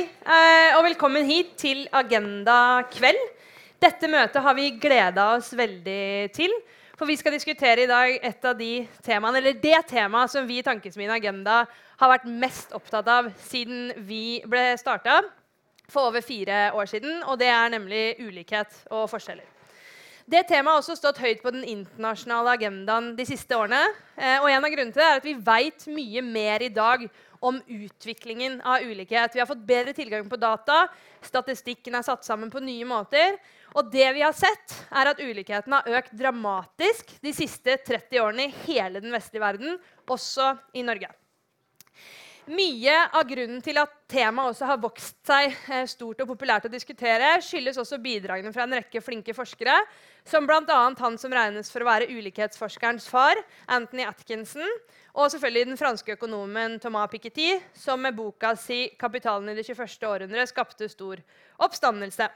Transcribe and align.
Eh, 0.00 0.76
og 0.78 0.84
velkommen 0.86 1.26
hit 1.28 1.50
til 1.60 1.82
Agenda 1.92 2.80
kveld. 2.92 3.20
Dette 3.80 4.08
møtet 4.08 4.40
har 4.40 4.56
vi 4.56 4.70
gleda 4.80 5.26
oss 5.34 5.50
veldig 5.56 6.30
til. 6.36 6.54
For 6.96 7.08
vi 7.08 7.16
skal 7.20 7.34
diskutere 7.34 7.84
i 7.84 7.88
dag 7.88 8.16
et 8.16 8.48
av 8.48 8.56
de 8.56 8.86
temaene, 9.04 9.40
eller 9.40 9.60
det 9.60 9.82
temaet 9.88 10.32
som 10.32 10.48
vi 10.48 10.60
i 10.60 10.64
Tankesmien 10.64 11.12
Agenda 11.12 11.62
har 12.00 12.12
vært 12.12 12.28
mest 12.28 12.72
opptatt 12.76 13.08
av 13.12 13.30
siden 13.48 13.92
vi 14.08 14.40
ble 14.48 14.74
starta 14.80 15.20
for 15.90 16.08
over 16.08 16.24
fire 16.24 16.70
år 16.76 16.88
siden. 16.88 17.22
Og 17.28 17.40
det 17.40 17.48
er 17.52 17.72
nemlig 17.72 18.04
ulikhet 18.20 18.84
og 18.92 19.08
forskjeller. 19.12 19.48
Det 20.30 20.44
temaet 20.46 20.76
har 20.76 20.84
også 20.84 20.94
stått 20.94 21.18
høyt 21.18 21.40
på 21.42 21.50
den 21.52 21.64
internasjonale 21.66 22.52
agendaen 22.54 23.12
de 23.18 23.24
siste 23.26 23.56
årene. 23.56 23.80
Eh, 24.16 24.38
og 24.38 24.48
en 24.48 24.64
av 24.64 24.70
grunnene 24.70 24.94
til 24.94 25.02
det 25.02 25.08
er 25.08 25.20
at 25.20 25.26
vi 25.26 25.40
veit 25.44 25.88
mye 25.90 26.22
mer 26.24 26.62
i 26.62 26.70
dag 26.72 27.08
om 27.40 27.60
utviklingen 27.66 28.60
av 28.60 28.84
ulikhet. 28.84 29.34
Vi 29.34 29.40
har 29.40 29.48
fått 29.48 29.64
bedre 29.66 29.94
tilgang 29.96 30.28
på 30.28 30.38
data, 30.40 30.82
statistikken 31.24 31.96
er 31.96 32.04
satt 32.04 32.24
sammen 32.26 32.52
på 32.52 32.62
nye 32.64 32.84
måter. 32.88 33.38
Og 33.74 33.88
det 33.92 34.08
vi 34.16 34.24
har 34.24 34.34
sett, 34.36 34.74
er 34.90 35.12
at 35.12 35.22
ulikheten 35.22 35.72
har 35.76 35.88
økt 36.00 36.12
dramatisk 36.18 37.14
de 37.22 37.32
siste 37.34 37.78
30 37.86 38.20
årene 38.20 38.48
i 38.48 38.54
hele 38.66 39.02
den 39.02 39.14
vestlige 39.14 39.44
verden, 39.44 39.80
også 40.10 40.52
i 40.74 40.84
Norge. 40.84 41.12
Mye 42.50 42.94
av 43.14 43.28
grunnen 43.28 43.60
til 43.62 43.78
at 43.78 43.92
temaet 44.10 44.54
også 44.54 44.66
har 44.66 44.78
vokst 44.82 45.18
seg 45.28 45.52
eh, 45.70 45.84
stort 45.86 46.22
og 46.24 46.32
populært 46.32 46.64
å 46.66 46.72
diskutere, 46.72 47.36
skyldes 47.46 47.78
også 47.78 48.00
bidragene 48.02 48.50
fra 48.54 48.64
en 48.64 48.74
rekke 48.80 49.02
flinke 49.04 49.34
forskere, 49.36 49.76
som 50.26 50.48
bl.a. 50.48 50.80
han 50.98 51.18
som 51.20 51.36
regnes 51.36 51.70
for 51.70 51.84
å 51.84 51.90
være 51.90 52.08
ulikhetsforskerens 52.10 53.06
far, 53.12 53.38
Anthony 53.70 54.08
Atkinson, 54.08 54.66
og 55.14 55.30
selvfølgelig 55.30 55.66
den 55.66 55.80
franske 55.80 56.12
økonomen 56.12 56.78
Thomas 56.80 57.10
Piketty, 57.10 57.58
som 57.74 58.00
med 58.00 58.16
boka 58.16 58.54
si 58.54 58.90
'Kapitalen 58.98 59.48
i 59.48 59.54
det 59.54 59.66
21. 59.66 60.06
århundre' 60.06 60.46
skapte 60.46 60.88
stor 60.88 61.16
oppstandelse. 61.58 62.28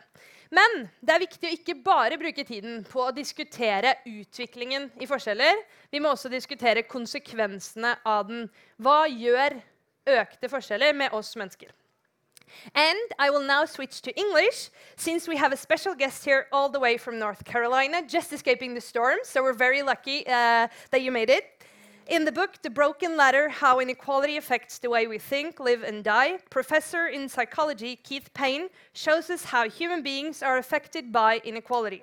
Men 0.51 0.91
det 1.01 1.15
er 1.15 1.23
viktig 1.23 1.49
å 1.49 1.57
ikke 1.57 1.83
bare 1.85 2.19
bruke 2.19 2.45
tiden 2.45 2.85
på 2.85 3.07
å 3.07 3.15
diskutere 3.15 3.97
utviklingen 4.07 4.91
i 5.01 5.07
forskjeller. 5.07 5.63
Vi 5.91 5.99
må 5.99 6.13
også 6.13 6.29
diskutere 6.29 6.83
konsekvensene 6.83 7.97
av 8.05 8.29
den. 8.29 8.51
Hva 8.79 9.07
gjør 9.09 9.61
økte 10.07 10.49
forskjeller 10.49 10.95
med 10.95 11.13
oss 11.13 11.35
mennesker. 11.37 11.73
And 12.75 12.99
I 13.19 13.31
will 13.31 13.43
now 13.43 13.65
switch 13.65 14.01
to 14.03 14.13
English 14.17 14.71
since 14.97 15.27
we 15.27 15.37
have 15.37 15.53
a 15.53 15.57
special 15.57 15.95
guest 15.95 16.25
here 16.25 16.47
all 16.53 16.69
the 16.69 16.79
way 16.79 16.97
from 16.97 17.19
North 17.19 17.45
Carolina, 17.45 18.03
just 18.07 18.33
escaping 18.33 18.75
the 18.75 18.81
storm. 18.81 19.19
So 19.25 19.43
we're 19.43 19.55
very 19.55 19.83
lucky 19.83 20.27
uh, 20.27 20.69
that 20.91 21.03
you 21.03 21.11
made 21.11 21.31
it. 21.31 21.45
In 22.07 22.27
the 22.27 22.33
book, 22.33 22.61
The 22.61 22.69
Broken 22.69 23.17
Ladder 23.17 23.49
How 23.49 23.81
Inequality 23.81 24.37
Affects 24.37 24.79
the 24.79 24.91
Way 24.91 25.07
We 25.07 25.17
Think, 25.17 25.59
Live, 25.59 25.83
and 25.83 26.05
Die, 26.05 26.37
professor 26.51 27.07
in 27.07 27.31
psychology 27.31 27.97
Keith 27.97 28.29
Payne 28.35 28.69
shows 28.93 29.31
us 29.31 29.45
how 29.45 29.71
human 29.71 30.03
beings 30.03 30.43
are 30.43 30.59
affected 30.59 31.11
by 31.11 31.41
inequality. 31.45 32.03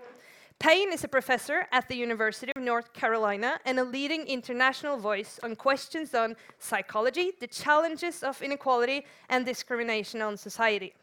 Payne 0.58 0.92
is 0.92 1.04
a 1.04 1.08
professor 1.08 1.68
at 1.72 1.88
the 1.88 1.96
University 1.96 2.52
of 2.56 2.64
North 2.64 2.94
Carolina 2.94 3.60
and 3.64 3.78
a 3.78 3.84
leading 3.84 4.26
international 4.26 4.98
voice 4.98 5.40
on 5.44 5.56
questions 5.56 6.16
on 6.16 6.36
psychology, 6.58 7.34
the 7.40 7.46
challenges 7.46 8.24
of 8.24 8.42
inequality, 8.42 9.06
and 9.30 9.46
discrimination 9.46 10.20
on 10.20 10.36
society. 10.36 10.96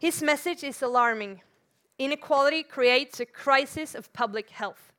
His 0.00 0.20
message 0.20 0.64
is 0.64 0.82
alarming. 0.82 1.42
Inequality 1.96 2.64
creates 2.64 3.20
a 3.20 3.26
crisis 3.26 3.94
of 3.94 4.12
public 4.12 4.50
health. 4.50 4.91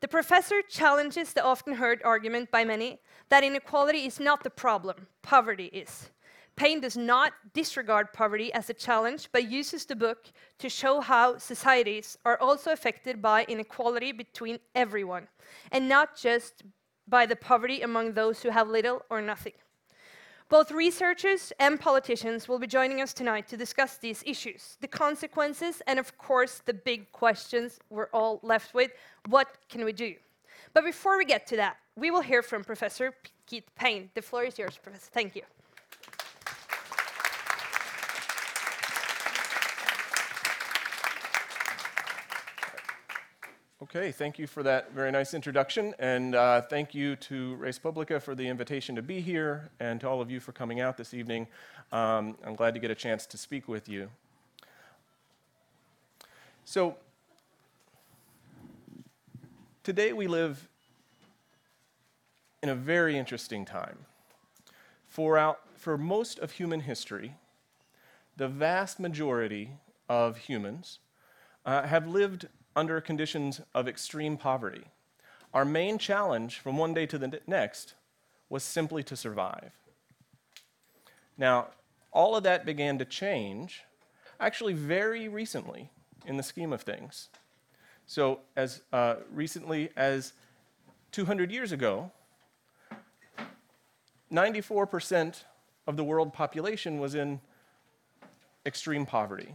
The 0.00 0.08
professor 0.08 0.62
challenges 0.62 1.34
the 1.34 1.44
often 1.44 1.74
heard 1.74 2.00
argument 2.04 2.50
by 2.50 2.64
many 2.64 3.00
that 3.28 3.44
inequality 3.44 4.06
is 4.06 4.18
not 4.18 4.42
the 4.42 4.50
problem, 4.50 5.06
poverty 5.20 5.66
is. 5.66 6.10
Payne 6.56 6.80
does 6.80 6.96
not 6.96 7.32
disregard 7.52 8.12
poverty 8.12 8.52
as 8.52 8.70
a 8.70 8.74
challenge, 8.74 9.28
but 9.30 9.50
uses 9.50 9.84
the 9.84 9.96
book 9.96 10.26
to 10.58 10.68
show 10.68 11.00
how 11.00 11.36
societies 11.38 12.18
are 12.24 12.38
also 12.40 12.72
affected 12.72 13.20
by 13.20 13.44
inequality 13.44 14.12
between 14.12 14.58
everyone, 14.74 15.28
and 15.70 15.88
not 15.88 16.16
just 16.16 16.62
by 17.06 17.26
the 17.26 17.36
poverty 17.36 17.82
among 17.82 18.12
those 18.12 18.42
who 18.42 18.50
have 18.50 18.68
little 18.68 19.02
or 19.10 19.20
nothing. 19.20 19.52
Both 20.50 20.72
researchers 20.72 21.52
and 21.60 21.78
politicians 21.78 22.48
will 22.48 22.58
be 22.58 22.66
joining 22.66 23.00
us 23.00 23.14
tonight 23.14 23.46
to 23.48 23.56
discuss 23.56 23.98
these 23.98 24.24
issues, 24.26 24.76
the 24.80 24.88
consequences, 24.88 25.80
and 25.86 25.96
of 25.96 26.18
course, 26.18 26.60
the 26.66 26.74
big 26.74 27.12
questions 27.12 27.78
we're 27.88 28.08
all 28.12 28.40
left 28.42 28.74
with 28.74 28.90
what 29.28 29.46
can 29.68 29.84
we 29.84 29.92
do? 29.92 30.16
But 30.74 30.84
before 30.84 31.16
we 31.16 31.24
get 31.24 31.46
to 31.46 31.56
that, 31.56 31.76
we 31.94 32.10
will 32.10 32.20
hear 32.20 32.42
from 32.42 32.64
Professor 32.64 33.14
Keith 33.46 33.70
Payne. 33.76 34.10
The 34.14 34.22
floor 34.22 34.42
is 34.42 34.58
yours, 34.58 34.76
Professor. 34.82 35.08
Thank 35.12 35.36
you. 35.36 35.42
Okay, 43.82 44.12
thank 44.12 44.38
you 44.38 44.46
for 44.46 44.62
that 44.62 44.92
very 44.92 45.10
nice 45.10 45.32
introduction, 45.32 45.94
and 45.98 46.34
uh, 46.34 46.60
thank 46.60 46.94
you 46.94 47.16
to 47.16 47.54
Res 47.54 47.78
Publica 47.78 48.20
for 48.20 48.34
the 48.34 48.46
invitation 48.46 48.94
to 48.94 49.00
be 49.00 49.22
here, 49.22 49.70
and 49.80 49.98
to 50.02 50.06
all 50.06 50.20
of 50.20 50.30
you 50.30 50.38
for 50.38 50.52
coming 50.52 50.80
out 50.80 50.98
this 50.98 51.14
evening. 51.14 51.46
Um, 51.90 52.36
I'm 52.44 52.56
glad 52.56 52.74
to 52.74 52.80
get 52.80 52.90
a 52.90 52.94
chance 52.94 53.24
to 53.24 53.38
speak 53.38 53.68
with 53.68 53.88
you. 53.88 54.10
So, 56.66 56.96
today 59.82 60.12
we 60.12 60.26
live 60.26 60.68
in 62.62 62.68
a 62.68 62.74
very 62.74 63.16
interesting 63.16 63.64
time. 63.64 64.00
For, 65.08 65.38
out, 65.38 65.60
for 65.74 65.96
most 65.96 66.38
of 66.38 66.52
human 66.52 66.80
history, 66.80 67.36
the 68.36 68.46
vast 68.46 69.00
majority 69.00 69.70
of 70.06 70.36
humans 70.36 70.98
uh, 71.64 71.84
have 71.84 72.06
lived 72.06 72.46
under 72.80 72.98
conditions 72.98 73.60
of 73.74 73.86
extreme 73.86 74.38
poverty. 74.38 74.84
Our 75.52 75.66
main 75.66 75.98
challenge 75.98 76.58
from 76.60 76.78
one 76.78 76.94
day 76.94 77.04
to 77.04 77.18
the 77.18 77.38
next 77.46 77.92
was 78.48 78.62
simply 78.62 79.02
to 79.02 79.16
survive. 79.16 79.72
Now, 81.36 81.68
all 82.10 82.34
of 82.36 82.42
that 82.44 82.64
began 82.64 82.96
to 82.96 83.04
change 83.04 83.82
actually 84.40 84.72
very 84.72 85.28
recently 85.28 85.90
in 86.24 86.38
the 86.38 86.42
scheme 86.42 86.72
of 86.72 86.80
things. 86.80 87.28
So, 88.06 88.40
as 88.56 88.80
uh, 88.94 89.16
recently 89.30 89.90
as 89.94 90.32
200 91.12 91.52
years 91.52 91.72
ago, 91.72 92.10
94% 94.32 95.44
of 95.86 95.98
the 95.98 96.04
world 96.04 96.32
population 96.32 96.98
was 96.98 97.14
in 97.14 97.40
extreme 98.64 99.04
poverty. 99.04 99.54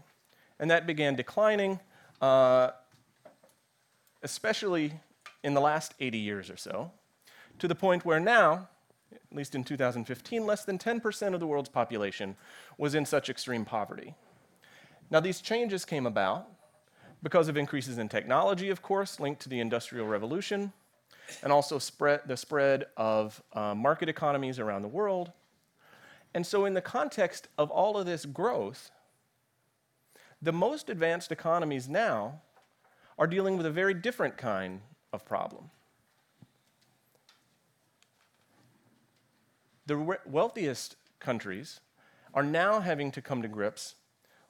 And 0.60 0.70
that 0.70 0.86
began 0.86 1.16
declining. 1.16 1.80
Uh, 2.22 2.70
especially 4.26 4.92
in 5.44 5.54
the 5.54 5.62
last 5.62 5.94
80 6.00 6.18
years 6.18 6.50
or 6.50 6.58
so, 6.58 6.92
to 7.60 7.68
the 7.68 7.76
point 7.76 8.04
where 8.04 8.20
now, 8.20 8.68
at 9.14 9.38
least 9.38 9.54
in 9.54 9.64
2015, 9.64 10.46
less 10.46 10.66
than 10.66 10.80
10% 10.80 11.34
of 11.36 11.40
the 11.40 11.46
world's 11.46 11.70
population 11.70 12.36
was 12.80 12.96
in 12.96 13.06
such 13.06 13.30
extreme 13.30 13.64
poverty. 13.64 14.16
Now, 15.12 15.20
these 15.20 15.42
changes 15.42 15.86
came 15.86 16.08
about 16.08 16.48
because 17.22 17.48
of 17.48 17.56
increases 17.56 18.00
in 18.00 18.10
technology, 18.10 18.72
of 18.72 18.82
course, 18.82 19.20
linked 19.20 19.44
to 19.44 19.50
the 19.50 19.60
Industrial 19.60 20.08
Revolution, 20.08 20.74
and 21.44 21.54
also 21.54 21.78
spread, 21.78 22.22
the 22.26 22.36
spread 22.36 22.86
of 22.98 23.42
uh, 23.54 23.76
market 23.76 24.10
economies 24.10 24.58
around 24.58 24.82
the 24.82 24.88
world. 24.88 25.32
And 26.34 26.46
so, 26.46 26.66
in 26.66 26.74
the 26.74 26.82
context 26.82 27.48
of 27.60 27.70
all 27.70 27.96
of 27.96 28.08
this 28.08 28.26
growth, 28.26 28.90
the 30.42 30.52
most 30.52 30.90
advanced 30.90 31.32
economies 31.32 31.88
now 31.88 32.42
are 33.18 33.28
dealing 33.28 33.58
with 33.58 33.66
a 33.66 33.72
very 33.72 33.94
different 33.94 34.38
kind 34.38 34.82
of 35.14 35.26
problem. 35.26 35.70
The 39.88 40.18
wealthiest 40.26 40.96
countries 41.20 41.80
are 42.34 42.44
now 42.44 42.80
having 42.80 43.12
to 43.12 43.22
come 43.22 43.42
to 43.42 43.48
grips 43.48 43.96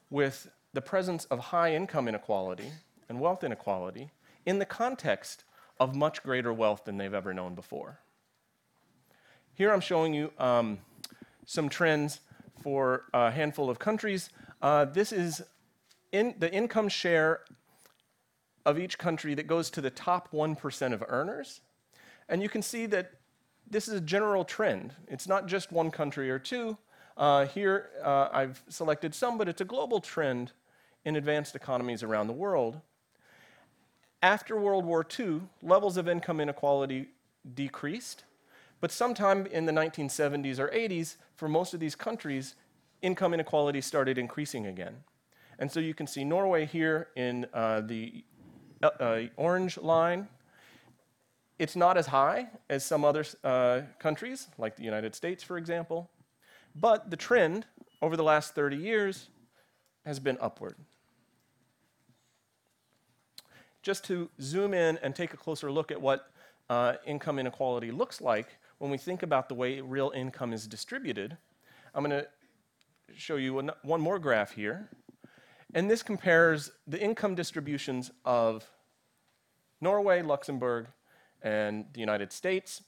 with 0.09 0.49
the 0.73 0.81
presence 0.81 1.25
of 1.25 1.39
high 1.39 1.73
income 1.73 2.07
inequality 2.07 2.71
and 3.09 3.19
wealth 3.19 3.43
inequality 3.43 4.11
in 4.45 4.59
the 4.59 4.65
context 4.65 5.43
of 5.79 5.95
much 5.95 6.23
greater 6.23 6.53
wealth 6.53 6.85
than 6.85 6.97
they've 6.97 7.13
ever 7.13 7.33
known 7.33 7.53
before. 7.53 7.99
Here 9.53 9.71
I'm 9.71 9.81
showing 9.81 10.13
you 10.13 10.31
um, 10.37 10.79
some 11.45 11.69
trends 11.69 12.21
for 12.61 13.03
a 13.13 13.31
handful 13.31 13.69
of 13.69 13.77
countries. 13.77 14.29
Uh, 14.61 14.85
this 14.85 15.11
is 15.11 15.41
in 16.11 16.35
the 16.39 16.51
income 16.51 16.89
share 16.89 17.41
of 18.65 18.79
each 18.79 18.97
country 18.97 19.35
that 19.35 19.47
goes 19.47 19.69
to 19.71 19.81
the 19.81 19.89
top 19.89 20.31
1% 20.31 20.93
of 20.93 21.03
earners. 21.07 21.61
And 22.27 22.41
you 22.41 22.49
can 22.49 22.61
see 22.61 22.85
that 22.87 23.11
this 23.69 23.87
is 23.87 23.95
a 23.95 24.01
general 24.01 24.43
trend. 24.43 24.93
It's 25.07 25.27
not 25.27 25.47
just 25.47 25.71
one 25.71 25.91
country 25.91 26.29
or 26.29 26.39
two. 26.39 26.77
Uh, 27.17 27.45
here 27.45 27.89
uh, 28.03 28.29
I've 28.31 28.63
selected 28.67 29.13
some, 29.15 29.37
but 29.37 29.47
it's 29.47 29.61
a 29.61 29.65
global 29.65 29.99
trend 29.99 30.51
in 31.05 31.15
advanced 31.15 31.55
economies 31.55 32.03
around 32.03 32.27
the 32.27 32.33
world. 32.33 32.81
After 34.21 34.59
World 34.59 34.85
War 34.85 35.05
II, 35.19 35.41
levels 35.61 35.97
of 35.97 36.07
income 36.07 36.39
inequality 36.39 37.09
decreased, 37.53 38.23
but 38.81 38.91
sometime 38.91 39.45
in 39.45 39.65
the 39.65 39.71
1970s 39.71 40.59
or 40.59 40.67
80s, 40.69 41.17
for 41.35 41.47
most 41.47 41.73
of 41.73 41.79
these 41.79 41.95
countries, 41.95 42.55
income 43.01 43.33
inequality 43.33 43.81
started 43.81 44.17
increasing 44.17 44.65
again. 44.65 45.03
And 45.59 45.71
so 45.71 45.79
you 45.79 45.93
can 45.93 46.07
see 46.07 46.23
Norway 46.23 46.65
here 46.65 47.09
in 47.15 47.45
uh, 47.53 47.81
the 47.81 48.23
uh, 48.81 48.89
uh, 48.99 49.21
orange 49.37 49.77
line. 49.77 50.27
It's 51.57 51.75
not 51.75 51.97
as 51.97 52.07
high 52.07 52.49
as 52.69 52.85
some 52.85 53.05
other 53.05 53.25
uh, 53.43 53.81
countries, 53.99 54.47
like 54.57 54.75
the 54.75 54.83
United 54.83 55.15
States, 55.15 55.43
for 55.43 55.57
example, 55.57 56.09
but 56.75 57.09
the 57.09 57.15
trend 57.15 57.65
over 58.01 58.17
the 58.17 58.23
last 58.23 58.55
30 58.55 58.75
years 58.75 59.29
has 60.05 60.19
been 60.19 60.37
upward. 60.41 60.75
Just 63.81 64.03
to 64.05 64.29
zoom 64.41 64.73
in 64.73 64.97
and 65.01 65.15
take 65.15 65.33
a 65.33 65.37
closer 65.37 65.71
look 65.71 65.91
at 65.91 66.01
what 66.01 66.31
uh, 66.69 66.93
income 67.05 67.39
inequality 67.39 67.91
looks 67.91 68.19
like 68.19 68.57
when 68.79 68.91
we 68.91 68.97
think 68.97 69.23
about 69.23 69.47
the 69.47 69.55
way 69.55 69.79
real 69.79 70.11
income 70.13 70.51
is 70.51 70.67
distributed, 70.67 71.37
I'm 71.93 72.03
going 72.03 72.21
to 72.21 72.27
show 73.15 73.37
you 73.37 73.53
one, 73.53 73.71
one 73.83 74.01
more 74.01 74.19
graph 74.19 74.51
here. 74.51 74.89
And 75.75 75.91
this 75.91 76.01
compares 76.01 76.71
the 76.87 76.99
income 76.99 77.35
distributions 77.35 78.09
of 78.23 78.65
Norway, 79.81 80.21
Luxembourg, 80.21 80.87
and 81.41 81.85
the 81.93 81.99
United 81.99 82.31
States. 82.31 82.81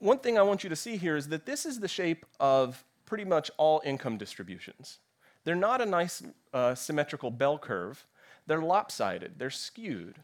One 0.00 0.18
thing 0.18 0.36
I 0.36 0.42
want 0.42 0.64
you 0.64 0.70
to 0.70 0.76
see 0.76 0.96
here 0.96 1.16
is 1.16 1.28
that 1.28 1.46
this 1.46 1.64
is 1.64 1.78
the 1.78 1.86
shape 1.86 2.26
of 2.40 2.84
pretty 3.06 3.24
much 3.24 3.52
all 3.56 3.80
income 3.84 4.18
distributions. 4.18 4.98
They're 5.44 5.54
not 5.54 5.80
a 5.80 5.86
nice 5.86 6.24
uh, 6.52 6.74
symmetrical 6.74 7.30
bell 7.30 7.56
curve. 7.56 8.04
They're 8.48 8.62
lopsided, 8.62 9.34
they're 9.38 9.48
skewed. 9.48 10.16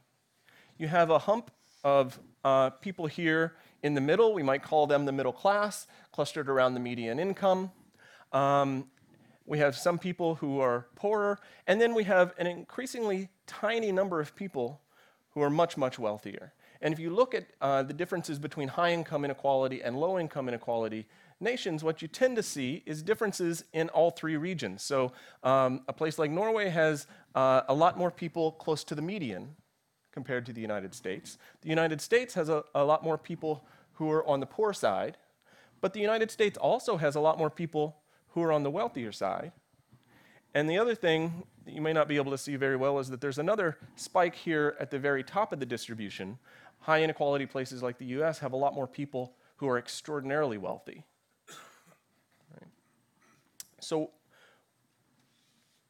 You 0.79 0.89
have 0.89 1.11
a 1.11 1.19
hump 1.21 1.53
of 1.85 2.19
uh, 2.45 2.71
people 2.71 3.07
here 3.07 3.55
in 3.85 3.95
the 3.95 4.01
middle. 4.01 4.35
We 4.35 4.43
might 4.43 4.65
call 4.65 4.89
them 4.89 5.05
the 5.05 5.13
middle 5.13 5.33
class, 5.33 5.87
clustered 6.11 6.49
around 6.49 6.75
the 6.75 6.81
median 6.81 7.21
income. 7.21 7.71
Um, 8.33 8.87
we 9.47 9.59
have 9.59 9.77
some 9.77 9.99
people 9.99 10.37
who 10.37 10.61
are 10.61 10.87
poorer, 10.95 11.39
and 11.67 11.81
then 11.81 11.95
we 11.95 12.05
have 12.05 12.33
an 12.39 12.47
increasingly 12.47 13.29
tiny 13.47 13.93
number 13.93 14.21
of 14.21 14.35
people 14.35 14.81
who 15.31 15.43
are 15.43 15.51
much, 15.51 15.77
much 15.77 15.99
wealthier. 15.99 16.53
And 16.81 16.93
if 16.93 17.01
you 17.01 17.11
look 17.11 17.35
at 17.35 17.47
uh, 17.61 17.83
the 17.83 17.93
differences 17.93 18.39
between 18.39 18.69
high 18.69 18.93
income 18.93 19.25
inequality 19.25 19.83
and 19.83 19.99
low 19.99 20.19
income 20.19 20.49
inequality 20.49 21.07
nations, 21.41 21.83
what 21.83 22.03
you 22.03 22.09
tend 22.09 22.37
to 22.37 22.43
see 22.43 22.83
is 22.87 23.03
differences 23.03 23.65
in 23.73 23.89
all 23.91 24.11
three 24.11 24.37
regions. 24.37 24.83
So 24.83 25.13
um, 25.43 25.83
a 25.89 25.93
place 25.93 26.19
like 26.19 26.31
Norway 26.31 26.69
has 26.69 27.07
uh, 27.35 27.63
a 27.69 27.75
lot 27.75 27.99
more 27.99 28.11
people 28.11 28.53
close 28.53 28.85
to 28.85 28.95
the 28.95 29.03
median 29.03 29.57
compared 30.13 30.47
to 30.47 30.53
the 30.53 30.61
United 30.61 30.95
States. 30.95 31.39
The 31.63 31.69
United 31.69 32.01
States 32.01 32.35
has 32.35 32.49
a, 32.49 32.65
a 32.75 32.85
lot 32.85 33.03
more 33.03 33.19
people 33.19 33.67
who 33.95 34.11
are 34.11 34.27
on 34.27 34.41
the 34.41 34.47
poor 34.47 34.73
side, 34.73 35.17
but 35.81 35.93
the 35.93 36.01
United 36.01 36.31
States 36.31 36.57
also 36.57 36.97
has 36.97 37.17
a 37.17 37.21
lot 37.21 37.39
more 37.39 37.51
people 37.51 37.97
who 38.35 38.43
are 38.43 38.53
on 38.53 38.65
the 38.65 38.71
wealthier 38.71 39.13
side. 39.13 39.53
And 40.55 40.69
the 40.69 40.79
other 40.79 40.95
thing 40.95 41.45
that 41.65 41.73
you 41.73 41.81
may 41.81 41.93
not 41.93 42.09
be 42.09 42.17
able 42.17 42.33
to 42.33 42.39
see 42.39 42.57
very 42.57 42.77
well 42.77 42.99
is 42.99 43.09
that 43.11 43.21
there's 43.21 43.39
another 43.39 43.79
spike 43.97 44.35
here 44.35 44.77
at 44.79 44.91
the 44.91 44.99
very 44.99 45.23
top 45.23 45.53
of 45.53 45.61
the 45.61 45.67
distribution. 45.67 46.39
High 46.81 47.03
inequality 47.03 47.47
places 47.47 47.83
like 47.83 47.99
the 47.99 48.07
US 48.07 48.41
have 48.41 48.53
a 48.53 48.57
lot 48.57 48.75
more 48.75 48.87
people 48.87 49.35
who 49.57 49.69
are 49.69 49.79
extraordinarily 49.79 50.59
wealthy. 50.59 51.05
Right. 52.53 52.69
So, 53.81 54.11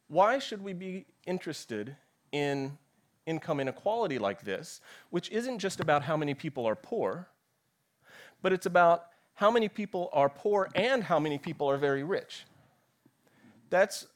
why 0.07 0.37
should 0.37 0.63
we 0.63 0.73
be 0.73 1.05
interested 1.25 1.95
in 2.31 2.77
income 3.25 3.59
inequality 3.59 4.19
like 4.19 4.43
this, 4.43 4.81
which 5.09 5.31
isn't 5.31 5.57
just 5.57 5.79
about 5.79 6.03
how 6.03 6.15
many 6.15 6.35
people 6.35 6.67
are 6.67 6.75
poor, 6.75 7.27
but 8.43 8.53
it's 8.53 8.67
about 8.67 9.07
how 9.35 9.51
many 9.51 9.69
people 9.69 10.09
are 10.13 10.29
poor 10.29 10.69
and 10.75 11.03
how 11.03 11.19
many 11.19 11.37
people 11.37 11.69
are 11.69 11.77
very 11.77 12.03
rich. 12.03 12.45
That's 13.69 14.07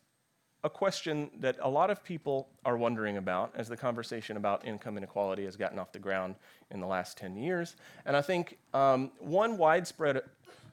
a 0.64 0.70
question 0.70 1.30
that 1.40 1.58
a 1.62 1.70
lot 1.70 1.90
of 1.90 2.04
people 2.04 2.50
are 2.66 2.78
wondering 2.78 3.18
about 3.18 3.54
as 3.56 3.70
the 3.70 3.78
conversation 3.78 4.36
about 4.36 4.66
income 4.66 4.98
inequality 4.98 5.46
has 5.46 5.56
gotten 5.56 5.80
off 5.80 5.92
the 5.92 6.00
ground 6.00 6.36
in 6.72 6.80
the 6.80 6.88
last 6.88 7.18
10 7.18 7.38
years. 7.38 7.76
And 8.06 8.16
I 8.16 8.22
think 8.22 8.58
um, 8.74 9.12
one 9.20 9.58
widespread 9.58 10.22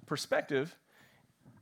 perspective 0.06 0.76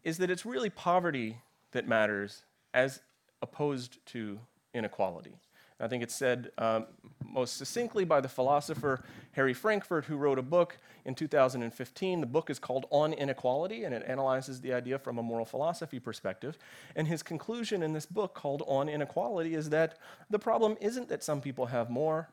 is 0.05 0.19
that 0.19 0.31
it's 0.31 0.47
really 0.47 0.71
poverty 0.71 1.39
that 1.73 1.87
matters 1.87 2.45
as 2.73 3.01
opposed 3.43 4.05
to 4.07 4.39
inequality. 4.73 5.37
I 5.81 5.89
think 5.89 6.03
it's 6.03 6.15
said 6.15 6.51
um, 6.57 6.87
most 7.25 7.57
succinctly 7.57 8.05
by 8.05 8.21
the 8.21 8.29
philosopher 8.29 9.03
Harry 9.33 9.53
Frankfurt, 9.53 10.05
who 10.05 10.17
wrote 10.17 10.39
a 10.39 10.43
book 10.43 10.79
in 11.05 11.15
2015. 11.15 12.21
The 12.21 12.27
book 12.27 12.49
is 12.49 12.59
called 12.61 12.87
On 12.91 13.13
Inequality, 13.13 13.85
and 13.85 13.93
it 13.93 14.05
analyzes 14.07 14.61
the 14.61 14.73
idea 14.73 14.99
from 14.99 15.19
a 15.19 15.23
moral 15.23 15.45
philosophy 15.45 15.99
perspective. 15.99 16.57
And 16.95 17.09
his 17.09 17.23
conclusion 17.23 17.83
in 17.83 17.93
this 17.93 18.07
book, 18.07 18.35
called 18.35 18.63
On 18.67 18.89
Inequality, 18.89 19.55
is 19.55 19.71
that 19.71 19.99
the 20.31 20.39
problem 20.39 20.77
isn't 20.81 21.09
that 21.09 21.25
some 21.25 21.41
people 21.41 21.67
have 21.67 21.91
more, 21.91 22.29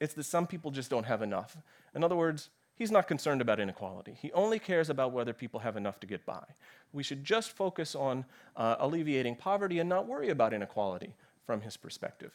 it's 0.00 0.14
that 0.14 0.24
some 0.24 0.46
people 0.46 0.72
just 0.72 0.90
don't 0.90 1.06
have 1.06 1.22
enough. 1.22 1.56
In 1.94 2.02
other 2.02 2.16
words, 2.16 2.50
he's 2.74 2.90
not 2.90 3.06
concerned 3.06 3.40
about 3.40 3.60
inequality. 3.60 4.16
He 4.20 4.32
only 4.32 4.58
cares 4.58 4.90
about 4.90 5.12
whether 5.12 5.32
people 5.32 5.60
have 5.60 5.76
enough 5.76 6.00
to 6.00 6.06
get 6.08 6.26
by. 6.26 6.44
We 6.92 7.04
should 7.04 7.22
just 7.22 7.52
focus 7.52 7.94
on 7.94 8.24
uh, 8.56 8.76
alleviating 8.80 9.36
poverty 9.36 9.78
and 9.78 9.88
not 9.88 10.08
worry 10.08 10.30
about 10.30 10.52
inequality 10.52 11.14
from 11.46 11.60
his 11.60 11.76
perspective. 11.76 12.32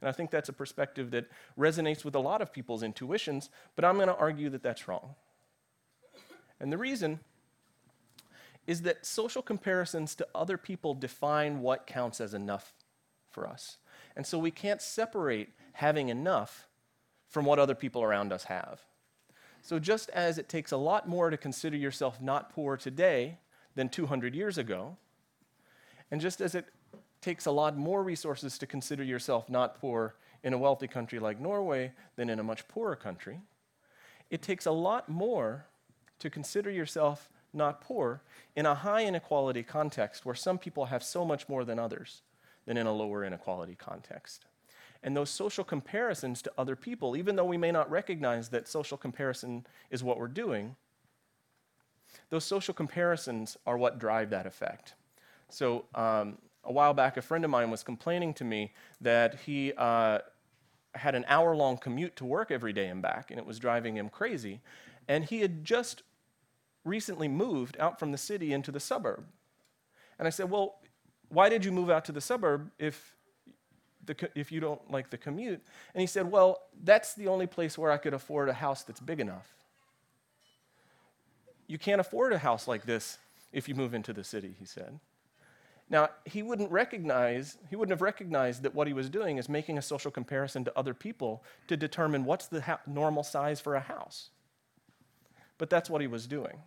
And 0.00 0.08
I 0.08 0.12
think 0.12 0.30
that's 0.30 0.48
a 0.48 0.52
perspective 0.52 1.10
that 1.10 1.28
resonates 1.58 2.04
with 2.04 2.14
a 2.14 2.20
lot 2.20 2.40
of 2.40 2.52
people's 2.52 2.82
intuitions, 2.82 3.50
but 3.74 3.84
I'm 3.84 3.96
going 3.96 4.08
to 4.08 4.16
argue 4.16 4.48
that 4.50 4.62
that's 4.62 4.86
wrong. 4.86 5.14
And 6.60 6.72
the 6.72 6.78
reason 6.78 7.20
is 8.66 8.82
that 8.82 9.06
social 9.06 9.42
comparisons 9.42 10.14
to 10.16 10.28
other 10.34 10.58
people 10.58 10.94
define 10.94 11.60
what 11.60 11.86
counts 11.86 12.20
as 12.20 12.34
enough 12.34 12.74
for 13.30 13.46
us. 13.46 13.78
And 14.14 14.26
so 14.26 14.38
we 14.38 14.50
can't 14.50 14.82
separate 14.82 15.50
having 15.72 16.08
enough 16.08 16.68
from 17.28 17.44
what 17.44 17.58
other 17.58 17.74
people 17.74 18.02
around 18.02 18.32
us 18.32 18.44
have. 18.44 18.80
So 19.62 19.78
just 19.78 20.10
as 20.10 20.38
it 20.38 20.48
takes 20.48 20.72
a 20.72 20.76
lot 20.76 21.08
more 21.08 21.30
to 21.30 21.36
consider 21.36 21.76
yourself 21.76 22.20
not 22.20 22.50
poor 22.50 22.76
today 22.76 23.38
than 23.74 23.88
200 23.88 24.34
years 24.34 24.58
ago, 24.58 24.96
and 26.10 26.20
just 26.20 26.40
as 26.40 26.54
it 26.54 26.66
takes 27.20 27.46
a 27.46 27.50
lot 27.50 27.76
more 27.76 28.02
resources 28.02 28.58
to 28.58 28.66
consider 28.66 29.02
yourself 29.02 29.48
not 29.48 29.80
poor 29.80 30.14
in 30.42 30.52
a 30.52 30.58
wealthy 30.58 30.86
country 30.86 31.18
like 31.18 31.40
Norway 31.40 31.92
than 32.16 32.30
in 32.30 32.38
a 32.38 32.44
much 32.44 32.66
poorer 32.68 32.96
country. 32.96 33.40
It 34.30 34.42
takes 34.42 34.66
a 34.66 34.70
lot 34.70 35.08
more 35.08 35.66
to 36.18 36.30
consider 36.30 36.70
yourself 36.70 37.28
not 37.52 37.80
poor 37.80 38.22
in 38.54 38.66
a 38.66 38.74
high 38.74 39.04
inequality 39.04 39.62
context 39.62 40.24
where 40.24 40.34
some 40.34 40.58
people 40.58 40.86
have 40.86 41.02
so 41.02 41.24
much 41.24 41.48
more 41.48 41.64
than 41.64 41.78
others 41.78 42.22
than 42.66 42.76
in 42.76 42.86
a 42.86 42.92
lower 42.92 43.24
inequality 43.24 43.74
context. 43.74 44.44
And 45.02 45.16
those 45.16 45.30
social 45.30 45.64
comparisons 45.64 46.42
to 46.42 46.52
other 46.58 46.76
people, 46.76 47.16
even 47.16 47.36
though 47.36 47.44
we 47.44 47.56
may 47.56 47.70
not 47.70 47.90
recognize 47.90 48.48
that 48.50 48.68
social 48.68 48.98
comparison 48.98 49.66
is 49.90 50.02
what 50.02 50.18
we're 50.18 50.28
doing, 50.28 50.76
those 52.30 52.44
social 52.44 52.74
comparisons 52.74 53.56
are 53.66 53.78
what 53.78 53.98
drive 53.98 54.30
that 54.30 54.46
effect. 54.46 54.94
So, 55.50 55.84
um, 55.94 56.38
a 56.68 56.72
while 56.72 56.92
back, 56.94 57.16
a 57.16 57.22
friend 57.22 57.44
of 57.44 57.50
mine 57.50 57.70
was 57.70 57.82
complaining 57.82 58.34
to 58.34 58.44
me 58.44 58.72
that 59.00 59.40
he 59.46 59.72
uh, 59.76 60.18
had 60.94 61.14
an 61.14 61.24
hour 61.26 61.56
long 61.56 61.78
commute 61.78 62.14
to 62.16 62.26
work 62.26 62.50
every 62.50 62.74
day 62.74 62.88
and 62.88 63.00
back, 63.00 63.30
and 63.30 63.40
it 63.40 63.46
was 63.46 63.58
driving 63.58 63.96
him 63.96 64.10
crazy. 64.10 64.60
And 65.08 65.24
he 65.24 65.40
had 65.40 65.64
just 65.64 66.02
recently 66.84 67.26
moved 67.26 67.76
out 67.80 67.98
from 67.98 68.12
the 68.12 68.18
city 68.18 68.52
into 68.52 68.70
the 68.70 68.80
suburb. 68.80 69.24
And 70.18 70.28
I 70.28 70.30
said, 70.30 70.50
Well, 70.50 70.76
why 71.30 71.48
did 71.48 71.64
you 71.64 71.72
move 71.72 71.88
out 71.88 72.04
to 72.04 72.12
the 72.12 72.20
suburb 72.20 72.70
if, 72.78 73.16
the, 74.04 74.30
if 74.34 74.52
you 74.52 74.60
don't 74.60 74.90
like 74.90 75.08
the 75.08 75.18
commute? 75.18 75.62
And 75.94 76.00
he 76.02 76.06
said, 76.06 76.30
Well, 76.30 76.60
that's 76.84 77.14
the 77.14 77.28
only 77.28 77.46
place 77.46 77.78
where 77.78 77.90
I 77.90 77.96
could 77.96 78.12
afford 78.12 78.50
a 78.50 78.54
house 78.54 78.82
that's 78.82 79.00
big 79.00 79.20
enough. 79.20 79.54
You 81.66 81.78
can't 81.78 82.00
afford 82.00 82.34
a 82.34 82.38
house 82.38 82.68
like 82.68 82.84
this 82.84 83.18
if 83.52 83.68
you 83.68 83.74
move 83.74 83.94
into 83.94 84.12
the 84.12 84.24
city, 84.24 84.54
he 84.58 84.66
said. 84.66 85.00
Now, 85.90 86.10
he 86.24 86.42
wouldn't 86.42 86.70
recognize, 86.70 87.56
he 87.70 87.76
wouldn't 87.76 87.92
have 87.92 88.02
recognized 88.02 88.62
that 88.62 88.74
what 88.74 88.86
he 88.86 88.92
was 88.92 89.08
doing 89.08 89.38
is 89.38 89.48
making 89.48 89.78
a 89.78 89.82
social 89.82 90.10
comparison 90.10 90.64
to 90.64 90.78
other 90.78 90.92
people 90.92 91.42
to 91.66 91.76
determine 91.76 92.24
what's 92.24 92.46
the 92.46 92.60
ha- 92.60 92.80
normal 92.86 93.22
size 93.22 93.60
for 93.60 93.74
a 93.74 93.80
house. 93.80 94.28
But 95.56 95.70
that's 95.70 95.88
what 95.88 96.02
he 96.02 96.06
was 96.06 96.26
doing. 96.26 96.58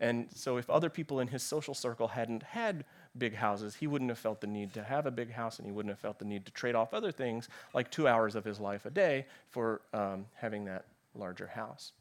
And 0.00 0.28
so, 0.32 0.58
if 0.58 0.70
other 0.70 0.90
people 0.90 1.18
in 1.18 1.28
his 1.28 1.42
social 1.42 1.74
circle 1.74 2.08
hadn't 2.08 2.42
had 2.42 2.84
big 3.16 3.34
houses, 3.34 3.74
he 3.74 3.86
wouldn't 3.88 4.10
have 4.10 4.18
felt 4.18 4.40
the 4.40 4.46
need 4.46 4.72
to 4.74 4.82
have 4.82 5.06
a 5.06 5.10
big 5.10 5.32
house 5.32 5.58
and 5.58 5.66
he 5.66 5.72
wouldn't 5.72 5.90
have 5.90 5.98
felt 5.98 6.20
the 6.20 6.24
need 6.24 6.46
to 6.46 6.52
trade 6.52 6.76
off 6.76 6.94
other 6.94 7.10
things 7.10 7.48
like 7.74 7.90
two 7.90 8.06
hours 8.06 8.36
of 8.36 8.44
his 8.44 8.60
life 8.60 8.86
a 8.86 8.90
day 8.90 9.26
for 9.50 9.80
um, 9.92 10.26
having 10.36 10.64
that 10.66 10.84
larger 11.16 11.48
house. 11.48 11.92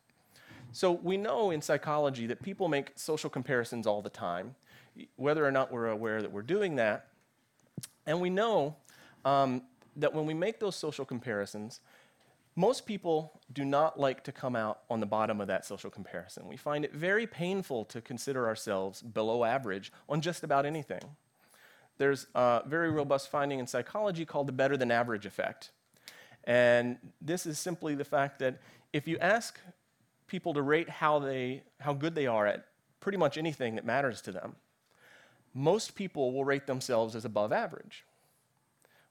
So, 0.74 0.92
we 0.92 1.18
know 1.18 1.50
in 1.50 1.62
psychology 1.62 2.28
that 2.28 2.44
people 2.44 2.68
make 2.68 2.92
social 2.96 3.32
comparisons 3.32 3.88
all 3.88 4.04
the 4.04 4.10
time 4.10 4.54
whether 5.16 5.46
or 5.46 5.52
not 5.52 5.72
we're 5.72 5.88
aware 5.88 6.22
that 6.22 6.32
we're 6.32 6.42
doing 6.42 6.76
that. 6.76 7.08
And 8.06 8.22
we 8.22 8.30
know 8.30 8.76
um, 9.26 9.64
that 9.96 10.14
when 10.14 10.26
we 10.26 10.34
make 10.34 10.60
those 10.60 10.76
social 10.76 11.06
comparisons, 11.06 11.82
most 12.56 12.86
people 12.88 13.40
do 13.54 13.64
not 13.64 14.00
like 14.00 14.24
to 14.24 14.32
come 14.32 14.56
out 14.56 14.80
on 14.90 15.00
the 15.00 15.06
bottom 15.06 15.40
of 15.40 15.48
that 15.48 15.64
social 15.66 15.92
comparison. 15.92 16.48
We 16.48 16.58
find 16.58 16.84
it 16.84 16.94
very 16.94 17.28
painful 17.28 17.86
to 17.86 18.02
consider 18.02 18.48
ourselves 18.48 19.02
below 19.02 19.44
average 19.44 19.92
on 20.10 20.22
just 20.22 20.44
about 20.44 20.66
anything. 20.66 21.02
There's 22.00 22.26
a 22.34 22.64
very 22.66 22.90
robust 22.90 23.30
finding 23.30 23.60
in 23.60 23.68
psychology 23.68 24.26
called 24.26 24.48
the 24.48 24.54
better 24.54 24.76
than 24.76 24.92
average 24.92 25.26
effect. 25.26 25.72
And 26.46 26.98
this 27.22 27.46
is 27.46 27.60
simply 27.60 27.94
the 27.94 28.06
fact 28.06 28.40
that 28.40 28.60
if 28.94 29.08
you 29.08 29.18
ask 29.20 29.60
people 30.28 30.54
to 30.54 30.62
rate 30.62 30.90
how, 30.90 31.20
they, 31.20 31.64
how 31.80 31.94
good 31.94 32.16
they 32.16 32.26
are 32.26 32.48
at 32.48 32.66
pretty 33.00 33.18
much 33.18 33.38
anything 33.38 33.76
that 33.76 33.86
matters 33.86 34.22
to 34.22 34.32
them, 34.32 34.56
most 35.58 35.96
people 35.96 36.32
will 36.32 36.46
rate 36.46 36.68
themselves 36.68 37.16
as 37.16 37.26
above 37.26 37.52
average, 37.52 38.06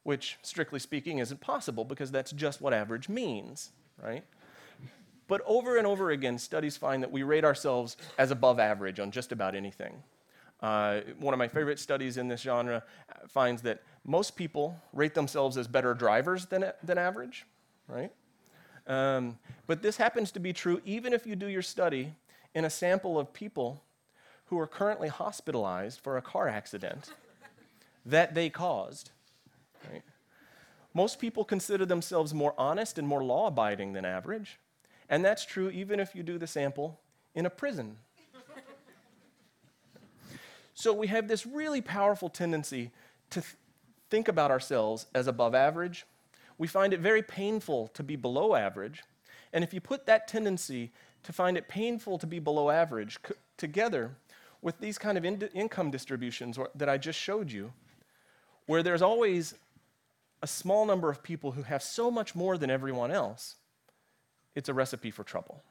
which, 0.04 0.38
strictly 0.42 0.78
speaking, 0.78 1.18
isn't 1.18 1.40
possible 1.40 1.84
because 1.84 2.12
that's 2.12 2.30
just 2.30 2.60
what 2.60 2.72
average 2.72 3.08
means, 3.08 3.72
right? 4.00 4.22
But 5.26 5.42
over 5.44 5.76
and 5.76 5.88
over 5.88 6.12
again, 6.12 6.38
studies 6.38 6.76
find 6.76 7.02
that 7.02 7.10
we 7.10 7.24
rate 7.24 7.44
ourselves 7.44 7.96
as 8.16 8.30
above 8.30 8.60
average 8.60 9.00
on 9.00 9.10
just 9.10 9.32
about 9.32 9.56
anything. 9.56 10.04
Uh, 10.60 11.00
one 11.18 11.34
of 11.34 11.38
my 11.38 11.48
favorite 11.48 11.80
studies 11.80 12.16
in 12.16 12.28
this 12.28 12.42
genre 12.42 12.84
finds 13.26 13.60
that 13.62 13.82
most 14.04 14.36
people 14.36 14.80
rate 14.92 15.14
themselves 15.14 15.56
as 15.56 15.66
better 15.66 15.94
drivers 15.94 16.46
than, 16.46 16.70
than 16.80 16.96
average, 16.96 17.44
right? 17.88 18.12
Um, 18.86 19.36
but 19.66 19.82
this 19.82 19.96
happens 19.96 20.30
to 20.30 20.38
be 20.38 20.52
true 20.52 20.80
even 20.84 21.12
if 21.12 21.26
you 21.26 21.34
do 21.34 21.48
your 21.48 21.60
study 21.60 22.14
in 22.54 22.64
a 22.64 22.70
sample 22.70 23.18
of 23.18 23.32
people 23.32 23.82
who 24.46 24.58
are 24.58 24.66
currently 24.66 25.08
hospitalized 25.08 26.00
for 26.00 26.16
a 26.16 26.22
car 26.22 26.48
accident 26.48 27.12
that 28.06 28.34
they 28.34 28.48
caused. 28.48 29.10
Right? 29.90 30.02
Most 30.94 31.18
people 31.18 31.44
consider 31.44 31.84
themselves 31.84 32.32
more 32.32 32.54
honest 32.56 32.98
and 32.98 33.06
more 33.06 33.22
law 33.22 33.48
abiding 33.48 33.92
than 33.92 34.04
average, 34.04 34.58
and 35.08 35.24
that's 35.24 35.44
true 35.44 35.68
even 35.70 36.00
if 36.00 36.14
you 36.14 36.22
do 36.22 36.38
the 36.38 36.46
sample 36.46 37.00
in 37.34 37.44
a 37.44 37.50
prison. 37.50 37.98
so 40.74 40.92
we 40.92 41.08
have 41.08 41.28
this 41.28 41.44
really 41.44 41.80
powerful 41.80 42.28
tendency 42.28 42.92
to 43.30 43.40
th- 43.40 43.54
think 44.08 44.28
about 44.28 44.50
ourselves 44.50 45.06
as 45.14 45.26
above 45.26 45.54
average. 45.54 46.06
We 46.56 46.66
find 46.66 46.94
it 46.94 47.00
very 47.00 47.22
painful 47.22 47.88
to 47.88 48.02
be 48.02 48.16
below 48.16 48.54
average. 48.54 49.02
And 49.52 49.62
if 49.62 49.74
you 49.74 49.80
put 49.80 50.06
that 50.06 50.28
tendency 50.28 50.92
to 51.24 51.32
find 51.32 51.56
it 51.56 51.68
painful 51.68 52.18
to 52.18 52.26
be 52.26 52.38
below 52.38 52.70
average 52.70 53.18
c- 53.26 53.34
together 53.56 54.16
with 54.66 54.80
these 54.80 54.98
kind 54.98 55.16
of 55.16 55.24
in- 55.24 55.48
income 55.54 55.92
distributions 55.92 56.58
that 56.74 56.88
I 56.88 56.98
just 56.98 57.16
showed 57.16 57.52
you, 57.52 57.72
where 58.66 58.82
there's 58.82 59.00
always 59.00 59.54
a 60.42 60.46
small 60.48 60.84
number 60.84 61.08
of 61.08 61.22
people 61.22 61.52
who 61.52 61.62
have 61.62 61.84
so 61.84 62.10
much 62.10 62.34
more 62.34 62.58
than 62.58 62.68
everyone 62.68 63.12
else, 63.12 63.54
it's 64.56 64.68
a 64.68 64.74
recipe 64.74 65.12
for 65.12 65.22
trouble. 65.22 65.62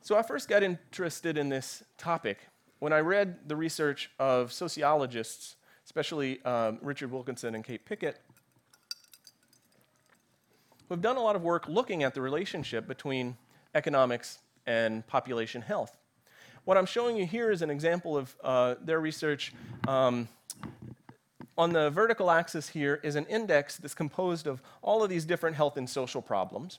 So 0.00 0.16
I 0.16 0.22
first 0.22 0.48
got 0.48 0.62
interested 0.62 1.36
in 1.36 1.50
this 1.50 1.82
topic 1.98 2.38
when 2.78 2.94
I 2.94 3.00
read 3.00 3.46
the 3.46 3.54
research 3.54 4.10
of 4.18 4.50
sociologists, 4.50 5.56
especially 5.84 6.42
um, 6.46 6.78
Richard 6.80 7.10
Wilkinson 7.10 7.54
and 7.54 7.62
Kate 7.62 7.84
Pickett, 7.84 8.18
who 10.88 10.94
have 10.94 11.02
done 11.02 11.18
a 11.18 11.22
lot 11.22 11.36
of 11.36 11.42
work 11.42 11.68
looking 11.68 12.02
at 12.02 12.14
the 12.14 12.22
relationship 12.22 12.88
between 12.88 13.36
economics 13.74 14.38
and 14.66 15.06
population 15.06 15.62
health. 15.62 15.96
What 16.64 16.76
I'm 16.76 16.86
showing 16.86 17.16
you 17.16 17.26
here 17.26 17.50
is 17.50 17.62
an 17.62 17.70
example 17.70 18.16
of 18.16 18.36
uh, 18.44 18.74
their 18.80 19.00
research. 19.00 19.52
Um, 19.88 20.28
on 21.58 21.72
the 21.72 21.90
vertical 21.90 22.30
axis 22.30 22.68
here 22.68 23.00
is 23.02 23.16
an 23.16 23.26
index 23.26 23.76
that's 23.76 23.94
composed 23.94 24.46
of 24.46 24.62
all 24.80 25.02
of 25.02 25.10
these 25.10 25.24
different 25.24 25.56
health 25.56 25.76
and 25.76 25.88
social 25.88 26.22
problems. 26.22 26.78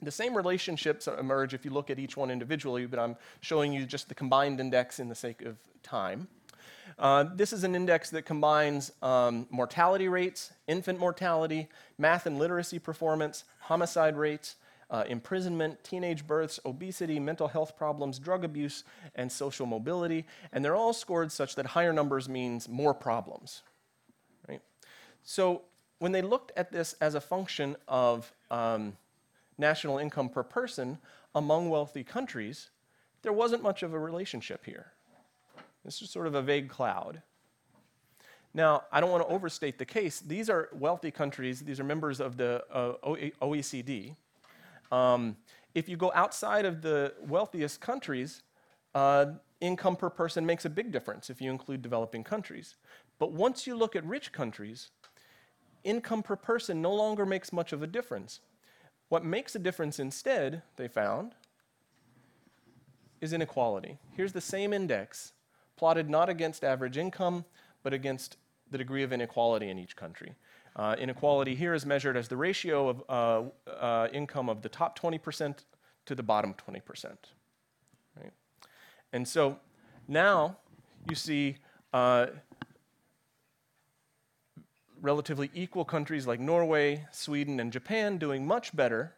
The 0.00 0.10
same 0.10 0.36
relationships 0.36 1.08
emerge 1.08 1.54
if 1.54 1.64
you 1.64 1.72
look 1.72 1.90
at 1.90 1.98
each 1.98 2.16
one 2.16 2.30
individually, 2.30 2.86
but 2.86 2.98
I'm 2.98 3.16
showing 3.40 3.72
you 3.72 3.84
just 3.84 4.08
the 4.08 4.14
combined 4.14 4.60
index 4.60 5.00
in 5.00 5.08
the 5.08 5.14
sake 5.14 5.42
of 5.42 5.56
time. 5.82 6.28
Uh, 6.98 7.24
this 7.34 7.52
is 7.52 7.64
an 7.64 7.74
index 7.74 8.10
that 8.10 8.22
combines 8.22 8.92
um, 9.02 9.46
mortality 9.50 10.08
rates, 10.08 10.52
infant 10.66 10.98
mortality, 10.98 11.68
math 11.98 12.26
and 12.26 12.38
literacy 12.38 12.78
performance, 12.78 13.44
homicide 13.60 14.16
rates, 14.16 14.56
uh, 14.92 15.04
imprisonment, 15.08 15.82
teenage 15.82 16.26
births, 16.26 16.60
obesity, 16.66 17.18
mental 17.18 17.48
health 17.48 17.76
problems, 17.76 18.18
drug 18.18 18.44
abuse, 18.44 18.84
and 19.14 19.32
social 19.32 19.64
mobility. 19.64 20.26
And 20.52 20.62
they're 20.62 20.76
all 20.76 20.92
scored 20.92 21.32
such 21.32 21.54
that 21.56 21.66
higher 21.66 21.94
numbers 21.94 22.28
means 22.28 22.68
more 22.68 22.92
problems. 22.92 23.62
Right? 24.46 24.60
So 25.24 25.62
when 25.98 26.12
they 26.12 26.20
looked 26.20 26.52
at 26.56 26.70
this 26.70 26.94
as 27.00 27.14
a 27.14 27.20
function 27.20 27.74
of 27.88 28.30
um, 28.50 28.92
national 29.56 29.96
income 29.96 30.28
per 30.28 30.42
person 30.42 30.98
among 31.34 31.70
wealthy 31.70 32.04
countries, 32.04 32.68
there 33.22 33.32
wasn't 33.32 33.62
much 33.62 33.82
of 33.82 33.94
a 33.94 33.98
relationship 33.98 34.66
here. 34.66 34.92
This 35.86 36.02
is 36.02 36.10
sort 36.10 36.26
of 36.26 36.34
a 36.34 36.42
vague 36.42 36.68
cloud. 36.68 37.22
Now, 38.54 38.82
I 38.92 39.00
don't 39.00 39.10
want 39.10 39.26
to 39.26 39.32
overstate 39.32 39.78
the 39.78 39.86
case. 39.86 40.20
These 40.20 40.50
are 40.50 40.68
wealthy 40.74 41.10
countries, 41.10 41.60
these 41.60 41.80
are 41.80 41.84
members 41.84 42.20
of 42.20 42.36
the 42.36 42.62
uh, 42.70 42.92
OECD. 43.40 44.16
Um, 44.92 45.36
if 45.74 45.88
you 45.88 45.96
go 45.96 46.12
outside 46.14 46.64
of 46.64 46.82
the 46.82 47.14
wealthiest 47.26 47.80
countries, 47.80 48.42
uh, 48.94 49.26
income 49.60 49.96
per 49.96 50.10
person 50.10 50.44
makes 50.44 50.64
a 50.64 50.70
big 50.70 50.92
difference 50.92 51.30
if 51.30 51.40
you 51.40 51.50
include 51.50 51.82
developing 51.82 52.22
countries. 52.22 52.76
But 53.18 53.32
once 53.32 53.66
you 53.66 53.74
look 53.74 53.96
at 53.96 54.04
rich 54.04 54.30
countries, 54.32 54.90
income 55.82 56.22
per 56.22 56.36
person 56.36 56.82
no 56.82 56.92
longer 56.92 57.24
makes 57.24 57.52
much 57.52 57.72
of 57.72 57.82
a 57.82 57.86
difference. 57.86 58.40
What 59.08 59.24
makes 59.24 59.54
a 59.54 59.58
difference 59.58 59.98
instead, 59.98 60.62
they 60.76 60.88
found, 60.88 61.34
is 63.20 63.32
inequality. 63.32 63.98
Here's 64.14 64.32
the 64.32 64.40
same 64.40 64.72
index, 64.72 65.32
plotted 65.76 66.10
not 66.10 66.28
against 66.28 66.64
average 66.64 66.98
income, 66.98 67.44
but 67.82 67.94
against 67.94 68.36
the 68.70 68.78
degree 68.78 69.02
of 69.02 69.12
inequality 69.12 69.70
in 69.70 69.78
each 69.78 69.96
country. 69.96 70.34
Uh, 70.74 70.96
inequality 70.98 71.54
here 71.54 71.74
is 71.74 71.84
measured 71.84 72.16
as 72.16 72.28
the 72.28 72.36
ratio 72.36 72.88
of 72.88 73.02
uh, 73.08 73.70
uh, 73.70 74.08
income 74.12 74.48
of 74.48 74.62
the 74.62 74.68
top 74.68 74.98
20% 74.98 75.64
to 76.06 76.14
the 76.14 76.22
bottom 76.22 76.54
20%. 76.54 77.04
Right? 78.16 78.32
And 79.12 79.28
so 79.28 79.58
now 80.08 80.56
you 81.08 81.14
see 81.14 81.56
uh, 81.92 82.26
relatively 85.00 85.50
equal 85.52 85.84
countries 85.84 86.26
like 86.26 86.40
Norway, 86.40 87.06
Sweden, 87.10 87.60
and 87.60 87.70
Japan 87.70 88.16
doing 88.16 88.46
much 88.46 88.74
better 88.74 89.14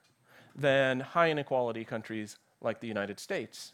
than 0.56 1.00
high 1.00 1.30
inequality 1.30 1.84
countries 1.84 2.36
like 2.60 2.80
the 2.80 2.88
United 2.88 3.20
States. 3.20 3.72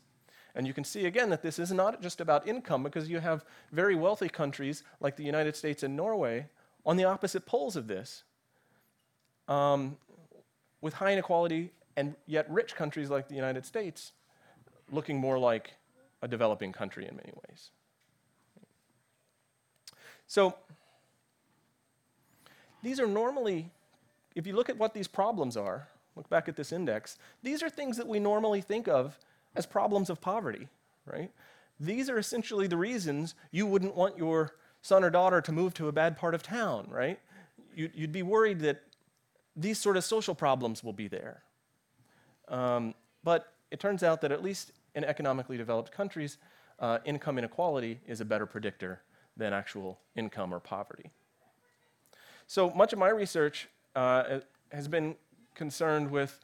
And 0.55 0.67
you 0.67 0.75
can 0.75 0.85
see 0.85 1.07
again 1.07 1.31
that 1.31 1.43
this 1.43 1.59
is 1.59 1.73
not 1.73 2.03
just 2.03 2.21
about 2.21 2.47
income 2.47 2.83
because 2.83 3.09
you 3.09 3.21
have 3.21 3.45
very 3.73 3.95
wealthy 3.95 4.29
countries 4.29 4.83
like 5.01 5.17
the 5.17 5.25
United 5.25 5.57
States 5.57 5.83
and 5.83 5.97
Norway 5.97 6.49
on 6.85 6.97
the 6.97 7.05
opposite 7.05 7.47
poles 7.47 7.77
of 7.77 7.87
this, 7.87 8.25
um, 9.49 9.97
with 10.81 10.95
high 10.95 11.13
inequality 11.13 11.73
and 11.97 12.15
yet 12.27 12.51
rich 12.51 12.75
countries 12.75 13.11
like 13.11 13.29
the 13.29 13.35
United 13.35 13.67
States 13.67 14.13
looking 14.91 15.19
more 15.19 15.39
like 15.39 15.75
a 16.23 16.29
developing 16.29 16.73
country 16.73 17.07
in 17.07 17.17
many 17.17 17.33
ways. 17.49 17.71
So, 20.27 20.55
these 22.83 23.01
are 23.01 23.07
normally, 23.07 23.71
if 24.35 24.47
you 24.47 24.55
look 24.55 24.69
at 24.69 24.79
what 24.79 24.95
these 24.95 25.09
problems 25.09 25.57
are, 25.57 25.89
look 26.17 26.29
back 26.29 26.49
at 26.49 26.57
this 26.57 26.73
index, 26.73 27.19
these 27.43 27.63
are 27.63 27.69
things 27.69 27.97
that 27.97 28.07
we 28.07 28.21
normally 28.21 28.61
think 28.61 28.89
of 28.89 29.19
as 29.55 29.67
problems 29.67 30.09
of 30.09 30.21
poverty, 30.21 30.69
right? 31.05 31.31
These 31.79 32.09
are 32.09 32.19
essentially 32.19 32.67
the 32.67 32.77
reasons 32.77 33.35
you 33.51 33.67
wouldn't 33.67 33.97
want 33.97 34.17
your 34.17 34.55
son 34.83 35.05
or 35.05 35.11
daughter 35.11 35.41
to 35.41 35.53
move 35.53 35.75
to 35.75 35.89
a 35.89 35.93
bad 35.93 36.17
part 36.17 36.35
of 36.35 36.43
town, 36.43 36.87
right? 36.91 37.19
You'd, 37.75 38.13
be 38.13 38.23
worried 38.23 38.61
that 38.61 38.83
these 39.57 39.79
sort 39.79 39.97
of 39.97 40.05
social 40.05 40.35
problems 40.35 40.83
will 40.83 40.93
be 40.93 41.09
there. 41.09 41.43
Um, 42.49 42.95
but 43.23 43.53
it 43.71 43.79
turns 43.81 44.03
out 44.03 44.21
that 44.23 44.33
at 44.33 44.43
least 44.43 44.73
in 44.95 45.05
economically 45.05 45.57
developed 45.57 45.93
countries, 45.93 46.39
uh, 46.79 46.99
income 47.05 47.39
inequality 47.39 48.01
is 48.07 48.21
a 48.21 48.25
better 48.25 48.47
predictor 48.47 49.01
than 49.37 49.53
actual 49.53 49.99
income 50.17 50.53
or 50.53 50.61
poverty. 50.61 51.11
So 52.47 52.71
much 52.71 52.93
of 52.93 52.99
my 52.99 53.11
research 53.11 53.69
uh, 53.95 54.41
has 54.73 54.89
been 54.89 55.15
concerned 55.55 56.11
with 56.11 56.41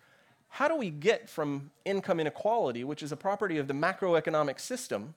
how 0.49 0.69
do 0.69 0.76
we 0.76 0.90
get 0.90 1.28
from 1.28 1.71
income 1.85 2.21
inequality, 2.21 2.85
which 2.85 3.02
is 3.02 3.12
a 3.12 3.16
property 3.16 3.59
of 3.59 3.66
the 3.66 3.75
macroeconomic 3.75 4.61
system, 4.61 5.14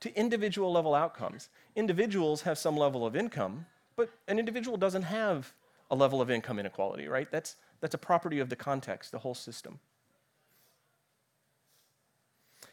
to 0.00 0.14
individual 0.16 0.72
level 0.72 0.94
outcomes. 0.94 1.48
Individuals 1.76 2.42
have 2.42 2.58
some 2.58 2.76
level 2.76 3.06
of 3.06 3.16
income, 3.16 3.66
but 3.96 4.10
an 4.28 4.38
individual 4.38 4.76
doesn't 4.76 5.02
have 5.02 5.54
a 5.90 5.94
level 5.94 6.20
of 6.20 6.30
income 6.30 6.58
inequality, 6.58 7.08
right? 7.08 7.30
That's, 7.30 7.56
that's 7.80 7.94
a 7.94 7.98
property 7.98 8.40
of 8.40 8.48
the 8.48 8.56
context, 8.56 9.12
the 9.12 9.18
whole 9.18 9.34
system. 9.34 9.78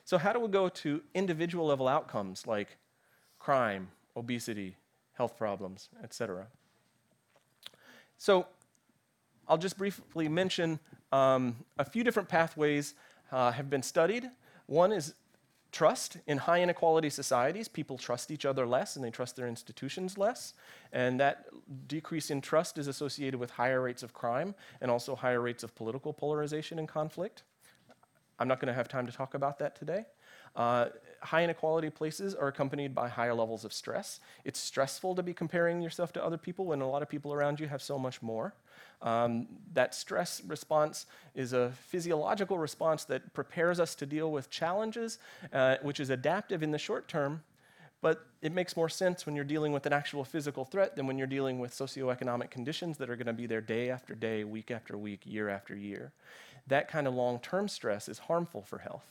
So, 0.03 0.17
how 0.17 0.33
do 0.33 0.39
we 0.39 0.47
go 0.47 0.67
to 0.67 1.01
individual 1.13 1.67
level 1.67 1.87
outcomes 1.87 2.47
like 2.47 2.77
crime, 3.39 3.89
obesity, 4.15 4.75
health 5.13 5.37
problems, 5.37 5.89
etc.? 6.03 6.47
So 8.21 8.45
I'll 9.47 9.57
just 9.57 9.79
briefly 9.79 10.27
mention 10.27 10.79
um, 11.11 11.55
a 11.79 11.83
few 11.83 12.03
different 12.03 12.29
pathways 12.29 12.93
uh, 13.31 13.51
have 13.51 13.67
been 13.67 13.81
studied. 13.81 14.29
One 14.67 14.91
is 14.91 15.15
trust. 15.71 16.17
In 16.27 16.37
high 16.37 16.61
inequality 16.61 17.09
societies, 17.09 17.67
people 17.67 17.97
trust 17.97 18.31
each 18.31 18.45
other 18.45 18.65
less 18.65 18.95
and 18.95 19.05
they 19.05 19.09
trust 19.09 19.35
their 19.35 19.47
institutions 19.47 20.17
less. 20.17 20.53
And 20.91 21.19
that 21.19 21.45
decrease 21.87 22.29
in 22.29 22.41
trust 22.41 22.77
is 22.77 22.87
associated 22.87 23.39
with 23.39 23.51
higher 23.51 23.81
rates 23.81 24.03
of 24.03 24.13
crime 24.13 24.55
and 24.81 24.91
also 24.91 25.15
higher 25.15 25.41
rates 25.41 25.63
of 25.63 25.73
political 25.75 26.13
polarization 26.13 26.79
and 26.79 26.87
conflict. 26.87 27.43
I'm 28.39 28.47
not 28.47 28.59
going 28.59 28.67
to 28.67 28.73
have 28.73 28.87
time 28.87 29.05
to 29.05 29.11
talk 29.11 29.33
about 29.33 29.59
that 29.59 29.75
today. 29.75 30.05
Uh, 30.55 30.87
high 31.21 31.43
inequality 31.43 31.89
places 31.89 32.35
are 32.35 32.47
accompanied 32.47 32.93
by 32.93 33.07
higher 33.07 33.33
levels 33.33 33.63
of 33.63 33.71
stress. 33.71 34.19
It's 34.43 34.59
stressful 34.59 35.15
to 35.15 35.23
be 35.23 35.33
comparing 35.33 35.81
yourself 35.81 36.11
to 36.13 36.23
other 36.23 36.37
people 36.37 36.65
when 36.65 36.81
a 36.81 36.89
lot 36.89 37.01
of 37.01 37.09
people 37.09 37.33
around 37.33 37.59
you 37.59 37.67
have 37.67 37.81
so 37.81 37.97
much 37.97 38.21
more. 38.21 38.53
Um, 39.01 39.47
that 39.73 39.95
stress 39.95 40.43
response 40.45 41.07
is 41.33 41.53
a 41.53 41.71
physiological 41.87 42.57
response 42.59 43.03
that 43.05 43.33
prepares 43.33 43.79
us 43.79 43.95
to 43.95 44.05
deal 44.05 44.31
with 44.31 44.49
challenges, 44.49 45.17
uh, 45.51 45.77
which 45.81 45.99
is 45.99 46.09
adaptive 46.09 46.61
in 46.61 46.71
the 46.71 46.77
short 46.77 47.07
term, 47.07 47.43
but 48.01 48.25
it 48.41 48.51
makes 48.51 48.75
more 48.75 48.89
sense 48.89 49.25
when 49.25 49.35
you're 49.35 49.45
dealing 49.45 49.71
with 49.71 49.85
an 49.85 49.93
actual 49.93 50.23
physical 50.23 50.65
threat 50.65 50.95
than 50.95 51.07
when 51.07 51.17
you're 51.17 51.27
dealing 51.27 51.59
with 51.59 51.71
socioeconomic 51.71 52.49
conditions 52.49 52.97
that 52.97 53.09
are 53.09 53.15
going 53.15 53.27
to 53.27 53.33
be 53.33 53.45
there 53.45 53.61
day 53.61 53.89
after 53.89 54.15
day, 54.15 54.43
week 54.43 54.71
after 54.71 54.97
week, 54.97 55.21
year 55.25 55.49
after 55.49 55.75
year. 55.75 56.11
That 56.67 56.87
kind 56.87 57.07
of 57.07 57.13
long 57.13 57.39
term 57.39 57.67
stress 57.67 58.09
is 58.09 58.19
harmful 58.19 58.61
for 58.63 58.79
health. 58.79 59.05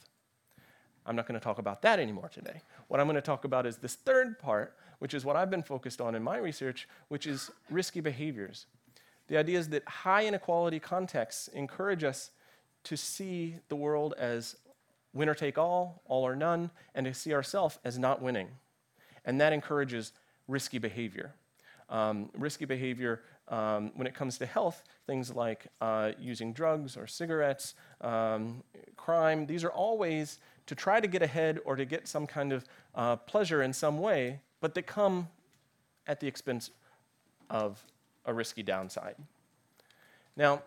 I'm 1.07 1.17
not 1.17 1.27
going 1.27 1.39
to 1.39 1.43
talk 1.43 1.59
about 1.59 1.83
that 1.83 1.99
anymore 1.99 2.29
today. 2.33 2.63
What 2.89 3.01
I'm 3.01 3.07
going 3.07 3.15
to 3.15 3.23
talk 3.23 3.45
about 3.45 3.67
is 3.67 3.79
this 3.79 3.95
third 3.95 4.39
part, 4.39 4.77
which 4.99 5.15
is 5.15 5.25
what 5.25 5.37
I've 5.37 5.51
been 5.51 5.63
focused 5.63 6.01
on 6.01 6.15
in 6.15 6.23
my 6.23 6.37
research, 6.37 6.89
which 7.09 7.27
is 7.27 7.51
risky 7.71 8.01
behaviors. 8.01 8.67
The 9.31 9.37
idea 9.37 9.61
is 9.61 9.69
that 9.69 9.89
high 9.89 10.27
inequality 10.27 10.81
contexts 10.81 11.47
encourage 11.49 12.03
us 12.03 12.33
to 12.83 12.97
see 12.97 13.59
the 13.69 13.77
world 13.77 14.13
as 14.19 14.57
winner 15.13 15.35
take 15.35 15.57
all, 15.57 16.03
all 16.05 16.27
or 16.27 16.35
none, 16.35 16.73
and 16.97 17.07
to 17.07 17.15
see 17.15 17.33
ourselves 17.33 17.79
as 17.85 17.97
not 17.97 18.21
winning. 18.21 18.49
And 19.25 19.41
that 19.41 19.53
encourages 19.53 20.13
risky 20.49 20.79
behavior. 20.79 21.33
Um, 21.89 22.31
risky 22.37 22.65
behavior 22.65 23.23
um, 23.47 23.93
when 23.95 24.09
it 24.09 24.15
comes 24.17 24.37
to 24.39 24.47
health, 24.47 24.83
things 25.07 25.33
like 25.33 25.69
uh, 25.81 26.11
using 26.19 26.53
drugs 26.53 26.97
or 26.97 27.07
cigarettes, 27.07 27.77
um, 28.01 28.65
crime, 28.97 29.47
these 29.47 29.63
are 29.63 29.71
all 29.71 29.97
ways 29.97 30.41
to 30.67 30.75
try 30.75 30.99
to 30.99 31.07
get 31.07 31.23
ahead 31.23 31.61
or 31.65 31.77
to 31.77 31.85
get 31.85 32.09
some 32.09 32.27
kind 32.27 32.53
of 32.53 32.65
uh, 32.97 33.15
pleasure 33.15 33.63
in 33.63 33.73
some 33.73 34.01
way, 34.01 34.41
but 34.61 34.75
they 34.75 34.83
come 34.83 35.29
at 36.09 36.19
the 36.19 36.27
expense 36.27 36.71
of 37.49 37.85
a 38.31 38.35
risky 38.35 38.63
downside. 38.63 39.17
Now, 40.37 40.63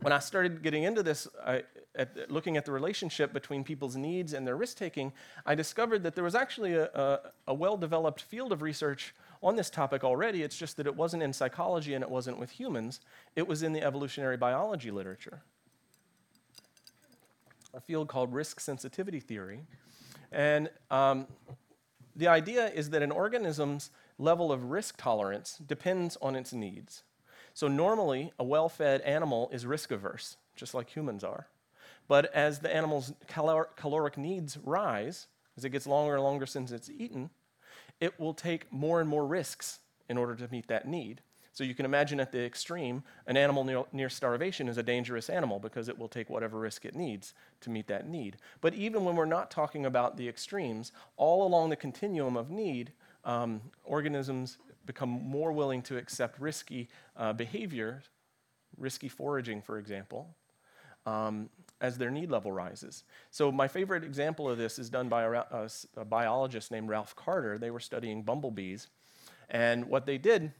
when 0.00 0.12
I 0.12 0.20
started 0.20 0.62
getting 0.62 0.84
into 0.84 1.02
this, 1.02 1.26
I, 1.44 1.64
at, 1.94 2.30
looking 2.30 2.56
at 2.56 2.64
the 2.64 2.72
relationship 2.72 3.32
between 3.32 3.64
people's 3.64 3.96
needs 3.96 4.32
and 4.32 4.46
their 4.46 4.56
risk 4.56 4.78
taking, 4.78 5.12
I 5.44 5.54
discovered 5.54 6.04
that 6.04 6.14
there 6.14 6.24
was 6.24 6.36
actually 6.36 6.74
a, 6.74 6.84
a, 6.84 7.20
a 7.48 7.54
well 7.54 7.76
developed 7.76 8.22
field 8.22 8.52
of 8.52 8.62
research 8.62 9.14
on 9.42 9.56
this 9.56 9.68
topic 9.68 10.04
already. 10.04 10.42
It's 10.42 10.56
just 10.56 10.76
that 10.76 10.86
it 10.86 10.94
wasn't 10.94 11.22
in 11.22 11.32
psychology 11.32 11.94
and 11.94 12.02
it 12.02 12.10
wasn't 12.10 12.38
with 12.38 12.50
humans, 12.50 13.00
it 13.36 13.46
was 13.46 13.62
in 13.62 13.72
the 13.72 13.82
evolutionary 13.82 14.36
biology 14.36 14.90
literature 14.90 15.42
a 17.74 17.80
field 17.80 18.08
called 18.08 18.32
risk 18.32 18.60
sensitivity 18.60 19.20
theory. 19.20 19.60
And 20.32 20.70
um, 20.90 21.26
the 22.16 22.28
idea 22.28 22.68
is 22.68 22.90
that 22.90 23.02
an 23.02 23.10
organism's 23.10 23.90
level 24.18 24.52
of 24.52 24.70
risk 24.70 24.96
tolerance 24.96 25.58
depends 25.64 26.16
on 26.20 26.36
its 26.36 26.52
needs. 26.52 27.02
So, 27.54 27.68
normally, 27.68 28.32
a 28.38 28.44
well 28.44 28.68
fed 28.68 29.00
animal 29.02 29.48
is 29.52 29.66
risk 29.66 29.90
averse, 29.90 30.36
just 30.56 30.74
like 30.74 30.94
humans 30.94 31.24
are. 31.24 31.48
But 32.06 32.32
as 32.34 32.60
the 32.60 32.74
animal's 32.74 33.12
calor- 33.26 33.70
caloric 33.76 34.16
needs 34.16 34.58
rise, 34.58 35.26
as 35.56 35.64
it 35.64 35.70
gets 35.70 35.86
longer 35.86 36.14
and 36.14 36.22
longer 36.22 36.46
since 36.46 36.70
it's 36.72 36.90
eaten, 36.90 37.30
it 38.00 38.18
will 38.18 38.34
take 38.34 38.72
more 38.72 39.00
and 39.00 39.08
more 39.08 39.26
risks 39.26 39.80
in 40.08 40.16
order 40.16 40.34
to 40.36 40.48
meet 40.50 40.68
that 40.68 40.86
need. 40.86 41.20
So 41.52 41.64
you 41.64 41.74
can 41.74 41.84
imagine 41.84 42.20
at 42.20 42.30
the 42.30 42.44
extreme, 42.44 43.02
an 43.26 43.36
animal 43.36 43.64
near, 43.64 43.82
near, 43.92 44.08
starvation 44.08 44.68
is 44.68 44.78
a 44.78 44.82
dangerous 44.82 45.28
animal 45.28 45.58
because 45.58 45.88
it 45.88 45.98
will 45.98 46.06
take 46.06 46.30
whatever 46.30 46.56
risk 46.60 46.84
it 46.84 46.94
needs 46.94 47.34
to 47.62 47.70
meet 47.70 47.88
that 47.88 48.08
need. 48.08 48.36
But 48.60 48.74
even 48.74 49.04
when 49.04 49.16
we're 49.16 49.24
not 49.24 49.50
talking 49.50 49.84
about 49.84 50.16
the 50.16 50.28
extremes, 50.28 50.92
all 51.16 51.44
along 51.44 51.70
the 51.70 51.76
continuum 51.76 52.36
of 52.36 52.48
need, 52.48 52.92
um, 53.24 53.60
organisms 53.84 54.58
become 54.86 55.10
more 55.10 55.52
willing 55.52 55.82
to 55.82 55.96
accept 55.96 56.40
risky 56.40 56.88
uh, 57.16 57.32
behavior, 57.32 58.02
risky 58.76 59.08
foraging, 59.08 59.60
for 59.60 59.78
example, 59.78 60.34
um, 61.06 61.50
as 61.80 61.98
their 61.98 62.10
need 62.10 62.30
level 62.30 62.52
rises. 62.52 63.04
So, 63.30 63.52
my 63.52 63.68
favorite 63.68 64.04
example 64.04 64.48
of 64.48 64.58
this 64.58 64.78
is 64.78 64.88
done 64.90 65.08
by 65.08 65.22
a, 65.22 65.30
a, 65.30 65.68
a 65.96 66.04
biologist 66.04 66.70
named 66.70 66.88
Ralph 66.88 67.14
Cartar. 67.14 67.58
They 67.58 67.70
were 67.70 67.80
studying 67.80 68.22
bumblebees. 68.22 68.88
And 69.50 69.86
what 69.86 70.04
they 70.04 70.18
did 70.18 70.52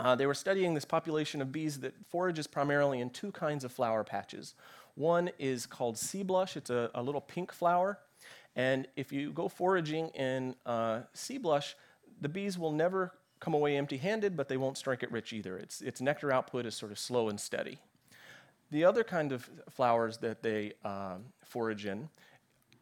uh, 0.00 0.14
they 0.14 0.26
were 0.26 0.34
studying 0.34 0.72
this 0.72 0.84
population 0.84 1.42
of 1.42 1.52
bees 1.52 1.80
that 1.80 1.94
forages 2.08 2.46
primarily 2.46 3.00
in 3.00 3.10
two 3.10 3.30
kinds 3.32 3.64
of 3.64 3.72
flower 3.72 4.02
patches. 4.02 4.54
One 4.94 5.30
is 5.38 5.66
called 5.66 5.98
sea 5.98 6.22
blush, 6.22 6.56
it's 6.56 6.70
a, 6.70 6.90
a 6.94 7.02
little 7.02 7.20
pink 7.20 7.52
flower. 7.52 7.98
And 8.56 8.88
if 8.96 9.12
you 9.12 9.32
go 9.32 9.48
foraging 9.48 10.08
in 10.08 10.54
uh, 10.66 11.00
sea 11.14 11.38
blush, 11.38 11.76
the 12.20 12.28
bees 12.28 12.58
will 12.58 12.72
never 12.72 13.12
come 13.38 13.54
away 13.54 13.76
empty 13.76 13.96
handed, 13.96 14.36
but 14.36 14.48
they 14.48 14.56
won't 14.56 14.76
strike 14.76 15.02
it 15.02 15.10
rich 15.10 15.32
either. 15.32 15.56
Its, 15.56 15.80
its 15.80 16.00
nectar 16.00 16.30
output 16.30 16.66
is 16.66 16.74
sort 16.74 16.92
of 16.92 16.98
slow 16.98 17.28
and 17.28 17.40
steady. 17.40 17.78
The 18.70 18.84
other 18.84 19.02
kind 19.02 19.32
of 19.32 19.48
flowers 19.70 20.18
that 20.18 20.42
they 20.42 20.74
uh, 20.84 21.16
forage 21.44 21.86
in 21.86 22.08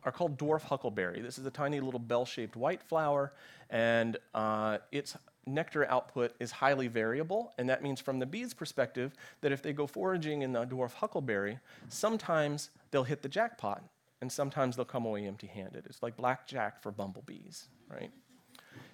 are 0.05 0.13
called 0.13 0.39
dwarf 0.39 0.63
huckleberry. 0.63 1.21
This 1.21 1.39
is 1.39 1.47
a 1.47 1.51
tiny 1.51 1.81
little 1.81 2.01
bell 2.01 2.25
shaped 2.25 2.57
white 2.57 2.83
flower, 2.83 3.33
and 3.71 4.17
uh, 4.35 4.79
its 4.93 5.17
nectar 5.47 5.87
output 5.87 6.35
is 6.41 6.51
highly 6.51 6.89
variable, 6.89 7.53
and 7.59 7.69
that 7.69 7.83
means 7.83 8.01
from 8.01 8.19
the 8.19 8.27
bees' 8.27 8.53
perspective 8.53 9.15
that 9.41 9.51
if 9.51 9.63
they 9.63 9.73
go 9.73 9.87
foraging 9.87 10.43
in 10.43 10.53
the 10.53 10.67
dwarf 10.67 10.93
huckleberry, 10.93 11.59
sometimes 11.89 12.71
they'll 12.91 13.05
hit 13.05 13.23
the 13.23 13.29
jackpot, 13.29 13.83
and 14.21 14.31
sometimes 14.31 14.77
they'll 14.77 14.85
come 14.85 15.05
away 15.05 15.27
empty 15.27 15.47
handed. 15.47 15.87
It's 15.87 16.03
like 16.03 16.17
blackjack 16.17 16.83
for 16.83 16.91
bumblebees, 16.91 17.69
right? 17.91 18.11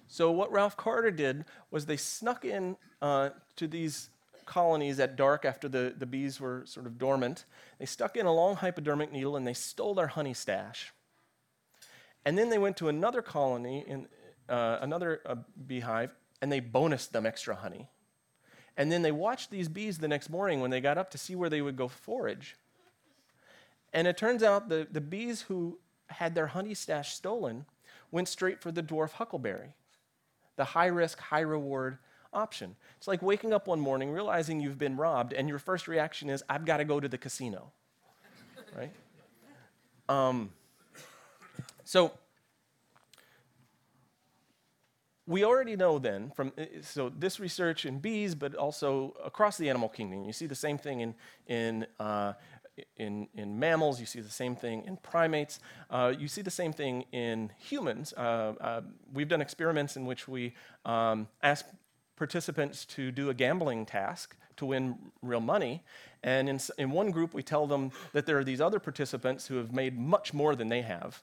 So, 0.07 0.31
what 0.31 0.51
Ralph 0.51 0.77
Cartar 0.77 1.15
did 1.15 1.45
was 1.71 1.85
they 1.85 1.97
snuck 1.97 2.45
in 2.45 2.77
uh, 3.01 3.29
to 3.55 3.67
these 3.67 4.09
colonies 4.45 4.99
at 4.99 5.15
dark 5.15 5.43
after 5.45 5.67
the, 5.67 5.93
the 5.97 6.05
bees 6.05 6.39
were 6.39 6.63
sort 6.65 6.85
of 6.85 6.97
dormant. 6.97 7.45
They 7.79 7.85
stuck 7.85 8.15
in 8.15 8.25
a 8.25 8.33
long 8.33 8.55
hypodermic 8.55 9.11
needle 9.11 9.35
and 9.35 9.45
they 9.45 9.53
stole 9.53 9.95
their 9.95 10.07
honey 10.07 10.33
stash. 10.33 10.93
And 12.25 12.37
then 12.37 12.49
they 12.49 12.57
went 12.57 12.77
to 12.77 12.87
another 12.87 13.21
colony, 13.21 13.83
in 13.87 14.07
uh, 14.49 14.79
another 14.81 15.21
uh, 15.25 15.35
beehive, 15.67 16.15
and 16.41 16.51
they 16.51 16.61
bonused 16.61 17.11
them 17.11 17.25
extra 17.25 17.55
honey. 17.55 17.89
And 18.77 18.91
then 18.91 19.01
they 19.03 19.11
watched 19.11 19.51
these 19.51 19.69
bees 19.69 19.99
the 19.99 20.07
next 20.07 20.29
morning 20.29 20.59
when 20.59 20.71
they 20.71 20.81
got 20.81 20.97
up 20.97 21.09
to 21.11 21.17
see 21.17 21.35
where 21.35 21.49
they 21.49 21.61
would 21.61 21.77
go 21.77 21.87
forage. 21.87 22.55
And 23.95 24.07
it 24.07 24.17
turns 24.17 24.43
out 24.43 24.67
the, 24.67 24.85
the 24.91 24.99
bees 24.99 25.43
who 25.43 25.79
had 26.07 26.35
their 26.35 26.47
honey 26.47 26.73
stash 26.73 27.15
stolen 27.15 27.65
went 28.11 28.27
straight 28.27 28.61
for 28.61 28.69
the 28.69 28.83
dwarf 28.83 29.13
huckleberry, 29.13 29.73
the 30.57 30.65
high 30.65 30.87
risk, 30.87 31.17
high 31.17 31.39
reward 31.39 31.97
option. 32.33 32.75
It's 32.97 33.07
like 33.07 33.21
waking 33.21 33.53
up 33.53 33.67
one 33.67 33.79
morning, 33.79 34.11
realizing 34.11 34.59
you've 34.59 34.77
been 34.77 34.97
robbed, 34.97 35.31
and 35.31 35.47
your 35.47 35.59
first 35.59 35.87
reaction 35.87 36.29
is, 36.29 36.43
I've 36.49 36.65
got 36.65 36.77
to 36.77 36.83
go 36.83 36.99
to 36.99 37.07
the 37.07 37.17
casino. 37.17 37.71
right? 38.77 38.91
Um, 40.09 40.51
so, 41.85 42.11
we 45.27 45.43
already 45.43 45.75
know 45.75 45.97
then 45.97 46.31
from 46.35 46.53
so 46.81 47.09
this 47.09 47.39
research 47.39 47.85
in 47.85 47.99
bees, 47.99 48.35
but 48.35 48.53
also 48.55 49.15
across 49.23 49.57
the 49.57 49.69
animal 49.69 49.89
kingdom. 49.89 50.23
You 50.25 50.33
see 50.33 50.45
the 50.45 50.55
same 50.55 50.77
thing 50.77 50.99
in 50.99 51.15
in 51.47 51.87
uh, 51.99 52.33
in, 52.97 53.27
in 53.35 53.57
mammals. 53.59 53.99
You 53.99 54.05
see 54.05 54.21
the 54.21 54.29
same 54.29 54.55
thing 54.55 54.83
in 54.85 54.97
primates. 54.97 55.59
Uh, 55.89 56.13
you 56.17 56.27
see 56.27 56.41
the 56.41 56.51
same 56.51 56.73
thing 56.73 57.05
in 57.11 57.51
humans. 57.57 58.13
Uh, 58.17 58.53
uh 58.59 58.81
we've 59.13 59.27
done 59.27 59.41
experiments 59.41 59.95
in 59.95 60.05
which 60.05 60.27
we 60.27 60.53
um, 60.85 61.27
ask 61.41 61.65
participants 62.15 62.85
to 62.85 63.11
do 63.11 63.29
a 63.29 63.33
gambling 63.33 63.85
task 63.85 64.37
to 64.57 64.65
win 64.65 64.97
real 65.21 65.41
money. 65.41 65.83
And 66.23 66.47
in, 66.49 66.59
in 66.77 66.91
one 66.91 67.11
group, 67.11 67.33
we 67.33 67.43
tell 67.43 67.67
them 67.67 67.91
that 68.13 68.25
there 68.25 68.37
are 68.37 68.43
these 68.43 68.61
other 68.61 68.79
participants 68.79 69.47
who 69.47 69.57
have 69.57 69.73
made 69.73 69.97
much 69.99 70.33
more 70.33 70.55
than 70.55 70.69
they 70.69 70.81
have 70.81 71.21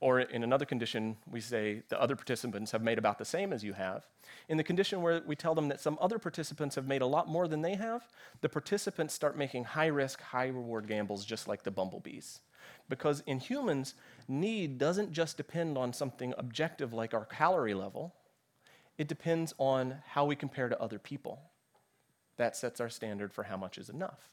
or 0.00 0.20
in 0.20 0.44
another 0.44 0.64
condition, 0.64 1.16
we 1.30 1.40
say 1.40 1.82
the 1.88 2.00
other 2.00 2.14
participants 2.14 2.70
have 2.70 2.82
made 2.82 2.98
about 2.98 3.18
the 3.18 3.24
same 3.24 3.52
as 3.52 3.64
you 3.64 3.72
have. 3.72 4.06
In 4.48 4.56
the 4.56 4.64
condition 4.64 5.02
where 5.02 5.22
we 5.26 5.34
tell 5.34 5.54
them 5.54 5.68
that 5.68 5.80
some 5.80 5.98
other 6.00 6.18
participants 6.18 6.74
have 6.76 6.86
made 6.86 7.02
a 7.02 7.06
lot 7.06 7.28
more 7.28 7.48
than 7.48 7.62
they 7.62 7.74
have, 7.74 8.08
the 8.40 8.48
participants 8.48 9.14
start 9.14 9.36
making 9.36 9.64
high 9.64 9.86
risk, 9.86 10.20
high 10.20 10.46
reward 10.46 10.86
gambles 10.86 11.24
just 11.24 11.48
like 11.48 11.64
the 11.64 11.70
bumblebees. 11.70 12.40
Because 12.88 13.22
in 13.26 13.40
humans, 13.40 13.94
need 14.28 14.78
doesn't 14.78 15.12
just 15.12 15.36
depend 15.36 15.76
on 15.76 15.92
something 15.92 16.34
objective 16.38 16.92
like 16.92 17.14
our 17.14 17.24
calorie 17.24 17.74
level, 17.74 18.14
it 18.96 19.08
depends 19.08 19.54
on 19.58 19.96
how 20.06 20.24
we 20.24 20.36
compare 20.36 20.68
to 20.68 20.80
other 20.80 20.98
people. 20.98 21.40
That 22.36 22.56
sets 22.56 22.80
our 22.80 22.88
standard 22.88 23.32
for 23.32 23.44
how 23.44 23.56
much 23.56 23.78
is 23.78 23.88
enough. 23.88 24.30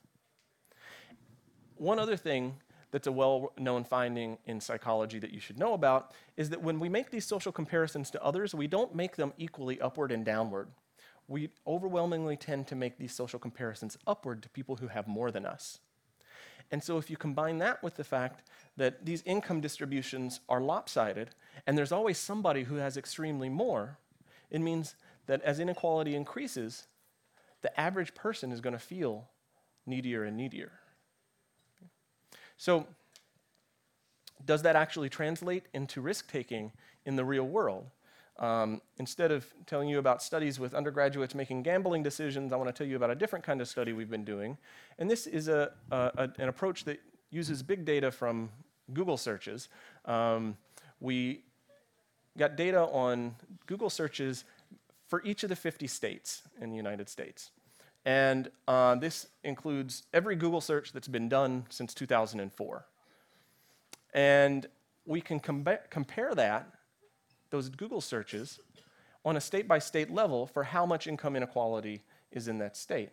One 1.78 2.00
other 2.00 2.18
thing 2.18 2.56
that's 2.96 3.08
a 3.08 3.12
well 3.12 3.52
known 3.58 3.84
finding 3.84 4.38
in 4.46 4.62
psychology 4.62 5.20
that 5.20 5.34
you 5.34 5.40
should 5.42 5.60
know 5.60 5.74
about 5.74 6.14
is 6.38 6.50
that 6.52 6.62
when 6.62 6.80
we 6.80 6.88
make 6.88 7.12
these 7.12 7.26
social 7.26 7.52
comparisons 7.52 8.10
to 8.10 8.24
others, 8.24 8.56
we 8.56 8.68
don't 8.68 8.96
make 8.96 9.18
them 9.18 9.34
equally 9.38 9.82
upward 9.82 10.14
and 10.14 10.24
downward. 10.24 10.70
We 11.28 11.50
overwhelmingly 11.68 12.38
tend 12.38 12.68
to 12.68 12.76
make 12.76 12.98
these 12.98 13.14
social 13.14 13.38
comparisons 13.38 13.98
upward 14.08 14.42
to 14.44 14.50
people 14.50 14.78
who 14.78 14.88
have 14.88 15.10
more 15.10 15.30
than 15.30 15.46
us. 15.46 15.80
And 16.72 16.82
so, 16.82 16.98
if 16.98 17.10
you 17.10 17.18
combine 17.18 17.58
that 17.58 17.84
with 17.84 17.98
the 17.98 18.06
fact 18.06 18.48
that 18.78 19.06
these 19.06 19.24
income 19.26 19.60
distributions 19.60 20.40
are 20.48 20.62
lopsided 20.62 21.32
and 21.68 21.78
there's 21.78 21.92
always 21.92 22.18
somebody 22.18 22.64
who 22.64 22.76
has 22.76 22.96
extremely 22.96 23.50
more, 23.50 23.98
it 24.50 24.62
means 24.62 24.96
that 25.26 25.42
as 25.42 25.60
inequality 25.60 26.16
increases, 26.16 26.88
the 27.62 27.78
average 27.78 28.16
person 28.16 28.54
is 28.54 28.62
going 28.62 28.72
to 28.72 28.80
feel 28.80 29.28
needier 29.86 30.24
and 30.24 30.38
needier. 30.38 30.72
So, 32.58 32.88
does 34.44 34.62
that 34.62 34.76
actually 34.76 35.10
translate 35.10 35.64
into 35.74 36.02
risk 36.02 36.32
taking 36.32 36.72
in 37.06 37.16
the 37.16 37.26
real 37.26 37.46
world? 37.46 37.90
Um, 38.38 38.82
instead 38.98 39.32
of 39.32 39.46
telling 39.66 39.88
you 39.88 39.98
about 39.98 40.22
studies 40.22 40.60
with 40.60 40.74
undergraduates 40.74 41.34
making 41.34 41.64
gambling 41.64 42.04
decisions, 42.04 42.52
I 42.52 42.58
want 42.58 42.68
to 42.68 42.74
tell 42.74 42.86
you 42.86 42.98
about 42.98 43.10
a 43.10 43.16
different 43.16 43.46
kind 43.46 43.62
of 43.62 43.68
study 43.68 43.94
we've 43.94 44.10
been 44.10 44.26
doing. 44.26 44.58
And 45.00 45.10
this 45.10 45.26
is 45.26 45.48
a, 45.48 45.72
a, 45.90 46.30
an 46.38 46.50
approach 46.50 46.84
that 46.84 47.00
uses 47.32 47.64
big 47.64 47.86
data 47.86 48.12
from 48.12 48.50
Google 48.94 49.18
searches. 49.18 49.70
Um, 50.04 50.58
we 51.00 51.44
got 52.38 52.58
data 52.58 52.82
on 52.82 53.36
Google 53.68 53.90
searches 53.90 54.44
for 55.08 55.24
each 55.24 55.44
of 55.44 55.50
the 55.50 55.56
50 55.56 55.88
states 55.88 56.42
in 56.60 56.70
the 56.70 56.76
United 56.76 57.08
States. 57.10 57.52
And 58.06 58.52
uh, 58.68 58.96
this 58.96 59.28
includes 59.44 60.04
every 60.14 60.36
Google 60.36 60.62
search 60.62 60.94
that's 60.94 61.08
been 61.08 61.28
done 61.28 61.66
since 61.70 61.94
2004. 61.94 62.86
And 64.14 64.68
we 65.06 65.22
can 65.22 65.40
compare 65.40 66.36
that, 66.36 66.70
those 67.50 67.70
Google 67.70 68.02
searches, 68.02 68.60
on 69.26 69.38
a 69.38 69.42
state 69.42 69.68
by 69.68 69.80
state 69.80 70.12
level 70.12 70.46
for 70.46 70.64
how 70.64 70.86
much 70.86 71.08
income 71.08 71.36
inequality 71.36 72.04
is 72.32 72.48
in 72.48 72.60
that 72.60 72.78
state. 72.78 73.10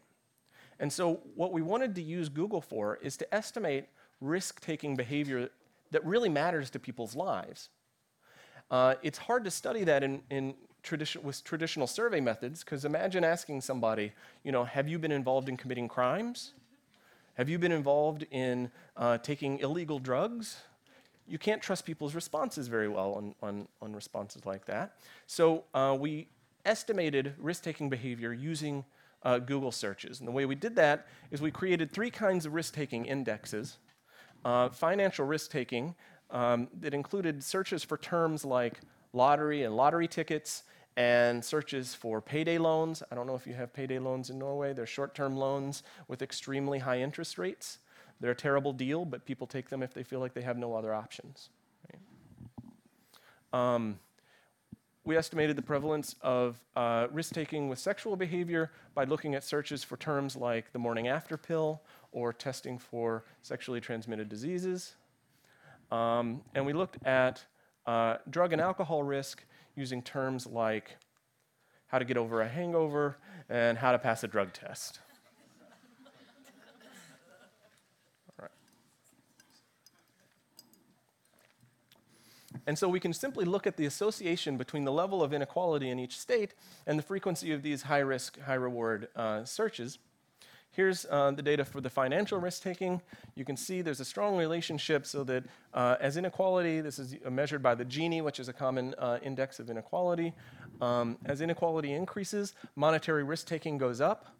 And 0.78 0.92
so, 0.92 1.20
what 1.34 1.52
we 1.52 1.62
wanted 1.62 1.94
to 1.94 2.02
use 2.02 2.28
Google 2.28 2.60
for 2.60 2.98
is 3.02 3.16
to 3.18 3.34
estimate 3.34 3.86
risk 4.20 4.60
taking 4.60 4.94
behavior 4.94 5.48
that 5.90 6.04
really 6.04 6.28
matters 6.28 6.70
to 6.70 6.78
people's 6.78 7.14
lives. 7.14 7.68
Uh, 8.70 8.94
it's 9.02 9.18
hard 9.18 9.44
to 9.44 9.50
study 9.50 9.84
that 9.84 10.02
in, 10.02 10.22
in 10.30 10.54
tradition, 10.82 11.22
with 11.22 11.42
traditional 11.44 11.86
survey 11.86 12.20
methods, 12.20 12.64
because 12.64 12.84
imagine 12.84 13.24
asking 13.24 13.60
somebody, 13.60 14.12
you 14.44 14.52
know, 14.52 14.64
have 14.64 14.88
you 14.88 14.98
been 14.98 15.12
involved 15.12 15.48
in 15.48 15.56
committing 15.56 15.88
crimes? 15.88 16.52
Have 17.34 17.48
you 17.48 17.58
been 17.58 17.72
involved 17.72 18.26
in 18.30 18.70
uh, 18.96 19.18
taking 19.18 19.58
illegal 19.60 19.98
drugs? 19.98 20.62
You 21.26 21.38
can't 21.38 21.62
trust 21.62 21.86
people's 21.86 22.14
responses 22.14 22.68
very 22.68 22.88
well 22.88 23.14
on, 23.14 23.34
on, 23.42 23.68
on 23.80 23.94
responses 23.94 24.44
like 24.44 24.66
that. 24.66 24.96
So 25.26 25.64
uh, 25.72 25.96
we 25.98 26.28
estimated 26.64 27.34
risk 27.38 27.62
taking 27.62 27.88
behavior 27.88 28.32
using 28.32 28.84
uh, 29.22 29.38
Google 29.38 29.72
searches. 29.72 30.18
And 30.18 30.28
the 30.28 30.32
way 30.32 30.46
we 30.46 30.54
did 30.54 30.76
that 30.76 31.06
is 31.30 31.40
we 31.40 31.50
created 31.50 31.90
three 31.90 32.10
kinds 32.10 32.44
of 32.44 32.54
risk 32.54 32.74
taking 32.74 33.06
indexes 33.06 33.78
uh, 34.44 34.68
financial 34.70 35.26
risk 35.26 35.50
taking 35.50 35.94
um, 36.30 36.68
that 36.80 36.94
included 36.94 37.42
searches 37.42 37.84
for 37.84 37.98
terms 37.98 38.44
like 38.44 38.80
lottery 39.12 39.64
and 39.64 39.76
lottery 39.76 40.08
tickets, 40.08 40.64
and 40.96 41.44
searches 41.44 41.94
for 41.94 42.20
payday 42.20 42.58
loans. 42.58 43.02
I 43.10 43.14
don't 43.14 43.26
know 43.26 43.34
if 43.34 43.46
you 43.46 43.54
have 43.54 43.72
payday 43.72 43.98
loans 43.98 44.30
in 44.30 44.38
Norway. 44.38 44.72
They're 44.72 44.86
short 44.86 45.14
term 45.14 45.36
loans 45.36 45.82
with 46.08 46.22
extremely 46.22 46.80
high 46.80 47.00
interest 47.00 47.38
rates. 47.38 47.78
They're 48.20 48.32
a 48.32 48.36
terrible 48.36 48.72
deal, 48.72 49.04
but 49.04 49.24
people 49.24 49.46
take 49.46 49.68
them 49.68 49.82
if 49.82 49.94
they 49.94 50.02
feel 50.02 50.20
like 50.20 50.34
they 50.34 50.42
have 50.42 50.58
no 50.58 50.74
other 50.74 50.94
options. 50.94 51.48
Right? 53.52 53.60
Um, 53.60 53.98
we 55.04 55.16
estimated 55.16 55.56
the 55.56 55.62
prevalence 55.62 56.14
of 56.22 56.60
uh, 56.76 57.08
risk 57.10 57.34
taking 57.34 57.68
with 57.68 57.80
sexual 57.80 58.14
behavior 58.14 58.70
by 58.94 59.04
looking 59.04 59.34
at 59.34 59.42
searches 59.42 59.82
for 59.82 59.96
terms 59.96 60.36
like 60.36 60.72
the 60.72 60.78
morning 60.78 61.08
after 61.08 61.36
pill 61.36 61.82
or 62.12 62.32
testing 62.32 62.78
for 62.78 63.24
sexually 63.42 63.80
transmitted 63.80 64.28
diseases. 64.28 64.94
Um, 65.90 66.42
and 66.54 66.64
we 66.64 66.72
looked 66.72 67.04
at 67.04 67.44
uh, 67.86 68.18
drug 68.30 68.52
and 68.52 68.62
alcohol 68.62 69.02
risk 69.02 69.44
using 69.76 70.02
terms 70.02 70.46
like 70.46 70.96
how 71.86 71.98
to 71.98 72.04
get 72.04 72.16
over 72.16 72.40
a 72.40 72.48
hangover 72.48 73.16
and 73.48 73.78
how 73.78 73.92
to 73.92 73.98
pass 73.98 74.24
a 74.24 74.28
drug 74.28 74.52
test. 74.52 75.00
And 82.66 82.78
so 82.78 82.88
we 82.88 83.00
can 83.00 83.12
simply 83.12 83.44
look 83.44 83.66
at 83.66 83.76
the 83.76 83.86
association 83.86 84.56
between 84.56 84.84
the 84.84 84.92
level 84.92 85.22
of 85.22 85.32
inequality 85.32 85.90
in 85.90 85.98
each 85.98 86.18
state 86.18 86.54
and 86.86 86.98
the 86.98 87.02
frequency 87.02 87.52
of 87.52 87.62
these 87.62 87.82
high 87.82 87.98
risk, 87.98 88.38
high 88.40 88.54
reward 88.54 89.08
uh, 89.16 89.44
searches. 89.44 89.98
Here's 90.72 91.04
uh, 91.10 91.32
the 91.32 91.42
data 91.42 91.66
for 91.66 91.82
the 91.82 91.90
financial 91.90 92.40
risk 92.40 92.62
taking. 92.62 93.02
You 93.34 93.44
can 93.44 93.58
see 93.58 93.82
there's 93.82 94.00
a 94.00 94.06
strong 94.06 94.38
relationship 94.38 95.06
so 95.06 95.22
that 95.24 95.44
uh, 95.74 95.96
as 96.00 96.16
inequality, 96.16 96.80
this 96.80 96.98
is 96.98 97.14
measured 97.30 97.62
by 97.62 97.74
the 97.74 97.84
Gini, 97.84 98.24
which 98.24 98.40
is 98.40 98.48
a 98.48 98.54
common 98.54 98.94
uh, 98.96 99.18
index 99.22 99.60
of 99.60 99.68
inequality. 99.68 100.32
Um, 100.80 101.18
as 101.26 101.42
inequality 101.42 101.92
increases, 101.92 102.54
monetary 102.74 103.22
risk 103.22 103.46
taking 103.46 103.76
goes 103.76 104.00
up. 104.00 104.34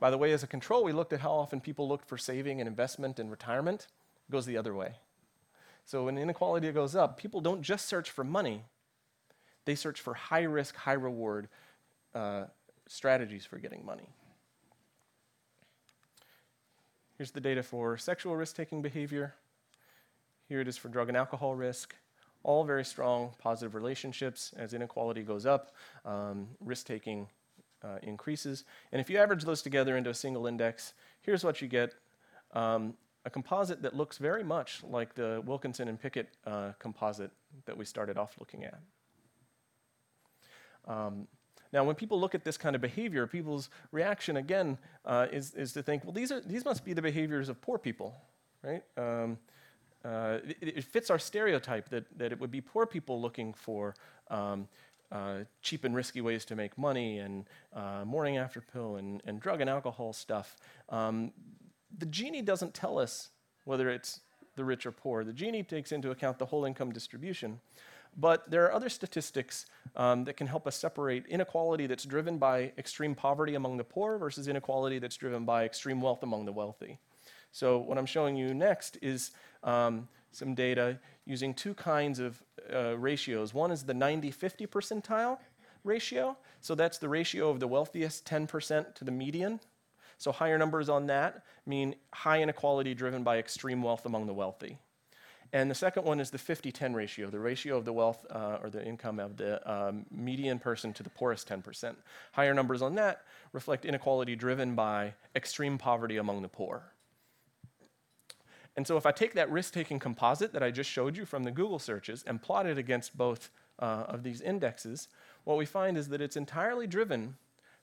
By 0.00 0.10
the 0.10 0.18
way, 0.18 0.32
as 0.32 0.42
a 0.42 0.48
control, 0.48 0.82
we 0.82 0.92
looked 0.92 1.12
at 1.12 1.20
how 1.20 1.30
often 1.30 1.60
people 1.60 1.88
looked 1.88 2.08
for 2.08 2.18
saving 2.18 2.60
and 2.60 2.66
investment 2.66 3.20
and 3.20 3.30
retirement. 3.30 3.86
It 4.28 4.32
goes 4.32 4.44
the 4.44 4.56
other 4.56 4.74
way. 4.74 4.96
So 5.84 6.06
when 6.06 6.18
inequality 6.18 6.70
goes 6.72 6.96
up, 6.96 7.16
people 7.16 7.40
don't 7.40 7.62
just 7.62 7.86
search 7.86 8.10
for 8.10 8.24
money, 8.24 8.64
they 9.66 9.76
search 9.76 10.00
for 10.00 10.14
high 10.14 10.42
risk, 10.42 10.74
high 10.74 10.94
reward 10.94 11.48
uh, 12.12 12.46
strategies 12.88 13.46
for 13.46 13.58
getting 13.58 13.86
money. 13.86 14.08
Here's 17.16 17.30
the 17.30 17.40
data 17.40 17.62
for 17.62 17.96
sexual 17.96 18.36
risk 18.36 18.56
taking 18.56 18.82
behavior. 18.82 19.34
Here 20.48 20.60
it 20.60 20.68
is 20.68 20.76
for 20.76 20.88
drug 20.88 21.08
and 21.08 21.16
alcohol 21.16 21.54
risk. 21.54 21.94
All 22.42 22.62
very 22.62 22.84
strong 22.84 23.32
positive 23.38 23.74
relationships. 23.74 24.52
As 24.56 24.74
inequality 24.74 25.22
goes 25.22 25.46
up, 25.46 25.72
um, 26.04 26.48
risk 26.60 26.86
taking 26.86 27.26
uh, 27.82 27.98
increases. 28.02 28.64
And 28.92 29.00
if 29.00 29.08
you 29.08 29.16
average 29.16 29.44
those 29.44 29.62
together 29.62 29.96
into 29.96 30.10
a 30.10 30.14
single 30.14 30.46
index, 30.46 30.92
here's 31.22 31.42
what 31.42 31.62
you 31.62 31.68
get 31.68 31.94
um, 32.52 32.94
a 33.24 33.30
composite 33.30 33.80
that 33.82 33.96
looks 33.96 34.18
very 34.18 34.44
much 34.44 34.82
like 34.84 35.14
the 35.14 35.42
Wilkinson 35.46 35.88
and 35.88 35.98
Pickett 35.98 36.28
uh, 36.46 36.72
composite 36.78 37.30
that 37.64 37.76
we 37.76 37.86
started 37.86 38.18
off 38.18 38.36
looking 38.38 38.64
at. 38.64 38.78
Um, 40.86 41.26
now, 41.72 41.84
when 41.84 41.96
people 41.96 42.20
look 42.20 42.34
at 42.34 42.44
this 42.44 42.56
kind 42.56 42.74
of 42.74 42.82
behavior, 42.82 43.26
people's 43.26 43.70
reaction 43.92 44.36
again 44.36 44.78
uh, 45.04 45.26
is, 45.32 45.54
is 45.54 45.72
to 45.72 45.82
think, 45.82 46.04
well, 46.04 46.12
these, 46.12 46.30
are, 46.30 46.40
these 46.40 46.64
must 46.64 46.84
be 46.84 46.92
the 46.92 47.02
behaviors 47.02 47.48
of 47.48 47.60
poor 47.60 47.78
people, 47.78 48.14
right? 48.62 48.82
Um, 48.96 49.38
uh, 50.04 50.38
it, 50.60 50.78
it, 50.78 50.84
fits 50.84 51.10
our 51.10 51.18
stereotype 51.18 51.88
that, 51.88 52.04
that 52.16 52.30
it 52.30 52.40
would 52.40 52.50
be 52.50 52.60
poor 52.60 52.86
people 52.86 53.20
looking 53.20 53.52
for 53.52 53.94
um, 54.30 54.68
uh, 55.10 55.38
cheap 55.62 55.84
and 55.84 55.96
risky 55.96 56.20
ways 56.20 56.44
to 56.44 56.54
make 56.54 56.76
money 56.78 57.18
and 57.18 57.44
uh, 57.74 58.04
morning 58.04 58.36
after 58.36 58.60
pill 58.60 58.96
and, 58.96 59.20
and 59.26 59.40
drug 59.40 59.60
and 59.60 59.68
alcohol 59.68 60.12
stuff. 60.12 60.56
Um, 60.90 61.32
the 61.98 62.06
Gini 62.06 62.44
doesn't 62.44 62.74
tell 62.74 62.98
us 62.98 63.30
whether 63.64 63.88
it's 63.88 64.20
the 64.54 64.64
rich 64.64 64.86
or 64.86 64.92
poor. 64.92 65.24
The 65.24 65.32
Gini 65.32 65.66
takes 65.66 65.92
into 65.92 66.10
account 66.10 66.38
the 66.38 66.46
whole 66.46 66.64
income 66.64 66.92
distribution. 66.92 67.60
But 68.16 68.50
there 68.50 68.64
are 68.64 68.72
other 68.72 68.88
statistics 68.88 69.66
um, 69.94 70.24
that 70.24 70.36
can 70.36 70.46
help 70.46 70.66
us 70.66 70.76
separate 70.76 71.26
inequality 71.26 71.86
that's 71.86 72.04
driven 72.04 72.38
by 72.38 72.72
extreme 72.78 73.14
poverty 73.14 73.54
among 73.54 73.76
the 73.76 73.84
poor 73.84 74.16
versus 74.16 74.48
inequality 74.48 74.98
that's 74.98 75.16
driven 75.16 75.44
by 75.44 75.64
extreme 75.64 76.00
wealth 76.00 76.22
among 76.22 76.46
the 76.46 76.52
wealthy. 76.52 76.98
So, 77.52 77.78
what 77.78 77.98
I'm 77.98 78.06
showing 78.06 78.36
you 78.36 78.54
next 78.54 78.98
is 79.02 79.30
um, 79.62 80.08
some 80.30 80.54
data 80.54 80.98
using 81.24 81.54
two 81.54 81.74
kinds 81.74 82.18
of 82.18 82.42
uh, 82.72 82.96
ratios. 82.98 83.54
One 83.54 83.70
is 83.70 83.82
the 83.82 83.94
90 83.94 84.30
50 84.30 84.66
percentile 84.66 85.38
ratio. 85.84 86.36
So, 86.60 86.74
that's 86.74 86.98
the 86.98 87.08
ratio 87.08 87.50
of 87.50 87.60
the 87.60 87.68
wealthiest 87.68 88.26
10% 88.26 88.94
to 88.94 89.04
the 89.04 89.10
median. 89.10 89.60
So, 90.18 90.32
higher 90.32 90.58
numbers 90.58 90.88
on 90.88 91.06
that 91.06 91.44
mean 91.66 91.96
high 92.12 92.42
inequality 92.42 92.94
driven 92.94 93.22
by 93.22 93.38
extreme 93.38 93.82
wealth 93.82 94.06
among 94.06 94.26
the 94.26 94.34
wealthy. 94.34 94.78
And 95.52 95.70
the 95.70 95.74
second 95.74 96.04
one 96.04 96.20
is 96.20 96.30
the 96.30 96.38
50 96.38 96.72
10 96.72 96.94
ratio, 96.94 97.30
the 97.30 97.38
ratio 97.38 97.76
of 97.76 97.84
the 97.84 97.92
wealth 97.92 98.26
uh, 98.30 98.58
or 98.62 98.70
the 98.70 98.84
income 98.84 99.18
of 99.18 99.36
the 99.36 99.70
um, 99.70 100.06
median 100.10 100.58
person 100.58 100.92
to 100.94 101.02
the 101.02 101.10
poorest 101.10 101.48
10%. 101.48 101.94
Higher 102.32 102.54
numbers 102.54 102.82
on 102.82 102.94
that 102.96 103.22
reflect 103.52 103.84
inequality 103.84 104.36
driven 104.36 104.74
by 104.74 105.14
extreme 105.34 105.78
poverty 105.78 106.16
among 106.16 106.42
the 106.42 106.48
poor. 106.48 106.92
And 108.76 108.86
so 108.86 108.96
if 108.96 109.06
I 109.06 109.12
take 109.12 109.32
that 109.34 109.50
risk-taking 109.50 109.98
composite 110.00 110.52
that 110.52 110.62
I 110.62 110.70
just 110.70 110.90
showed 110.90 111.16
you 111.16 111.24
from 111.24 111.44
the 111.44 111.50
Google 111.50 111.78
searches 111.78 112.22
and 112.26 112.42
plot 112.42 112.66
it 112.66 112.76
against 112.76 113.16
both 113.16 113.50
uh, 113.78 114.04
of 114.08 114.22
these 114.22 114.42
indexes, 114.42 115.08
what 115.44 115.56
we 115.56 115.64
find 115.64 115.96
is 115.96 116.08
that 116.08 116.20
it's 116.20 116.36
entirely 116.36 116.86
driven 116.86 117.36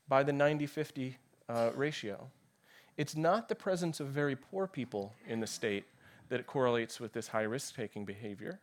by 0.08 0.22
the 0.22 0.32
90-50 0.32 1.16
uh, 1.50 1.72
ratio. 1.76 2.30
It's 2.96 3.16
not 3.16 3.50
the 3.50 3.56
presence 3.56 4.00
of 4.00 4.08
very 4.08 4.36
poor 4.36 4.68
people 4.68 5.14
in 5.28 5.40
the 5.40 5.48
state 5.48 5.86
that 6.30 6.40
it 6.40 6.48
correlates 6.48 7.00
with 7.00 7.14
this 7.14 7.28
high 7.30 7.44
risk-taking 7.44 8.06
behavior. 8.06 8.60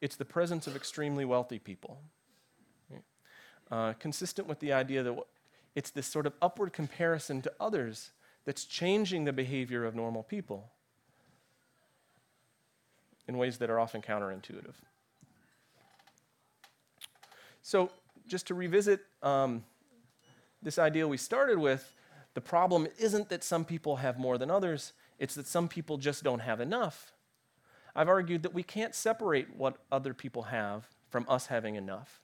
It's 0.00 0.16
the 0.16 0.24
presence 0.24 0.66
of 0.66 0.76
extremely 0.76 1.24
wealthy 1.24 1.58
people. 1.58 2.00
Uh, 3.70 3.94
consistent 3.94 4.46
with 4.46 4.60
the 4.60 4.72
idea 4.72 5.02
that 5.02 5.16
it's 5.74 5.90
this 5.90 6.06
sort 6.06 6.26
of 6.26 6.34
upward 6.42 6.72
comparison 6.74 7.40
to 7.40 7.52
others 7.58 8.10
that's 8.44 8.64
changing 8.64 9.24
the 9.24 9.32
behavior 9.32 9.84
of 9.86 9.94
normal 9.94 10.22
people 10.22 10.70
in 13.26 13.38
ways 13.38 13.58
that 13.58 13.70
are 13.70 13.80
often 13.80 14.02
counterintuitive. 14.02 14.74
So, 17.62 17.90
just 18.26 18.46
to 18.48 18.54
revisit 18.54 19.00
um, 19.22 19.64
this 20.62 20.78
idea 20.78 21.06
we 21.08 21.16
started 21.16 21.58
with, 21.58 21.94
the 22.34 22.40
problem 22.40 22.86
isn't 22.98 23.28
that 23.28 23.42
some 23.44 23.64
people 23.64 23.96
have 23.96 24.18
more 24.18 24.36
than 24.36 24.50
others, 24.50 24.92
it's 25.22 25.36
that 25.36 25.46
some 25.46 25.68
people 25.68 25.98
just 25.98 26.24
don't 26.24 26.40
have 26.40 26.60
enough. 26.60 27.12
I've 27.94 28.08
argued 28.08 28.42
that 28.42 28.52
we 28.52 28.64
can't 28.64 28.92
separate 28.92 29.54
what 29.54 29.76
other 29.92 30.14
people 30.14 30.42
have 30.42 30.88
from 31.10 31.24
us 31.28 31.46
having 31.46 31.76
enough. 31.76 32.20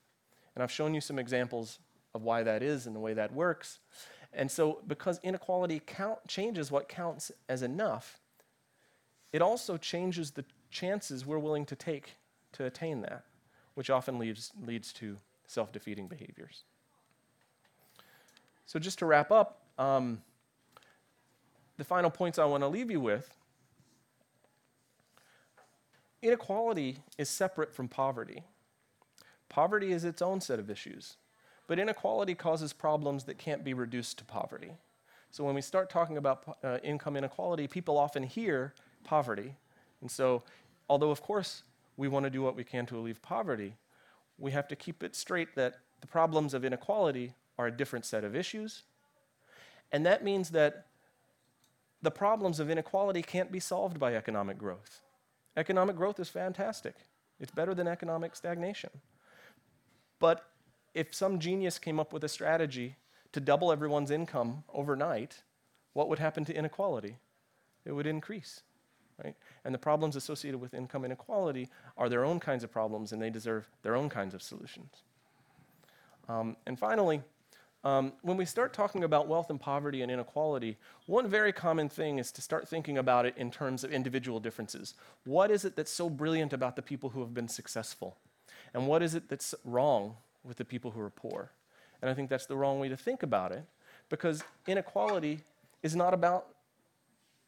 And 0.57 0.65
I've 0.65 0.73
shown 0.73 0.95
you 0.95 1.01
some 1.01 1.17
examples 1.17 1.79
of 2.13 2.25
why 2.25 2.43
that 2.43 2.61
is 2.61 2.89
and 2.89 2.97
the 2.97 3.01
way 3.01 3.15
that 3.15 3.33
works. 3.33 3.79
And 4.33 4.51
so, 4.51 4.81
because 4.85 5.21
inequality 5.23 5.81
count 5.87 6.27
changes 6.27 6.73
what 6.73 6.89
counts 6.89 7.31
as 7.49 7.63
enough, 7.63 8.19
it 9.33 9.43
also 9.43 9.77
changes 9.77 10.33
the 10.33 10.45
chances 10.69 11.25
we're 11.25 11.39
willing 11.39 11.67
to 11.67 11.77
take 11.77 12.17
to 12.55 12.65
attain 12.65 13.03
that, 13.03 13.27
which 13.75 13.91
often 13.91 14.19
leads, 14.19 14.51
leads 14.67 14.93
to 14.95 15.19
self 15.47 15.71
defeating 15.71 16.09
behaviors. 16.09 16.65
So, 18.67 18.81
just 18.81 18.99
to 18.99 19.07
wrap 19.07 19.31
up, 19.31 19.63
um, 19.79 20.21
the 21.79 21.85
final 21.85 22.11
points 22.11 22.39
I 22.39 22.45
want 22.45 22.63
to 22.63 22.69
leave 22.69 22.91
you 22.91 23.01
with 23.01 23.35
inequality 26.21 26.99
is 27.17 27.29
separate 27.29 27.73
from 27.73 27.89
poverty. 27.89 28.43
Poverty 29.49 29.93
is 29.93 30.05
its 30.05 30.21
own 30.21 30.41
set 30.41 30.59
of 30.59 30.69
issues, 30.69 31.17
but 31.69 31.79
inequality 31.79 32.35
causes 32.35 32.73
problems 32.73 33.25
that 33.25 33.39
can't 33.39 33.65
be 33.65 33.73
reduced 33.73 34.19
to 34.19 34.25
poverty. 34.25 34.73
So, 35.31 35.45
when 35.45 35.55
we 35.55 35.61
start 35.61 35.91
talking 35.91 36.17
about 36.17 36.59
uh, 36.65 36.79
income 36.83 37.17
inequality, 37.17 37.69
people 37.69 37.99
often 37.99 38.23
hear 38.23 38.75
poverty. 39.05 39.55
And 40.01 40.11
so, 40.11 40.43
although, 40.89 41.11
of 41.11 41.23
course, 41.23 41.63
we 41.97 42.09
want 42.09 42.25
to 42.25 42.31
do 42.31 42.43
what 42.43 42.57
we 42.57 42.65
can 42.65 42.87
to 42.87 42.97
alleviate 42.97 43.23
poverty, 43.23 43.75
we 44.39 44.51
have 44.53 44.69
to 44.69 44.77
keep 44.77 45.03
it 45.03 45.15
straight 45.15 45.55
that 45.55 45.81
the 46.01 46.07
problems 46.07 46.55
of 46.55 46.65
inequality 46.65 47.35
are 47.59 47.67
a 47.67 47.73
different 47.73 48.07
set 48.07 48.25
of 48.25 48.35
issues. 48.35 48.83
And 49.93 50.05
that 50.07 50.25
means 50.25 50.51
that 50.51 50.88
the 52.03 52.11
problems 52.11 52.61
of 52.61 52.71
inequality 52.71 53.23
can't 53.23 53.51
be 53.51 53.61
solved 53.61 53.99
by 53.99 54.15
economic 54.15 54.59
growth. 54.59 55.01
Economic 55.57 55.97
growth 55.97 56.21
is 56.21 56.29
fantastic, 56.29 56.95
it's 57.41 57.51
better 57.51 57.75
than 57.75 57.89
economic 57.89 58.37
stagnation. 58.37 58.91
But 60.19 60.45
if 60.95 61.15
some 61.15 61.39
genius 61.39 61.79
came 61.79 62.01
up 62.01 62.13
with 62.13 62.25
a 62.25 62.29
strategy 62.29 62.97
to 63.33 63.41
double 63.41 63.71
everyone's 63.71 64.11
income 64.11 64.65
overnight, 64.73 65.43
what 65.93 66.09
would 66.09 66.19
happen 66.19 66.45
to 66.47 66.55
inequality? 66.55 67.17
It 67.85 67.93
would 67.93 68.07
increase. 68.07 68.63
Right? 69.23 69.35
And 69.65 69.75
the 69.75 69.79
problems 69.79 70.15
associated 70.15 70.61
with 70.61 70.75
income 70.75 71.05
inequality 71.05 71.69
are 71.97 72.09
their 72.09 72.25
own 72.25 72.39
kinds 72.39 72.63
of 72.63 72.71
problems, 72.71 73.13
and 73.13 73.21
they 73.21 73.31
deserve 73.31 73.69
their 73.83 73.97
own 73.97 74.09
kinds 74.09 74.33
of 74.33 74.43
solutions. 74.43 75.03
Um, 76.29 76.57
and 76.67 76.79
finally, 76.79 77.23
um, 77.85 78.13
when 78.23 78.37
we 78.37 78.45
start 78.45 78.73
talking 78.73 79.05
about 79.05 79.29
wealth 79.29 79.51
and 79.51 79.61
poverty 79.61 80.03
and 80.03 80.11
inequality, 80.11 80.77
one 81.07 81.29
very 81.29 81.53
common 81.53 81.89
thing 81.89 82.19
is 82.19 82.33
to 82.33 82.43
start 82.43 82.69
thinking 82.69 82.99
about 82.99 83.25
it 83.25 83.35
in 83.37 83.51
terms 83.51 83.85
of 83.85 83.93
individual 83.93 84.41
differences. 84.41 84.95
What 85.25 85.51
is 85.51 85.65
it 85.65 85.77
that's 85.77 85.93
so 85.93 86.11
brilliant 86.11 86.53
about 86.53 86.75
the 86.75 86.83
people 86.83 87.11
who 87.11 87.21
have 87.21 87.33
been 87.33 87.49
successful? 87.49 88.17
And 88.75 88.87
what 88.89 89.03
is 89.03 89.15
it 89.15 89.29
that's 89.29 89.55
wrong 89.65 90.17
with 90.43 90.57
the 90.57 90.65
people 90.65 90.91
who 90.91 91.01
are 91.01 91.11
poor? 91.11 91.53
And 92.03 92.11
I 92.11 92.15
think 92.15 92.31
that's 92.31 92.47
the 92.47 92.57
wrong 92.57 92.81
way 92.81 92.89
to 92.89 92.97
think 92.97 93.23
about 93.23 93.53
it 93.53 93.65
because 94.09 94.43
inequality 94.67 95.41
is 95.83 95.95
not 95.95 96.15
about 96.15 96.47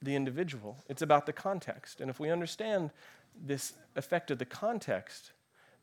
the 0.03 0.15
individual, 0.15 0.79
it's 0.89 1.03
about 1.03 1.27
the 1.27 1.33
context. 1.33 2.01
And 2.01 2.09
if 2.09 2.19
we 2.19 2.31
understand 2.31 2.91
this 3.39 3.75
effect 3.97 4.31
of 4.31 4.39
the 4.39 4.47
context, 4.47 5.33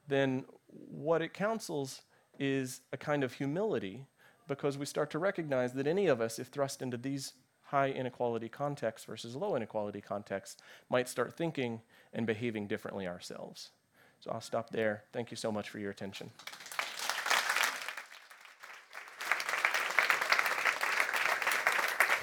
then 0.08 0.46
what 0.70 1.22
it 1.22 1.34
counsels 1.34 2.02
is 2.40 2.82
a 2.92 2.98
kind 2.98 3.24
of 3.24 3.34
humility 3.34 4.06
because 4.48 4.78
we 4.78 4.86
start 4.86 5.10
to 5.12 5.20
recognize 5.20 5.74
that 5.74 5.88
any 5.88 6.08
of 6.08 6.22
us, 6.22 6.40
if 6.40 6.48
thrust 6.48 6.82
into 6.82 6.98
these 6.98 7.34
high 7.64 7.90
inequality 7.90 8.48
contexts 8.48 9.06
versus 9.06 9.36
low 9.36 9.56
inequality 9.56 10.02
contexts, 10.02 10.62
might 10.90 11.10
start 11.10 11.36
thinking 11.36 11.82
and 12.14 12.26
behaving 12.26 12.68
differently 12.68 13.08
ourselves. 13.08 13.72
So 14.20 14.32
I'll 14.32 14.42
stop 14.42 14.70
there. 14.70 15.04
Thank 15.12 15.32
you 15.32 15.38
so 15.38 15.52
much 15.52 15.70
for 15.70 15.80
your 15.80 15.92
attention. 15.92 16.32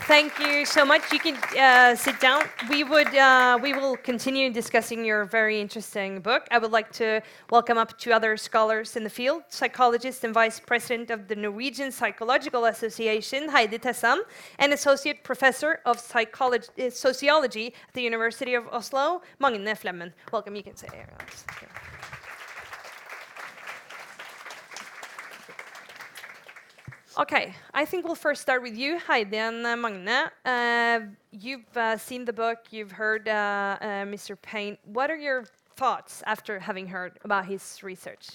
Thank 0.07 0.39
you 0.39 0.67
so 0.67 0.85
much. 0.85 1.11
You 1.13 1.19
can 1.19 1.37
uh, 1.59 1.97
sit 1.97 2.21
down. 2.21 2.43
We 2.69 2.85
would 2.85 3.15
uh, 3.17 3.59
we 3.63 3.73
will 3.73 3.97
continue 3.97 4.53
discussing 4.53 5.03
your 5.03 5.25
very 5.25 5.59
interesting 5.59 6.21
book. 6.21 6.47
I 6.51 6.59
would 6.59 6.73
like 6.73 6.93
to 6.93 7.23
welcome 7.49 7.79
up 7.79 7.99
two 7.99 8.13
other 8.13 8.37
scholars 8.37 8.97
in 8.97 9.03
the 9.05 9.09
field: 9.09 9.45
psychologist 9.49 10.23
and 10.23 10.35
vice 10.35 10.61
president 10.61 11.11
of 11.11 11.27
the 11.27 11.35
Norwegian 11.35 11.91
Psychological 11.91 12.67
Association, 12.67 13.49
Heidi 13.49 13.79
Tessam, 13.79 14.19
and 14.59 14.75
associate 14.75 15.25
professor 15.25 15.81
of 15.87 15.99
psychology, 15.99 16.69
uh, 16.79 16.91
sociology 16.91 17.69
at 17.89 17.95
the 17.95 18.03
University 18.03 18.53
of 18.53 18.69
Oslo, 18.69 19.23
Magne 19.39 19.75
Flemmen. 19.75 20.13
Welcome. 20.31 20.55
You 20.55 20.65
can 20.65 20.77
sit 20.77 20.93
here. 20.93 21.09
Okay, 27.17 27.55
I 27.73 27.85
think 27.85 28.05
we'll 28.05 28.17
first 28.17 28.43
start 28.43 28.61
with 28.61 28.77
you, 28.77 28.99
Heidi 28.99 29.37
and 29.37 29.65
uh, 29.65 29.77
Magne. 29.77 30.31
Uh, 30.45 31.01
you've 31.31 31.77
uh, 31.77 31.97
seen 31.97 32.25
the 32.25 32.33
book, 32.33 32.59
you've 32.73 32.91
heard 32.91 33.29
uh, 33.29 33.77
uh, 33.81 33.87
Mr. 34.05 34.37
Payne. 34.43 34.77
What 34.85 35.13
are 35.13 35.17
your 35.17 35.45
thoughts 35.77 36.25
after 36.27 36.59
having 36.59 36.89
heard 36.89 37.13
about 37.23 37.47
his 37.47 37.81
research? 37.85 38.31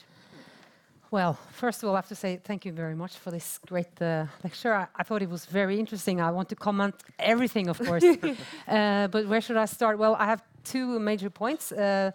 Well, 1.12 1.38
first 1.52 1.84
of 1.84 1.90
all, 1.90 1.96
I 1.96 1.98
have 1.98 2.08
to 2.08 2.16
say 2.16 2.40
thank 2.42 2.64
you 2.64 2.72
very 2.72 2.96
much 2.96 3.18
for 3.18 3.32
this 3.32 3.60
great 3.68 4.02
uh, 4.02 4.28
lecture. 4.46 4.74
I, 4.74 4.88
I, 4.96 5.04
thought 5.04 5.22
it 5.22 5.30
was 5.30 5.46
very 5.46 5.78
interesting. 5.78 6.22
I 6.22 6.32
want 6.32 6.48
to 6.50 6.56
comment 6.56 6.96
everything, 7.18 7.68
of 7.68 7.80
course. 7.80 8.06
but 8.68 9.28
where 9.28 9.42
should 9.42 9.58
I 9.58 9.66
start? 9.66 9.98
Well, 9.98 10.16
I 10.16 10.26
have 10.26 10.42
two 10.64 11.00
major 11.00 11.30
points. 11.30 11.70
the 11.70 12.14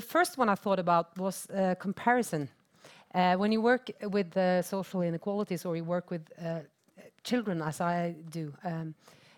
first 0.00 0.36
one 0.36 0.50
I 0.50 0.56
thought 0.56 0.78
about 0.78 1.16
was 1.16 1.46
comparison 1.78 2.50
when 3.12 3.52
you 3.52 3.60
work 3.60 3.90
with 4.10 4.36
uh, 4.36 4.62
social 4.62 5.02
inequalities 5.02 5.64
or 5.64 5.76
you 5.76 5.84
work 5.84 6.10
with 6.10 6.22
uh, 6.42 6.60
children, 7.22 7.62
as 7.62 7.80
I 7.80 8.14
do, 8.30 8.52
um, 8.64 8.94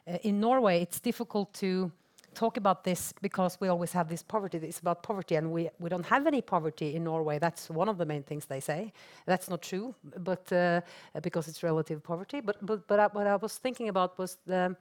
uh, 0.06 0.18
in 0.22 0.40
Norway, 0.40 0.80
it's 0.82 1.00
difficult 1.00 1.52
to 1.54 1.90
talk 2.34 2.56
about 2.56 2.84
this 2.84 3.12
because 3.22 3.58
we 3.60 3.68
always 3.68 3.92
have 3.92 4.08
this 4.08 4.22
poverty. 4.22 4.58
It's 4.58 4.80
about 4.80 5.02
poverty, 5.02 5.36
and 5.36 5.50
we, 5.52 5.70
we 5.78 5.88
don't 5.88 6.06
have 6.06 6.26
any 6.26 6.42
poverty 6.42 6.94
in 6.94 7.04
Norway. 7.04 7.38
That's 7.38 7.70
one 7.70 7.88
of 7.88 7.96
the 7.96 8.04
main 8.04 8.22
things 8.22 8.44
they 8.46 8.60
say. 8.60 8.92
That's 9.26 9.48
not 9.48 9.62
true, 9.62 9.94
but 10.18 10.52
uh, 10.52 10.80
because 11.22 11.48
it's 11.48 11.62
relative 11.62 12.02
poverty. 12.02 12.40
But, 12.40 12.64
but, 12.64 12.86
but 12.86 13.00
I, 13.00 13.06
what 13.06 13.26
I 13.26 13.36
was 13.36 13.56
thinking 13.56 13.88
about 13.88 14.18
was 14.18 14.38
the, 14.46 14.76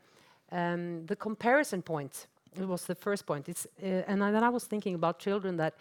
um, 0.52 1.06
the 1.06 1.16
comparison 1.16 1.82
point. 1.82 2.28
It 2.56 2.68
was 2.68 2.86
the 2.86 2.96
first 2.96 3.26
point. 3.26 3.50
It's, 3.50 3.66
uh, 3.82 4.04
and 4.08 4.22
then 4.22 4.44
I 4.44 4.50
was 4.50 4.66
thinking 4.66 4.96
about 4.96 5.20
children 5.20 5.58
that 5.58 5.76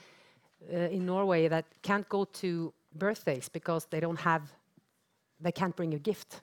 in 0.70 1.04
Norway 1.04 1.48
that 1.48 1.64
can't 1.82 2.08
go 2.08 2.24
to 2.24 2.72
birthdays 2.94 3.48
because 3.48 3.86
they 3.86 4.00
don't 4.00 4.20
have, 4.20 4.52
they 5.40 5.52
can't 5.52 5.76
bring 5.76 5.94
a 5.94 5.98
gift. 5.98 6.40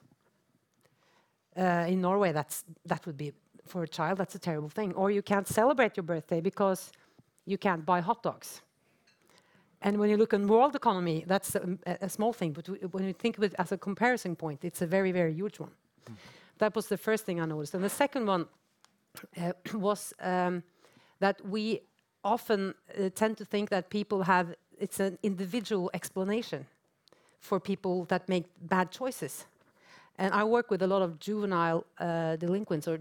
Uh, 1.57 1.85
in 1.87 2.01
Norway, 2.01 2.31
that's, 2.31 2.63
that 2.85 3.05
would 3.05 3.17
be, 3.17 3.33
for 3.65 3.83
a 3.83 3.87
child, 3.87 4.17
that's 4.17 4.35
a 4.35 4.39
terrible 4.39 4.69
thing. 4.69 4.93
Or 4.93 5.11
you 5.11 5.21
can't 5.21 5.47
celebrate 5.47 5.97
your 5.97 6.03
birthday 6.03 6.41
because 6.41 6.91
you 7.45 7.57
can't 7.57 7.85
buy 7.85 8.01
hot 8.01 8.23
dogs. 8.23 8.61
And 9.81 9.97
when 9.97 10.09
you 10.09 10.17
look 10.17 10.33
at 10.33 10.41
world 10.41 10.75
economy, 10.75 11.23
that's 11.25 11.55
a, 11.55 11.77
a 12.01 12.09
small 12.09 12.33
thing, 12.33 12.51
but 12.51 12.67
when 12.93 13.05
you 13.05 13.13
think 13.13 13.37
of 13.37 13.43
it 13.43 13.55
as 13.57 13.71
a 13.71 13.77
comparison 13.77 14.35
point, 14.35 14.65
it's 14.65 14.81
a 14.81 14.87
very, 14.87 15.11
very 15.11 15.33
huge 15.33 15.59
one. 15.59 15.71
Mm. 16.09 16.15
That 16.57 16.75
was 16.75 16.87
the 16.87 16.97
first 16.97 17.25
thing 17.25 17.39
I 17.39 17.45
noticed. 17.45 17.73
And 17.73 17.83
the 17.83 17.89
second 17.89 18.25
one 18.25 18.45
uh, 19.37 19.53
was 19.73 20.13
um, 20.19 20.63
that 21.19 21.45
we 21.45 21.81
often 22.23 22.73
uh, 22.97 23.09
tend 23.15 23.37
to 23.37 23.45
think 23.45 23.69
that 23.69 23.89
people 23.89 24.23
have 24.23 24.53
it's 24.79 24.99
an 24.99 25.17
individual 25.23 25.89
explanation 25.93 26.65
for 27.39 27.59
people 27.59 28.05
that 28.05 28.27
make 28.27 28.45
bad 28.61 28.91
choices. 28.91 29.45
And 30.17 30.33
I 30.33 30.43
work 30.43 30.69
with 30.69 30.81
a 30.81 30.87
lot 30.87 31.01
of 31.01 31.17
juvenile 31.17 31.85
uh, 31.97 32.35
delinquents 32.35 32.87
or 32.87 32.99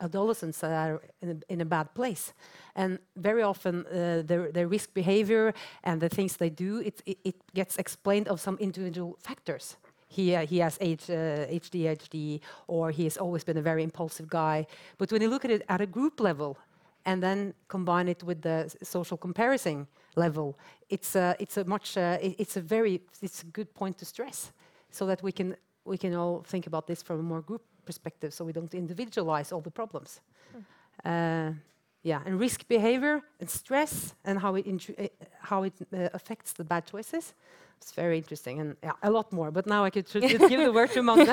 adolescents 0.00 0.58
that 0.60 0.72
are 0.72 1.00
in 1.22 1.30
a, 1.30 1.52
in 1.52 1.60
a 1.62 1.64
bad 1.64 1.94
place. 1.94 2.34
And 2.74 2.98
very 3.16 3.42
often, 3.42 3.86
uh, 3.86 4.22
their, 4.24 4.52
their 4.52 4.68
risk 4.68 4.92
behavior 4.92 5.54
and 5.82 6.00
the 6.00 6.10
things 6.10 6.36
they 6.36 6.50
do, 6.50 6.80
it, 6.80 7.00
it, 7.06 7.18
it 7.24 7.36
gets 7.54 7.78
explained 7.78 8.28
of 8.28 8.40
some 8.40 8.58
individual 8.60 9.16
factors. 9.20 9.76
He, 10.08 10.34
uh, 10.34 10.46
he 10.46 10.58
has 10.58 10.76
H, 10.80 11.08
uh, 11.08 11.46
ADHD, 11.46 12.40
or 12.66 12.90
he 12.90 13.04
has 13.04 13.16
always 13.16 13.42
been 13.42 13.56
a 13.56 13.62
very 13.62 13.82
impulsive 13.82 14.28
guy. 14.28 14.66
But 14.98 15.10
when 15.10 15.22
you 15.22 15.30
look 15.30 15.44
at 15.44 15.50
it 15.50 15.62
at 15.68 15.80
a 15.80 15.86
group 15.86 16.20
level, 16.20 16.58
and 17.06 17.22
then 17.22 17.54
combine 17.68 18.08
it 18.08 18.22
with 18.24 18.42
the 18.42 18.74
social 18.82 19.16
comparison 19.16 19.86
level, 20.16 20.58
it's 20.88 21.14
a, 21.14 21.36
it's 21.38 21.56
a 21.56 21.64
much, 21.64 21.96
uh, 21.96 22.18
it's 22.20 22.56
a 22.56 22.60
very, 22.60 23.00
it's 23.22 23.42
a 23.42 23.46
good 23.46 23.72
point 23.74 23.98
to 23.98 24.04
stress, 24.04 24.52
so 24.90 25.06
that 25.06 25.22
we 25.22 25.32
can 25.32 25.56
we 25.84 25.96
can 25.96 26.14
all 26.14 26.42
think 26.42 26.66
about 26.66 26.86
this 26.86 27.02
from 27.02 27.20
a 27.20 27.22
more 27.22 27.40
group 27.40 27.62
perspective, 27.84 28.34
so 28.34 28.44
we 28.44 28.52
don't 28.52 28.74
individualize 28.74 29.52
all 29.52 29.60
the 29.60 29.70
problems. 29.70 30.20
Mm. 30.54 30.64
Uh, 31.04 31.52
yeah, 32.02 32.20
and 32.26 32.38
risk 32.38 32.68
behavior 32.68 33.22
and 33.40 33.50
stress 33.50 34.14
and 34.24 34.38
how 34.38 34.54
it 34.54 34.66
uh, 34.66 35.06
how 35.40 35.64
it 35.64 35.72
uh, 35.92 36.08
affects 36.12 36.52
the 36.52 36.64
bad 36.64 36.86
choices. 36.86 37.34
It's 37.78 37.92
very 37.92 38.16
interesting 38.16 38.60
and 38.60 38.76
yeah, 38.82 38.92
a 39.02 39.10
lot 39.10 39.32
more. 39.32 39.50
But 39.50 39.66
now 39.66 39.84
I 39.84 39.90
could 39.90 40.06
give 40.12 40.40
the 40.40 40.72
word 40.78 40.90
to 40.92 41.02
Magne, 41.02 41.28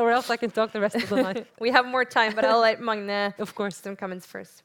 or 0.00 0.10
else 0.10 0.30
I 0.30 0.36
can 0.36 0.50
talk 0.50 0.72
the 0.72 0.80
rest 0.80 0.96
of 0.96 1.08
the 1.08 1.22
night. 1.22 1.46
we 1.60 1.70
have 1.70 1.86
more 1.86 2.04
time, 2.04 2.34
but 2.34 2.44
I'll 2.44 2.60
let 2.60 2.80
Magne, 2.80 3.34
of 3.38 3.54
course, 3.54 3.76
some 3.76 3.96
comments 3.96 4.26
first. 4.26 4.62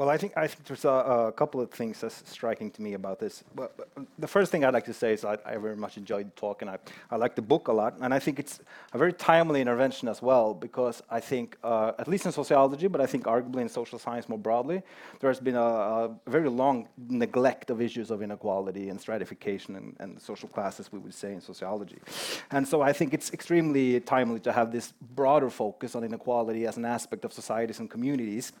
Well, 0.00 0.08
I 0.08 0.16
think 0.16 0.32
I 0.34 0.46
think 0.46 0.64
there's 0.64 0.86
a, 0.86 1.28
a, 1.28 1.32
couple 1.32 1.60
of 1.60 1.70
things 1.70 2.00
that's 2.00 2.22
striking 2.26 2.70
to 2.70 2.80
me 2.80 2.94
about 2.94 3.18
this. 3.18 3.44
Well, 3.54 3.70
the 4.18 4.26
first 4.26 4.50
thing 4.50 4.64
I'd 4.64 4.72
like 4.72 4.86
to 4.86 4.94
say 4.94 5.12
is 5.12 5.26
I, 5.26 5.36
I 5.44 5.58
very 5.58 5.76
much 5.76 5.98
enjoyed 5.98 6.28
the 6.28 6.40
talk, 6.40 6.62
and 6.62 6.70
I, 6.70 6.78
I 7.10 7.16
like 7.16 7.34
the 7.36 7.42
book 7.42 7.68
a 7.68 7.72
lot, 7.72 7.98
and 8.00 8.14
I 8.14 8.18
think 8.18 8.38
it's 8.38 8.60
a 8.94 8.96
very 8.96 9.12
timely 9.12 9.60
intervention 9.60 10.08
as 10.08 10.22
well 10.22 10.54
because 10.54 11.02
I 11.10 11.20
think, 11.20 11.58
uh, 11.62 11.92
at 11.98 12.08
least 12.08 12.24
in 12.24 12.32
sociology, 12.32 12.86
but 12.86 13.02
I 13.02 13.04
think 13.04 13.24
arguably 13.24 13.60
in 13.60 13.68
social 13.68 13.98
science 13.98 14.26
more 14.26 14.38
broadly, 14.38 14.82
there 15.20 15.28
has 15.28 15.38
been 15.38 15.56
a, 15.56 15.70
a 16.06 16.10
very 16.26 16.48
long 16.48 16.88
neglect 16.96 17.68
of 17.68 17.82
issues 17.82 18.10
of 18.10 18.22
inequality 18.22 18.88
and 18.88 18.98
stratification 18.98 19.76
and, 19.76 19.96
and 20.00 20.18
social 20.18 20.48
classes, 20.48 20.90
we 20.90 20.98
would 20.98 21.12
say 21.12 21.34
in 21.34 21.42
sociology, 21.42 21.98
and 22.52 22.66
so 22.66 22.80
I 22.80 22.94
think 22.94 23.12
it's 23.12 23.34
extremely 23.34 24.00
timely 24.00 24.40
to 24.40 24.52
have 24.52 24.72
this 24.72 24.94
broader 25.14 25.50
focus 25.50 25.94
on 25.94 26.04
inequality 26.04 26.66
as 26.66 26.78
an 26.78 26.86
aspect 26.86 27.26
of 27.26 27.34
societies 27.34 27.80
and 27.80 27.90
communities 27.90 28.54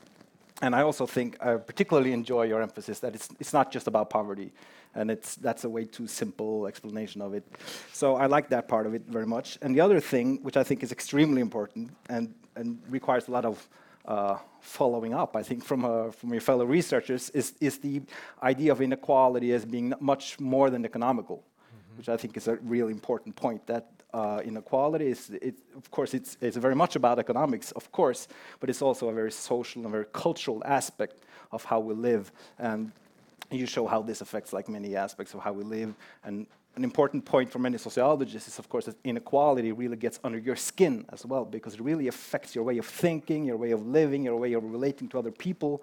and 0.62 0.74
I 0.74 0.82
also 0.82 1.06
think 1.06 1.36
I 1.40 1.56
particularly 1.56 2.12
enjoy 2.12 2.44
your 2.44 2.62
emphasis 2.62 3.00
that 3.00 3.14
it's, 3.14 3.28
it's 3.40 3.52
not 3.52 3.72
just 3.72 3.86
about 3.86 4.10
poverty, 4.10 4.52
and 4.94 5.10
it's, 5.10 5.36
that's 5.36 5.64
a 5.64 5.68
way 5.68 5.84
too 5.84 6.06
simple 6.06 6.66
explanation 6.66 7.22
of 7.22 7.34
it. 7.34 7.44
So 7.92 8.16
I 8.16 8.26
like 8.26 8.48
that 8.50 8.68
part 8.68 8.86
of 8.86 8.94
it 8.94 9.02
very 9.06 9.26
much. 9.26 9.58
And 9.62 9.74
the 9.74 9.80
other 9.80 10.00
thing, 10.00 10.42
which 10.42 10.56
I 10.56 10.64
think 10.64 10.82
is 10.82 10.92
extremely 10.92 11.40
important 11.40 11.90
and, 12.08 12.34
and 12.56 12.78
requires 12.88 13.28
a 13.28 13.30
lot 13.30 13.44
of 13.44 13.68
uh, 14.06 14.38
following 14.60 15.14
up, 15.14 15.36
I 15.36 15.42
think, 15.42 15.64
from, 15.64 15.84
uh, 15.84 16.10
from 16.10 16.32
your 16.32 16.40
fellow 16.40 16.64
researchers, 16.64 17.30
is, 17.30 17.54
is 17.60 17.78
the 17.78 18.02
idea 18.42 18.72
of 18.72 18.82
inequality 18.82 19.52
as 19.52 19.64
being 19.64 19.94
much 20.00 20.40
more 20.40 20.70
than 20.70 20.84
economical, 20.84 21.36
mm 21.36 21.42
-hmm. 21.42 21.96
which 21.96 22.08
I 22.08 22.16
think 22.16 22.36
is 22.36 22.48
a 22.48 22.58
really 22.68 22.92
important 22.92 23.34
point. 23.36 23.66
That 23.66 23.99
uh, 24.12 24.40
inequality. 24.44 25.06
Is, 25.06 25.30
it, 25.30 25.54
of 25.76 25.90
course, 25.90 26.14
it's, 26.14 26.36
it's 26.40 26.56
very 26.56 26.74
much 26.74 26.96
about 26.96 27.18
economics, 27.18 27.72
of 27.72 27.90
course, 27.92 28.28
but 28.58 28.70
it's 28.70 28.82
also 28.82 29.08
a 29.08 29.12
very 29.12 29.32
social 29.32 29.82
and 29.82 29.90
very 29.90 30.06
cultural 30.12 30.62
aspect 30.64 31.24
of 31.52 31.64
how 31.64 31.80
we 31.80 31.94
live. 31.94 32.32
And 32.58 32.92
you 33.50 33.66
show 33.66 33.86
how 33.86 34.02
this 34.02 34.20
affects 34.20 34.52
like 34.52 34.68
many 34.68 34.96
aspects 34.96 35.34
of 35.34 35.40
how 35.40 35.52
we 35.52 35.64
live. 35.64 35.94
And 36.24 36.46
an 36.76 36.84
important 36.84 37.24
point 37.24 37.50
for 37.50 37.58
many 37.58 37.78
sociologists 37.78 38.48
is, 38.48 38.58
of 38.58 38.68
course, 38.68 38.84
that 38.86 38.96
inequality 39.02 39.72
really 39.72 39.96
gets 39.96 40.20
under 40.22 40.38
your 40.38 40.56
skin 40.56 41.04
as 41.12 41.26
well, 41.26 41.44
because 41.44 41.74
it 41.74 41.80
really 41.80 42.06
affects 42.06 42.54
your 42.54 42.64
way 42.64 42.78
of 42.78 42.86
thinking, 42.86 43.44
your 43.44 43.56
way 43.56 43.72
of 43.72 43.84
living, 43.86 44.24
your 44.24 44.36
way 44.36 44.52
of 44.52 44.62
relating 44.64 45.08
to 45.08 45.18
other 45.18 45.32
people, 45.32 45.82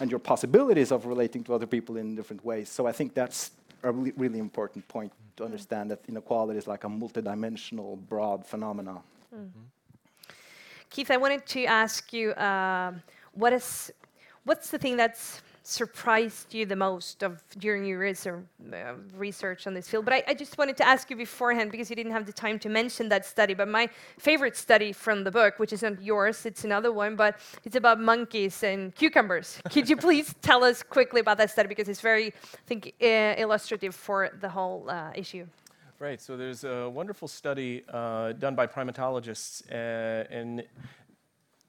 and 0.00 0.10
your 0.10 0.20
possibilities 0.20 0.92
of 0.92 1.06
relating 1.06 1.44
to 1.44 1.54
other 1.54 1.66
people 1.66 1.96
in 1.96 2.14
different 2.14 2.44
ways. 2.44 2.68
So 2.68 2.86
I 2.86 2.92
think 2.92 3.14
that's 3.14 3.50
a 3.82 3.92
really, 3.92 4.12
really 4.16 4.38
important 4.38 4.86
point 4.88 5.12
to 5.36 5.44
understand 5.44 5.90
that 5.90 6.00
inequality 6.08 6.58
is 6.58 6.66
like 6.66 6.84
a 6.84 6.88
multidimensional, 6.88 7.98
broad 8.08 8.46
phenomena. 8.46 9.02
Mm 9.34 9.52
-hmm. 9.52 9.64
Keith, 10.90 11.10
I 11.10 11.16
wanted 11.16 11.46
to 11.46 11.60
ask 11.60 12.12
you, 12.12 12.32
uh, 12.32 12.92
what 13.32 13.52
is, 13.52 13.92
what's 14.44 14.70
the 14.70 14.78
thing 14.78 14.96
that's 14.98 15.42
surprised 15.62 16.54
you 16.54 16.66
the 16.66 16.76
most 16.76 17.22
of 17.22 17.42
during 17.58 17.84
your 17.84 17.98
research, 17.98 18.44
uh, 18.72 18.94
research 19.16 19.66
on 19.66 19.74
this 19.74 19.88
field? 19.88 20.04
But 20.04 20.14
I, 20.14 20.24
I, 20.28 20.34
just 20.34 20.58
wanted 20.58 20.76
to 20.78 20.86
ask 20.86 21.10
you 21.10 21.16
beforehand 21.16 21.70
because 21.70 21.88
you 21.90 21.96
didn't 21.96 22.12
have 22.12 22.26
the 22.26 22.32
time 22.32 22.58
to 22.60 22.68
mention 22.68 23.08
that 23.10 23.24
study. 23.24 23.54
But 23.54 23.68
my 23.68 23.88
favorite 24.18 24.56
study 24.56 24.92
from 24.92 25.24
the 25.24 25.30
book, 25.30 25.58
which 25.58 25.72
isn't 25.72 26.02
yours, 26.02 26.46
it's 26.46 26.64
another 26.64 26.92
one, 26.92 27.16
but 27.16 27.38
it's 27.64 27.76
about 27.76 28.00
monkeys 28.00 28.62
and 28.62 28.94
cucumbers. 28.94 29.60
Could 29.70 29.88
you 29.88 29.96
please 29.96 30.34
tell 30.42 30.64
us 30.64 30.82
quickly 30.82 31.20
about 31.20 31.38
that 31.38 31.50
study 31.50 31.68
because 31.68 31.88
it's 31.88 32.00
very, 32.00 32.28
I 32.28 32.66
think, 32.66 32.94
uh, 33.00 33.34
illustrative 33.38 33.94
for 33.94 34.30
the 34.40 34.48
whole 34.48 34.88
uh, 34.88 35.12
issue. 35.14 35.46
Right. 36.02 36.20
So 36.20 36.36
there's 36.36 36.64
a 36.64 36.90
wonderful 36.90 37.28
study 37.28 37.84
uh, 37.88 38.32
done 38.32 38.56
by 38.56 38.66
primatologists, 38.66 39.62
uh, 39.70 40.26
and 40.30 40.64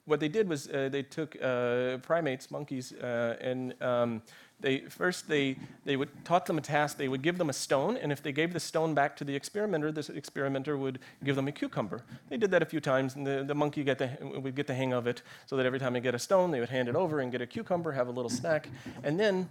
what 0.06 0.20
they 0.20 0.28
did 0.28 0.50
was 0.50 0.68
uh, 0.68 0.90
they 0.92 1.04
took 1.04 1.36
uh, 1.42 1.98
primates, 1.98 2.52
monkeys, 2.52 2.92
uh, 2.94 3.38
and 3.40 3.82
um, 3.82 4.22
they 4.60 4.80
first 4.82 5.28
they 5.28 5.58
they 5.86 5.96
would 5.96 6.10
taught 6.26 6.46
them 6.46 6.58
a 6.58 6.62
task. 6.62 6.98
They 6.98 7.08
would 7.08 7.22
give 7.22 7.38
them 7.38 7.50
a 7.50 7.54
stone, 7.54 7.98
and 7.98 8.12
if 8.12 8.22
they 8.22 8.32
gave 8.32 8.54
the 8.54 8.60
stone 8.60 8.94
back 8.94 9.16
to 9.18 9.24
the 9.24 9.36
experimenter, 9.36 9.92
the 9.92 10.14
experimenter 10.14 10.78
would 10.78 11.00
give 11.24 11.36
them 11.36 11.48
a 11.48 11.52
cucumber. 11.52 12.04
They 12.30 12.38
did 12.38 12.52
that 12.52 12.62
a 12.62 12.66
few 12.66 12.82
times, 12.82 13.16
and 13.16 13.26
the, 13.26 13.44
the 13.46 13.56
monkey 13.56 13.84
the, 13.84 14.18
would 14.22 14.56
get 14.56 14.68
the 14.68 14.74
hang 14.74 14.94
of 14.94 15.08
it, 15.08 15.22
so 15.46 15.56
that 15.56 15.66
every 15.66 15.80
time 15.80 15.94
they 15.94 16.02
get 16.02 16.16
a 16.16 16.20
stone, 16.20 16.52
they 16.52 16.60
would 16.60 16.70
hand 16.70 16.90
it 16.90 16.96
over 16.96 17.20
and 17.20 17.32
get 17.32 17.42
a 17.42 17.48
cucumber, 17.48 17.92
have 17.92 18.08
a 18.08 18.12
little 18.12 18.30
snack, 18.30 18.70
and 19.04 19.20
then 19.20 19.50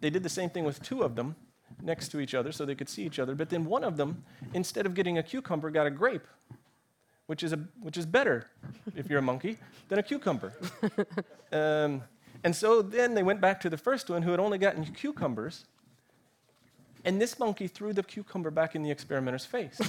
they 0.00 0.10
did 0.10 0.22
the 0.22 0.28
same 0.28 0.50
thing 0.50 0.64
with 0.64 0.82
two 0.82 1.02
of 1.02 1.14
them 1.14 1.36
next 1.80 2.08
to 2.08 2.20
each 2.20 2.34
other, 2.34 2.52
so 2.52 2.64
they 2.64 2.74
could 2.74 2.88
see 2.88 3.04
each 3.04 3.18
other. 3.18 3.34
But 3.34 3.50
then 3.50 3.64
one 3.64 3.84
of 3.84 3.96
them, 3.96 4.24
instead 4.52 4.84
of 4.84 4.94
getting 4.94 5.18
a 5.18 5.22
cucumber, 5.22 5.70
got 5.70 5.86
a 5.86 5.90
grape 5.90 6.26
which 7.32 7.42
is, 7.42 7.54
a, 7.54 7.58
which 7.80 7.96
is 7.96 8.04
better, 8.04 8.46
if 8.94 9.08
you're 9.08 9.20
a 9.20 9.22
monkey, 9.22 9.56
than 9.88 9.98
a 9.98 10.02
cucumber. 10.02 10.52
um, 11.52 12.02
and 12.44 12.54
so 12.54 12.82
then 12.82 13.14
they 13.14 13.22
went 13.22 13.40
back 13.40 13.58
to 13.62 13.70
the 13.70 13.78
first 13.78 14.10
one 14.10 14.20
who 14.20 14.32
had 14.32 14.38
only 14.38 14.58
gotten 14.58 14.84
cucumbers, 14.84 15.64
and 17.06 17.18
this 17.18 17.38
monkey 17.38 17.68
threw 17.68 17.94
the 17.94 18.02
cucumber 18.02 18.50
back 18.50 18.74
in 18.74 18.82
the 18.82 18.90
experimenter's 18.90 19.46
face. 19.46 19.80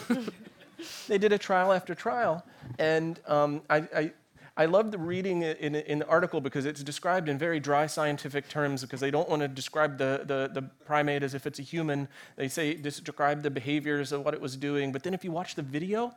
they 1.09 1.17
did 1.17 1.33
a 1.33 1.37
trial 1.37 1.73
after 1.73 1.93
trial, 1.93 2.45
and 2.79 3.19
um, 3.27 3.61
I, 3.69 3.77
I, 3.93 4.13
I 4.55 4.65
loved 4.65 4.95
reading 4.97 5.41
in, 5.41 5.75
in 5.75 5.99
the 5.99 6.07
article 6.07 6.39
because 6.39 6.65
it's 6.65 6.81
described 6.81 7.27
in 7.27 7.37
very 7.37 7.59
dry 7.59 7.87
scientific 7.87 8.47
terms 8.47 8.83
because 8.83 9.01
they 9.01 9.11
don't 9.11 9.27
want 9.27 9.41
to 9.41 9.49
describe 9.49 9.97
the, 9.97 10.21
the, 10.25 10.49
the, 10.53 10.61
primate 10.85 11.23
as 11.23 11.33
if 11.33 11.45
it's 11.45 11.59
a 11.59 11.63
human. 11.63 12.07
They 12.37 12.47
say 12.47 12.73
describe 12.75 13.43
the 13.43 13.51
behaviors 13.51 14.13
of 14.13 14.23
what 14.23 14.33
it 14.33 14.39
was 14.39 14.55
doing, 14.55 14.93
but 14.93 15.03
then 15.03 15.13
if 15.13 15.25
you 15.25 15.33
watch 15.33 15.55
the 15.55 15.61
video, 15.61 16.15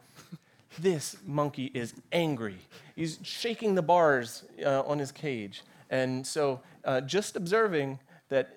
this 0.78 1.16
monkey 1.26 1.70
is 1.74 1.94
angry. 2.12 2.58
He's 2.94 3.18
shaking 3.22 3.74
the 3.74 3.82
bars 3.82 4.44
uh, 4.64 4.82
on 4.82 4.98
his 4.98 5.12
cage. 5.12 5.62
And 5.90 6.26
so, 6.26 6.60
uh, 6.84 7.00
just 7.00 7.36
observing 7.36 7.98
that 8.28 8.56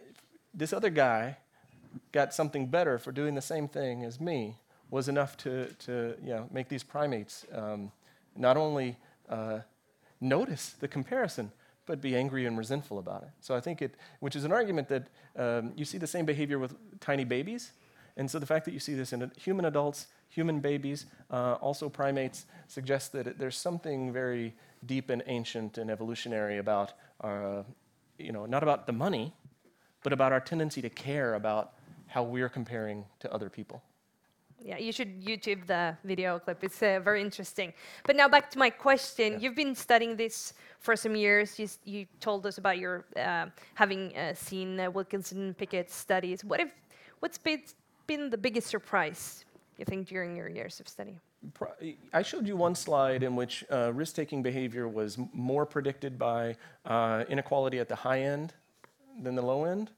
this 0.53 0.73
other 0.73 0.89
guy 0.89 1.37
got 2.11 2.33
something 2.33 2.67
better 2.67 2.97
for 2.97 3.11
doing 3.11 3.35
the 3.35 3.41
same 3.41 3.67
thing 3.67 4.03
as 4.03 4.19
me 4.19 4.57
was 4.91 5.07
enough 5.07 5.37
to, 5.37 5.67
to 5.79 6.15
make 6.51 6.67
these 6.67 6.83
primates 6.83 7.45
um, 7.53 7.91
not 8.35 8.57
only 8.57 8.97
uh, 9.29 9.59
notice 10.19 10.75
the 10.79 10.87
comparison, 10.87 11.51
but 11.85 12.01
be 12.01 12.15
angry 12.15 12.45
and 12.45 12.57
resentful 12.57 12.99
about 12.99 13.23
it. 13.23 13.29
So 13.41 13.55
I 13.55 13.59
think 13.59 13.81
it, 13.81 13.95
which 14.19 14.35
is 14.35 14.43
an 14.43 14.51
argument 14.51 14.87
that 14.89 15.07
um, 15.35 15.73
you 15.75 15.85
see 15.85 15.97
the 15.97 16.07
same 16.07 16.25
behavior 16.25 16.59
with 16.59 16.75
tiny 16.99 17.23
babies. 17.23 17.71
And 18.19 18.29
so 18.29 18.37
the 18.37 18.45
fact 18.45 18.65
that 18.65 18.73
you 18.73 18.79
see 18.79 18.93
this 18.93 19.13
in 19.13 19.31
human 19.35 19.65
adults 19.65 20.07
human 20.29 20.59
babies, 20.59 21.07
uh, 21.31 21.53
also 21.59 21.89
primates, 21.89 22.45
suggests 22.67 23.09
that 23.09 23.27
it, 23.27 23.39
there's 23.39 23.57
something 23.57 24.13
very 24.13 24.53
deep 24.85 25.09
and 25.09 25.23
ancient 25.25 25.77
and 25.77 25.89
evolutionary 25.89 26.59
about 26.59 26.93
our, 27.21 27.59
uh, 27.59 27.63
you 28.17 28.31
know, 28.31 28.45
not 28.45 28.63
about 28.63 28.85
the 28.85 28.93
money, 28.93 29.33
but 30.03 30.13
about 30.13 30.31
our 30.31 30.39
tendency 30.39 30.81
to 30.81 30.89
care 30.89 31.33
about 31.33 31.73
how 32.07 32.23
we're 32.23 32.49
comparing 32.49 33.05
to 33.19 33.31
other 33.33 33.49
people. 33.49 33.81
Yeah, 34.61 34.77
you 34.77 34.91
should 34.91 35.23
YouTube 35.23 35.65
the 35.67 35.97
video 36.03 36.37
clip. 36.37 36.63
It's 36.63 36.83
uh, 36.83 36.99
very 37.01 37.21
interesting. 37.21 37.73
But 38.03 38.17
now 38.17 38.27
back 38.27 38.51
to 38.51 38.59
my 38.59 38.69
question. 38.69 39.33
Yeah. 39.33 39.39
You've 39.39 39.55
been 39.55 39.73
studying 39.73 40.17
this 40.17 40.53
for 40.79 40.97
some 40.97 41.15
years. 41.15 41.57
You, 41.57 41.67
you 41.85 42.05
told 42.19 42.45
us 42.45 42.57
about 42.57 42.77
your 42.77 43.05
uh, 43.15 43.45
having 43.73 44.15
uh, 44.17 44.33
seen 44.33 44.79
uh, 44.79 44.91
Wilkinson 44.91 45.53
Pickett's 45.53 45.95
studies. 45.95 46.43
What 46.43 46.59
if, 46.59 46.73
what's 47.21 47.37
been, 47.37 47.61
been 48.09 48.31
the 48.31 48.37
biggest 48.37 48.67
surprise 48.67 49.45
you 49.77 49.85
think, 49.85 50.07
during 50.07 50.35
your 50.35 50.49
years 50.49 50.79
of 50.79 50.87
study? 50.87 51.17
I 52.11 52.23
showed 52.23 52.45
you 52.47 52.57
one 52.57 52.75
slide 52.75 53.23
in 53.23 53.35
which 53.35 53.63
uh, 53.71 53.93
risk 53.93 54.15
taking 54.15 54.43
behavior 54.43 54.87
was 54.89 55.17
more 55.31 55.65
predicted 55.65 56.17
by 56.17 56.55
uh, 56.85 57.23
inequality 57.29 57.79
at 57.79 57.87
the 57.87 57.95
high 57.95 58.21
end 58.23 58.53
than 59.23 59.35
the 59.35 59.41
low 59.41 59.63
end. 59.63 59.91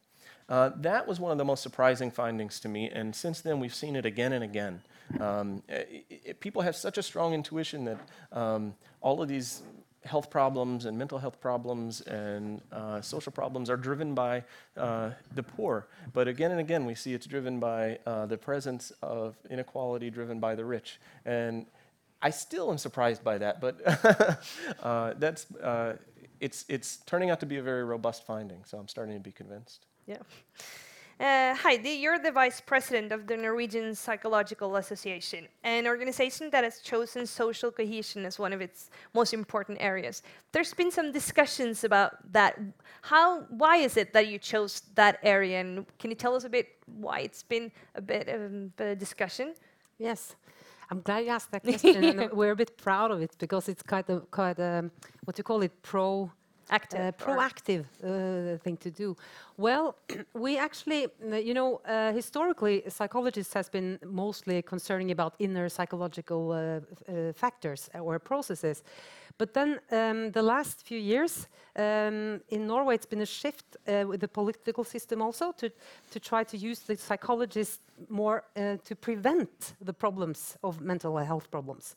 Uh, 0.50 0.72
that 0.76 1.08
was 1.08 1.20
one 1.20 1.32
of 1.32 1.38
the 1.38 1.46
most 1.46 1.64
surprising 1.64 2.12
findings 2.12 2.60
to 2.60 2.68
me, 2.68 2.90
and 2.90 3.16
since 3.16 3.42
then 3.42 3.60
we've 3.60 3.74
seen 3.74 3.96
it 3.96 4.06
again 4.06 4.34
and 4.34 4.44
again. 4.44 4.82
Um, 5.20 5.64
it, 5.70 6.06
it, 6.10 6.40
people 6.42 6.62
have 6.62 6.76
such 6.76 6.98
a 6.98 7.04
strong 7.04 7.34
intuition 7.34 7.86
that 7.86 8.00
um, 8.34 8.76
all 9.00 9.22
of 9.22 9.30
these 9.30 9.64
health 10.04 10.30
problems 10.30 10.86
and 10.86 10.98
mental 10.98 11.20
health 11.20 11.40
problems 11.40 12.02
and 12.02 12.62
uh, 12.72 13.02
social 13.02 13.32
problems 13.32 13.70
are 13.70 13.78
driven 13.78 14.16
by 14.16 14.44
uh, 14.76 15.12
the 15.36 15.44
poor. 15.44 15.88
But 16.14 16.28
again 16.28 16.52
and 16.52 16.60
again, 16.60 16.86
we 16.86 16.96
see 16.96 17.14
it's 17.14 17.28
driven 17.28 17.60
by 17.60 18.00
uh, 18.06 18.26
the 18.26 18.38
presence 18.38 18.92
of 19.02 19.36
inequality 19.50 20.10
driven 20.10 20.40
by 20.40 20.56
the 20.56 20.66
rich. 20.66 21.00
And 21.26 21.68
I 22.22 22.32
still 22.32 22.72
am 22.72 22.78
surprised 22.78 23.24
by 23.24 23.38
that, 23.40 23.62
but 23.62 23.80
uh, 24.84 25.14
that's, 25.18 25.52
uh, 25.56 25.98
it's, 26.40 26.66
it's 26.68 26.98
turning 27.06 27.30
out 27.30 27.40
to 27.42 27.46
be 27.46 27.58
a 27.58 27.64
very 27.64 27.84
robust 27.84 28.26
finding, 28.26 28.64
so 28.66 28.78
I'm 28.78 28.88
starting 28.88 29.16
to 29.16 29.20
be 29.20 29.32
convinced. 29.32 29.86
Yeah. 30.08 30.18
Uh, 31.22 31.54
Heidi, 31.54 31.92
you're 31.92 32.18
the 32.18 32.32
vice 32.32 32.60
president 32.60 33.12
of 33.12 33.28
the 33.28 33.38
Norwegian 33.38 33.94
Psychological 33.94 34.78
Association, 34.78 35.48
an 35.64 35.86
organization 35.86 36.50
that 36.50 36.64
has 36.64 36.80
chosen 36.80 37.28
social 37.28 37.70
cohesion 37.70 38.26
as 38.26 38.40
one 38.40 38.52
of 38.52 38.60
its 38.60 38.90
most 39.14 39.32
important 39.32 39.78
areas. 39.80 40.24
There's 40.52 40.74
been 40.74 40.90
some 40.90 41.12
discussions 41.12 41.84
about 41.84 42.14
that. 42.34 42.60
How, 43.04 43.42
why 43.50 43.78
is 43.78 43.98
it 43.98 44.14
that 44.14 44.30
you 44.30 44.40
chose 44.40 44.82
that 44.96 45.20
area, 45.22 45.62
and 45.62 45.86
can 46.00 46.10
you 46.10 46.16
tell 46.16 46.34
us 46.34 46.44
a 46.44 46.50
bit 46.50 46.70
why 46.88 47.20
it's 47.20 47.44
been 47.44 47.72
a 47.94 48.02
bit 48.02 48.28
of 48.28 48.72
a 48.80 48.96
discussion? 48.96 49.54
Yes. 50.00 50.36
I'm 50.90 51.02
glad 51.02 51.20
you 51.20 51.30
asked 51.30 51.52
that 51.52 51.62
question, 51.62 52.04
and 52.04 52.32
we're 52.34 52.54
a 52.54 52.56
bit 52.56 52.78
proud 52.78 53.12
of 53.12 53.22
it 53.22 53.36
because 53.38 53.70
it's 53.70 53.84
quite 53.84 54.10
a, 54.10 54.22
quite 54.32 54.58
a, 54.58 54.90
what 55.26 55.38
you 55.38 55.44
call 55.44 55.62
it, 55.62 55.84
pro 55.84 56.32
Active. 56.72 57.00
uh, 57.00 57.12
proactive 57.12 57.86
uh, 58.04 58.58
thing 58.60 58.78
to 58.78 58.90
do. 58.90 59.16
Well, 59.58 59.96
we 60.34 60.58
actually, 60.58 61.08
uh, 61.32 61.36
you 61.36 61.54
know, 61.54 61.82
uh, 61.86 62.14
historically, 62.14 62.84
psychologists 62.88 63.54
has 63.54 63.70
been 63.70 64.00
mostly 64.06 64.62
concerning 64.62 65.12
about 65.12 65.36
inner 65.40 65.70
psychological 65.70 66.52
uh, 66.52 66.56
uh, 66.56 67.34
factors 67.34 67.90
or 67.94 68.20
processes. 68.20 68.84
But 69.38 69.54
then 69.54 69.80
um, 69.92 70.32
the 70.32 70.42
last 70.42 70.86
few 70.86 71.00
years 71.00 71.48
um, 71.76 72.42
in 72.50 72.68
Norway, 72.68 72.96
it's 72.96 73.06
been 73.06 73.22
a 73.22 73.26
shift 73.26 73.66
uh, 73.88 74.06
with 74.08 74.20
the 74.20 74.28
political 74.28 74.84
system 74.84 75.22
also 75.22 75.52
to, 75.54 75.72
to 76.12 76.20
try 76.20 76.44
to 76.44 76.58
use 76.58 76.80
the 76.80 76.96
psychologists 76.96 77.80
more 78.10 78.44
uh, 78.56 78.78
to 78.84 78.96
prevent 78.96 79.74
the 79.82 79.94
problems 79.94 80.58
of 80.64 80.82
mental 80.82 81.18
health 81.18 81.50
problems. 81.50 81.96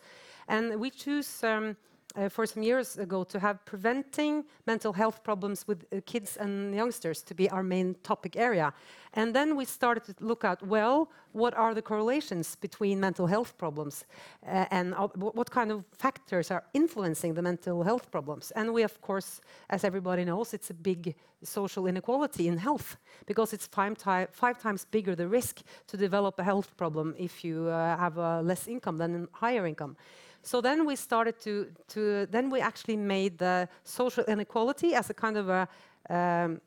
And 0.49 0.81
we 0.81 0.91
choose 0.91 1.45
um, 1.45 1.77
uh, 2.17 2.29
for 2.29 2.47
some 2.47 2.63
years 2.63 2.99
ago 2.99 3.25
to 3.25 3.39
have 3.39 3.65
preventing 3.65 4.45
mental 4.67 4.93
health 4.93 5.23
problems 5.23 5.67
with 5.67 5.85
uh, 5.93 6.01
kids 6.07 6.37
and 6.37 6.75
youngsters 6.75 7.23
to 7.23 7.35
be 7.35 7.51
our 7.51 7.63
main 7.63 7.95
topic 8.03 8.37
area. 8.37 8.73
And 9.15 9.35
then 9.35 9.57
we 9.57 9.65
started 9.65 10.05
to 10.05 10.25
look 10.25 10.45
at, 10.45 10.63
well, 10.67 11.09
what 11.33 11.55
are 11.55 11.75
the 11.75 11.83
correlations 11.83 12.57
between 12.57 13.01
mental 13.01 13.27
health 13.27 13.57
problems 13.57 14.05
uh, 14.47 14.67
and 14.71 14.95
uh, 14.95 15.09
what 15.17 15.51
kind 15.51 15.71
of 15.71 15.85
factors 15.93 16.51
are 16.51 16.65
influencing 16.73 17.35
the 17.35 17.43
mental 17.43 17.83
health 17.83 18.11
problems? 18.11 18.51
And 18.53 18.73
we, 18.73 18.83
of 18.83 19.01
course, 19.01 19.41
as 19.71 19.85
everybody 19.85 20.25
knows, 20.25 20.55
it's 20.55 20.71
a 20.71 20.75
big 20.75 21.15
social 21.43 21.87
inequality 21.87 22.49
in 22.49 22.59
health 22.59 22.97
because 23.27 23.53
it's 23.53 23.67
five, 23.67 23.97
ti- 23.99 24.33
five 24.33 24.61
times 24.61 24.85
bigger 24.91 25.15
the 25.15 25.29
risk 25.29 25.63
to 25.87 25.97
develop 25.97 26.39
a 26.39 26.45
health 26.45 26.77
problem 26.77 27.15
if 27.19 27.45
you 27.45 27.69
uh, 27.69 27.97
have 27.97 28.19
uh, 28.19 28.41
less 28.41 28.67
income 28.67 28.99
than 28.99 29.15
a 29.15 29.37
higher 29.37 29.67
income. 29.67 29.97
So 30.45 30.61
then 30.61 30.85
we 30.85 30.95
started 30.95 31.41
to, 31.41 31.67
to 31.89 32.27
then 32.27 32.51
we 32.51 32.61
actually 32.61 32.97
made 32.97 33.39
the 33.39 33.67
social 33.83 34.25
inequality 34.25 34.95
as 34.95 35.09
a 35.11 35.15
kind 35.15 35.37
of 35.39 35.49
a 35.49 35.69
um, 36.11 36.61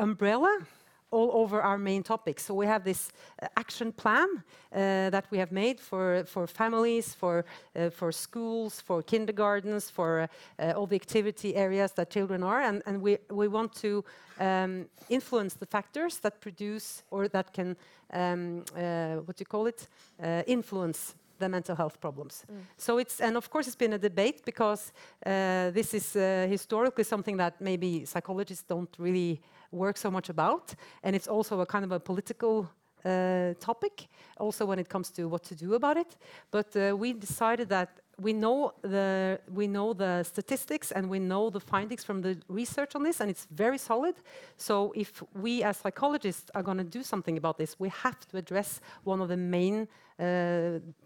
umbrella 0.00 0.66
all 1.12 1.30
over 1.32 1.62
our 1.62 1.78
main 1.78 2.02
topics. 2.02 2.44
So 2.44 2.54
we 2.54 2.66
have 2.66 2.82
this 2.82 3.12
uh, 3.40 3.46
action 3.56 3.92
plan 3.92 4.28
uh, 4.72 5.10
that 5.10 5.26
we 5.30 5.38
have 5.38 5.52
made 5.52 5.78
for, 5.78 6.24
for 6.26 6.48
families, 6.48 7.14
for, 7.14 7.44
uh, 7.76 7.90
for 7.90 8.10
schools, 8.10 8.80
for 8.80 9.00
kindergartens, 9.00 9.90
for 9.90 10.28
uh, 10.58 10.72
all 10.76 10.86
the 10.86 10.96
activity 10.96 11.54
areas 11.54 11.92
that 11.92 12.10
children 12.10 12.42
are. 12.42 12.62
And, 12.62 12.82
and 12.84 13.00
we, 13.00 13.18
we 13.30 13.46
want 13.46 13.72
to 13.76 14.04
um, 14.40 14.86
influence 15.08 15.54
the 15.54 15.66
factors 15.66 16.18
that 16.18 16.40
produce 16.40 17.04
or 17.12 17.28
that 17.28 17.52
can, 17.52 17.76
um, 18.12 18.64
uh, 18.76 19.14
what 19.24 19.36
do 19.36 19.42
you 19.42 19.46
call 19.46 19.66
it, 19.66 19.86
uh, 20.20 20.42
influence 20.48 21.14
the 21.38 21.48
mental 21.48 21.76
health 21.76 22.00
problems. 22.00 22.44
So 22.76 22.98
it's 22.98 23.20
and 23.20 23.36
of 23.36 23.50
course 23.50 23.66
it's 23.66 23.76
been 23.76 23.92
a 23.92 23.98
debate 23.98 24.42
because 24.44 24.92
uh, 25.26 25.70
this 25.70 25.94
is 25.94 26.16
uh, 26.16 26.46
historically 26.48 27.04
something 27.04 27.36
that 27.38 27.60
maybe 27.60 28.04
psychologists 28.04 28.64
don't 28.68 28.94
really 28.98 29.40
work 29.70 29.96
so 29.96 30.10
much 30.10 30.28
about, 30.28 30.74
and 31.02 31.16
it's 31.16 31.28
also 31.28 31.60
a 31.60 31.66
kind 31.66 31.84
of 31.84 31.92
a 31.92 32.00
political. 32.00 32.68
Uh, 33.06 33.52
topic 33.60 34.08
also 34.38 34.64
when 34.64 34.78
it 34.78 34.88
comes 34.88 35.10
to 35.10 35.28
what 35.28 35.42
to 35.42 35.54
do 35.54 35.74
about 35.74 35.98
it 35.98 36.16
but 36.50 36.74
uh, 36.74 36.96
we 36.96 37.12
decided 37.12 37.68
that 37.68 38.00
we 38.18 38.32
know 38.32 38.72
the 38.82 39.38
we 39.52 39.66
know 39.66 39.92
the 39.92 40.22
statistics 40.22 40.92
and 40.92 41.08
we 41.08 41.18
know 41.18 41.50
the 41.50 41.60
findings 41.60 42.04
from 42.04 42.22
the 42.22 42.36
research 42.48 42.94
on 42.94 43.02
this 43.02 43.20
and 43.20 43.30
it's 43.30 43.46
very 43.50 43.78
solid 43.78 44.14
so 44.56 44.92
if 44.96 45.22
we 45.34 45.62
as 45.62 45.76
psychologists 45.76 46.50
are 46.54 46.62
going 46.62 46.78
to 46.78 46.84
do 46.84 47.02
something 47.02 47.36
about 47.36 47.58
this 47.58 47.76
we 47.78 47.88
have 47.88 48.26
to 48.26 48.36
address 48.36 48.80
one 49.02 49.20
of 49.20 49.28
the 49.28 49.36
main 49.36 49.88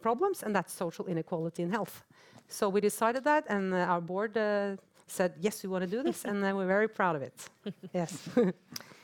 problems 0.01 0.43
and 0.43 0.55
that's 0.55 0.73
social 0.73 1.07
inequality 1.07 1.63
in 1.63 1.71
health 1.71 2.05
so 2.49 2.69
we 2.69 2.81
decided 2.81 3.25
that 3.25 3.45
and 3.49 3.73
uh, 3.75 3.93
our 3.93 4.01
board 4.01 4.37
uh, 4.37 4.77
said 5.07 5.33
yes 5.41 5.63
we 5.63 5.69
want 5.69 5.83
to 5.83 5.91
do 5.91 6.03
this 6.03 6.25
and 6.25 6.45
uh, 6.45 6.53
we're 6.55 6.67
very 6.67 6.89
proud 6.89 7.17
of 7.17 7.23
it 7.23 7.49
yes 7.95 8.29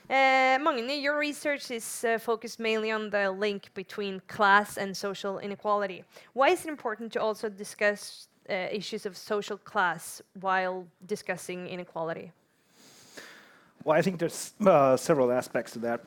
Uh, 0.07 0.59
Magne, 0.61 1.01
your 1.01 1.17
research 1.17 1.71
is 1.71 2.05
uh, 2.05 2.19
focused 2.19 2.59
mainly 2.59 2.91
on 2.91 3.09
the 3.09 3.31
link 3.31 3.73
between 3.73 4.21
class 4.27 4.77
and 4.77 4.95
social 4.95 5.39
inequality. 5.39 6.03
Why 6.33 6.49
is 6.49 6.63
it 6.63 6.69
important 6.69 7.11
to 7.13 7.21
also 7.21 7.49
discuss 7.49 8.27
uh, 8.47 8.53
issues 8.71 9.07
of 9.07 9.17
social 9.17 9.57
class 9.57 10.21
while 10.39 10.85
discussing 11.07 11.67
inequality? 11.67 12.31
Well, 13.83 13.97
I 13.97 14.03
think 14.03 14.19
there's 14.19 14.53
uh, 14.63 14.95
several 14.95 15.31
aspects 15.31 15.71
to 15.73 15.79
that. 15.79 16.01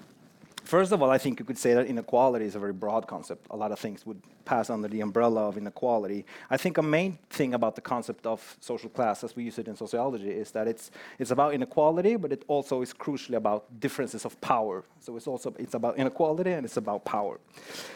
First 0.69 0.93
of 0.93 1.01
all, 1.01 1.09
I 1.09 1.17
think 1.17 1.41
you 1.41 1.47
could 1.47 1.57
say 1.57 1.73
that 1.73 1.87
inequality 1.87 2.45
is 2.45 2.55
a 2.55 2.59
very 2.59 2.75
broad 2.75 3.07
concept. 3.07 3.47
A 3.51 3.57
lot 3.57 3.73
of 3.73 3.79
things 3.79 4.05
would 4.05 4.21
pass 4.45 4.69
under 4.69 4.87
the 4.87 5.01
umbrella 5.01 5.49
of 5.49 5.57
inequality. 5.57 6.27
I 6.51 6.59
think 6.59 6.77
a 6.77 6.83
main 6.83 7.17
thing 7.31 7.55
about 7.55 7.75
the 7.75 7.81
concept 7.81 8.27
of 8.27 8.55
social 8.61 8.91
class, 8.91 9.25
as 9.25 9.35
we 9.35 9.45
use 9.45 9.59
it 9.59 9.67
in 9.67 9.77
sociology, 9.77 10.29
is 10.29 10.51
that 10.51 10.69
it's 10.69 10.91
it's 11.19 11.31
about 11.31 11.55
inequality, 11.55 12.17
but 12.17 12.33
it 12.33 12.45
also 12.49 12.83
is 12.83 12.93
crucially 12.93 13.37
about 13.37 13.81
differences 13.81 14.27
of 14.27 14.39
power. 14.43 14.85
So 15.01 15.17
it's 15.17 15.27
also 15.27 15.55
it's 15.59 15.73
about 15.73 15.97
inequality 15.97 16.53
and 16.53 16.67
it's 16.67 16.77
about 16.77 17.03
power. 17.07 17.41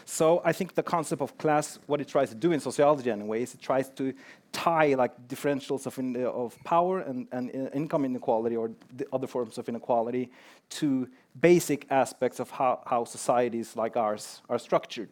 So 0.06 0.40
I 0.42 0.52
think 0.54 0.74
the 0.74 0.82
concept 0.82 1.20
of 1.20 1.36
class, 1.36 1.78
what 1.86 2.00
it 2.00 2.08
tries 2.08 2.30
to 2.30 2.36
do 2.36 2.52
in 2.52 2.60
sociology, 2.60 3.10
anyway, 3.10 3.42
is 3.42 3.52
it 3.52 3.60
tries 3.60 3.90
to 3.90 4.14
tie 4.52 4.94
like 4.94 5.12
differentials 5.28 5.86
of, 5.86 5.98
in, 5.98 6.16
of 6.24 6.56
power 6.64 7.00
and, 7.00 7.26
and 7.32 7.50
i- 7.50 7.76
income 7.76 8.06
inequality 8.06 8.56
or 8.56 8.70
the 8.96 9.06
other 9.12 9.26
forms 9.26 9.58
of 9.58 9.68
inequality 9.68 10.30
to 10.70 11.06
basic 11.40 11.86
aspects 11.90 12.40
of 12.40 12.50
how, 12.50 12.82
how 12.86 13.04
societies 13.04 13.76
like 13.76 13.96
ours 13.96 14.42
are 14.48 14.58
structured. 14.58 15.08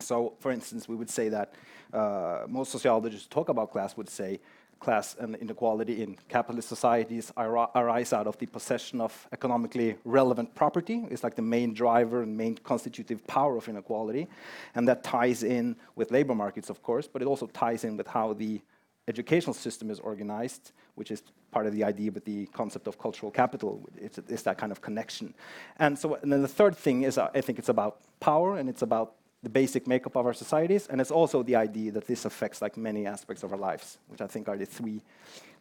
So, 0.00 0.34
for 0.38 0.52
instance, 0.52 0.88
we 0.88 0.96
would 0.96 1.10
say 1.10 1.28
that 1.30 1.54
uh, 1.92 2.44
most 2.48 2.70
sociologists 2.70 3.26
talk 3.26 3.48
about 3.48 3.72
class 3.72 3.96
would 3.96 4.08
say 4.08 4.40
class 4.78 5.16
and 5.18 5.34
inequality 5.36 6.02
in 6.02 6.16
capitalist 6.28 6.68
societies 6.68 7.32
ari- 7.36 7.66
arise 7.74 8.12
out 8.12 8.26
of 8.26 8.38
the 8.38 8.46
possession 8.46 9.00
of 9.00 9.26
economically 9.32 9.96
relevant 10.04 10.54
property. 10.54 11.04
It's 11.10 11.24
like 11.24 11.34
the 11.34 11.42
main 11.42 11.74
driver 11.74 12.22
and 12.22 12.36
main 12.36 12.56
constitutive 12.58 13.26
power 13.26 13.56
of 13.56 13.68
inequality. 13.68 14.28
And 14.74 14.86
that 14.86 15.02
ties 15.02 15.42
in 15.42 15.76
with 15.96 16.10
labor 16.10 16.34
markets, 16.34 16.70
of 16.70 16.82
course, 16.82 17.08
but 17.08 17.22
it 17.22 17.26
also 17.26 17.46
ties 17.46 17.84
in 17.84 17.96
with 17.96 18.06
how 18.06 18.34
the 18.34 18.60
educational 19.08 19.54
system 19.54 19.90
is 19.90 19.98
organized, 19.98 20.72
which 20.94 21.10
is 21.10 21.22
part 21.50 21.66
of 21.66 21.72
the 21.72 21.82
idea 21.82 22.12
with 22.12 22.24
the 22.24 22.46
concept 22.46 22.86
of 22.86 22.98
cultural 22.98 23.32
capital. 23.32 23.82
It's, 23.96 24.18
it's 24.18 24.42
that 24.42 24.58
kind 24.58 24.70
of 24.70 24.80
connection. 24.80 25.34
And 25.78 25.98
so, 25.98 26.16
and 26.16 26.32
then 26.32 26.42
the 26.42 26.48
third 26.48 26.76
thing 26.76 27.02
is, 27.02 27.18
uh, 27.18 27.30
I 27.34 27.40
think 27.40 27.58
it's 27.58 27.70
about 27.70 28.00
power 28.20 28.58
and 28.58 28.68
it's 28.68 28.82
about 28.82 29.14
the 29.42 29.48
basic 29.48 29.86
makeup 29.86 30.16
of 30.16 30.26
our 30.26 30.34
societies, 30.34 30.88
and 30.88 31.00
it's 31.00 31.12
also 31.12 31.44
the 31.44 31.54
idea 31.54 31.92
that 31.92 32.06
this 32.06 32.24
affects 32.24 32.60
like 32.60 32.76
many 32.76 33.06
aspects 33.06 33.44
of 33.44 33.52
our 33.52 33.58
lives, 33.58 33.98
which 34.08 34.20
I 34.20 34.26
think 34.26 34.48
are 34.48 34.56
the 34.56 34.66
three 34.66 35.00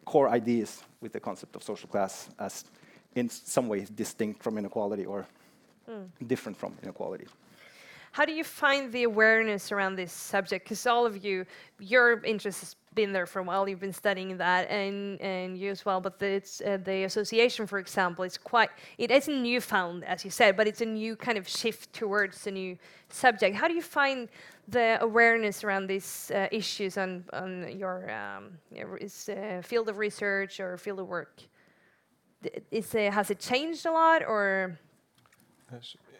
core 0.03 0.29
ideas 0.29 0.83
with 0.99 1.13
the 1.13 1.19
concept 1.19 1.55
of 1.55 1.61
social 1.61 1.87
class 1.87 2.29
as 2.39 2.65
in 3.15 3.29
some 3.29 3.67
ways 3.67 3.89
distinct 3.89 4.41
from 4.41 4.57
inequality 4.57 5.05
or 5.05 5.27
different 6.25 6.57
from 6.57 6.73
inequality. 6.81 7.27
How 8.17 8.25
do 8.25 8.31
you 8.31 8.43
find 8.43 8.91
the 8.91 9.03
awareness 9.03 9.71
around 9.71 9.95
this 9.95 10.11
subject? 10.11 10.65
Because 10.65 10.87
all 10.87 11.05
of 11.05 11.23
you, 11.23 11.45
your 11.77 12.23
interest 12.23 12.61
has 12.61 12.75
been 12.95 13.13
there 13.13 13.27
for 13.27 13.41
a 13.41 13.43
while. 13.43 13.69
You've 13.69 13.79
been 13.79 13.93
studying 13.93 14.35
that, 14.37 14.67
and 14.71 15.21
and 15.21 15.55
you 15.55 15.69
as 15.69 15.85
well. 15.85 16.01
But 16.01 16.17
the, 16.17 16.25
it's 16.25 16.59
uh, 16.61 16.79
the 16.83 17.03
association, 17.03 17.67
for 17.67 17.77
example, 17.77 18.25
is 18.25 18.35
quite. 18.35 18.71
It 18.97 19.11
isn't 19.11 19.43
newfound, 19.43 20.03
as 20.03 20.25
you 20.25 20.31
said, 20.31 20.57
but 20.57 20.65
it's 20.67 20.81
a 20.81 20.85
new 21.01 21.15
kind 21.15 21.37
of 21.37 21.47
shift 21.47 21.93
towards 21.93 22.47
a 22.47 22.51
new 22.51 22.75
subject. 23.09 23.55
How 23.55 23.67
do 23.67 23.75
you 23.75 23.83
find 23.83 24.29
the 24.67 24.97
awareness 24.99 25.63
around 25.63 25.85
these 25.85 26.31
uh, 26.33 26.47
issues 26.51 26.97
on 26.97 27.23
on 27.33 27.77
your 27.77 28.09
um, 28.09 28.57
uh, 28.75 29.61
field 29.61 29.89
of 29.89 29.99
research 29.99 30.59
or 30.59 30.75
field 30.79 30.99
of 30.99 31.07
work? 31.07 31.43
Is 32.71 32.95
uh, 32.95 33.11
has 33.11 33.29
it 33.29 33.39
changed 33.39 33.85
a 33.85 33.91
lot, 33.91 34.23
or 34.23 34.79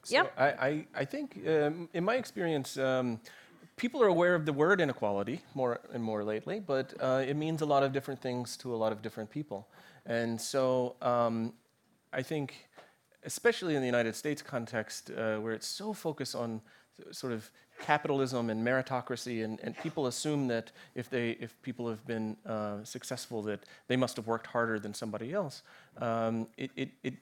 So 0.10 0.30
I, 0.38 0.48
I, 0.68 0.86
I 0.96 1.06
think, 1.06 1.40
um, 1.48 1.90
in 1.94 2.04
my 2.04 2.16
experience, 2.16 2.78
um, 2.78 3.20
people 3.76 4.02
are 4.02 4.08
aware 4.08 4.36
of 4.36 4.46
the 4.46 4.54
word 4.54 4.82
inequality 4.82 5.42
more 5.54 5.80
and 5.94 6.04
more 6.04 6.24
lately, 6.24 6.60
but 6.60 6.94
uh, 7.00 7.24
it 7.28 7.36
means 7.36 7.62
a 7.62 7.66
lot 7.66 7.84
of 7.84 7.92
different 7.92 8.22
things 8.22 8.58
to 8.58 8.74
a 8.74 8.78
lot 8.78 8.92
of 8.92 9.02
different 9.02 9.30
people. 9.30 9.68
And 10.06 10.40
so 10.40 10.96
um, 11.02 11.54
I 12.12 12.24
think, 12.24 12.70
especially 13.24 13.76
in 13.76 13.82
the 13.82 13.86
United 13.86 14.16
States 14.16 14.42
context, 14.42 15.12
uh, 15.12 15.38
where 15.38 15.54
it's 15.54 15.68
so 15.68 15.94
focused 15.94 16.36
on 16.36 16.62
sort 17.12 17.34
of 17.34 17.52
capitalism 17.80 18.50
and 18.50 18.66
meritocracy, 18.66 19.44
and, 19.46 19.60
and 19.62 19.78
people 19.78 20.08
assume 20.08 20.48
that 20.48 20.72
if, 20.96 21.10
they, 21.10 21.32
if 21.40 21.62
people 21.62 21.88
have 21.88 22.06
been 22.08 22.36
uh, 22.46 22.84
successful, 22.84 23.44
that 23.44 23.60
they 23.88 23.96
must 23.96 24.16
have 24.16 24.26
worked 24.26 24.48
harder 24.48 24.80
than 24.80 24.94
somebody 24.94 25.32
else. 25.34 25.62
Um, 25.98 26.48
it, 26.58 26.72
it, 26.76 26.90
it 27.04 27.14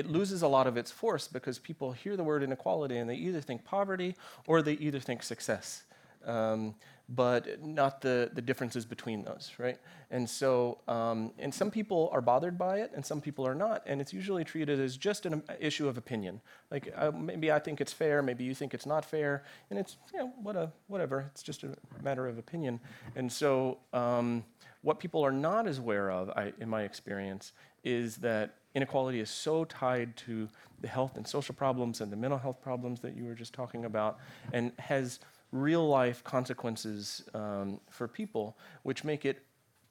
it 0.00 0.06
loses 0.06 0.40
a 0.40 0.48
lot 0.48 0.66
of 0.66 0.78
its 0.78 0.90
force 0.90 1.28
because 1.28 1.58
people 1.58 1.92
hear 1.92 2.16
the 2.16 2.24
word 2.24 2.42
inequality 2.42 2.96
and 2.96 3.08
they 3.10 3.16
either 3.16 3.42
think 3.42 3.64
poverty 3.64 4.16
or 4.46 4.62
they 4.62 4.72
either 4.86 4.98
think 4.98 5.22
success, 5.22 5.82
um, 6.24 6.74
but 7.10 7.62
not 7.62 8.00
the, 8.00 8.30
the 8.32 8.40
differences 8.40 8.86
between 8.86 9.22
those, 9.22 9.52
right? 9.58 9.78
And 10.10 10.28
so, 10.28 10.78
um, 10.88 11.32
and 11.38 11.52
some 11.52 11.70
people 11.70 12.08
are 12.14 12.22
bothered 12.22 12.56
by 12.56 12.78
it 12.78 12.92
and 12.94 13.04
some 13.04 13.20
people 13.20 13.46
are 13.46 13.54
not, 13.54 13.82
and 13.84 14.00
it's 14.00 14.14
usually 14.14 14.42
treated 14.42 14.80
as 14.80 14.96
just 14.96 15.26
an 15.26 15.42
issue 15.58 15.86
of 15.86 15.98
opinion. 15.98 16.40
Like 16.70 16.90
uh, 16.96 17.10
maybe 17.10 17.52
I 17.52 17.58
think 17.58 17.82
it's 17.82 17.92
fair, 17.92 18.22
maybe 18.22 18.42
you 18.44 18.54
think 18.54 18.72
it's 18.72 18.86
not 18.86 19.04
fair, 19.04 19.44
and 19.68 19.78
it's, 19.78 19.98
you 20.14 20.20
know, 20.20 20.32
what 20.42 20.56
a, 20.56 20.72
whatever, 20.86 21.28
it's 21.32 21.42
just 21.42 21.62
a 21.62 21.76
matter 22.02 22.26
of 22.26 22.38
opinion. 22.38 22.80
And 23.16 23.30
so, 23.30 23.78
um, 23.92 24.44
what 24.82 24.98
people 24.98 25.22
are 25.22 25.32
not 25.32 25.66
as 25.66 25.76
aware 25.76 26.10
of, 26.10 26.30
I, 26.30 26.54
in 26.58 26.70
my 26.70 26.84
experience, 26.84 27.52
is 27.84 28.16
that 28.18 28.54
inequality 28.74 29.20
is 29.20 29.30
so 29.30 29.64
tied 29.64 30.16
to 30.16 30.48
the 30.80 30.88
health 30.88 31.16
and 31.16 31.26
social 31.26 31.54
problems 31.54 32.00
and 32.00 32.10
the 32.12 32.16
mental 32.16 32.38
health 32.38 32.60
problems 32.62 33.00
that 33.00 33.16
you 33.16 33.24
were 33.24 33.34
just 33.34 33.52
talking 33.52 33.84
about, 33.84 34.18
and 34.52 34.72
has 34.78 35.20
real 35.52 35.86
life 35.88 36.22
consequences 36.22 37.22
um, 37.34 37.80
for 37.90 38.06
people, 38.06 38.56
which 38.82 39.04
make 39.04 39.24
it 39.24 39.42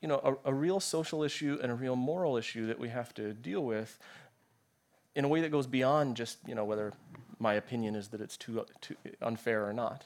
you 0.02 0.08
know, 0.08 0.40
a, 0.46 0.50
a, 0.50 0.54
real 0.54 0.80
social 0.80 1.24
issue 1.24 1.60
and 1.62 1.72
a 1.72 1.76
real 1.76 1.96
moral 1.96 2.38
issue 2.38 2.68
that 2.68 2.80
we 2.80 2.88
have 2.88 3.14
to 3.14 3.34
deal 3.34 3.66
with 3.66 4.00
in 5.16 5.26
a 5.26 5.28
way 5.28 5.42
that 5.42 5.52
goes 5.52 5.68
beyond 5.68 6.16
just 6.16 6.38
you 6.48 6.56
know, 6.56 6.64
whether 6.64 6.94
my 7.40 7.56
opinion 7.56 7.96
is 7.96 8.08
that 8.10 8.22
it's 8.22 8.38
too, 8.38 8.66
too 8.80 8.96
unfair 9.22 9.68
or 9.68 9.74
not. 9.74 10.06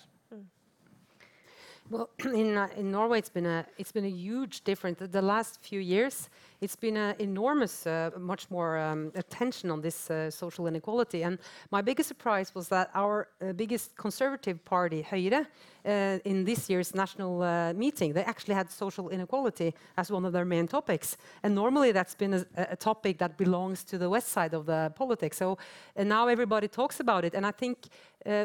Well, 1.90 2.10
in, 2.34 2.58
uh, 2.58 2.70
in 2.78 2.92
Norway, 2.92 3.20
it's 3.20 3.30
been 3.30 3.46
a 3.46 3.66
it's 3.78 3.92
been 3.92 4.06
a 4.06 4.10
huge 4.10 4.64
difference. 4.64 5.00
The, 5.00 5.08
the 5.08 5.22
last 5.22 5.62
few 5.62 5.82
years, 5.82 6.30
it's 6.62 6.78
been 6.78 6.96
an 6.96 7.16
enormous, 7.20 7.86
uh, 7.86 8.12
much 8.18 8.50
more 8.50 8.78
um, 8.78 9.12
attention 9.16 9.70
on 9.70 9.82
this 9.82 10.10
uh, 10.10 10.32
social 10.32 10.68
inequality. 10.68 11.24
And 11.24 11.40
my 11.72 11.82
biggest 11.82 12.08
surprise 12.08 12.56
was 12.56 12.70
that 12.70 12.90
our 12.96 13.28
uh, 13.42 13.52
biggest 13.54 13.98
conservative 13.98 14.64
party, 14.64 15.04
Høyre, 15.04 15.46
uh, 15.86 16.20
in 16.24 16.46
this 16.46 16.70
year's 16.70 16.96
national 16.96 17.44
uh, 17.44 17.74
meeting, 17.74 18.14
they 18.14 18.24
actually 18.24 18.56
had 18.56 18.72
social 18.72 19.10
inequality 19.10 19.74
as 19.98 20.10
one 20.10 20.24
of 20.24 20.32
their 20.32 20.46
main 20.46 20.68
topics. 20.68 21.18
And 21.44 21.54
normally, 21.54 21.92
that's 21.92 22.16
been 22.16 22.34
a, 22.34 22.46
a 22.56 22.76
topic 22.78 23.18
that 23.18 23.38
belongs 23.38 23.84
to 23.86 23.98
the 23.98 24.10
west 24.10 24.30
side 24.30 24.54
of 24.54 24.66
the 24.66 24.94
politics. 24.96 25.38
So 25.38 25.58
now 25.98 26.28
everybody 26.28 26.70
talks 26.70 27.02
about 27.02 27.26
it. 27.26 27.34
And 27.34 27.46
I 27.46 27.52
think 27.52 27.78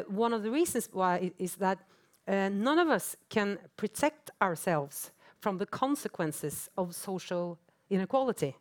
one 0.07 0.33
of 0.33 0.43
the 0.43 0.51
reasons 0.51 0.89
why 0.91 1.31
is 1.39 1.55
that 1.55 1.79
none 2.29 2.79
of 2.79 2.89
us 2.89 3.15
can 3.29 3.57
protect 3.75 4.31
ourselves 4.41 5.11
from 5.39 5.57
the 5.57 5.65
consequences 5.65 6.69
of 6.77 6.93
social 6.93 7.57
inequality 7.89 8.55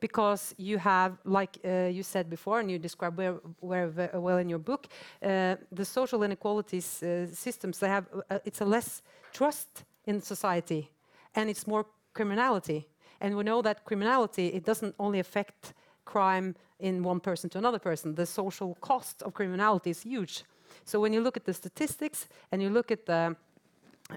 because 0.00 0.54
you 0.58 0.78
have, 0.78 1.18
like 1.24 1.58
uh, 1.64 1.88
you 1.90 2.02
said 2.02 2.28
before, 2.28 2.60
and 2.60 2.70
you 2.70 2.78
describe 2.78 3.16
very, 3.16 3.88
very 3.88 4.18
well 4.18 4.38
in 4.38 4.48
your 4.48 4.58
book, 4.58 4.86
uh, 5.22 5.56
the 5.72 5.84
social 5.84 6.22
inequalities 6.22 7.02
uh, 7.02 7.26
systems. 7.26 7.78
They 7.78 7.88
have 7.88 8.06
uh, 8.30 8.38
it's 8.44 8.60
a 8.60 8.64
less 8.64 9.02
trust 9.32 9.84
in 10.06 10.20
society, 10.20 10.90
and 11.34 11.48
it's 11.50 11.66
more 11.66 11.86
criminality. 12.12 12.86
And 13.20 13.36
we 13.36 13.44
know 13.44 13.62
that 13.62 13.84
criminality 13.84 14.46
it 14.48 14.64
doesn't 14.64 14.94
only 14.98 15.18
affect 15.20 15.74
crime 16.04 16.54
in 16.78 17.02
one 17.02 17.20
person 17.20 17.50
to 17.50 17.58
another 17.58 17.78
person. 17.78 18.14
The 18.14 18.26
social 18.26 18.74
cost 18.80 19.22
of 19.22 19.34
criminality 19.34 19.90
is 19.90 20.02
huge. 20.02 20.44
So 20.84 21.00
when 21.00 21.12
you 21.12 21.20
look 21.20 21.36
at 21.36 21.44
the 21.44 21.54
statistics 21.54 22.28
and 22.52 22.62
you 22.62 22.70
look 22.70 22.90
at 22.90 23.06
the 23.06 23.36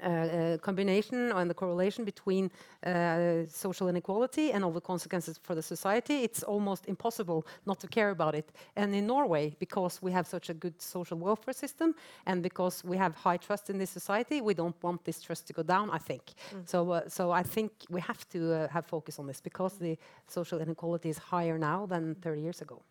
uh, 0.01 0.08
uh, 0.08 0.58
combination 0.58 1.32
and 1.32 1.49
the 1.49 1.54
correlation 1.54 2.04
between 2.04 2.49
uh, 2.86 3.45
social 3.47 3.88
inequality 3.88 4.51
and 4.51 4.64
all 4.64 4.72
the 4.72 4.82
consequences 4.82 5.39
for 5.41 5.56
the 5.56 5.62
society, 5.62 6.24
it's 6.24 6.43
almost 6.43 6.88
impossible 6.88 7.45
not 7.66 7.80
to 7.80 7.88
care 7.88 8.10
about 8.10 8.34
it. 8.34 8.51
And 8.76 8.95
in 8.95 9.06
Norway, 9.06 9.56
because 9.60 10.01
we 10.01 10.12
have 10.12 10.26
such 10.26 10.49
a 10.49 10.54
good 10.54 10.82
social 10.82 11.18
welfare 11.18 11.54
system 11.54 11.93
and 12.26 12.41
because 12.41 12.84
we 12.84 12.97
have 12.97 13.16
high 13.16 13.38
trust 13.38 13.70
in 13.70 13.78
this 13.78 13.89
society, 13.89 14.41
we 14.41 14.54
don't 14.54 14.76
want 14.82 15.04
this 15.06 15.22
trust 15.22 15.47
to 15.47 15.54
go 15.54 15.64
down, 15.64 15.89
I 15.91 15.99
think. 15.99 16.24
Mm. 16.54 16.68
So, 16.68 16.91
uh, 16.91 17.10
so 17.10 17.32
I 17.32 17.43
think 17.43 17.72
we 17.89 18.01
have 18.01 18.28
to 18.30 18.54
uh, 18.54 18.68
have 18.70 18.86
focus 18.86 19.20
on 19.20 19.28
this 19.28 19.41
because 19.41 19.74
the 19.78 19.97
social 20.28 20.60
inequality 20.60 21.10
is 21.10 21.18
higher 21.18 21.58
now 21.58 21.86
than 21.86 22.16
30 22.16 22.41
years 22.41 22.62
ago. 22.62 22.82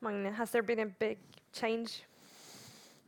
Magne, 0.00 0.30
has 0.32 0.50
there 0.50 0.62
been 0.62 0.78
a 0.78 0.86
big 0.86 1.18
change 1.52 2.02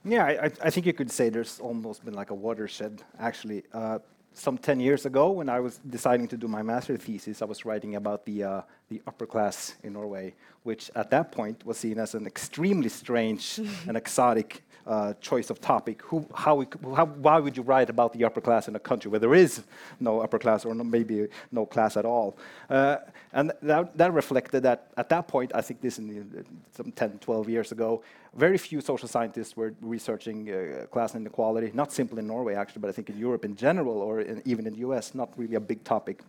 yeah, 0.04 0.24
I, 0.24 0.50
I, 0.62 0.70
think 0.70 0.86
you 0.86 0.92
could 0.92 1.10
say 1.10 1.28
there's 1.28 1.60
almost 1.60 2.04
been 2.04 2.14
like 2.14 2.30
a 2.30 2.34
watershed, 2.34 3.02
actually. 3.18 3.64
Uh, 3.72 3.98
some 4.32 4.56
10 4.56 4.80
years 4.80 5.06
ago, 5.06 5.30
when 5.30 5.48
I 5.48 5.60
was 5.60 5.78
deciding 5.88 6.28
to 6.28 6.36
do 6.36 6.48
my 6.48 6.62
master 6.62 6.96
thesis, 6.96 7.42
I 7.42 7.44
was 7.44 7.64
writing 7.64 7.96
about 7.96 8.24
the, 8.24 8.44
uh, 8.44 8.62
the 8.90 9.00
upper 9.06 9.24
class 9.24 9.76
in 9.84 9.92
Norway, 9.92 10.34
which 10.64 10.90
at 10.96 11.10
that 11.10 11.30
point 11.30 11.64
was 11.64 11.78
seen 11.78 11.98
as 11.98 12.14
an 12.14 12.26
extremely 12.26 12.88
strange 12.88 13.60
and 13.86 13.96
exotic 13.96 14.62
uh, 14.84 15.14
choice 15.20 15.48
of 15.50 15.60
topic. 15.60 16.02
Who, 16.02 16.26
how, 16.34 16.56
we, 16.56 16.66
how, 16.96 17.06
why 17.06 17.38
would 17.38 17.56
you 17.56 17.62
write 17.62 17.88
about 17.88 18.12
the 18.12 18.24
upper 18.24 18.40
class 18.40 18.66
in 18.66 18.74
a 18.74 18.80
country 18.80 19.08
where 19.08 19.20
there 19.20 19.34
is 19.34 19.62
no 20.00 20.20
upper 20.20 20.40
class 20.40 20.64
or 20.64 20.74
no, 20.74 20.82
maybe 20.82 21.28
no 21.52 21.66
class 21.66 21.96
at 21.96 22.04
all? 22.04 22.36
Uh, 22.68 22.96
and 23.32 23.52
that, 23.62 23.96
that, 23.96 24.12
reflected 24.12 24.64
that 24.64 24.88
at 24.96 25.08
that 25.08 25.28
point, 25.28 25.52
I 25.54 25.60
think 25.60 25.80
this 25.80 25.98
in 25.98 26.08
the, 26.08 26.44
some 26.72 26.90
10, 26.90 27.18
12 27.20 27.48
years 27.48 27.70
ago, 27.70 28.02
very 28.34 28.58
few 28.58 28.80
social 28.80 29.06
scientists 29.06 29.56
were 29.56 29.72
researching 29.80 30.50
uh, 30.50 30.86
class 30.86 31.14
inequality, 31.14 31.70
not 31.74 31.92
simply 31.92 32.18
in 32.18 32.26
Norway 32.26 32.54
actually, 32.54 32.80
but 32.80 32.88
I 32.88 32.92
think 32.92 33.08
in 33.08 33.18
Europe 33.18 33.44
in 33.44 33.54
general 33.54 33.98
or 33.98 34.22
in, 34.22 34.42
even 34.44 34.66
in 34.66 34.72
the 34.72 34.80
US, 34.80 35.14
not 35.14 35.30
really 35.36 35.54
a 35.54 35.60
big 35.60 35.84
topic, 35.84 36.22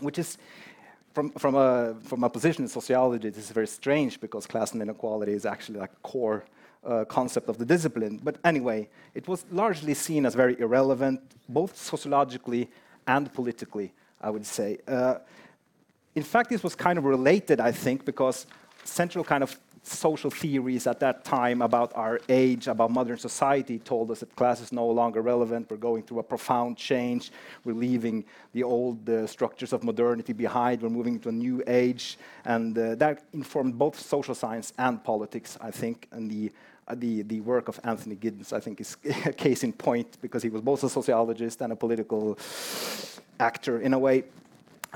which 0.00 0.18
is 0.18 0.36
from, 1.16 1.30
from, 1.30 1.54
a, 1.54 1.94
from 2.02 2.24
a 2.24 2.28
position 2.28 2.64
in 2.64 2.68
sociology, 2.68 3.30
this 3.30 3.44
is 3.44 3.50
very 3.50 3.66
strange 3.66 4.20
because 4.20 4.46
class 4.46 4.72
and 4.72 4.82
inequality 4.82 5.32
is 5.32 5.46
actually 5.46 5.78
like 5.78 5.90
core 6.02 6.44
uh, 6.84 7.06
concept 7.06 7.48
of 7.48 7.56
the 7.56 7.64
discipline. 7.64 8.20
But 8.22 8.36
anyway, 8.44 8.90
it 9.14 9.26
was 9.26 9.46
largely 9.50 9.94
seen 9.94 10.26
as 10.26 10.34
very 10.34 10.60
irrelevant, 10.60 11.22
both 11.48 11.74
sociologically 11.74 12.68
and 13.06 13.32
politically, 13.32 13.94
I 14.20 14.28
would 14.28 14.44
say. 14.44 14.76
Uh, 14.86 15.14
in 16.14 16.22
fact, 16.22 16.50
this 16.50 16.62
was 16.62 16.74
kind 16.74 16.98
of 16.98 17.04
related, 17.04 17.60
I 17.60 17.72
think, 17.72 18.04
because 18.04 18.46
central 18.84 19.24
kind 19.24 19.42
of 19.42 19.58
social 19.86 20.30
theories 20.30 20.86
at 20.86 21.00
that 21.00 21.24
time 21.24 21.62
about 21.62 21.92
our 21.94 22.20
age, 22.28 22.66
about 22.66 22.90
modern 22.90 23.18
society, 23.18 23.78
told 23.78 24.10
us 24.10 24.20
that 24.20 24.34
class 24.34 24.60
is 24.60 24.72
no 24.72 24.86
longer 24.86 25.22
relevant. 25.22 25.70
We're 25.70 25.76
going 25.76 26.02
through 26.02 26.18
a 26.18 26.22
profound 26.22 26.76
change. 26.76 27.30
We're 27.64 27.74
leaving 27.74 28.24
the 28.52 28.64
old 28.64 29.08
uh, 29.08 29.26
structures 29.26 29.72
of 29.72 29.84
modernity 29.84 30.32
behind. 30.32 30.82
We're 30.82 30.88
moving 30.88 31.20
to 31.20 31.28
a 31.28 31.32
new 31.32 31.62
age. 31.66 32.18
And 32.44 32.76
uh, 32.76 32.96
that 32.96 33.24
informed 33.32 33.78
both 33.78 33.98
social 33.98 34.34
science 34.34 34.72
and 34.78 35.02
politics, 35.02 35.56
I 35.60 35.70
think. 35.70 36.08
And 36.10 36.30
the, 36.30 36.52
uh, 36.88 36.94
the, 36.96 37.22
the 37.22 37.40
work 37.40 37.68
of 37.68 37.78
Anthony 37.84 38.16
Giddens, 38.16 38.52
I 38.52 38.60
think, 38.60 38.80
is 38.80 38.96
a 39.24 39.32
case 39.32 39.62
in 39.62 39.72
point 39.72 40.18
because 40.20 40.42
he 40.42 40.48
was 40.48 40.62
both 40.62 40.82
a 40.82 40.88
sociologist 40.88 41.60
and 41.60 41.72
a 41.72 41.76
political 41.76 42.38
actor 43.38 43.80
in 43.80 43.94
a 43.94 43.98
way. 43.98 44.24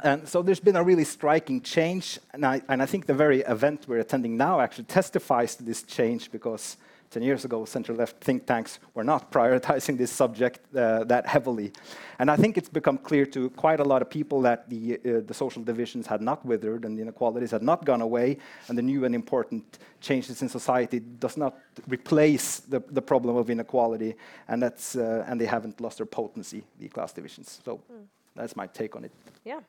And 0.02 0.28
so 0.28 0.42
there's 0.42 0.60
been 0.60 0.76
a 0.76 0.82
really 0.82 1.04
striking 1.04 1.60
change, 1.60 2.18
and 2.32 2.44
I, 2.44 2.62
and 2.68 2.82
I, 2.82 2.86
think 2.86 3.06
the 3.06 3.14
very 3.14 3.40
event 3.40 3.84
we're 3.86 3.98
attending 3.98 4.36
now 4.36 4.60
actually 4.60 4.84
testifies 4.84 5.56
to 5.56 5.62
this 5.62 5.82
change 5.82 6.30
because 6.30 6.76
10 7.10 7.22
years 7.22 7.44
ago, 7.44 7.64
center 7.64 7.92
left 7.92 8.22
think 8.22 8.46
tanks 8.46 8.78
were 8.94 9.02
not 9.02 9.32
prioritizing 9.36 9.98
this 9.98 10.12
subject 10.12 10.60
uh, 10.76 11.04
that 11.04 11.26
heavily. 11.26 11.72
And 12.18 12.30
I 12.30 12.36
think 12.36 12.56
it's 12.56 12.68
become 12.68 12.98
clear 12.98 13.26
to 13.26 13.50
quite 13.50 13.80
a 13.80 13.84
lot 13.84 14.00
of 14.00 14.08
people 14.08 14.40
that 14.42 14.70
the, 14.70 14.94
uh, 14.94 15.20
the 15.26 15.34
social 15.34 15.62
divisions 15.62 16.06
had 16.06 16.22
not 16.22 16.44
withered 16.46 16.84
and 16.84 16.96
the 16.96 17.02
inequalities 17.02 17.50
had 17.50 17.62
not 17.62 17.84
gone 17.84 18.00
away, 18.00 18.38
and 18.68 18.78
the 18.78 18.82
new 18.82 19.04
and 19.04 19.14
important 19.14 19.78
changes 20.00 20.40
in 20.40 20.48
society 20.48 21.00
does 21.00 21.36
not 21.36 21.58
replace 21.88 22.60
the, 22.60 22.80
the 22.90 23.02
problem 23.02 23.36
of 23.36 23.50
inequality, 23.50 24.14
and, 24.48 24.62
that's, 24.62 24.96
uh, 24.96 25.24
and 25.26 25.40
they 25.40 25.46
haven't 25.46 25.80
lost 25.80 25.98
their 25.98 26.06
potency, 26.06 26.62
the 26.78 26.88
class 26.88 27.12
divisions. 27.12 27.60
So. 27.64 27.82
Mm. 27.92 28.06
That's 28.34 28.56
my 28.56 28.66
take 28.66 28.96
on 28.96 29.04
it. 29.04 29.12
Yeah. 29.44 29.60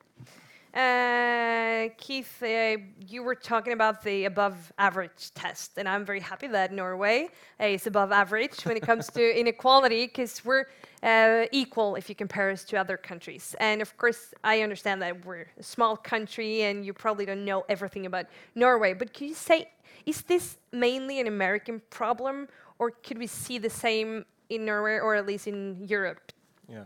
Uh, 0.74 1.90
Keith, 1.98 2.42
uh, 2.42 2.78
you 3.06 3.24
were 3.24 3.36
talking 3.36 3.74
about 3.74 4.02
the 4.04 4.24
above 4.24 4.72
average 4.78 5.34
test, 5.34 5.72
and 5.78 5.88
I'm 5.88 6.06
very 6.06 6.22
happy 6.22 6.48
that 6.48 6.72
Norway 6.72 7.28
uh, 7.60 7.66
is 7.66 7.88
above 7.88 8.14
average 8.14 8.64
when 8.64 8.78
it 8.78 8.84
comes 8.84 9.08
to 9.08 9.40
inequality 9.40 10.06
because 10.06 10.46
we're 10.46 10.68
uh, 11.04 11.46
equal 11.52 11.96
if 11.96 12.08
you 12.08 12.16
compare 12.16 12.50
us 12.52 12.64
to 12.66 12.78
other 12.78 12.96
countries. 12.96 13.54
And 13.60 13.82
of 13.82 13.98
course, 13.98 14.34
I 14.46 14.62
understand 14.62 15.02
that 15.02 15.26
we're 15.26 15.48
a 15.60 15.64
small 15.64 15.98
country 15.98 16.62
and 16.62 16.86
you 16.86 16.94
probably 16.94 17.26
don't 17.26 17.44
know 17.44 17.66
everything 17.68 18.06
about 18.06 18.28
Norway, 18.56 18.94
but 18.94 19.14
could 19.14 19.28
you 19.28 19.36
say, 19.36 19.70
is 20.06 20.22
this 20.22 20.58
mainly 20.72 21.20
an 21.20 21.28
American 21.28 21.82
problem, 21.90 22.48
or 22.80 22.92
could 22.92 23.18
we 23.18 23.28
see 23.28 23.58
the 23.58 23.70
same 23.70 24.26
in 24.50 24.64
Norway 24.64 25.00
or 25.00 25.16
at 25.16 25.26
least 25.26 25.48
in 25.48 25.84
Europe? 25.86 26.32
Yeah. 26.70 26.86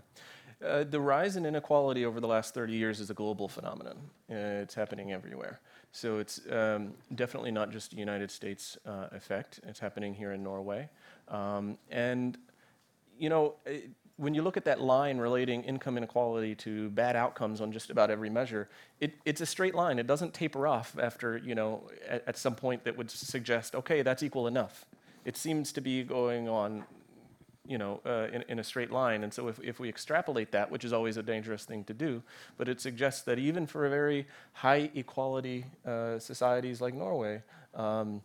Uh, 0.63 0.83
the 0.83 0.99
rise 0.99 1.35
in 1.35 1.45
inequality 1.45 2.05
over 2.05 2.19
the 2.19 2.27
last 2.27 2.53
30 2.53 2.73
years 2.73 2.99
is 2.99 3.09
a 3.09 3.13
global 3.13 3.47
phenomenon. 3.47 3.97
Uh, 4.31 4.63
it's 4.63 4.73
happening 4.73 5.11
everywhere. 5.11 5.59
So 5.91 6.19
it's 6.19 6.39
um, 6.51 6.93
definitely 7.13 7.51
not 7.51 7.71
just 7.71 7.93
a 7.93 7.95
United 7.97 8.31
States 8.31 8.77
uh, 8.85 9.07
effect. 9.11 9.59
It's 9.67 9.79
happening 9.79 10.13
here 10.13 10.31
in 10.31 10.43
Norway. 10.43 10.89
Um, 11.27 11.77
and, 11.89 12.37
you 13.17 13.29
know, 13.29 13.55
it, 13.65 13.89
when 14.17 14.33
you 14.33 14.41
look 14.41 14.55
at 14.55 14.63
that 14.65 14.79
line 14.79 15.17
relating 15.17 15.63
income 15.63 15.97
inequality 15.97 16.55
to 16.55 16.89
bad 16.91 17.17
outcomes 17.17 17.59
on 17.59 17.71
just 17.71 17.89
about 17.89 18.09
every 18.09 18.29
measure, 18.29 18.69
it, 19.01 19.13
it's 19.25 19.41
a 19.41 19.45
straight 19.45 19.75
line. 19.75 19.99
It 19.99 20.07
doesn't 20.07 20.33
taper 20.33 20.67
off 20.67 20.95
after, 20.97 21.37
you 21.37 21.53
know, 21.53 21.89
at, 22.07 22.23
at 22.27 22.37
some 22.37 22.55
point 22.55 22.85
that 22.85 22.97
would 22.97 23.11
suggest, 23.11 23.75
okay, 23.75 24.01
that's 24.03 24.23
equal 24.23 24.47
enough. 24.47 24.85
It 25.25 25.35
seems 25.35 25.73
to 25.73 25.81
be 25.81 26.03
going 26.03 26.47
on 26.47 26.85
you 27.67 27.77
know, 27.77 28.01
uh, 28.05 28.27
in, 28.31 28.43
in, 28.47 28.59
a 28.59 28.63
straight 28.63 28.91
line. 28.91 29.23
And 29.23 29.33
so 29.33 29.47
if, 29.47 29.59
if 29.63 29.79
we 29.79 29.89
extrapolate 29.89 30.51
that, 30.51 30.69
which 30.69 30.85
is 30.85 30.93
always 30.93 31.17
a 31.17 31.23
dangerous 31.23 31.65
thing 31.65 31.83
to 31.85 31.93
do, 31.93 32.21
but 32.57 32.69
it 32.69 32.79
suggests 32.79 33.21
that 33.23 33.39
even 33.39 33.65
for 33.65 33.85
a 33.85 33.89
very 33.89 34.27
high 34.53 34.89
equality 34.95 35.65
uh, 35.85 36.19
societies 36.19 36.81
like 36.81 36.93
Norway, 36.93 37.41
um, 37.73 38.21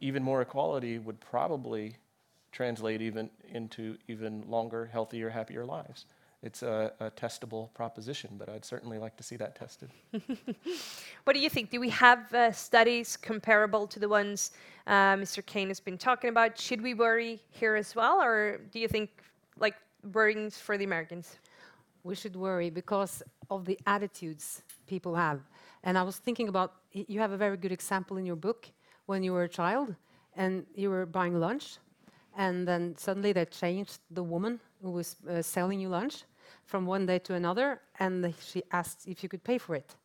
even 0.00 0.22
more 0.22 0.42
equality 0.42 0.98
would 0.98 1.20
probably 1.20 1.96
translate 2.52 3.00
even 3.00 3.30
into 3.52 3.96
even 4.08 4.44
longer, 4.48 4.86
healthier, 4.92 5.30
happier 5.30 5.64
lives 5.64 6.06
it's 6.42 6.62
a, 6.62 6.92
a, 7.00 7.10
testable 7.10 7.72
proposition, 7.74 8.30
but 8.38 8.48
I'd 8.48 8.64
certainly 8.64 8.98
like 8.98 9.16
to 9.18 9.22
see 9.22 9.36
that 9.36 9.56
tested. 9.56 9.90
what 11.24 11.34
do 11.34 11.38
you 11.38 11.50
think? 11.50 11.70
Do 11.70 11.80
we 11.80 11.90
have 11.90 12.32
uh, 12.32 12.50
studies 12.52 13.16
comparable 13.16 13.86
to 13.88 13.98
the 13.98 14.08
ones 14.08 14.52
uh, 14.86 15.16
Mr. 15.16 15.44
Payne 15.44 15.68
has 15.68 15.80
been 15.80 15.98
talking 15.98 16.30
about? 16.30 16.58
Should 16.58 16.80
we 16.80 16.94
worry 16.94 17.42
here 17.50 17.76
as 17.76 17.94
well, 17.94 18.22
or 18.22 18.58
do 18.72 18.80
you 18.80 18.88
think 18.88 19.10
like 19.58 19.74
worrying 20.14 20.50
for 20.50 20.78
the 20.78 20.84
Americans? 20.84 21.36
We 22.04 22.14
should 22.14 22.34
worry 22.34 22.70
because 22.70 23.22
of 23.50 23.66
the 23.66 23.78
attitudes 23.86 24.62
people 24.86 25.14
have. 25.14 25.40
And 25.84 25.98
I 25.98 26.02
was 26.02 26.16
thinking 26.16 26.48
about 26.48 26.72
you 26.92 27.20
have 27.20 27.32
a 27.32 27.36
very 27.36 27.58
good 27.58 27.72
example 27.72 28.16
in 28.16 28.24
your 28.24 28.36
book 28.36 28.66
when 29.04 29.22
you 29.22 29.34
were 29.34 29.44
a 29.44 29.48
child 29.48 29.94
and 30.36 30.64
you 30.74 30.88
were 30.88 31.04
buying 31.04 31.38
lunch, 31.38 31.76
and 32.38 32.66
then 32.66 32.96
suddenly 32.96 33.34
they 33.34 33.44
changed 33.44 33.98
the 34.10 34.22
woman 34.22 34.58
who 34.80 34.92
was 34.92 35.16
uh, 35.28 35.42
selling 35.42 35.78
you 35.78 35.90
lunch 35.90 36.24
from 36.70 36.86
one 36.86 37.04
day 37.04 37.18
to 37.18 37.34
another, 37.34 37.80
and 37.98 38.32
she 38.50 38.62
asked 38.70 39.08
if 39.08 39.22
you 39.22 39.28
could 39.28 39.42
pay 39.42 39.58
for 39.58 39.74
it. 39.74 39.96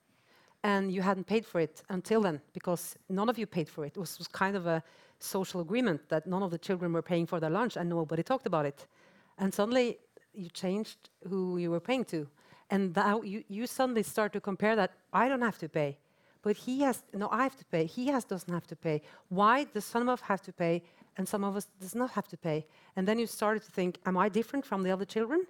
And 0.63 0.91
you 0.91 1.01
hadn't 1.03 1.27
paid 1.27 1.45
for 1.45 1.59
it 1.61 1.83
until 1.89 2.21
then, 2.21 2.41
because 2.53 2.95
none 3.07 3.29
of 3.29 3.37
you 3.37 3.45
paid 3.45 3.69
for 3.69 3.85
it. 3.85 3.93
It 3.95 3.99
was, 3.99 4.17
was 4.17 4.27
kind 4.27 4.55
of 4.57 4.65
a 4.65 4.81
social 5.19 5.61
agreement 5.61 6.09
that 6.09 6.25
none 6.25 6.41
of 6.41 6.49
the 6.49 6.57
children 6.57 6.91
were 6.91 7.03
paying 7.03 7.27
for 7.27 7.39
their 7.39 7.51
lunch, 7.51 7.77
and 7.77 7.87
nobody 7.87 8.23
talked 8.23 8.47
about 8.47 8.65
it. 8.65 8.87
And 9.37 9.53
suddenly, 9.53 9.99
you 10.33 10.49
changed 10.49 10.97
who 11.29 11.57
you 11.57 11.69
were 11.69 11.79
paying 11.79 12.03
to. 12.05 12.27
And 12.71 12.95
now 12.95 13.21
you, 13.21 13.43
you 13.47 13.67
suddenly 13.67 14.03
start 14.03 14.33
to 14.33 14.41
compare 14.41 14.75
that 14.75 14.91
I 15.13 15.29
don't 15.29 15.43
have 15.43 15.59
to 15.59 15.69
pay, 15.69 15.99
but 16.41 16.57
he 16.57 16.81
has, 16.81 17.03
no, 17.13 17.29
I 17.31 17.43
have 17.43 17.57
to 17.57 17.65
pay. 17.65 17.85
He 17.85 18.07
has 18.07 18.23
doesn't 18.25 18.51
have 18.51 18.67
to 18.67 18.75
pay. 18.75 19.03
Why 19.29 19.65
does 19.65 19.85
some 19.85 20.09
of 20.09 20.09
us 20.09 20.21
have 20.21 20.41
to 20.41 20.53
pay 20.53 20.83
and 21.17 21.27
some 21.27 21.43
of 21.43 21.55
us 21.55 21.67
does 21.79 21.93
not 21.93 22.09
have 22.11 22.27
to 22.29 22.37
pay? 22.37 22.65
And 22.95 23.07
then 23.07 23.19
you 23.19 23.27
started 23.27 23.61
to 23.63 23.71
think, 23.71 23.99
am 24.05 24.17
I 24.17 24.29
different 24.29 24.65
from 24.65 24.81
the 24.81 24.91
other 24.91 25.05
children? 25.05 25.45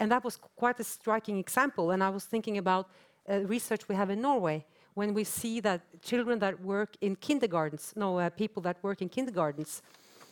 And 0.00 0.10
that 0.10 0.24
was 0.24 0.38
quite 0.56 0.80
a 0.80 0.84
striking 0.84 1.38
example. 1.38 1.92
And 1.92 2.02
I 2.02 2.08
was 2.08 2.24
thinking 2.24 2.58
about 2.58 2.88
uh, 3.28 3.40
research 3.40 3.86
we 3.88 3.94
have 3.94 4.10
in 4.10 4.20
Norway 4.20 4.64
when 4.94 5.14
we 5.14 5.24
see 5.24 5.60
that 5.60 5.82
children 6.02 6.38
that 6.40 6.60
work 6.60 6.96
in 7.00 7.14
kindergartens, 7.16 7.92
no, 7.94 8.18
uh, 8.18 8.30
people 8.30 8.62
that 8.62 8.82
work 8.82 9.02
in 9.02 9.08
kindergartens, 9.08 9.82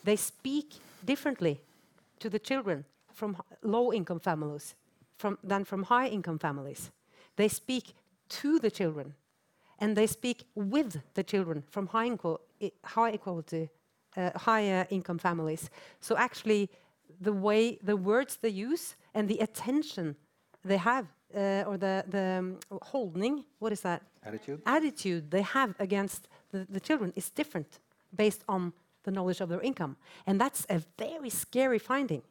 they 0.02 0.16
speak 0.16 0.74
differently 1.04 1.60
to 2.18 2.28
the 2.28 2.38
children 2.38 2.84
from 3.12 3.36
low-income 3.62 4.18
families 4.18 4.74
from, 5.16 5.38
than 5.44 5.64
from 5.64 5.82
high-income 5.84 6.38
families. 6.38 6.90
They 7.36 7.48
speak 7.48 7.94
to 8.30 8.58
the 8.58 8.70
children, 8.70 9.14
and 9.78 9.96
they 9.96 10.06
speak 10.06 10.44
with 10.54 11.00
the 11.14 11.22
children 11.22 11.62
from 11.70 11.88
high, 11.88 12.10
high 12.84 13.10
equality, 13.10 13.68
uh, 14.16 14.30
higher 14.36 14.86
income 14.90 15.18
families. 15.18 15.70
So 16.00 16.16
actually, 16.16 16.70
the 17.20 17.32
way 17.32 17.78
the 17.82 17.96
words 17.96 18.38
they 18.40 18.50
use 18.50 18.96
and 19.18 19.28
the 19.28 19.40
attention 19.40 20.14
they 20.64 20.76
have 20.76 21.06
uh, 21.34 21.64
or 21.66 21.76
the, 21.76 22.04
the 22.08 22.26
um, 22.38 22.58
holding, 22.82 23.44
what 23.58 23.72
is 23.72 23.80
that? 23.80 24.00
Attitude. 24.24 24.62
Attitude 24.64 25.30
they 25.30 25.42
have 25.42 25.74
against 25.80 26.28
the, 26.52 26.66
the 26.70 26.78
children 26.78 27.12
is 27.16 27.28
different 27.30 27.80
based 28.14 28.44
on 28.48 28.72
the 29.02 29.10
knowledge 29.10 29.40
of 29.40 29.48
their 29.48 29.60
income. 29.60 29.96
And 30.24 30.40
that's 30.40 30.66
a 30.70 30.80
very 30.96 31.30
scary 31.30 31.80
finding. 31.80 32.22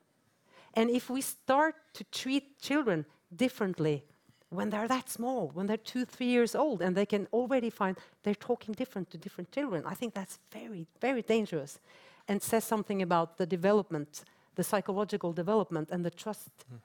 And 0.75 0.89
if 0.89 1.09
we 1.09 1.21
start 1.21 1.75
to 1.95 2.05
treat 2.05 2.57
children 2.61 3.05
differently 3.35 4.05
when 4.49 4.69
they're 4.69 4.87
that 4.87 5.09
small, 5.09 5.51
when 5.53 5.67
they're 5.67 5.85
two, 5.91 6.05
three 6.05 6.27
years 6.27 6.55
old, 6.55 6.81
and 6.81 6.95
they 6.95 7.05
can 7.05 7.27
already 7.33 7.69
find 7.69 7.97
they're 8.23 8.33
talking 8.49 8.73
different 8.73 9.09
to 9.09 9.17
different 9.17 9.51
children, 9.51 9.83
I 9.85 9.93
think 9.93 10.13
that's 10.13 10.39
very, 10.51 10.87
very 11.01 11.21
dangerous 11.21 11.79
and 12.29 12.41
says 12.41 12.63
something 12.63 13.01
about 13.01 13.37
the 13.37 13.45
development 13.45 14.23
the 14.57 14.63
psychological 14.63 15.31
development 15.31 15.87
and 15.93 16.03
the 16.03 16.11
trust 16.23 16.49
mm. 16.57 16.79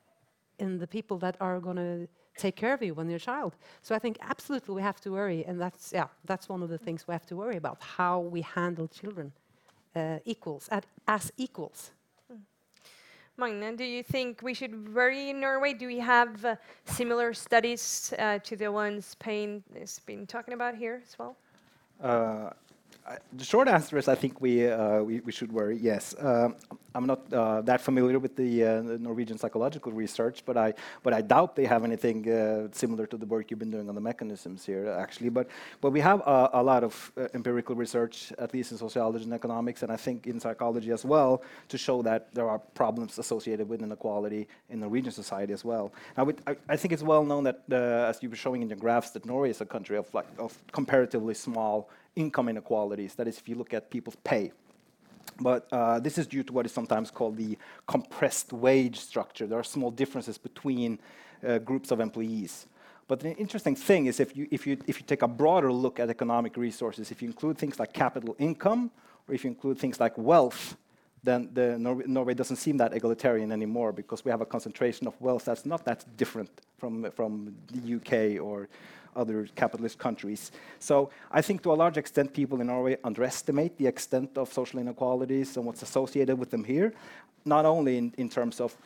in 0.58 0.78
the 0.78 0.86
people 0.86 1.18
that 1.18 1.36
are 1.40 1.58
going 1.58 1.76
to 1.76 2.08
take 2.36 2.54
care 2.54 2.72
of 2.72 2.82
you 2.82 2.94
when 2.94 3.08
you're 3.08 3.16
a 3.16 3.28
child. 3.34 3.56
So 3.82 3.94
I 3.94 3.98
think 3.98 4.18
absolutely 4.20 4.74
we 4.74 4.82
have 4.82 5.00
to 5.00 5.10
worry, 5.10 5.44
and 5.48 5.60
that's 5.60 5.92
yeah, 5.92 6.08
that's 6.24 6.48
one 6.48 6.62
of 6.62 6.68
the 6.68 6.78
things 6.78 7.08
we 7.08 7.12
have 7.12 7.26
to 7.26 7.36
worry 7.36 7.56
about: 7.56 7.78
how 7.98 8.20
we 8.20 8.42
handle 8.42 8.86
children 8.88 9.32
uh, 9.96 10.18
equals 10.24 10.68
at, 10.70 10.84
as 11.08 11.32
equals. 11.36 11.90
Mm. 12.32 12.40
Magne, 13.36 13.76
do 13.76 13.84
you 13.84 14.02
think 14.02 14.42
we 14.42 14.54
should 14.54 14.94
worry 14.94 15.30
in 15.30 15.40
Norway? 15.40 15.72
Do 15.72 15.86
we 15.86 15.98
have 15.98 16.44
uh, 16.44 16.56
similar 16.84 17.34
studies 17.34 18.14
uh, 18.18 18.38
to 18.48 18.56
the 18.56 18.70
ones 18.70 19.16
Payne 19.16 19.62
has 19.78 19.98
been 20.00 20.26
talking 20.26 20.54
about 20.54 20.74
here 20.76 21.00
as 21.02 21.18
well? 21.18 21.36
Uh, 23.04 23.16
the 23.32 23.44
short 23.44 23.66
answer 23.66 23.98
is 23.98 24.06
I 24.06 24.14
think 24.14 24.40
we, 24.40 24.68
uh, 24.68 25.02
we, 25.02 25.18
we, 25.20 25.32
should 25.32 25.50
worry, 25.50 25.76
yes. 25.76 26.14
Um, 26.20 26.54
I'm 26.94 27.04
not 27.04 27.32
uh, 27.32 27.60
that 27.62 27.80
familiar 27.80 28.20
with 28.20 28.36
the, 28.36 28.64
uh, 28.64 28.82
the, 28.82 28.98
Norwegian 28.98 29.38
psychological 29.38 29.90
research, 29.90 30.44
but 30.46 30.56
I, 30.56 30.74
but 31.02 31.12
I 31.12 31.20
doubt 31.20 31.56
they 31.56 31.64
have 31.64 31.82
anything 31.82 32.30
uh, 32.30 32.68
similar 32.70 33.06
to 33.06 33.16
the 33.16 33.26
work 33.26 33.50
you've 33.50 33.58
been 33.58 33.72
doing 33.72 33.88
on 33.88 33.96
the 33.96 34.00
mechanisms 34.00 34.64
here, 34.64 34.88
actually. 34.88 35.30
But, 35.30 35.48
but 35.80 35.90
we 35.90 35.98
have 35.98 36.22
a 36.26 36.62
lot 36.62 36.84
of 36.84 37.10
uh, 37.16 37.26
empirical 37.34 37.74
research, 37.74 38.32
at 38.38 38.54
least 38.54 38.70
in 38.70 38.78
sociology 38.78 39.24
and 39.24 39.32
economics, 39.32 39.82
and 39.82 39.90
I 39.90 39.96
think 39.96 40.28
in 40.28 40.38
psychology 40.38 40.92
as 40.92 41.04
well, 41.04 41.42
to 41.70 41.78
show 41.78 42.02
that 42.02 42.32
there 42.34 42.48
are 42.48 42.60
problems 42.60 43.18
associated 43.18 43.68
with 43.68 43.82
inequality 43.82 44.46
in 44.70 44.78
Norwegian 44.78 45.12
society 45.12 45.52
as 45.52 45.64
well. 45.64 45.92
Now, 46.16 46.30
I, 46.46 46.56
I, 46.68 46.76
think 46.76 46.92
it's 46.92 47.02
well 47.02 47.24
known 47.24 47.42
that, 47.44 47.62
uh, 47.72 48.10
as 48.10 48.22
you 48.22 48.30
were 48.30 48.36
showing 48.36 48.62
in 48.62 48.68
your 48.68 48.78
graphs, 48.78 49.10
that 49.10 49.26
Norway 49.26 49.50
is 49.50 49.60
a 49.60 49.66
country 49.66 49.96
of, 49.96 50.12
like, 50.14 50.26
of 50.38 50.56
comparatively 50.70 51.34
small 51.34 51.88
income 52.16 52.48
inequalities. 52.48 53.14
That 53.14 53.28
is, 53.28 53.38
if 53.38 53.48
you 53.48 53.54
look 53.54 53.74
at 53.74 53.90
people's 53.90 54.16
pay. 54.24 54.52
But 55.40 55.66
uh, 55.72 55.98
this 56.00 56.18
is 56.18 56.26
due 56.26 56.42
to 56.42 56.52
what 56.52 56.66
is 56.66 56.72
sometimes 56.72 57.10
called 57.10 57.36
the 57.36 57.56
compressed 57.86 58.52
wage 58.52 58.98
structure. 58.98 59.46
There 59.46 59.58
are 59.58 59.64
small 59.64 59.90
differences 59.90 60.38
between 60.38 60.98
uh, 61.46 61.58
groups 61.58 61.90
of 61.90 62.00
employees. 62.00 62.66
But 63.08 63.20
the 63.20 63.34
interesting 63.36 63.74
thing 63.74 64.06
is 64.06 64.20
if 64.20 64.36
you, 64.36 64.46
if, 64.50 64.66
you, 64.66 64.78
if 64.86 65.00
you 65.00 65.06
take 65.06 65.22
a 65.22 65.28
broader 65.28 65.72
look 65.72 66.00
at 66.00 66.08
economic 66.08 66.56
resources, 66.56 67.10
if 67.10 67.20
you 67.20 67.28
include 67.28 67.58
things 67.58 67.78
like 67.78 67.92
capital 67.92 68.36
income, 68.38 68.90
or 69.28 69.34
if 69.34 69.44
you 69.44 69.50
include 69.50 69.78
things 69.78 70.00
like 70.00 70.16
wealth, 70.16 70.76
then 71.24 71.48
the 71.52 71.78
Nor 71.78 72.02
Norway 72.06 72.34
doesn't 72.34 72.56
seem 72.56 72.76
that 72.78 72.94
egalitarian 72.94 73.52
anymore 73.52 73.92
because 73.92 74.24
we 74.24 74.30
have 74.30 74.40
a 74.40 74.46
concentration 74.46 75.06
of 75.06 75.20
wealth 75.20 75.44
that's 75.44 75.64
not 75.64 75.84
that 75.84 76.04
different 76.16 76.50
from, 76.78 77.10
from 77.12 77.54
the 77.70 77.94
UK 77.96 78.42
or, 78.42 78.68
other 79.16 79.46
capitalist 79.54 79.98
countries. 79.98 80.52
So 80.78 81.10
I 81.30 81.42
think 81.42 81.62
to 81.62 81.72
a 81.72 81.74
large 81.74 81.96
extent, 81.96 82.32
people 82.32 82.60
in 82.60 82.66
Norway 82.66 82.96
underestimate 83.04 83.76
the 83.78 83.86
extent 83.86 84.36
of 84.36 84.52
social 84.52 84.80
inequalities 84.80 85.56
and 85.56 85.66
what's 85.66 85.82
associated 85.82 86.38
with 86.38 86.50
them 86.50 86.64
here, 86.64 86.92
not 87.44 87.64
only 87.64 87.98
in, 87.98 88.14
in 88.18 88.28
terms 88.28 88.60
of 88.60 88.76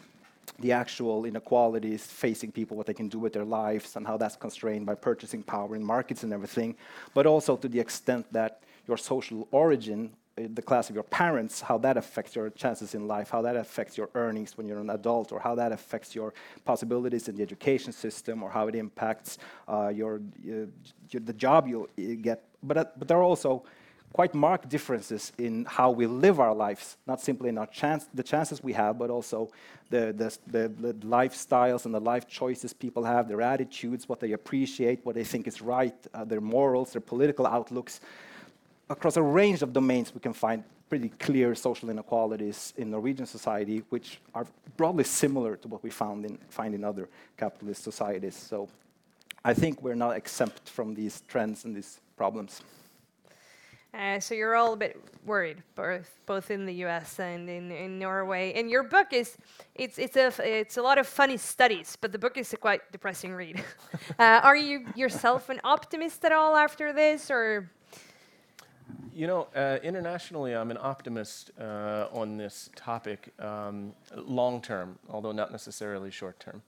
the 0.61 0.73
actual 0.73 1.25
inequalities 1.25 2.07
facing 2.07 2.53
people, 2.53 2.77
what 2.77 2.87
they 2.87 2.95
can 2.95 3.09
do 3.09 3.19
with 3.19 3.33
their 3.33 3.45
lives, 3.45 3.97
and 3.97 4.07
how 4.07 4.17
that's 4.17 4.37
constrained 4.37 4.87
by 4.87 4.95
purchasing 4.95 5.43
power 5.43 5.75
in 5.77 5.83
markets 5.83 6.23
and 6.23 6.33
everything, 6.33 6.75
but 7.15 7.27
also 7.27 7.57
to 7.57 7.69
the 7.69 7.81
extent 7.81 8.25
that 8.33 8.61
your 8.87 8.97
social 8.97 9.49
origin 9.51 10.13
the 10.37 10.63
class 10.63 10.91
of 10.91 10.95
your 10.95 11.05
parents, 11.05 11.63
how 11.63 11.79
that 11.79 11.97
affects 11.97 12.37
your 12.37 12.51
chances 12.51 12.95
in 12.95 13.09
life, 13.09 13.31
how 13.31 13.41
that 13.43 13.57
affects 13.57 13.97
your 13.97 14.11
earnings 14.15 14.57
when 14.59 14.69
you're 14.69 14.79
an 14.79 14.91
adult, 14.91 15.33
or 15.33 15.41
how 15.41 15.55
that 15.55 15.73
affects 15.73 16.15
your 16.15 16.35
possibilities 16.65 17.29
in 17.29 17.37
the 17.37 17.43
education 17.43 17.93
system, 17.93 18.43
or 18.43 18.51
how 18.51 18.69
it 18.69 18.75
impacts 18.75 19.39
uh, 19.67 19.89
your, 19.89 20.21
uh, 20.47 20.67
the 21.11 21.33
job 21.33 21.67
you'll 21.67 21.89
get. 22.21 22.45
But, 22.63 22.77
uh, 22.77 22.85
but 22.99 23.09
there 23.09 23.17
are 23.17 23.23
also 23.23 23.65
quite 24.13 24.35
marked 24.35 24.69
differences 24.69 25.33
in 25.39 25.65
how 25.65 25.91
we 25.91 26.07
live 26.07 26.39
our 26.39 26.55
lives, 26.55 26.97
not 27.07 27.21
simply 27.21 27.49
in 27.49 27.59
our 27.59 27.67
chance, 27.67 28.09
the 28.15 28.23
chances 28.23 28.63
we 28.63 28.73
have, 28.73 28.99
but 28.99 29.11
also 29.11 29.51
the, 29.91 30.13
the, 30.17 30.39
the, 30.47 30.69
the 30.69 30.95
lifestyles 31.07 31.87
and 31.87 31.95
the 31.95 32.01
life 32.01 32.27
choices 32.27 32.73
people 32.73 33.05
have, 33.05 33.27
their 33.27 33.43
attitudes, 33.43 34.09
what 34.09 34.21
they 34.21 34.33
appreciate, 34.33 35.05
what 35.05 35.15
they 35.15 35.25
think 35.25 35.47
is 35.47 35.63
right, 35.63 35.95
uh, 36.15 36.25
their 36.25 36.41
morals, 36.41 36.93
their 36.93 37.01
political 37.01 37.47
outlooks 37.47 38.01
across 38.89 39.17
a 39.17 39.23
range 39.23 39.63
of 39.63 39.73
domains, 39.73 40.15
we 40.15 40.21
can 40.21 40.33
find 40.33 40.63
pretty 40.89 41.09
clear 41.09 41.55
social 41.55 41.91
inequalities 41.91 42.73
in 42.77 42.91
Norwegian 42.91 43.27
society, 43.27 43.83
which 43.89 44.21
are 44.35 44.47
broadly 44.77 45.05
similar 45.05 45.57
to 45.57 45.69
what 45.69 45.83
we 45.83 45.91
found 45.91 46.25
in, 46.25 46.39
find 46.49 46.75
in 46.75 46.85
other 46.85 47.09
capitalist 47.37 47.83
societies. 47.83 48.37
So 48.37 48.69
I 49.45 49.55
think 49.55 49.83
we're 49.83 49.95
not 49.95 50.17
exempt 50.17 50.69
from 50.69 50.95
these 50.95 51.23
trends 51.29 51.65
and 51.65 51.75
these 51.75 52.01
problems. 52.17 52.63
Uh, 53.95 54.21
so 54.21 54.35
you're 54.35 54.55
all 54.55 54.75
a 54.75 54.77
bit 54.77 55.01
worried, 55.25 55.63
both 55.75 56.21
both 56.27 56.51
in 56.51 56.67
the 56.67 56.75
U.S. 56.85 57.19
and 57.19 57.49
in, 57.49 57.73
in 57.73 57.99
Norway. 57.99 58.53
And 58.55 58.71
your 58.71 58.83
book 58.83 59.13
is 59.13 59.39
it's 59.75 59.99
it's 59.99 60.17
a 60.17 60.29
it's 60.45 60.77
a 60.77 60.83
lot 60.83 60.99
of 60.99 61.07
funny 61.07 61.39
studies, 61.39 61.97
but 61.99 62.13
the 62.13 62.19
book 62.19 62.37
is 62.37 62.53
a 62.53 62.59
quite 62.59 62.93
depressing 62.93 63.33
read. 63.33 63.65
uh, 64.19 64.41
are 64.43 64.57
you 64.57 64.87
yourself 64.95 65.49
an 65.49 65.61
optimist 65.65 66.25
at 66.25 66.33
all 66.33 66.57
after 66.57 66.93
this, 66.93 67.31
or? 67.31 67.71
You 69.17 69.27
know, 69.27 69.47
uh, 69.57 69.79
internationally, 69.83 70.55
I'm 70.55 70.71
an 70.71 70.77
optimist 70.79 71.51
uh, 71.59 72.09
on 72.13 72.37
this 72.37 72.69
topic, 72.77 73.33
um, 73.39 73.95
long 74.15 74.61
term, 74.61 74.99
although 75.09 75.33
not 75.33 75.51
necessarily 75.51 76.11
short 76.11 76.39
term. 76.39 76.61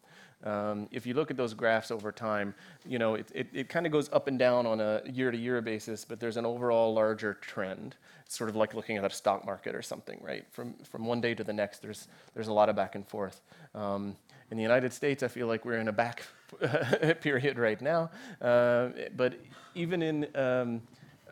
Um, 0.44 0.88
if 0.90 1.04
you 1.04 1.12
look 1.12 1.30
at 1.30 1.36
those 1.36 1.52
graphs 1.52 1.90
over 1.90 2.10
time, 2.10 2.54
you 2.86 2.98
know, 2.98 3.16
it, 3.16 3.30
it, 3.34 3.48
it 3.52 3.68
kind 3.68 3.84
of 3.84 3.92
goes 3.92 4.08
up 4.14 4.28
and 4.28 4.38
down 4.38 4.64
on 4.64 4.80
a 4.80 5.02
year-to-year 5.04 5.60
basis, 5.60 6.06
but 6.06 6.20
there's 6.20 6.38
an 6.38 6.46
overall 6.46 6.94
larger 6.94 7.34
trend. 7.34 7.96
It's 8.24 8.38
sort 8.38 8.48
of 8.48 8.56
like 8.56 8.72
looking 8.72 8.96
at 8.96 9.04
a 9.04 9.10
stock 9.10 9.44
market 9.44 9.74
or 9.74 9.82
something, 9.82 10.18
right? 10.22 10.46
From, 10.50 10.72
from 10.84 11.04
one 11.04 11.20
day 11.20 11.34
to 11.34 11.44
the 11.44 11.52
next, 11.52 11.82
there's, 11.82 12.08
there's 12.32 12.48
a 12.48 12.52
lot 12.54 12.70
of 12.70 12.76
back 12.76 12.94
and 12.94 13.06
forth. 13.06 13.42
Um, 13.74 14.16
in 14.50 14.56
the 14.56 14.62
United 14.62 14.94
States, 14.94 15.22
I 15.22 15.28
feel 15.28 15.48
like 15.48 15.66
we're 15.66 15.80
in 15.80 15.88
a 15.88 15.92
back 15.92 16.22
period 17.20 17.58
right 17.58 17.82
now. 17.82 18.10
Uh, 18.40 18.88
but 19.18 19.34
even 19.74 20.00
in, 20.00 20.26
um, 20.34 20.80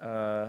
uh, 0.02 0.48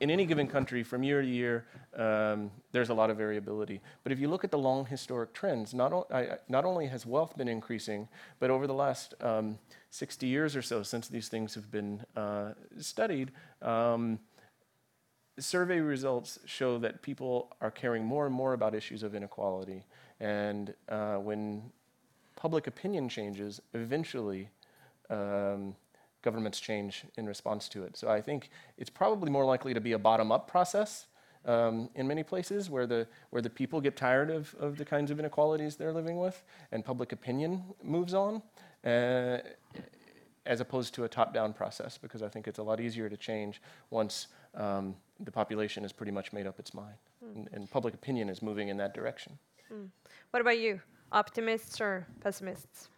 in 0.00 0.10
any 0.10 0.26
given 0.26 0.46
country, 0.46 0.82
from 0.82 1.02
year 1.02 1.20
to 1.22 1.28
year, 1.28 1.66
um, 1.96 2.50
there's 2.72 2.88
a 2.88 2.94
lot 2.94 3.10
of 3.10 3.16
variability. 3.16 3.80
But 4.04 4.12
if 4.12 4.20
you 4.20 4.28
look 4.28 4.44
at 4.44 4.50
the 4.50 4.58
long 4.58 4.86
historic 4.86 5.32
trends, 5.32 5.74
not, 5.74 5.92
o- 5.92 6.06
I, 6.12 6.38
not 6.48 6.64
only 6.64 6.86
has 6.86 7.04
wealth 7.04 7.36
been 7.36 7.48
increasing, 7.48 8.08
but 8.38 8.50
over 8.50 8.66
the 8.66 8.74
last 8.74 9.14
um, 9.20 9.58
60 9.90 10.26
years 10.26 10.54
or 10.54 10.62
so, 10.62 10.82
since 10.82 11.08
these 11.08 11.28
things 11.28 11.54
have 11.54 11.70
been 11.70 12.04
uh, 12.16 12.52
studied, 12.78 13.32
um, 13.60 14.20
survey 15.38 15.80
results 15.80 16.38
show 16.44 16.78
that 16.78 17.02
people 17.02 17.56
are 17.60 17.70
caring 17.70 18.04
more 18.04 18.26
and 18.26 18.34
more 18.34 18.52
about 18.52 18.74
issues 18.74 19.02
of 19.02 19.14
inequality. 19.14 19.84
And 20.20 20.74
uh, 20.88 21.16
when 21.16 21.70
public 22.36 22.66
opinion 22.68 23.08
changes, 23.08 23.60
eventually, 23.74 24.50
um, 25.10 25.74
governments 26.22 26.60
change 26.60 27.04
in 27.16 27.26
response 27.26 27.68
to 27.68 27.84
it. 27.84 27.96
So 27.96 28.08
I 28.08 28.20
think 28.20 28.50
it's 28.76 28.90
probably 28.90 29.30
more 29.30 29.44
likely 29.44 29.74
to 29.74 29.80
be 29.80 29.92
a 29.92 29.98
bottom-up 29.98 30.48
process 30.48 31.06
um, 31.44 31.88
in 31.94 32.06
many 32.06 32.22
places 32.22 32.68
where 32.68 32.86
the, 32.86 33.06
where 33.30 33.42
the 33.42 33.50
people 33.50 33.80
get 33.80 33.96
tired 33.96 34.30
of, 34.30 34.54
of 34.58 34.76
the 34.76 34.84
kinds 34.84 35.10
of 35.10 35.18
inequalities 35.18 35.76
they're 35.76 35.92
living 35.92 36.18
with 36.18 36.42
and 36.72 36.84
public 36.84 37.12
opinion 37.12 37.62
moves 37.82 38.14
on, 38.14 38.42
uh, 38.84 39.38
as 40.44 40.60
opposed 40.60 40.94
to 40.94 41.04
a 41.04 41.08
top-down 41.08 41.52
process, 41.52 41.98
because 41.98 42.22
I 42.22 42.28
think 42.28 42.48
it's 42.48 42.58
a 42.58 42.62
lot 42.62 42.80
easier 42.80 43.08
to 43.08 43.16
change 43.16 43.60
once 43.90 44.28
um, 44.54 44.96
the 45.20 45.30
population 45.30 45.82
has 45.84 45.92
pretty 45.92 46.12
much 46.12 46.32
made 46.32 46.46
up 46.46 46.58
its 46.58 46.74
mind 46.74 46.96
and, 47.34 47.48
and 47.52 47.70
public 47.70 47.94
opinion 47.94 48.28
is 48.28 48.42
moving 48.42 48.68
in 48.68 48.76
that 48.78 48.94
direction. 48.94 49.38
What 50.30 50.40
about 50.40 50.58
you? 50.58 50.80
Optimists 51.12 51.80
or 51.80 52.06
pessimists? 52.20 52.88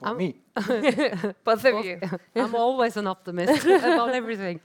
Well, 0.00 0.08
I'm- 0.10 0.18
me. 0.18 0.36
Both 1.44 1.64
of 1.64 1.84
you. 1.84 2.00
I'm 2.36 2.54
always 2.54 2.96
an 2.96 3.06
optimist 3.06 3.64
about 3.66 4.10
everything. 4.14 4.60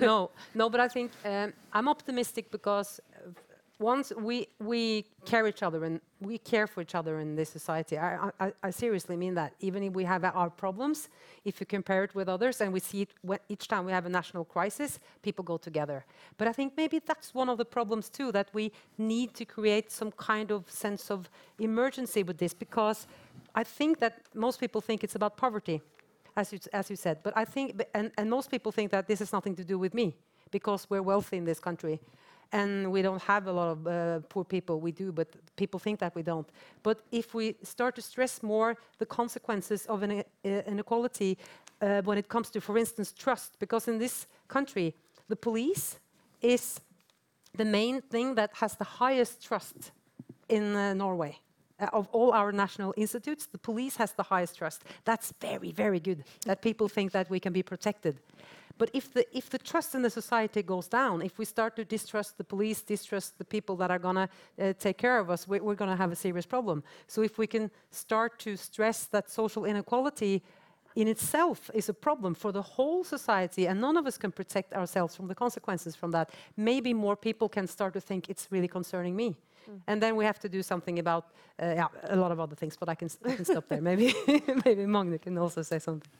no, 0.00 0.30
no, 0.54 0.68
but 0.70 0.80
I 0.80 0.88
think 0.88 1.10
um, 1.24 1.52
I'm 1.72 1.88
optimistic 1.88 2.50
because 2.50 3.00
uh, 3.16 3.30
once 3.78 4.12
we 4.16 4.46
we 4.60 5.04
care 5.24 5.46
each 5.48 5.62
other 5.62 5.84
and 5.84 6.00
we 6.20 6.38
care 6.38 6.66
for 6.68 6.80
each 6.80 6.94
other 6.94 7.18
in 7.18 7.34
this 7.34 7.50
society. 7.50 7.98
I, 7.98 8.30
I, 8.38 8.52
I 8.62 8.70
seriously 8.70 9.16
mean 9.16 9.34
that. 9.34 9.54
Even 9.60 9.82
if 9.82 9.92
we 9.92 10.04
have 10.04 10.24
our 10.24 10.50
problems, 10.50 11.08
if 11.44 11.58
you 11.60 11.66
compare 11.66 12.04
it 12.04 12.14
with 12.14 12.28
others, 12.28 12.60
and 12.60 12.72
we 12.72 12.80
see 12.80 13.02
it 13.02 13.10
each 13.48 13.66
time 13.66 13.84
we 13.84 13.92
have 13.92 14.06
a 14.06 14.08
national 14.08 14.44
crisis, 14.44 15.00
people 15.22 15.44
go 15.44 15.56
together. 15.56 16.04
But 16.38 16.46
I 16.48 16.52
think 16.52 16.74
maybe 16.76 17.00
that's 17.04 17.34
one 17.34 17.48
of 17.48 17.58
the 17.58 17.64
problems 17.64 18.08
too 18.08 18.30
that 18.32 18.48
we 18.52 18.70
need 18.98 19.34
to 19.34 19.44
create 19.44 19.90
some 19.90 20.12
kind 20.12 20.50
of 20.52 20.70
sense 20.70 21.10
of 21.10 21.28
emergency 21.58 22.22
with 22.22 22.38
this 22.38 22.54
because 22.54 23.06
I 23.54 23.64
think 23.64 23.98
that 24.00 24.14
most 24.34 24.60
people 24.60 24.80
think 24.80 25.04
it's 25.04 25.14
about 25.14 25.36
poverty 25.36 25.82
as 26.36 26.52
you, 26.52 26.58
as 26.72 26.90
you 26.90 26.96
said. 26.96 27.18
But 27.22 27.36
I 27.36 27.44
think, 27.44 27.82
and, 27.94 28.10
and 28.16 28.30
most 28.30 28.50
people 28.50 28.72
think 28.72 28.90
that 28.90 29.06
this 29.06 29.18
has 29.18 29.32
nothing 29.32 29.54
to 29.56 29.64
do 29.64 29.78
with 29.78 29.94
me 29.94 30.14
because 30.50 30.86
we're 30.88 31.02
wealthy 31.02 31.36
in 31.36 31.44
this 31.44 31.60
country. 31.60 32.00
And 32.54 32.92
we 32.92 33.00
don't 33.00 33.22
have 33.22 33.46
a 33.46 33.52
lot 33.52 33.68
of 33.68 33.86
uh, 33.86 34.20
poor 34.28 34.44
people. 34.44 34.78
We 34.80 34.92
do, 34.92 35.10
but 35.10 35.28
people 35.56 35.80
think 35.80 35.98
that 36.00 36.14
we 36.14 36.22
don't. 36.22 36.46
But 36.82 37.00
if 37.10 37.32
we 37.32 37.56
start 37.62 37.94
to 37.94 38.02
stress 38.02 38.42
more 38.42 38.76
the 38.98 39.06
consequences 39.06 39.86
of 39.86 40.02
an 40.02 40.22
uh, 40.44 40.48
inequality 40.66 41.38
uh, 41.80 42.02
when 42.02 42.18
it 42.18 42.28
comes 42.28 42.50
to, 42.50 42.60
for 42.60 42.76
instance, 42.76 43.12
trust, 43.12 43.58
because 43.58 43.88
in 43.88 43.98
this 43.98 44.26
country, 44.48 44.94
the 45.28 45.36
police 45.36 45.98
is 46.42 46.80
the 47.56 47.64
main 47.64 48.02
thing 48.02 48.34
that 48.34 48.50
has 48.54 48.76
the 48.76 48.84
highest 48.84 49.42
trust 49.42 49.92
in 50.48 50.76
uh, 50.76 50.92
Norway. 50.92 51.38
Uh, 51.82 51.88
of 51.92 52.08
all 52.12 52.32
our 52.32 52.52
national 52.52 52.94
institutes, 52.96 53.46
the 53.46 53.58
police 53.58 53.96
has 53.96 54.12
the 54.12 54.22
highest 54.22 54.56
trust. 54.56 54.84
That's 55.04 55.34
very, 55.40 55.72
very 55.72 55.98
good 55.98 56.22
that 56.46 56.62
people 56.62 56.88
think 56.88 57.10
that 57.10 57.28
we 57.28 57.40
can 57.40 57.52
be 57.52 57.62
protected. 57.62 58.20
But 58.78 58.90
if 58.92 59.12
the, 59.12 59.26
if 59.36 59.50
the 59.50 59.58
trust 59.58 59.94
in 59.94 60.02
the 60.02 60.10
society 60.10 60.62
goes 60.62 60.86
down, 60.86 61.22
if 61.22 61.38
we 61.38 61.44
start 61.44 61.74
to 61.76 61.84
distrust 61.84 62.38
the 62.38 62.44
police, 62.44 62.82
distrust 62.82 63.36
the 63.36 63.44
people 63.44 63.76
that 63.76 63.90
are 63.90 63.98
going 63.98 64.14
to 64.14 64.28
uh, 64.60 64.72
take 64.78 64.96
care 64.96 65.18
of 65.18 65.28
us, 65.28 65.48
we, 65.48 65.58
we're 65.60 65.74
going 65.74 65.90
to 65.90 65.96
have 65.96 66.12
a 66.12 66.16
serious 66.16 66.46
problem. 66.46 66.84
So 67.08 67.22
if 67.22 67.36
we 67.36 67.46
can 67.48 67.70
start 67.90 68.38
to 68.40 68.56
stress 68.56 69.06
that 69.06 69.28
social 69.28 69.64
inequality 69.64 70.42
in 70.94 71.08
itself 71.08 71.70
is 71.74 71.88
a 71.88 71.94
problem 71.94 72.34
for 72.34 72.52
the 72.52 72.62
whole 72.62 73.02
society, 73.02 73.66
and 73.66 73.80
none 73.80 73.96
of 73.96 74.06
us 74.06 74.18
can 74.18 74.30
protect 74.30 74.72
ourselves 74.72 75.16
from 75.16 75.26
the 75.26 75.34
consequences 75.34 75.96
from 75.96 76.12
that. 76.12 76.30
Maybe 76.56 76.94
more 76.94 77.16
people 77.16 77.48
can 77.48 77.66
start 77.66 77.92
to 77.94 78.00
think 78.00 78.28
it's 78.28 78.46
really 78.50 78.68
concerning 78.68 79.16
me. 79.16 79.34
And 79.86 80.00
then 80.02 80.16
we 80.16 80.24
have 80.24 80.38
to 80.40 80.48
do 80.48 80.62
something 80.62 80.98
about 80.98 81.24
uh, 81.62 81.74
yeah, 81.76 81.88
a 82.04 82.16
lot 82.16 82.32
of 82.32 82.38
other 82.40 82.56
things, 82.56 82.76
but 82.76 82.88
I 82.88 82.94
can, 82.94 83.06
s- 83.06 83.18
I 83.24 83.34
can 83.36 83.44
stop 83.44 83.64
there. 83.68 83.80
Maybe, 83.80 84.14
maybe 84.64 84.86
Magne 84.86 85.18
can 85.18 85.38
also 85.38 85.62
say 85.62 85.78
something. 85.78 86.10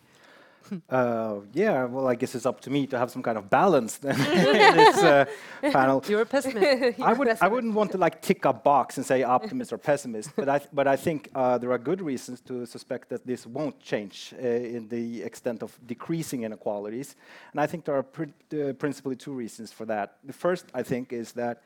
Uh, 0.89 1.41
yeah, 1.53 1.85
well, 1.85 2.07
I 2.07 2.15
guess 2.15 2.35
it's 2.37 2.47
up 2.47 2.61
to 2.61 2.71
me 2.71 2.87
to 2.87 2.97
have 2.99 3.11
some 3.11 3.23
kind 3.23 3.37
of 3.37 3.51
balance 3.51 3.99
then 3.99 4.15
in 4.21 4.77
this 4.77 4.97
uh, 5.03 5.25
panel. 5.61 6.03
You're 6.09 6.23
a 6.23 6.27
pessimist. 6.27 7.01
I, 7.01 7.13
would, 7.13 7.29
I 7.41 7.49
wouldn't 7.49 7.75
want 7.75 7.91
to 7.93 7.99
like 7.99 8.23
tick 8.23 8.45
a 8.45 8.53
box 8.53 8.97
and 8.97 9.05
say 9.05 9.25
optimist 9.25 9.73
or 9.73 9.79
pessimist, 9.79 10.31
but 10.37 10.49
I, 10.49 10.59
th- 10.59 10.71
but 10.73 10.87
I 10.87 10.95
think 10.97 11.31
uh, 11.35 11.59
there 11.59 11.73
are 11.73 11.79
good 11.79 12.01
reasons 12.01 12.41
to 12.43 12.65
suspect 12.65 13.09
that 13.09 13.27
this 13.27 13.45
won't 13.45 13.81
change 13.81 14.33
uh, 14.41 14.47
in 14.47 14.89
the 14.89 15.23
extent 15.25 15.63
of 15.65 15.77
decreasing 15.87 16.45
inequalities. 16.45 17.17
And 17.53 17.61
I 17.61 17.67
think 17.67 17.85
there 17.85 17.97
are 17.97 18.05
pr- 18.05 18.25
uh, 18.55 18.73
principally 18.75 19.17
two 19.17 19.33
reasons 19.33 19.73
for 19.73 19.85
that. 19.87 20.19
The 20.25 20.33
first, 20.33 20.67
I 20.73 20.85
think, 20.85 21.13
is 21.13 21.33
that 21.33 21.63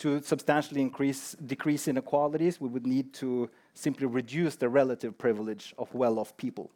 to 0.00 0.20
substantially 0.22 0.80
increase, 0.80 1.32
decrease 1.46 1.88
inequalities, 1.88 2.60
we 2.60 2.68
would 2.68 2.86
need 2.86 3.14
to 3.14 3.48
simply 3.74 4.06
reduce 4.06 4.56
the 4.56 4.68
relative 4.68 5.16
privilege 5.16 5.74
of 5.78 5.94
well-off 5.94 6.36
people 6.36 6.70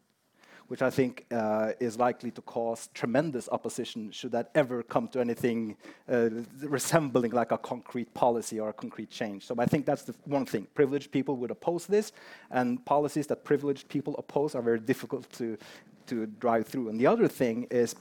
which 0.68 0.82
I 0.82 0.90
think 0.90 1.26
uh, 1.30 1.72
is 1.78 1.98
likely 1.98 2.30
to 2.32 2.42
cause 2.42 2.88
tremendous 2.94 3.48
opposition 3.50 4.10
should 4.10 4.32
that 4.32 4.50
ever 4.54 4.82
come 4.82 5.08
to 5.08 5.20
anything 5.20 5.76
uh, 6.10 6.30
resembling 6.62 7.32
like 7.32 7.52
a 7.52 7.58
concrete 7.58 8.12
policy 8.14 8.58
or 8.58 8.70
a 8.70 8.72
concrete 8.72 9.10
change. 9.10 9.46
So 9.46 9.54
I 9.58 9.66
think 9.66 9.84
that's 9.84 10.02
the 10.02 10.14
one 10.24 10.46
thing. 10.46 10.66
Privileged 10.74 11.12
people 11.12 11.36
would 11.36 11.50
oppose 11.50 11.86
this, 11.86 12.12
and 12.50 12.84
policies 12.84 13.26
that 13.26 13.44
privileged 13.44 13.88
people 13.88 14.14
oppose 14.16 14.54
are 14.54 14.62
very 14.62 14.80
difficult 14.80 15.30
to, 15.32 15.58
to 16.06 16.26
drive 16.26 16.66
through. 16.66 16.88
And 16.88 16.98
the 16.98 17.06
other 17.06 17.28
thing 17.28 17.66
is 17.70 17.94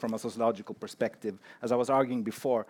from 0.00 0.14
a 0.14 0.18
sociological 0.18 0.74
perspective. 0.74 1.38
As 1.62 1.70
I 1.70 1.76
was 1.76 1.90
arguing 1.90 2.22
before, 2.22 2.66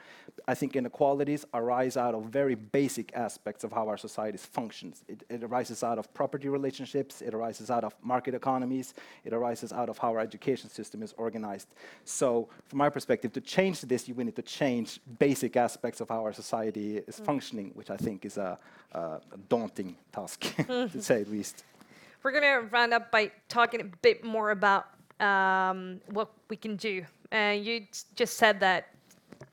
I 0.47 0.55
think 0.55 0.77
inequalities 0.77 1.47
arise 1.55 1.97
out 1.97 2.15
of 2.15 2.25
very 2.25 2.55
basic 2.55 3.15
aspects 3.15 3.65
of 3.65 3.73
how 3.73 3.89
our 3.89 3.97
societies 3.97 4.45
functions. 4.45 5.05
It, 5.09 5.23
it 5.31 5.45
arises 5.45 5.83
out 5.83 5.99
of 5.99 6.13
property 6.13 6.49
relationships, 6.49 7.23
it 7.23 7.33
arises 7.33 7.71
out 7.71 7.85
of 7.85 7.95
market 8.03 8.35
economies, 8.35 8.95
it 9.25 9.33
arises 9.33 9.73
out 9.73 9.89
of 9.89 9.97
how 9.99 10.11
our 10.11 10.21
education 10.21 10.69
system 10.69 11.03
is 11.03 11.15
organized. 11.17 11.69
So 12.05 12.49
from 12.67 12.79
my 12.79 12.91
perspective, 12.91 13.33
to 13.35 13.41
change 13.41 13.81
this, 13.83 14.09
you 14.09 14.15
need 14.15 14.37
to 14.37 14.43
change 14.43 15.01
basic 15.19 15.57
aspects 15.57 16.01
of 16.01 16.09
how 16.09 16.23
our 16.25 16.33
society 16.33 16.99
is 16.99 17.21
functioning, 17.21 17.71
which 17.75 17.91
I 17.91 17.97
think 17.97 18.25
is 18.25 18.37
a, 18.37 18.59
a, 18.93 18.99
a 18.99 19.39
daunting 19.49 19.97
task, 20.13 20.41
to 20.67 21.03
say 21.11 21.23
the 21.23 21.31
least. 21.31 21.65
We're 22.23 22.33
going 22.33 22.43
to 22.43 22.69
round 22.71 22.93
up 22.93 23.11
by 23.11 23.31
talking 23.49 23.81
a 23.81 23.85
bit 23.85 24.25
more 24.25 24.51
about 24.51 24.87
um, 25.21 26.01
what 26.11 26.31
we 26.49 26.57
can 26.57 26.77
do. 26.77 27.05
Uh, 27.33 27.57
you 27.61 27.87
just 28.17 28.37
said 28.37 28.61
that 28.61 28.89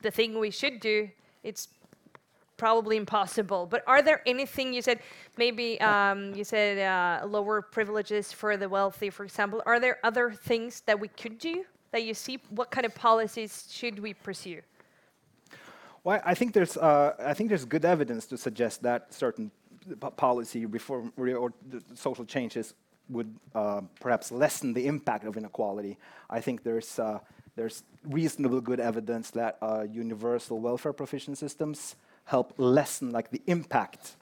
the 0.02 0.12
thing 0.12 0.40
we 0.40 0.52
should 0.52 0.80
do, 0.80 1.10
it's 1.44 1.70
probably 2.58 2.98
impossible. 2.98 3.68
But 3.68 3.84
are 3.88 4.02
there 4.02 4.22
anything 4.26 4.74
you 4.74 4.82
said? 4.82 5.00
Maybe 5.38 5.80
um, 5.82 6.34
you 6.34 6.44
said 6.44 6.80
uh, 6.80 7.26
lower 7.28 7.62
privileges 7.62 8.32
for 8.32 8.58
the 8.58 8.68
wealthy, 8.68 9.10
for 9.10 9.24
example. 9.24 9.62
Are 9.66 9.80
there 9.80 10.00
other 10.04 10.32
things 10.32 10.82
that 10.82 11.00
we 11.00 11.08
could 11.08 11.38
do 11.38 11.66
that 11.92 12.04
you 12.04 12.14
see? 12.14 12.40
What 12.50 12.72
kind 12.72 12.86
of 12.86 12.96
policies 12.96 13.68
should 13.72 14.00
we 14.00 14.14
pursue? 14.14 14.62
Well, 16.04 16.22
I 16.26 16.34
think 16.34 16.54
there's 16.54 16.78
uh, 16.78 17.14
I 17.20 17.34
think 17.34 17.50
there's 17.50 17.66
good 17.66 17.86
evidence 17.86 18.26
to 18.28 18.38
suggest 18.38 18.82
that 18.84 19.14
certain 19.14 19.52
policy 20.16 20.66
reform 20.66 21.14
re- 21.16 21.34
or 21.34 21.54
social 21.96 22.26
changes 22.26 22.74
would 23.10 23.34
uh, 23.56 23.82
perhaps 24.00 24.32
lessen 24.32 24.74
the 24.74 24.86
impact 24.86 25.26
of 25.26 25.38
inequality. 25.38 25.98
I 26.30 26.42
think 26.42 26.64
there's 26.64 27.00
uh, 27.00 27.20
there's 27.58 27.84
reasonable 28.06 28.62
good 28.62 28.80
evidence 28.80 29.32
that 29.32 29.58
uh, 29.62 29.84
universal 29.92 30.60
welfare 30.60 30.94
provision 30.94 31.36
systems 31.36 31.96
help 32.26 32.54
lessen 32.58 33.12
like 33.12 33.32
the 33.32 33.42
impact 33.48 34.16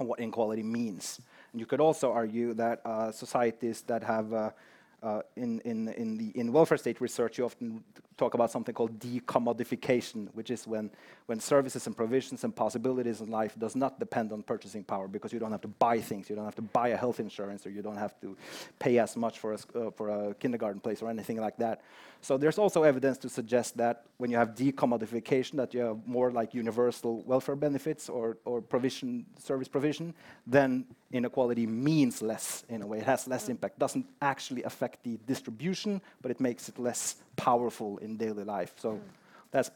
on 0.00 0.08
what 0.08 0.18
inequality 0.18 0.62
means. 0.62 1.20
And 1.52 1.60
you 1.60 1.66
could 1.66 1.80
also 1.80 2.10
argue 2.10 2.54
that 2.54 2.80
uh, 2.84 3.12
societies 3.12 3.82
that 3.82 4.02
have 4.02 4.54
uh, 5.02 5.22
in, 5.36 5.60
in, 5.60 5.88
in, 5.88 6.16
the, 6.16 6.38
in 6.38 6.52
welfare 6.52 6.78
state 6.78 7.00
research, 7.00 7.38
you 7.38 7.44
often 7.44 7.82
talk 8.16 8.34
about 8.34 8.50
something 8.50 8.74
called 8.74 8.98
decommodification, 9.00 10.28
which 10.34 10.50
is 10.50 10.66
when, 10.66 10.90
when 11.26 11.40
services 11.40 11.86
and 11.86 11.96
provisions 11.96 12.44
and 12.44 12.54
possibilities 12.54 13.20
in 13.20 13.30
life 13.30 13.58
does 13.58 13.74
not 13.74 13.98
depend 13.98 14.32
on 14.32 14.42
purchasing 14.42 14.84
power 14.84 15.08
because 15.08 15.32
you 15.32 15.40
don't 15.40 15.50
have 15.50 15.60
to 15.60 15.68
buy 15.68 16.00
things, 16.00 16.30
you 16.30 16.36
don't 16.36 16.44
have 16.44 16.54
to 16.54 16.62
buy 16.62 16.88
a 16.88 16.96
health 16.96 17.18
insurance, 17.18 17.66
or 17.66 17.70
you 17.70 17.82
don't 17.82 17.96
have 17.96 18.20
to 18.20 18.36
pay 18.78 18.98
as 18.98 19.16
much 19.16 19.40
for 19.40 19.54
a, 19.54 19.58
uh, 19.74 19.90
for 19.90 20.08
a 20.10 20.34
kindergarten 20.34 20.80
place 20.80 21.02
or 21.02 21.10
anything 21.10 21.40
like 21.40 21.56
that. 21.56 21.80
So 22.20 22.38
there's 22.38 22.58
also 22.58 22.84
evidence 22.84 23.18
to 23.18 23.28
suggest 23.28 23.76
that 23.78 24.04
when 24.18 24.30
you 24.30 24.36
have 24.36 24.54
decommodification, 24.54 25.56
that 25.56 25.74
you 25.74 25.80
have 25.80 26.06
more 26.06 26.30
like 26.30 26.54
universal 26.54 27.22
welfare 27.22 27.56
benefits 27.56 28.08
or, 28.08 28.36
or 28.44 28.60
provision, 28.60 29.26
service 29.38 29.66
provision, 29.66 30.14
then 30.46 30.84
inequality 31.10 31.66
means 31.66 32.22
less 32.22 32.64
in 32.68 32.82
a 32.82 32.86
way. 32.86 32.98
It 32.98 33.04
has 33.04 33.26
less 33.26 33.48
impact. 33.48 33.78
Doesn't 33.78 34.06
actually 34.20 34.62
affect 34.62 34.91
the 35.02 35.18
distribution, 35.26 36.00
but 36.20 36.30
it 36.30 36.40
makes 36.40 36.68
it 36.68 36.78
less 36.78 37.16
powerful 37.36 37.98
in 37.98 38.16
daily 38.16 38.44
life. 38.44 38.72
So 38.76 38.98
that's 39.50 39.70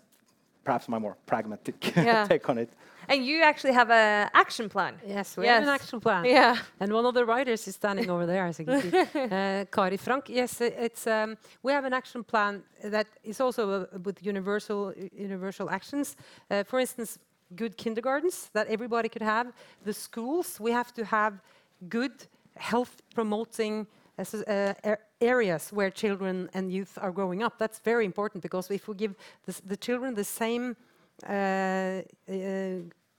perhaps 0.65 0.89
my 0.89 0.99
more 0.99 1.17
pragmatic 1.27 1.97
Yeah. 1.97 2.27
take 2.29 2.49
on 2.49 2.59
it. 2.59 2.69
And 3.09 3.25
you 3.25 3.43
actually 3.43 3.73
have 3.75 3.91
an 3.93 4.31
action 4.35 4.69
plan. 4.69 4.95
Yes, 5.07 5.37
we 5.37 5.47
have 5.47 5.63
an 5.63 5.69
action 5.69 6.01
plan. 6.01 6.25
Yeah. 6.39 6.57
And 6.81 6.93
one 6.93 7.07
of 7.07 7.15
the 7.15 7.25
writers 7.25 7.69
is 7.69 7.75
standing 7.77 8.11
over 8.11 8.27
there, 8.27 8.47
as 8.47 8.59
you 8.59 8.65
can 8.65 8.81
see. 8.81 8.91
uh, 9.31 9.65
Kari 9.71 9.97
Frank. 9.97 10.29
Yes, 10.29 10.61
it's 10.61 11.07
um, 11.07 11.37
we 11.63 11.73
have 11.73 11.85
an 11.87 11.93
action 11.93 12.25
plan 12.25 12.63
that 12.83 13.07
is 13.23 13.41
also 13.41 13.71
uh, 13.71 13.99
with 14.05 14.17
universal 14.27 14.93
universal 15.17 15.69
actions. 15.71 16.17
Uh, 16.51 16.65
for 16.65 16.81
instance, 16.81 17.19
good 17.55 17.77
kindergartens 17.77 18.51
that 18.53 18.67
everybody 18.67 19.09
could 19.09 19.23
have. 19.23 19.47
The 19.85 19.93
schools 19.93 20.59
we 20.61 20.73
have 20.73 20.93
to 20.95 21.05
have 21.05 21.33
good 21.89 22.13
health 22.57 23.03
promoting 23.15 23.87
so- 23.87 23.89
ar- 23.89 24.06
areas 25.21 25.73
where 25.73 25.91
children 25.91 26.49
and 26.55 26.73
youth 26.73 26.99
are 27.01 27.13
growing 27.13 27.43
up. 27.43 27.59
That's 27.59 27.79
very 27.79 28.05
important 28.05 28.43
because 28.43 28.71
if 28.71 28.89
we 28.89 28.95
give 28.95 29.15
the, 29.67 29.77
children 29.77 30.15
the 30.15 30.25
same 30.25 30.77
uh, 31.29 32.03
uh, 32.29 32.33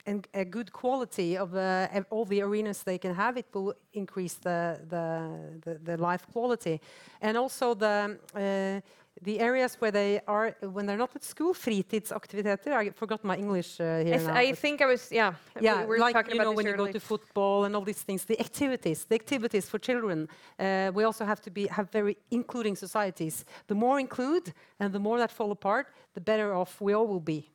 and 0.06 0.26
a 0.32 0.44
good 0.44 0.72
quality 0.72 1.36
of 1.36 1.54
uh, 1.54 1.88
all 2.10 2.24
the 2.24 2.40
arenas 2.40 2.82
they 2.82 2.98
can 2.98 3.14
have, 3.14 3.36
it 3.36 3.46
will 3.52 3.74
increase 3.92 4.34
the 4.34 4.80
the, 4.88 5.60
the, 5.64 5.78
the 5.84 5.96
life 5.96 6.26
quality, 6.32 6.80
and 7.20 7.36
also 7.36 7.74
the. 7.74 8.82
The 9.22 9.40
areas 9.40 9.76
where 9.80 9.90
they 9.90 10.20
are 10.26 10.54
when 10.60 10.86
they're 10.86 10.96
not 10.96 11.14
at 11.16 11.24
school, 11.24 11.52
fritidsaktiviteter. 11.54 12.72
I 12.72 12.90
forgot 12.90 13.24
my 13.24 13.36
English 13.36 13.80
uh, 13.80 13.98
here 13.98 14.14
I, 14.14 14.18
now. 14.18 14.34
I 14.34 14.52
think 14.52 14.80
I 14.80 14.86
was, 14.86 15.10
yeah. 15.10 15.34
we 15.56 15.64
yeah, 15.66 15.84
were 15.84 15.98
like 15.98 16.14
talking 16.14 16.36
you 16.36 16.42
know 16.42 16.52
when 16.52 16.66
you 16.66 16.76
go 16.76 16.90
to 16.90 17.00
football 17.00 17.64
and 17.64 17.74
all 17.74 17.82
these 17.82 18.02
things, 18.02 18.24
the 18.24 18.38
activities, 18.38 19.04
the 19.04 19.14
activities 19.14 19.68
for 19.68 19.78
children. 19.78 20.28
Uh, 20.58 20.92
we 20.94 21.04
also 21.04 21.24
have 21.24 21.40
to 21.40 21.50
be 21.50 21.66
have 21.66 21.90
very 21.90 22.16
including 22.30 22.76
societies. 22.76 23.44
The 23.66 23.74
more 23.74 23.98
include 23.98 24.52
and 24.78 24.92
the 24.92 25.00
more 25.00 25.18
that 25.18 25.32
fall 25.32 25.50
apart, 25.50 25.86
the 26.14 26.20
better 26.20 26.54
off 26.54 26.80
we 26.80 26.92
all 26.94 27.06
will 27.06 27.26
be. 27.34 27.50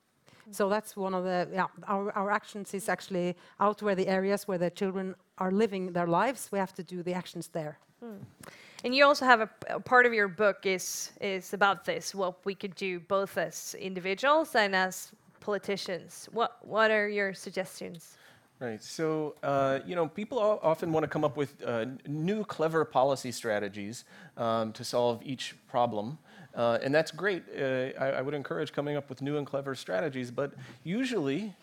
So 0.51 0.69
that's 0.69 0.97
one 0.97 1.13
of 1.13 1.23
the 1.23 1.47
yeah. 1.53 1.67
Our 1.87 2.11
our 2.11 2.31
actions 2.31 2.73
is 2.73 2.89
actually 2.89 3.35
out 3.59 3.81
where 3.81 3.95
the 3.95 4.07
areas 4.07 4.47
where 4.47 4.57
the 4.57 4.69
children 4.69 5.15
are 5.37 5.51
living 5.51 5.93
their 5.93 6.07
lives. 6.07 6.49
We 6.51 6.59
have 6.59 6.73
to 6.73 6.83
do 6.83 7.03
the 7.03 7.13
actions 7.13 7.47
there. 7.47 7.77
And 8.83 8.93
you 8.93 9.05
also 9.05 9.25
have 9.25 9.49
a 9.69 9.79
part 9.79 10.05
of 10.05 10.13
your 10.13 10.27
book 10.27 10.65
is 10.65 11.11
is 11.21 11.53
about 11.53 11.85
this, 11.85 12.13
what 12.13 12.45
we 12.45 12.53
could 12.55 12.75
do 12.75 12.99
both 12.99 13.37
as 13.37 13.75
individuals 13.79 14.55
and 14.55 14.75
as 14.75 15.11
politicians. 15.39 16.27
What 16.33 16.57
what 16.67 16.91
are 16.91 17.07
your 17.07 17.33
suggestions? 17.33 18.17
Right. 18.59 18.81
So, 18.81 19.35
uh, 19.43 19.79
you 19.85 19.95
know, 19.95 20.07
people 20.07 20.39
often 20.39 20.93
want 20.93 21.03
to 21.03 21.07
come 21.07 21.25
up 21.25 21.35
with 21.35 21.61
uh, 21.65 21.85
new, 22.07 22.45
clever 22.45 22.85
policy 22.85 23.31
strategies 23.31 24.05
um, 24.37 24.71
to 24.73 24.83
solve 24.83 25.21
each 25.25 25.55
problem. 25.67 26.17
Uh, 26.55 26.77
and 26.81 26.93
that's 26.95 27.11
great. 27.11 27.43
Uh, 27.49 27.89
I, 27.99 28.19
I 28.19 28.21
would 28.21 28.33
encourage 28.33 28.71
coming 28.71 28.95
up 28.95 29.09
with 29.09 29.21
new 29.21 29.37
and 29.37 29.45
clever 29.45 29.75
strategies, 29.75 30.31
but 30.31 30.53
usually 30.83 31.53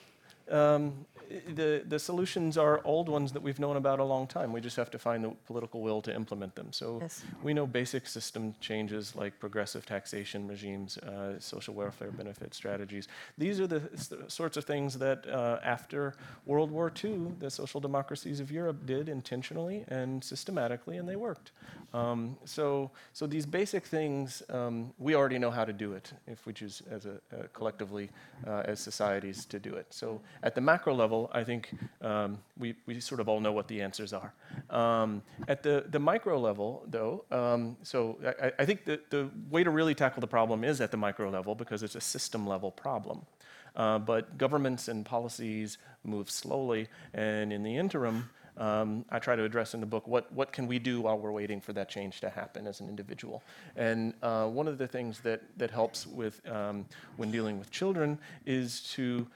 um, 0.50 1.06
the, 1.54 1.82
the 1.86 1.98
solutions 1.98 2.58
are 2.58 2.80
old 2.84 3.08
ones 3.08 3.32
that 3.32 3.42
we've 3.42 3.58
known 3.58 3.76
about 3.76 4.00
a 4.00 4.04
long 4.04 4.26
time. 4.26 4.52
We 4.52 4.60
just 4.60 4.76
have 4.76 4.90
to 4.90 4.98
find 4.98 5.24
the 5.24 5.30
political 5.46 5.80
will 5.80 6.02
to 6.02 6.14
implement 6.14 6.54
them. 6.54 6.72
So 6.72 6.98
Yes. 7.00 7.22
we 7.42 7.54
know 7.54 7.66
basic 7.66 8.06
system 8.06 8.54
changes 8.60 9.14
like 9.14 9.38
progressive 9.38 9.86
taxation 9.86 10.48
regimes, 10.48 10.98
uh, 10.98 11.38
social 11.38 11.74
welfare 11.74 12.10
benefit 12.10 12.54
strategies. 12.54 13.08
These 13.38 13.60
are 13.60 13.66
the 13.66 13.82
sorts 14.28 14.56
of 14.56 14.64
things 14.64 14.98
that 14.98 15.26
uh, 15.28 15.58
after 15.62 16.14
World 16.46 16.70
War 16.70 16.92
II, 17.04 17.32
the 17.38 17.50
social 17.50 17.80
democracies 17.80 18.40
of 18.40 18.50
Europe 18.50 18.86
did 18.86 19.08
intentionally 19.08 19.84
and 19.88 20.22
systematically, 20.22 20.96
and 20.96 21.08
they 21.08 21.16
worked. 21.16 21.52
Um, 21.92 22.36
so, 22.44 22.90
so 23.12 23.26
these 23.26 23.46
basic 23.46 23.84
things, 23.84 24.42
um, 24.48 24.92
we 24.98 25.14
already 25.14 25.38
know 25.38 25.50
how 25.50 25.64
to 25.64 25.72
do 25.72 25.92
it 25.94 26.12
if 26.26 26.46
we 26.46 26.52
choose 26.52 26.82
as 26.90 27.06
a, 27.06 27.14
uh, 27.32 27.46
collectively 27.52 28.10
uh, 28.46 28.62
as 28.64 28.78
societies 28.80 29.44
to 29.46 29.58
do 29.58 29.74
it. 29.74 29.86
So 29.90 30.20
at 30.42 30.54
the 30.54 30.60
macro 30.60 30.94
level, 30.94 31.19
I 31.32 31.44
think 31.44 31.70
um, 32.00 32.38
we, 32.58 32.74
we 32.86 33.00
sort 33.00 33.20
of 33.20 33.28
all 33.28 33.40
know 33.40 33.52
what 33.52 33.66
the 33.68 33.82
answers 33.82 34.12
are. 34.12 34.32
Um, 34.70 35.22
at 35.48 35.62
the, 35.62 35.84
the 35.90 35.98
micro 35.98 36.38
level, 36.38 36.82
though, 36.86 37.24
um, 37.30 37.76
so 37.82 38.16
I, 38.24 38.46
I- 38.46 38.52
I 38.60 38.64
think 38.64 38.84
the, 38.84 39.00
the 39.10 39.28
way 39.50 39.64
to 39.64 39.70
really 39.70 39.94
tackle 39.94 40.20
the 40.20 40.26
problem 40.26 40.64
is 40.64 40.80
at 40.80 40.90
the 40.90 40.96
micro 40.96 41.28
level 41.30 41.54
because 41.54 41.82
it's 41.82 41.96
a 41.96 42.00
system 42.00 42.46
level 42.46 42.70
problem. 42.70 43.22
Uh, 43.76 43.98
but 43.98 44.36
governments 44.36 44.88
and 44.88 45.04
policies 45.06 45.78
move 46.04 46.30
slowly, 46.30 46.88
and 47.14 47.52
in 47.52 47.62
the 47.62 47.76
interim, 47.76 48.28
um, 48.58 49.04
I 49.10 49.18
try 49.18 49.36
to 49.36 49.44
address 49.44 49.74
in 49.74 49.80
the 49.80 49.86
book 49.86 50.06
what, 50.06 50.30
what 50.32 50.52
can 50.52 50.66
we 50.66 50.78
do 50.78 51.00
while 51.02 51.18
we're 51.18 51.30
waiting 51.32 51.60
for 51.60 51.72
that 51.74 51.88
change 51.88 52.20
to 52.20 52.28
happen 52.28 52.66
as 52.66 52.80
an 52.80 52.88
individual. 52.88 53.42
And 53.76 54.12
uh, 54.22 54.48
one 54.48 54.68
of 54.68 54.76
the 54.76 54.86
things 54.86 55.20
that, 55.20 55.40
that 55.56 55.70
helps 55.70 56.06
with 56.06 56.46
um, 56.50 56.84
when 57.16 57.30
dealing 57.30 57.58
with 57.58 57.70
children 57.70 58.18
is 58.44 58.80
to 58.94 59.26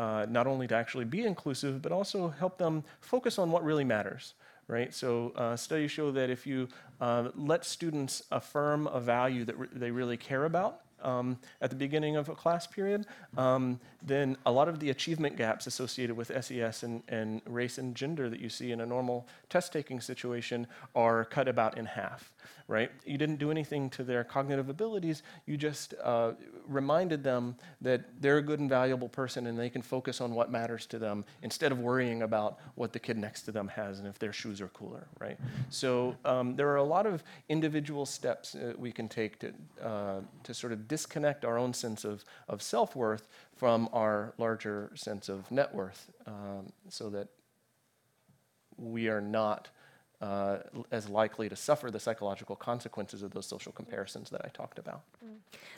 uh, 0.00 0.24
not 0.30 0.46
only 0.46 0.66
to 0.66 0.74
actually 0.74 1.04
be 1.04 1.24
inclusive, 1.24 1.82
but 1.82 1.92
also 1.92 2.28
help 2.28 2.56
them 2.56 2.82
focus 3.00 3.38
on 3.38 3.50
what 3.50 3.62
really 3.62 3.84
matters. 3.84 4.34
Right. 4.66 4.94
So 4.94 5.32
uh, 5.34 5.56
studies 5.56 5.90
show 5.90 6.12
that 6.12 6.30
if 6.30 6.46
you 6.46 6.68
uh, 7.00 7.30
let 7.34 7.64
students 7.64 8.22
affirm 8.30 8.86
a 8.86 9.00
value 9.00 9.44
that 9.44 9.58
re- 9.58 9.68
they 9.72 9.90
really 9.90 10.16
care 10.16 10.44
about, 10.44 10.82
um, 11.02 11.38
at 11.60 11.70
the 11.70 11.76
beginning 11.76 12.16
of 12.16 12.28
a 12.28 12.34
class 12.34 12.66
period, 12.66 13.06
um, 13.36 13.80
then 14.02 14.36
a 14.46 14.52
lot 14.52 14.68
of 14.68 14.78
the 14.78 14.90
achievement 14.90 15.36
gaps 15.36 15.66
associated 15.66 16.16
with 16.16 16.28
SES 16.44 16.82
and, 16.82 17.02
and 17.08 17.42
race 17.46 17.78
and 17.78 17.94
gender 17.94 18.30
that 18.30 18.40
you 18.40 18.48
see 18.48 18.70
in 18.70 18.80
a 18.80 18.86
normal 18.86 19.26
test 19.50 19.72
taking 19.72 20.00
situation 20.00 20.66
are 20.94 21.24
cut 21.24 21.48
about 21.48 21.76
in 21.76 21.84
half, 21.84 22.32
right? 22.68 22.90
You 23.04 23.18
didn't 23.18 23.36
do 23.36 23.50
anything 23.50 23.90
to 23.90 24.04
their 24.04 24.22
cognitive 24.22 24.68
abilities, 24.68 25.22
you 25.44 25.56
just 25.56 25.92
uh, 26.02 26.32
reminded 26.66 27.24
them 27.24 27.56
that 27.80 28.04
they're 28.20 28.38
a 28.38 28.42
good 28.42 28.60
and 28.60 28.70
valuable 28.70 29.08
person 29.08 29.48
and 29.48 29.58
they 29.58 29.68
can 29.68 29.82
focus 29.82 30.20
on 30.20 30.34
what 30.34 30.52
matters 30.52 30.86
to 30.86 30.98
them 30.98 31.24
instead 31.42 31.72
of 31.72 31.80
worrying 31.80 32.22
about 32.22 32.58
what 32.76 32.92
the 32.92 32.98
kid 32.98 33.18
next 33.18 33.42
to 33.42 33.52
them 33.52 33.66
has 33.68 33.98
and 33.98 34.06
if 34.06 34.18
their 34.18 34.32
shoes 34.32 34.60
are 34.60 34.68
cooler, 34.68 35.08
right? 35.18 35.38
So 35.68 36.16
um, 36.24 36.54
there 36.54 36.68
are 36.68 36.76
a 36.76 36.84
lot 36.84 37.06
of 37.06 37.24
individual 37.48 38.06
steps 38.06 38.54
uh, 38.54 38.72
we 38.78 38.92
can 38.92 39.08
take 39.08 39.40
to, 39.40 39.52
uh, 39.84 40.20
to 40.44 40.54
sort 40.54 40.72
of 40.72 40.86
disconnect 40.86 41.44
our 41.44 41.58
own 41.58 41.74
sense 41.74 42.04
of, 42.04 42.24
of 42.48 42.62
self 42.62 42.94
worth 42.94 43.28
from 43.56 43.88
our 43.92 44.32
larger 44.38 44.92
sense 44.94 45.28
of 45.28 45.50
net 45.50 45.74
worth 45.74 46.10
um, 46.26 46.72
so 46.88 47.10
that 47.10 47.28
we 48.80 49.08
are 49.08 49.20
not 49.20 49.68
uh, 50.20 50.58
as 50.90 51.08
likely 51.08 51.48
to 51.48 51.56
suffer 51.56 51.90
the 51.90 51.98
psychological 51.98 52.54
consequences 52.54 53.22
of 53.22 53.32
those 53.32 53.46
social 53.46 53.72
comparisons 53.72 54.28
that 54.30 54.42
I 54.44 54.48
talked 54.48 54.78
about. 54.78 55.02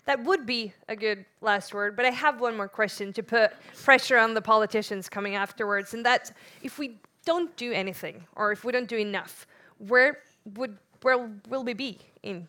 That 0.04 0.24
would 0.24 0.46
be 0.46 0.72
a 0.88 0.96
good 0.96 1.24
last 1.40 1.72
word, 1.72 1.94
but 1.94 2.04
I 2.04 2.10
have 2.10 2.40
one 2.40 2.56
more 2.56 2.68
question 2.68 3.12
to 3.12 3.22
put 3.22 3.52
pressure 3.84 4.18
on 4.18 4.34
the 4.34 4.42
politicians 4.42 5.08
coming 5.08 5.36
afterwards, 5.36 5.94
and 5.94 6.04
that's 6.04 6.32
if 6.62 6.78
we 6.78 6.98
don't 7.24 7.54
do 7.56 7.70
anything 7.72 8.24
or 8.34 8.50
if 8.50 8.64
we 8.64 8.72
don't 8.72 8.88
do 8.88 8.96
enough, 8.96 9.46
where 9.78 10.18
would 10.56 10.76
where 11.02 11.30
will 11.48 11.64
we 11.64 11.72
be 11.72 11.98
in 12.22 12.46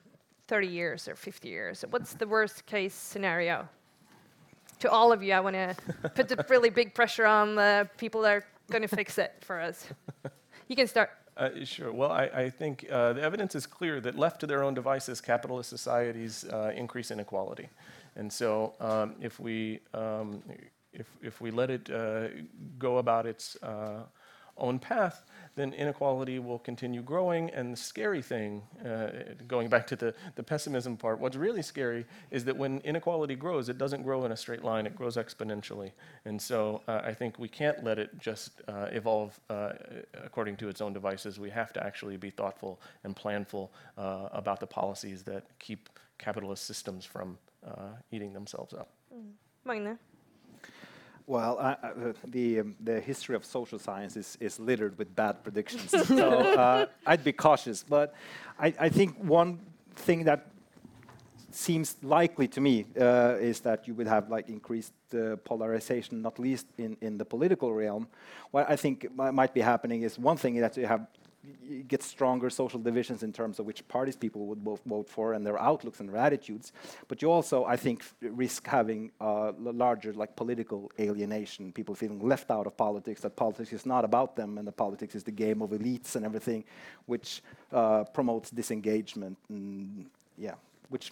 30 0.47 0.68
years 0.68 1.08
or 1.08 1.16
50 1.16 1.47
years? 1.47 1.84
What's 1.89 2.14
the 2.14 2.28
worst 2.28 2.66
case 2.66 2.93
scenario? 2.93 3.68
To 4.80 4.91
all 4.91 5.12
of 5.12 5.24
you, 5.24 5.34
I 5.34 5.39
want 5.39 5.56
to 5.56 5.76
put 6.14 6.28
the 6.28 6.43
really 6.49 6.70
big 6.70 6.93
pressure 6.93 7.26
on 7.26 7.56
the 7.56 7.89
people 7.97 8.22
that 8.24 8.32
are 8.32 8.45
going 8.70 8.82
to 8.82 8.88
fix 8.88 9.18
it 9.18 9.34
for 9.41 9.60
us. 9.60 9.88
You 10.74 10.78
can 10.78 10.88
start. 10.88 11.11
Uh, 11.38 11.49
sure. 11.65 11.91
Well, 11.91 12.11
I, 12.11 12.24
I 12.34 12.49
think 12.49 12.88
uh, 12.91 13.13
the 13.13 13.21
evidence 13.21 13.53
is 13.53 13.67
clear 13.67 14.01
that 14.01 14.17
left 14.17 14.39
to 14.39 14.47
their 14.47 14.63
own 14.63 14.74
devices, 14.74 15.21
capitalist 15.21 15.69
societies 15.69 16.45
uh, 16.45 16.71
increase 16.76 17.11
inequality. 17.11 17.69
And 18.15 18.34
so, 18.34 18.74
um, 18.80 19.13
if 19.21 19.39
we 19.39 19.82
um, 19.93 20.41
if, 20.91 21.05
if 21.21 21.41
we 21.41 21.51
let 21.51 21.69
it 21.69 21.91
uh, 21.91 22.30
go 22.80 22.97
about 22.97 23.28
its 23.28 23.55
uh, 23.61 23.99
own 24.57 24.80
path, 24.80 25.21
then 25.56 25.74
inequality 25.74 26.39
will 26.39 26.60
continue 26.60 27.01
growing. 27.01 27.49
And 27.51 27.74
the 27.74 27.78
scary 27.78 28.22
thing, 28.22 28.64
uh, 28.86 29.08
going 29.47 29.70
back 29.70 29.88
to 29.88 29.95
the, 29.95 30.14
the 30.36 30.43
pessimism 30.43 30.97
part, 30.97 31.20
what's 31.20 31.36
really 31.36 31.62
scary 31.62 32.06
is 32.32 32.45
that 32.45 32.58
when 32.58 32.80
inequality 32.80 33.36
grows, 33.36 33.70
it 33.70 33.78
doesn't 33.78 34.04
grow 34.04 34.26
in 34.26 34.32
a 34.32 34.38
straight 34.38 34.64
line, 34.64 34.86
it 34.86 34.95
grows 34.95 35.18
exponentially. 35.18 35.91
And 36.26 36.41
so 36.41 36.82
uh, 36.88 37.01
I 37.04 37.14
think 37.14 37.38
we 37.38 37.47
can't 37.47 37.84
let 37.84 37.99
it 37.99 38.18
just 38.20 38.62
uh, 38.68 38.88
evolve 38.91 39.39
uh, 39.49 39.74
according 40.24 40.58
to 40.58 40.70
its 40.70 40.82
own 40.82 40.93
devices. 40.93 41.39
We 41.39 41.49
have 41.51 41.74
to 41.74 41.84
actually 41.84 42.18
be 42.18 42.30
thoughtful 42.30 42.80
and 43.04 43.16
planful 43.16 43.70
uh, 43.97 44.30
about 44.32 44.60
the 44.60 44.68
policies 44.68 45.24
that 45.24 45.45
keep 45.60 45.89
capitalist 46.18 46.66
systems 46.66 47.06
from 47.06 47.38
uh, 47.66 47.89
eating 48.12 48.34
themselves 48.34 48.74
up. 48.74 48.89
Magne? 49.66 49.97
Well, 51.26 51.57
uh, 51.57 51.76
the 52.26 52.59
um, 52.59 52.76
the 52.84 52.99
history 52.99 53.36
of 53.36 53.45
social 53.45 53.80
science 53.80 54.17
is, 54.17 54.38
is 54.41 54.59
littered 54.59 54.97
with 54.97 55.15
bad 55.15 55.41
predictions, 55.41 55.91
so 56.07 56.30
uh, 56.39 56.86
I'd 57.05 57.24
be 57.24 57.32
cautious. 57.32 57.82
But 57.82 58.13
I, 58.59 58.74
I 58.78 58.89
think 58.89 59.17
one 59.24 59.59
thing 59.95 60.26
that 60.26 60.47
seems 61.49 61.95
likely 62.01 62.47
to 62.47 62.59
me 62.59 62.86
uh, 62.99 63.36
is 63.39 63.61
that 63.61 63.88
you 63.88 63.93
would 63.93 64.07
have 64.07 64.30
like 64.30 64.49
increased 64.49 64.93
uh, 65.13 65.38
polarization, 65.45 66.21
not 66.21 66.39
least 66.39 66.67
in, 66.78 66.97
in 66.99 67.17
the 67.17 67.26
political 67.26 67.74
realm. 67.74 68.07
What 68.51 68.69
I 68.69 68.76
think 68.76 69.07
might 69.15 69.53
be 69.53 69.61
happening 69.61 70.01
is 70.01 70.19
one 70.19 70.38
thing 70.38 70.59
that 70.59 70.76
you 70.76 70.88
have 70.88 71.07
get 71.88 72.02
stronger 72.02 72.50
social 72.50 72.80
divisions 72.80 73.24
in 73.24 73.34
terms 73.34 73.60
of 73.60 73.66
which 73.66 73.86
parties 73.88 74.16
people 74.16 74.46
would 74.46 74.64
both 74.64 74.82
vote 74.86 75.10
for 75.10 75.34
and 75.34 75.46
their 75.46 75.60
outlooks 75.62 76.00
and 76.00 76.10
their 76.10 76.18
attitudes. 76.18 76.72
But 77.08 77.22
you 77.22 77.32
also, 77.32 77.66
I 77.66 77.76
think, 77.76 78.04
risk 78.22 78.68
having 78.68 79.12
uh, 79.20 79.52
larger 79.58 80.14
like 80.14 80.36
political 80.36 80.91
alienation, 81.00 81.72
people 81.72 81.96
feeling 81.96 82.20
left 82.20 82.50
out 82.52 82.66
of 82.66 82.78
politics, 82.78 83.22
that 83.22 83.36
politics 83.36 83.74
is 83.74 83.86
not 83.86 84.06
about 84.06 84.36
them 84.36 84.58
and 84.58 84.68
that 84.68 84.78
politics 84.78 85.16
is 85.16 85.24
the 85.24 85.32
game 85.32 85.62
of 85.62 85.72
elites 85.72 86.16
and 86.16 86.26
everything, 86.26 86.64
which 87.06 87.41
uh, 87.72 88.04
promotes 88.06 88.50
disengagement. 88.50 89.38
And, 89.50 90.06
yeah, 90.38 90.56
which 90.89 91.12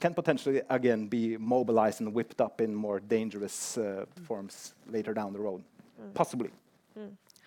can 0.00 0.14
potentially 0.14 0.62
again 0.70 1.06
be 1.08 1.36
mobilized 1.36 2.00
and 2.00 2.12
whipped 2.12 2.40
up 2.40 2.60
in 2.60 2.74
more 2.74 3.00
dangerous 3.00 3.78
uh, 3.78 4.04
forms 4.24 4.74
later 4.90 5.14
down 5.14 5.32
the 5.32 5.40
road, 5.40 5.62
possibly. 6.14 6.50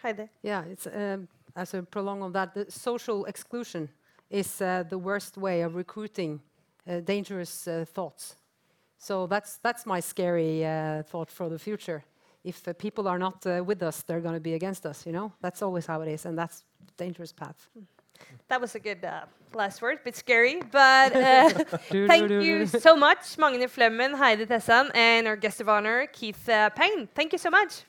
Heidi? 0.01 0.27
Yeah, 0.41 0.63
it's 0.63 0.87
um, 0.87 1.27
as 1.55 1.73
a 1.73 1.83
prolong 1.83 2.23
of 2.23 2.33
that. 2.33 2.53
The 2.53 2.69
social 2.69 3.25
exclusion 3.25 3.89
is 4.29 4.61
uh, 4.61 4.83
the 4.89 4.97
worst 4.97 5.37
way 5.37 5.61
of 5.61 5.75
recruiting 5.75 6.41
uh, 6.87 6.99
dangerous 6.99 7.67
uh, 7.67 7.85
thoughts. 7.85 8.35
So 8.97 9.27
that's 9.27 9.57
that's 9.57 9.85
my 9.85 9.99
scary 9.99 10.65
uh, 10.65 11.03
thought 11.03 11.31
for 11.31 11.49
the 11.49 11.59
future. 11.59 12.03
If 12.43 12.67
uh, 12.67 12.73
people 12.73 13.07
are 13.07 13.19
not 13.19 13.45
uh, 13.45 13.63
with 13.63 13.83
us, 13.83 14.03
they're 14.03 14.21
going 14.21 14.35
to 14.35 14.39
be 14.41 14.53
against 14.53 14.85
us. 14.85 15.05
You 15.05 15.11
know, 15.11 15.31
that's 15.41 15.61
always 15.61 15.85
how 15.85 16.01
it 16.01 16.07
is, 16.07 16.25
and 16.25 16.37
that's 16.37 16.63
dangerous 16.97 17.31
path. 17.31 17.67
That 18.47 18.61
was 18.61 18.75
a 18.75 18.79
good 18.79 19.03
uh, 19.03 19.21
last 19.53 19.81
word, 19.81 19.99
a 20.01 20.03
bit 20.03 20.15
scary, 20.15 20.61
but 20.71 21.15
uh, 21.15 21.49
thank 22.07 22.29
you 22.29 22.65
so 22.87 22.95
much, 22.95 23.37
Magne 23.37 23.67
Flemmen, 23.67 24.15
Heidi 24.15 24.45
Tessan, 24.45 24.89
and 24.93 25.27
our 25.27 25.35
guest 25.35 25.61
of 25.61 25.69
honor, 25.69 26.07
Keith 26.11 26.47
uh, 26.49 26.69
Payne. 26.69 27.07
Thank 27.15 27.31
you 27.33 27.39
so 27.39 27.49
much. 27.49 27.83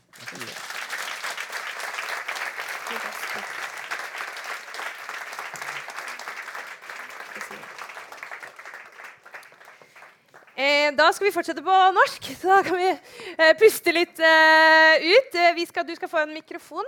Da 10.97 11.09
skal 11.13 11.27
vi 11.27 11.35
fortsette 11.35 11.63
på 11.65 11.77
norsk, 11.97 12.27
så 12.39 12.51
da 12.53 12.59
kan 12.67 12.77
vi 12.79 12.91
eh, 12.93 13.55
puste 13.59 13.95
litt 13.95 14.21
eh, 14.23 15.07
ut. 15.07 15.39
Eh, 15.39 15.63
skal, 15.67 15.87
du 15.89 15.95
skal 15.99 16.11
få 16.11 16.23
en 16.23 16.35
mikrofon. 16.37 16.87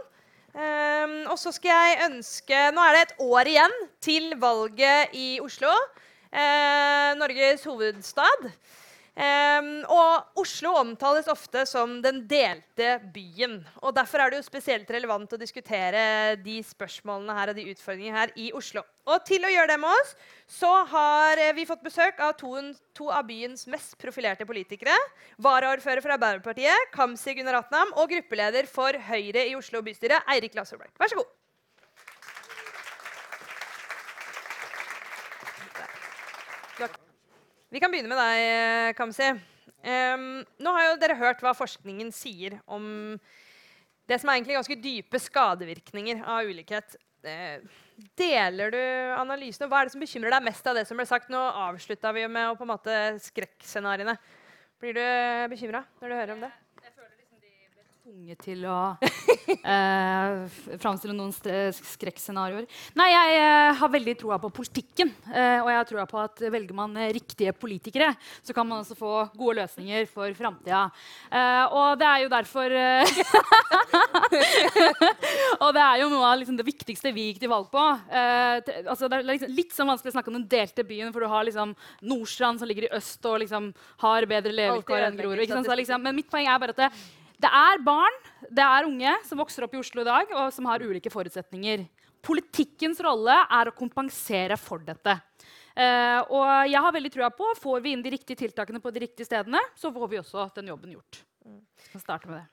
Ehm, 0.54 1.24
og 1.26 1.38
så 1.40 1.50
skal 1.50 1.72
jeg 1.72 2.04
ønske 2.04 2.58
Nå 2.70 2.82
er 2.86 2.94
det 2.94 3.00
et 3.02 3.14
år 3.26 3.48
igjen 3.50 3.72
til 4.04 4.28
valget 4.38 5.16
i 5.18 5.40
Oslo. 5.42 5.72
eh, 6.30 7.10
Norges 7.18 7.64
hovedstad. 7.66 8.50
Ehm, 9.14 9.84
og 9.86 10.40
Oslo 10.42 10.72
omtales 10.80 11.28
ofte 11.30 11.62
som 11.70 12.00
den 12.02 12.24
delte 12.26 12.96
byen. 13.14 13.60
og 13.80 13.94
Derfor 13.94 14.24
er 14.24 14.32
det 14.32 14.40
jo 14.40 14.46
spesielt 14.48 14.90
relevant 14.90 15.36
å 15.36 15.38
diskutere 15.38 16.34
de 16.42 16.56
spørsmålene 16.66 17.36
her 17.38 17.52
og 17.52 17.60
de 17.60 17.68
utfordringene 17.70 18.18
her 18.18 18.32
i 18.34 18.50
Oslo. 18.58 18.82
Og 19.06 19.22
til 19.28 19.44
å 19.46 19.52
gjøre 19.52 19.70
det 19.70 19.78
med 19.84 19.92
oss, 20.00 20.16
så 20.50 20.72
har 20.90 21.38
eh, 21.38 21.52
vi 21.54 21.66
fått 21.68 21.84
besøk 21.84 22.18
av 22.24 22.34
to, 22.40 22.56
to 22.96 23.10
av 23.12 23.28
byens 23.28 23.68
mest 23.70 23.94
profilerte 24.00 24.48
politikere. 24.48 24.96
Varaordfører 25.44 26.02
for 26.02 26.16
Arbeiderpartiet, 26.16 26.90
Kamzy 26.96 27.36
Gunaratnam, 27.38 27.94
og 28.00 28.10
gruppeleder 28.10 28.66
for 28.66 28.98
Høyre 29.12 29.46
i 29.46 29.54
Oslo 29.58 29.84
bystyre, 29.84 30.24
Eirik 30.34 30.56
Lasorberg. 30.58 30.94
Vær 30.98 31.12
så 31.12 31.22
god. 31.22 31.32
Vi 37.74 37.80
kan 37.82 37.90
begynne 37.90 38.06
med 38.06 38.20
deg, 38.20 38.92
Kamzy. 38.94 39.32
Um, 39.82 40.44
nå 40.62 40.74
har 40.76 40.84
jo 40.86 40.98
dere 41.02 41.16
hørt 41.18 41.40
hva 41.42 41.50
forskningen 41.58 42.12
sier 42.14 42.54
om 42.70 43.16
det 44.06 44.20
som 44.20 44.30
er 44.30 44.38
egentlig 44.38 44.54
ganske 44.60 44.76
dype 44.78 45.18
skadevirkninger 45.18 46.20
av 46.22 46.46
ulikhet. 46.46 46.94
Eh, 47.26 47.64
deler 48.20 48.70
du 48.70 48.78
analysen, 49.16 49.64
og 49.66 49.72
Hva 49.72 49.80
er 49.80 49.88
det 49.88 49.94
som 49.96 50.04
bekymrer 50.04 50.36
deg 50.36 50.46
mest 50.46 50.70
av 50.70 50.78
det 50.78 50.84
som 50.86 51.00
ble 51.00 51.08
sagt? 51.08 51.32
Nå 51.32 51.40
avslutta 51.64 52.14
vi 52.14 52.28
med 52.30 52.52
å 52.52 52.54
på 52.60 52.62
en 52.62 52.72
måte 52.76 53.00
skrekkscenarioene. 53.26 54.14
Blir 54.78 54.94
du 54.94 55.04
bekymra 55.50 55.82
når 55.98 56.14
du 56.14 56.18
hører 56.20 56.34
om 56.36 56.46
det? 56.46 56.52
Tvunget 58.04 58.36
til 58.44 58.66
å 58.68 59.00
eh, 59.72 60.44
framstille 60.76 61.14
noen 61.16 61.30
skrekkscenarioer. 61.32 62.66
Nei, 63.00 63.06
jeg 63.08 63.38
eh, 63.38 63.70
har 63.78 63.92
veldig 63.94 64.14
troa 64.20 64.36
på 64.42 64.50
politikken. 64.58 65.08
eh, 65.32 65.62
og 65.62 65.70
jeg 65.70 65.78
har 65.78 65.86
troa 65.88 66.04
på 66.10 66.18
at 66.20 66.42
velger 66.52 66.76
man 66.76 66.92
eh, 67.00 67.14
riktige 67.16 67.54
politikere, 67.56 68.10
så 68.44 68.52
kan 68.52 68.68
man 68.68 68.82
også 68.82 68.92
få 68.98 69.12
gode 69.32 69.56
løsninger 69.62 70.04
for 70.12 70.28
framtida. 70.36 70.82
Eh, 71.32 71.64
og 71.72 71.96
det 72.02 72.08
er 72.10 72.18
jo 72.26 72.32
derfor 72.34 72.76
eh, 72.82 73.14
Og 75.64 75.70
det 75.72 75.86
er 75.86 75.96
jo 76.02 76.12
noe 76.12 76.28
av 76.28 76.36
liksom, 76.42 76.60
det 76.60 76.68
viktigste 76.68 77.08
vi 77.14 77.30
gikk 77.30 77.40
til 77.40 77.52
valg 77.54 77.70
på. 77.72 77.80
Altså, 77.80 79.08
det 79.08 79.16
er 79.16 79.24
liksom 79.30 79.56
litt 79.56 79.72
sånn 79.72 79.88
vanskelig 79.88 80.12
å 80.12 80.16
snakke 80.18 80.30
om 80.32 80.36
den 80.42 80.50
delte 80.50 80.84
byen, 80.84 81.12
for 81.14 81.20
du 81.24 81.28
har 81.30 81.44
liksom 81.46 81.72
Nordstrand 82.04 82.60
som 82.60 82.68
ligger 82.68 82.84
i 82.90 82.94
øst 82.98 83.24
og 83.30 83.40
liksom 83.46 83.72
har 84.04 84.26
bedre 84.28 84.52
levekår 84.52 85.08
enn 85.08 85.20
Grorud. 85.20 85.46
liksom, 85.48 86.02
men 86.04 86.18
mitt 86.18 86.28
poeng 86.32 86.48
er 86.50 86.60
bare 86.60 86.74
at 86.76 86.82
det, 86.84 86.90
det 87.42 87.50
er 87.50 87.82
barn, 87.84 88.16
det 88.46 88.64
er 88.64 88.86
unge 88.86 89.12
som 89.26 89.40
vokser 89.40 89.66
opp 89.66 89.74
i 89.74 89.80
Oslo 89.80 90.04
i 90.04 90.08
dag, 90.08 90.30
og 90.32 90.52
som 90.54 90.68
har 90.70 90.84
ulike 90.84 91.12
forutsetninger. 91.12 91.84
Politikkens 92.24 93.02
rolle 93.04 93.36
er 93.52 93.68
å 93.68 93.76
kompensere 93.76 94.56
for 94.60 94.84
dette. 94.84 95.18
Eh, 95.74 96.20
og 96.30 96.70
jeg 96.70 96.80
har 96.86 96.94
veldig 96.94 97.10
trua 97.12 97.28
på 97.34 97.50
får 97.58 97.82
vi 97.82 97.92
inn 97.96 98.02
de 98.04 98.12
riktige 98.14 98.38
tiltakene 98.44 98.80
på 98.80 98.92
de 98.94 99.02
riktige 99.04 99.26
stedene, 99.26 99.60
så 99.74 99.90
får 99.92 100.10
vi 100.12 100.20
også 100.22 100.46
den 100.54 100.70
jobben 100.70 100.94
gjort. 100.94 101.20
Vi 101.92 102.00
starte 102.00 102.30
med 102.30 102.40
det. 102.40 102.48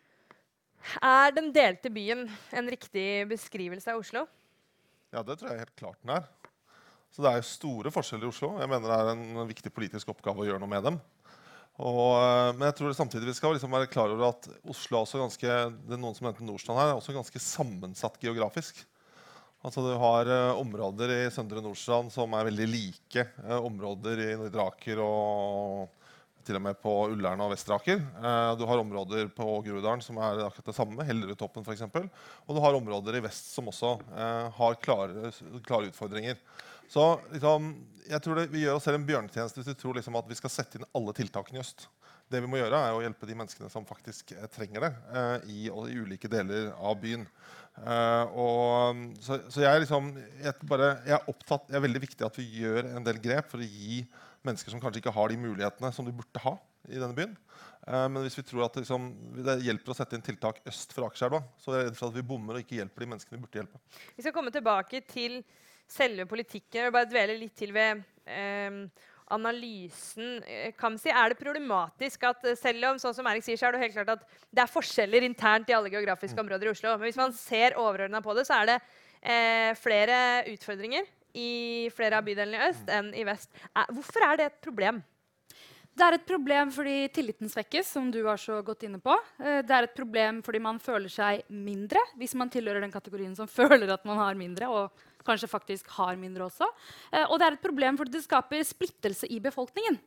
Er 1.06 1.34
den 1.36 1.52
delte 1.54 1.92
byen 1.94 2.26
en 2.58 2.70
riktig 2.74 3.28
beskrivelse 3.30 3.94
av 3.94 4.02
Oslo? 4.02 4.26
Ja, 5.14 5.22
det 5.22 5.38
tror 5.38 5.52
jeg 5.52 5.62
helt 5.62 5.78
klart 5.78 6.00
den 6.02 6.16
er. 6.18 6.26
Så 7.12 7.24
det 7.24 7.30
er 7.30 7.42
jo 7.42 7.48
store 7.48 7.92
forskjeller 7.94 8.26
i 8.26 8.32
Oslo. 8.32 8.54
Jeg 8.62 8.72
mener 8.72 8.90
det 8.90 8.98
er 8.98 9.10
en 9.14 9.48
viktig 9.50 9.72
politisk 9.76 10.14
oppgave 10.14 10.42
å 10.42 10.48
gjøre 10.48 10.62
noe 10.64 10.72
med 10.72 10.86
dem. 10.88 11.00
Og, 11.80 12.16
eh, 12.20 12.52
men 12.58 12.68
jeg 12.68 12.78
tror 12.78 12.96
samtidig 12.98 13.30
vi 13.32 13.38
skal 13.38 13.56
liksom 13.56 13.72
være 13.72 13.90
klar 13.92 14.12
over 14.12 14.34
at 14.34 14.50
Oslo 14.70 14.98
er 14.98 15.06
også 15.06 15.22
ganske 15.22 15.60
det 15.88 15.96
er 15.96 16.02
noen 16.02 16.18
som 16.18 16.28
nevnte 16.28 16.46
Nordstrand 16.46 16.82
her, 16.82 16.92
er 16.92 17.00
også 17.00 17.16
ganske 17.16 17.42
sammensatt 17.42 18.20
geografisk. 18.22 18.84
Altså 19.62 19.84
Du 19.86 19.92
har 20.02 20.30
eh, 20.30 20.60
områder 20.60 21.16
i 21.16 21.24
Søndre 21.34 21.62
Nordstrand 21.64 22.12
som 22.14 22.34
er 22.34 22.48
veldig 22.50 22.70
like 22.70 23.26
eh, 23.26 23.58
områder 23.58 24.24
i 24.26 24.30
Nordre 24.40 24.68
Aker 24.72 25.02
og 25.06 25.98
til 26.46 26.58
og 26.58 26.64
med 26.66 26.78
på 26.82 26.92
Ullern 27.12 27.42
og 27.46 27.52
Vesteraker. 27.54 28.02
Eh, 28.02 28.52
du 28.58 28.66
har 28.70 28.82
områder 28.82 29.30
på 29.36 29.46
Groruddalen 29.66 30.02
som 30.04 30.18
er 30.18 30.44
akkurat 30.48 30.72
det 30.72 30.78
samme, 30.78 31.06
Hellerudtoppen 31.06 31.66
f.eks. 31.66 31.86
Og 31.86 32.58
du 32.58 32.62
har 32.64 32.78
områder 32.78 33.20
i 33.20 33.24
vest 33.26 33.54
som 33.56 33.70
også 33.72 33.96
eh, 34.10 34.48
har 34.58 34.80
klare, 34.82 35.32
klare 35.68 35.92
utfordringer. 35.92 36.42
Så 36.92 37.06
liksom, 37.32 37.72
jeg 38.10 38.24
tror 38.24 38.40
det, 38.40 38.50
Vi 38.52 38.66
gjør 38.66 38.78
oss 38.78 38.86
selv 38.88 39.00
en 39.00 39.08
bjørnetjeneste 39.08 39.62
hvis 39.62 39.72
vi 39.72 39.80
tror 39.80 39.98
liksom, 39.98 40.18
at 40.20 40.30
vi 40.30 40.38
skal 40.40 40.52
sette 40.52 40.80
inn 40.80 40.88
alle 40.98 41.16
tiltakene 41.16 41.60
i 41.60 41.64
øst. 41.64 41.88
Det 42.32 42.40
vi 42.44 42.48
må 42.48 42.60
gjøre, 42.60 42.80
er 42.80 42.96
å 42.96 43.02
hjelpe 43.04 43.28
de 43.28 43.36
menneskene 43.36 43.70
som 43.72 43.88
faktisk 43.88 44.32
eh, 44.36 44.48
trenger 44.52 44.86
det, 44.86 44.92
eh, 45.12 45.50
i, 45.52 45.62
i 45.68 45.98
ulike 46.00 46.30
deler 46.32 46.70
av 46.80 46.96
byen. 47.02 47.26
Eh, 47.82 48.36
og, 48.40 49.02
så, 49.24 49.40
så 49.52 49.64
jeg, 49.64 49.84
liksom, 49.84 50.12
jeg, 50.40 50.56
bare, 50.68 50.94
jeg 51.08 51.18
er 51.18 51.32
opptatt, 51.32 51.68
det 51.68 51.80
er 51.80 51.86
veldig 51.88 52.04
viktig 52.04 52.28
at 52.28 52.40
vi 52.40 52.48
gjør 52.62 52.88
en 52.94 53.08
del 53.08 53.20
grep 53.24 53.52
for 53.52 53.64
å 53.64 53.68
gi 53.68 54.02
mennesker 54.48 54.74
som 54.74 54.82
kanskje 54.84 55.04
ikke 55.04 55.16
har 55.16 55.32
de 55.32 55.40
mulighetene 55.40 55.92
som 55.96 56.08
de 56.08 56.16
burde 56.16 56.44
ha 56.44 56.56
i 56.90 56.98
denne 56.98 57.16
byen. 57.18 57.36
Eh, 57.88 58.08
men 58.12 58.24
hvis 58.26 58.40
vi 58.40 58.46
tror 58.48 58.68
at 58.68 58.80
liksom, 58.80 59.10
det 59.44 59.60
hjelper 59.66 59.94
å 59.94 59.98
sette 59.98 60.18
inn 60.18 60.24
tiltak 60.26 60.64
øst 60.72 60.96
for 60.96 61.08
Akerselva, 61.08 61.44
så 61.60 61.74
er 61.74 61.82
jeg 61.82 61.92
redd 61.92 62.00
for 62.00 62.12
at 62.12 62.20
vi 62.20 62.28
bommer 62.32 62.60
og 62.60 62.64
ikke 62.66 62.80
hjelper 62.80 63.06
de 63.06 63.12
menneskene 63.14 63.40
vi 63.40 63.44
burde 63.44 63.64
hjelpe. 63.64 63.84
Vi 64.16 64.26
skal 64.26 64.36
komme 64.36 64.56
tilbake 64.56 65.04
til 65.12 65.42
selve 65.92 66.26
politikken 66.30 66.88
og 66.88 66.96
bare 66.96 67.10
dvele 67.12 67.38
litt 67.40 67.56
til 67.60 67.74
ved 67.76 68.02
eh, 68.26 68.78
analysen. 69.32 70.42
kan 70.80 70.98
si, 71.00 71.12
er 71.12 71.32
det 71.32 71.40
problematisk 71.40 72.26
at 72.30 72.44
eh, 72.48 72.58
selv 72.60 72.90
om 72.92 73.00
sånn 73.02 73.16
som 73.18 73.28
Erik 73.32 73.46
sier, 73.46 73.60
så 73.60 73.70
er 73.70 73.76
det 73.78 73.84
helt 73.86 73.98
klart 74.00 74.14
at 74.18 74.26
det 74.52 74.64
er 74.64 74.72
forskjeller 74.72 75.28
internt 75.28 75.72
i 75.72 75.78
alle 75.78 75.92
geografiske 75.94 76.40
områder 76.44 76.70
i 76.70 76.74
Oslo. 76.74 76.96
Men 76.98 77.10
hvis 77.10 77.20
man 77.22 77.36
ser 77.38 77.78
overordna 77.80 78.22
på 78.24 78.36
det, 78.38 78.48
så 78.50 78.60
er 78.62 78.74
det 78.74 78.78
eh, 79.22 79.72
flere 79.80 80.18
utfordringer 80.52 81.08
i 81.38 81.88
flere 81.96 82.20
av 82.20 82.28
bydelene 82.28 82.60
i 82.60 82.70
øst 82.72 82.92
enn 82.92 83.14
i 83.16 83.24
vest. 83.28 83.52
Eh, 83.72 83.88
hvorfor 83.96 84.28
er 84.28 84.42
det 84.42 84.50
et 84.52 84.62
problem? 84.64 85.02
Det 85.92 86.06
er 86.08 86.16
et 86.16 86.24
problem 86.28 86.70
fordi 86.72 86.96
tilliten 87.12 87.50
svekkes, 87.52 87.90
som 87.98 88.06
du 88.14 88.22
var 88.24 88.40
så 88.40 88.62
godt 88.64 88.86
inne 88.88 89.00
på. 89.04 89.12
Eh, 89.44 89.60
Det 89.62 89.76
er 89.76 89.88
et 89.88 89.96
problem 89.96 90.42
fordi 90.44 90.60
man 90.64 90.80
føler 90.80 91.12
seg 91.12 91.44
mindre, 91.52 92.00
hvis 92.20 92.36
man 92.40 92.50
tilhører 92.52 92.84
den 92.84 92.94
kategorien 92.94 93.36
som 93.36 93.48
føler 93.60 93.92
at 93.92 94.06
man 94.08 94.20
har 94.20 94.36
mindre, 94.40 94.68
og 94.72 94.92
kanskje 95.28 95.50
faktisk 95.52 95.88
har 95.98 96.16
mindre 96.20 96.48
også. 96.50 96.68
Eh, 97.12 97.26
Og 97.30 97.38
det 97.40 97.48
er 97.48 97.58
et 97.58 97.66
problem 97.68 97.98
fordi 98.00 98.18
det 98.18 98.24
skaper 98.26 98.64
splittelse 98.68 99.30
i 99.30 99.40
befolkningen. 99.40 100.00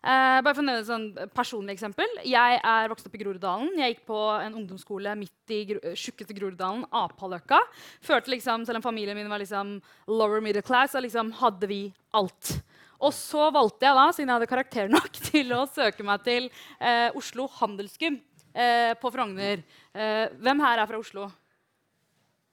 Eh, 0.00 0.40
bare 0.40 0.54
for 0.54 0.62
å 0.62 0.64
nevne 0.64 0.80
et 0.80 0.88
sånn 0.88 1.30
personlig 1.36 1.74
eksempel. 1.76 2.08
Jeg 2.24 2.60
er 2.64 2.88
vokst 2.88 3.04
opp 3.06 3.14
i 3.14 3.20
Groruddalen. 3.20 3.74
Jeg 3.76 3.94
gikk 3.94 4.06
på 4.08 4.20
en 4.40 4.54
ungdomsskole 4.56 5.12
midt 5.20 5.52
i 5.52 5.58
gro 5.68 5.92
tjukkeste 5.92 6.36
Groruddalen, 6.38 6.86
Apaløkka. 6.88 7.58
Følte 8.00 8.32
liksom, 8.32 8.64
Selv 8.64 8.80
om 8.80 8.86
familien 8.86 9.16
min 9.18 9.28
var 9.28 9.42
liksom 9.42 9.76
lower 10.08 10.40
middle 10.40 10.62
class, 10.64 10.92
så 10.92 11.02
liksom 11.04 11.32
hadde 11.42 11.68
vi 11.68 11.82
alt. 12.16 12.62
Og 13.00 13.12
så 13.16 13.50
valgte 13.52 13.86
jeg 13.86 13.96
da, 13.96 14.06
siden 14.12 14.28
jeg 14.28 14.38
hadde 14.38 14.48
karakter 14.48 14.88
nok, 14.92 15.12
til 15.30 15.52
å 15.56 15.66
søke 15.68 16.04
meg 16.04 16.24
til 16.24 16.48
eh, 16.80 17.10
Oslo 17.16 17.46
Handelsgym 17.60 18.18
eh, 18.54 18.92
på 19.00 19.12
Frogner. 19.12 19.62
Eh, 19.92 20.26
hvem 20.40 20.60
her 20.64 20.80
er 20.80 20.88
fra 20.88 21.00
Oslo? 21.00 21.28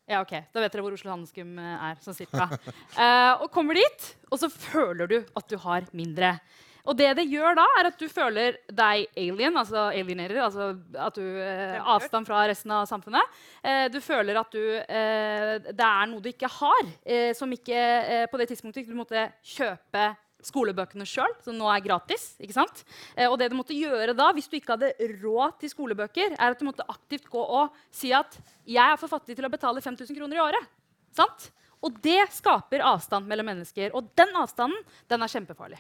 Ja, 0.08 0.22
ok. 0.24 0.32
Da 0.55 0.62
vet 0.64 0.72
dere 0.72 0.86
hvor 0.86 0.95
Oslo 0.95 1.12
Handelsgym 1.12 1.58
eh, 1.60 1.89
er. 1.89 1.99
sånn 2.03 2.16
cirka. 2.18 2.47
Eh, 2.97 3.43
og 3.43 3.51
kommer 3.53 3.78
dit, 3.78 4.05
og 4.32 4.39
så 4.41 4.47
føler 4.49 5.10
du 5.12 5.18
at 5.20 5.45
du 5.51 5.58
har 5.62 5.86
mindre. 5.95 6.38
Og 6.88 6.95
det 6.95 7.10
det 7.20 7.26
gjør 7.28 7.58
da, 7.60 7.66
er 7.78 7.89
at 7.89 7.99
du 7.99 8.08
føler 8.10 8.55
deg 8.72 9.10
alien, 9.20 9.58
altså 9.60 9.89
alienerer, 9.91 10.39
altså 10.45 10.70
at 11.03 11.18
du 11.20 11.26
eh, 11.43 11.76
avstand 11.84 12.30
fra 12.30 12.45
resten 12.47 12.72
av 12.74 12.86
samfunnet. 12.88 13.36
Eh, 13.62 13.86
du 13.91 13.99
føler 14.01 14.39
at 14.39 14.55
du 14.55 14.62
eh, 14.80 15.58
Det 15.68 15.89
er 15.89 16.08
noe 16.10 16.24
du 16.24 16.32
ikke 16.32 16.49
har, 16.55 16.88
eh, 17.03 17.34
som 17.38 17.51
ikke 17.53 17.76
eh, 17.76 18.24
på 18.32 18.39
det 18.39 18.47
tidspunktet 18.53 18.88
du 18.88 18.95
måtte 18.97 19.28
kjøpe 19.43 20.08
skolebøkene 20.48 21.06
sjøl, 21.08 21.34
som 21.43 21.58
nå 21.58 21.68
er 21.74 21.84
gratis. 21.86 22.30
ikke 22.41 22.56
sant? 22.56 22.84
Eh, 23.16 23.28
og 23.28 23.38
det 23.41 23.50
du 23.52 23.58
måtte 23.60 23.76
gjøre 23.78 24.16
da, 24.18 24.32
hvis 24.36 24.48
du 24.50 24.58
ikke 24.60 24.76
hadde 24.78 24.93
råd 25.22 25.60
til 25.62 25.74
skolebøker, 25.74 26.34
er 26.38 26.56
at 26.56 26.60
du 26.60 26.66
måtte 26.68 26.88
aktivt 26.89 27.30
gå 27.30 27.43
og 27.43 27.76
si 27.91 28.14
at 28.14 28.39
'jeg 28.66 28.93
er 28.93 28.98
for 28.98 29.08
fattig 29.08 29.36
til 29.36 29.45
å 29.45 29.52
betale 29.52 29.82
5000 29.82 30.16
kroner 30.18 30.38
i 30.38 30.45
året'. 30.52 30.68
Sant? 31.12 31.52
Og 31.86 31.93
det 32.02 32.24
skaper 32.34 32.82
avstand 32.82 33.28
mellom 33.30 33.45
mennesker. 33.45 33.91
Og 33.93 34.10
den 34.18 34.34
avstanden 34.36 34.80
den 35.08 35.22
er 35.22 35.28
kjempefarlig. 35.30 35.78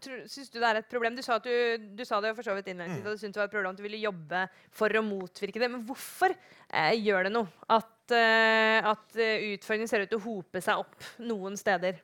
Tror- 0.00 0.26
Syns 0.28 0.50
du 0.52 0.58
det 0.60 0.68
er 0.68 0.76
et 0.82 0.88
problem? 0.90 1.16
Du 1.16 1.22
sa, 1.22 1.36
at 1.36 1.44
du, 1.44 1.78
du 1.96 2.04
sa 2.04 2.20
det 2.20 2.28
jo 2.30 2.34
for 2.36 2.42
så 2.46 2.54
vidt 2.54 2.68
innledningsvis, 2.68 3.06
at 3.06 3.16
du 3.16 3.22
syntes 3.22 3.38
det 3.38 3.40
var 3.40 3.48
et 3.48 3.54
problem 3.54 3.72
at 3.72 3.80
du 3.80 3.82
ville 3.86 4.02
jobbe 4.02 4.42
for 4.70 4.88
å 4.88 5.02
motvirke 5.02 5.58
det. 5.62 5.70
Men 5.72 5.86
hvorfor 5.88 6.34
eh, 6.36 6.92
gjør 7.00 7.24
det 7.24 7.32
noe 7.32 7.48
at, 7.72 8.12
eh, 8.12 8.84
at 8.84 9.16
eh, 9.16 9.54
utfordringen 9.56 9.88
ser 9.88 10.04
ut 10.04 10.12
til 10.12 10.20
å 10.20 10.26
hope 10.28 10.60
seg 10.60 10.84
opp 10.84 11.08
noen 11.24 11.56
steder? 11.56 11.98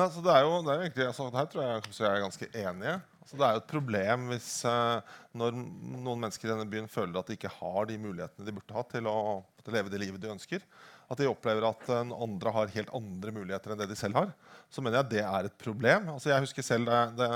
Nei, 0.00 0.06
altså 0.06 0.22
det 0.24 0.32
er 0.32 0.46
jo, 0.46 0.52
det 0.64 0.70
er 0.72 0.78
jo 0.78 0.84
egentlig, 0.86 1.06
altså, 1.10 1.24
Her 1.34 1.48
tror 1.52 1.64
jeg 1.66 1.80
kanskje 1.84 2.04
jeg 2.06 2.10
er 2.10 2.22
ganske 2.24 2.46
enige. 2.56 2.92
Altså 3.20 3.36
det 3.36 3.44
er 3.44 3.52
jo 3.52 3.60
et 3.60 3.66
problem 3.68 4.22
hvis 4.30 4.46
eh, 4.66 5.16
når 5.36 5.58
noen 5.58 6.22
mennesker 6.22 6.48
i 6.48 6.50
denne 6.54 6.70
byen 6.72 6.88
føler 6.88 7.18
at 7.20 7.28
de 7.28 7.36
ikke 7.36 7.50
har 7.52 7.90
de 7.90 7.98
mulighetene 8.00 8.46
de 8.46 8.54
burde 8.56 8.76
ha 8.78 8.84
til 8.88 9.10
å, 9.10 9.18
til 9.60 9.70
å 9.70 9.74
leve 9.76 9.92
det 9.92 10.00
livet 10.00 10.22
de 10.22 10.32
ønsker. 10.32 10.64
At 11.10 11.20
de 11.20 11.28
opplever 11.28 11.66
at 11.68 11.84
eh, 11.92 12.14
andre 12.16 12.54
har 12.56 12.72
helt 12.78 12.94
andre 12.96 13.36
muligheter 13.36 13.74
enn 13.74 13.82
det 13.82 13.90
de 13.92 13.98
selv 14.00 14.22
har. 14.22 14.32
Så 14.72 14.80
mener 14.80 15.02
jeg 15.02 15.04
at 15.04 15.12
det 15.12 15.24
er 15.26 15.50
et 15.50 15.60
problem. 15.60 16.08
Altså 16.14 16.32
jeg 16.32 16.46
husker 16.46 16.64
selv 16.64 16.88
da 16.88 17.02
det, 17.20 17.30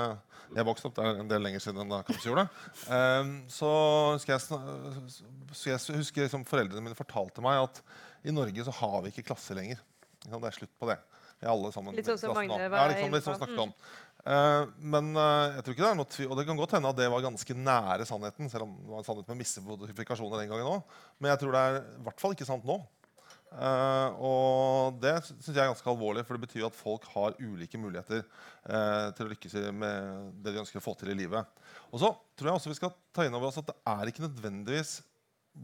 jeg 0.57 0.69
vokste 0.71 0.89
opp, 0.89 0.97
det 0.97 1.05
er 1.05 1.21
en 1.21 1.31
del 1.35 1.45
lenger 1.45 1.67
siden 1.67 1.93
da 1.93 2.01
Kamzy 2.07 2.31
gjorde 2.31 2.47
det. 2.47 2.69
Ehm, 2.97 3.35
så 3.51 3.71
husker 4.15 4.39
jeg, 4.39 4.45
så 5.53 5.69
jeg 5.69 5.99
husker 6.01 6.25
liksom 6.25 6.49
foreldrene 6.49 6.89
mine 6.89 6.97
fortalte 6.97 7.45
meg 7.45 7.67
at 7.67 7.83
i 8.25 8.33
Norge 8.33 8.65
så 8.65 8.73
har 8.81 9.03
vi 9.05 9.13
ikke 9.13 9.29
klasser 9.29 9.61
lenger. 9.61 9.85
Det 10.25 10.41
er 10.41 10.57
slutt 10.57 10.73
på 10.81 10.89
det. 10.89 10.97
Alle 11.51 11.71
sammen 11.73 11.95
Litt 11.97 12.07
sånn 12.09 12.19
som. 12.21 12.33
Magne 12.35 12.67
var 12.71 12.81
ja, 12.81 12.91
liksom, 12.93 13.15
litt 13.15 13.25
som 13.25 13.37
snakket 13.37 13.61
om. 13.67 13.71
Uh, 14.25 14.65
men 14.81 15.11
uh, 15.13 15.53
jeg 15.53 15.65
tror 15.65 15.75
ikke 15.75 15.83
det 15.83 15.89
er 15.91 15.97
noe 15.99 16.09
tvil, 16.09 16.27
og 16.31 16.39
det 16.39 16.47
kan 16.47 16.57
godt 16.57 16.71
hende 16.73 16.89
at 16.89 16.97
det 16.97 17.09
var 17.13 17.25
ganske 17.27 17.57
nære 17.59 18.07
sannheten. 18.09 18.49
selv 18.49 18.65
om 18.65 18.75
det 18.79 18.89
var 18.89 19.03
en 19.03 19.07
sannhet 19.07 19.31
med 19.31 19.41
mismodifikasjoner 19.43 20.41
den 20.41 20.51
gangen 20.51 20.69
også. 20.71 20.99
Men 21.19 21.33
jeg 21.33 21.41
tror 21.43 21.55
det 21.55 21.63
er 21.63 21.79
i 21.81 22.05
hvert 22.07 22.23
fall 22.23 22.37
ikke 22.37 22.49
sant 22.49 22.65
nå. 22.65 22.79
Uh, 23.55 24.09
og 24.25 24.97
det 24.99 25.13
syns 25.27 25.51
jeg 25.53 25.61
er 25.61 25.69
ganske 25.69 25.91
alvorlig, 25.93 26.25
for 26.25 26.35
det 26.35 26.47
betyr 26.47 26.65
at 26.67 26.75
folk 26.75 27.05
har 27.13 27.37
ulike 27.39 27.79
muligheter 27.79 28.25
til 28.65 29.27
å 29.27 29.29
lykkes 29.29 29.53
med 29.77 30.31
det 30.41 30.55
de 30.55 30.57
ønsker 30.63 30.81
å 30.81 30.83
få 30.83 30.95
til 30.97 31.11
i 31.13 31.19
livet. 31.19 31.45
Og 31.93 32.01
så 32.01 32.09
tror 32.33 32.49
jeg 32.49 32.57
også 32.57 32.71
vi 32.71 32.79
skal 32.79 32.95
ta 33.13 33.27
inn 33.27 33.37
over 33.37 33.51
oss 33.51 33.59
at 33.61 33.69
det 33.69 33.77
er 33.93 34.09
ikke 34.09 34.25
nødvendigvis 34.25 34.97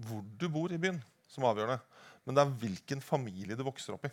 hvor 0.05 0.21
du 0.37 0.45
bor 0.53 0.71
i 0.71 0.77
byen 0.79 1.01
som 1.31 1.43
er 1.43 1.55
avgjørende, 1.55 1.79
men 2.27 2.37
det 2.37 2.43
er 2.43 2.53
hvilken 2.61 3.01
familie 3.03 3.57
du 3.57 3.65
vokser 3.65 3.95
opp 3.95 4.05
i. 4.05 4.11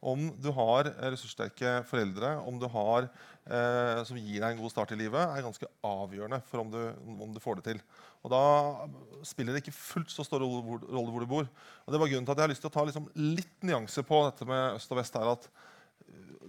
Om 0.00 0.30
du 0.40 0.48
har 0.56 0.88
eh, 0.88 1.08
ressurssterke 1.12 1.80
foreldre 1.88 2.32
om 2.48 2.56
du 2.60 2.64
har, 2.72 3.08
eh, 3.44 4.00
som 4.08 4.16
gir 4.16 4.40
deg 4.40 4.54
en 4.54 4.62
god 4.62 4.72
start 4.72 4.94
i 4.94 4.98
livet, 5.00 5.20
er 5.20 5.44
ganske 5.44 5.68
avgjørende 5.84 6.40
for 6.48 6.62
om 6.62 6.70
du, 6.72 6.78
om 7.26 7.34
du 7.34 7.40
får 7.42 7.60
det 7.60 7.66
til. 7.68 7.82
Og 8.24 8.32
Da 8.32 8.44
spiller 9.28 9.52
det 9.52 9.62
ikke 9.64 9.76
fullt 9.76 10.12
så 10.12 10.24
stor 10.24 10.40
rolle 10.40 10.64
hvor, 10.64 11.20
du 11.20 11.28
bor. 11.28 11.48
Og 11.84 11.92
det 11.92 12.00
var 12.00 12.08
grunnen 12.12 12.28
til 12.28 12.32
at 12.32 12.40
jeg 12.40 12.48
har 12.48 12.54
lyst 12.54 12.64
til 12.64 12.72
å 12.72 12.76
ta 12.78 12.86
liksom 12.88 13.10
litt 13.16 13.66
nyanse 13.66 14.04
på 14.08 14.24
dette 14.28 14.48
med 14.48 14.80
øst 14.80 14.92
og 14.92 15.00
vest. 15.00 15.20
her, 15.20 15.32
at 15.36 15.48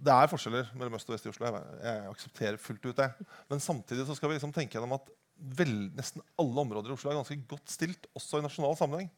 det 0.02 0.14
er 0.16 0.32
forskjeller 0.32 0.72
mellom 0.80 0.96
øst 0.98 1.12
og 1.12 1.18
vest 1.18 1.28
i 1.28 1.32
Oslo. 1.32 1.48
Jeg, 1.52 1.80
jeg 1.84 2.12
aksepterer 2.12 2.62
fullt 2.62 2.88
ut 2.88 3.02
det. 3.04 3.10
Men 3.52 3.64
samtidig 3.64 4.08
så 4.08 4.16
skal 4.16 4.32
vi 4.32 4.40
liksom 4.40 4.56
tenke 4.56 4.80
gjennom 4.80 4.96
at 4.96 5.12
vel, 5.60 5.90
nesten 5.98 6.24
alle 6.40 6.64
områder 6.64 6.92
i 6.92 6.96
Oslo 6.96 7.12
er 7.12 7.20
ganske 7.20 7.38
godt 7.50 7.74
stilt, 7.74 8.08
også 8.18 8.40
i 8.40 8.46
nasjonal 8.46 8.78
sammenheng. 8.80 9.12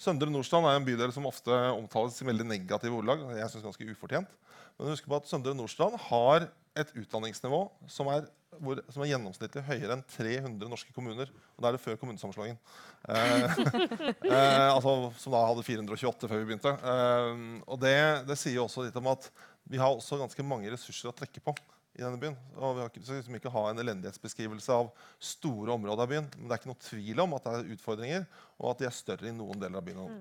Søndre 0.00 0.30
Nordstrand 0.30 0.66
er 0.66 0.78
en 0.78 0.86
bydel 0.86 1.12
som 1.14 1.26
ofte 1.28 1.54
omtales 1.74 2.16
i 2.20 2.26
veldig 2.26 2.46
negative 2.48 2.98
ordelag. 2.98 3.22
Jeg 3.38 3.50
synes 3.52 3.66
ganske 3.68 3.90
ufortjent. 3.92 4.30
Men 4.74 4.90
husk 4.90 5.06
på 5.06 5.18
at 5.18 5.28
Søndre 5.30 5.54
Nordstrand 5.54 5.94
har 6.08 6.48
et 6.74 6.90
utdanningsnivå 6.98 7.60
som 7.90 8.08
er, 8.10 8.26
hvor, 8.58 8.80
som 8.90 9.04
er 9.04 9.12
gjennomsnittlig 9.12 9.62
høyere 9.68 9.94
enn 9.94 10.02
300 10.10 10.70
norske 10.70 10.94
kommuner. 10.96 11.30
Og 11.54 11.62
da 11.62 11.70
er 11.70 11.76
det 11.76 11.82
før 11.84 11.98
kommunesammenslåingen. 12.00 12.58
Eh, 13.06 13.60
eh, 14.34 14.70
altså, 14.72 14.96
som 15.22 15.36
da 15.36 15.44
hadde 15.46 15.66
428 15.66 16.30
før 16.30 16.42
vi 16.42 16.48
begynte. 16.50 16.74
Eh, 16.74 17.44
og 17.62 17.78
det, 17.84 17.96
det 18.26 18.38
sier 18.40 18.64
også 18.64 18.88
litt 18.88 18.98
om 18.98 19.12
at 19.14 19.30
vi 19.70 19.78
har 19.80 19.94
også 19.94 20.18
ganske 20.20 20.44
mange 20.46 20.74
ressurser 20.74 21.12
å 21.12 21.16
trekke 21.16 21.40
på 21.44 21.54
i 21.94 22.02
denne 22.02 22.18
byen. 22.18 22.34
Og 22.58 22.78
vi 22.78 23.02
skal 23.04 23.20
liksom 23.20 23.36
ikke 23.38 23.52
ha 23.54 23.62
en 23.70 23.80
elendighetsbeskrivelse 23.82 24.74
av 24.74 24.90
store 25.22 25.74
områder 25.76 26.02
av 26.02 26.10
byen. 26.10 26.26
Men 26.36 26.48
det 26.48 26.56
er 26.56 26.62
ikke 26.62 26.70
noe 26.72 26.82
tvil 26.82 27.22
om 27.22 27.36
at 27.36 27.46
det 27.46 27.52
er 27.54 27.74
utfordringer, 27.76 28.24
og 28.58 28.70
at 28.72 28.82
de 28.82 28.88
er 28.88 28.96
større 28.96 29.30
i 29.30 29.34
noen 29.36 29.60
deler 29.62 29.78
av 29.78 29.86
byen. 29.86 30.16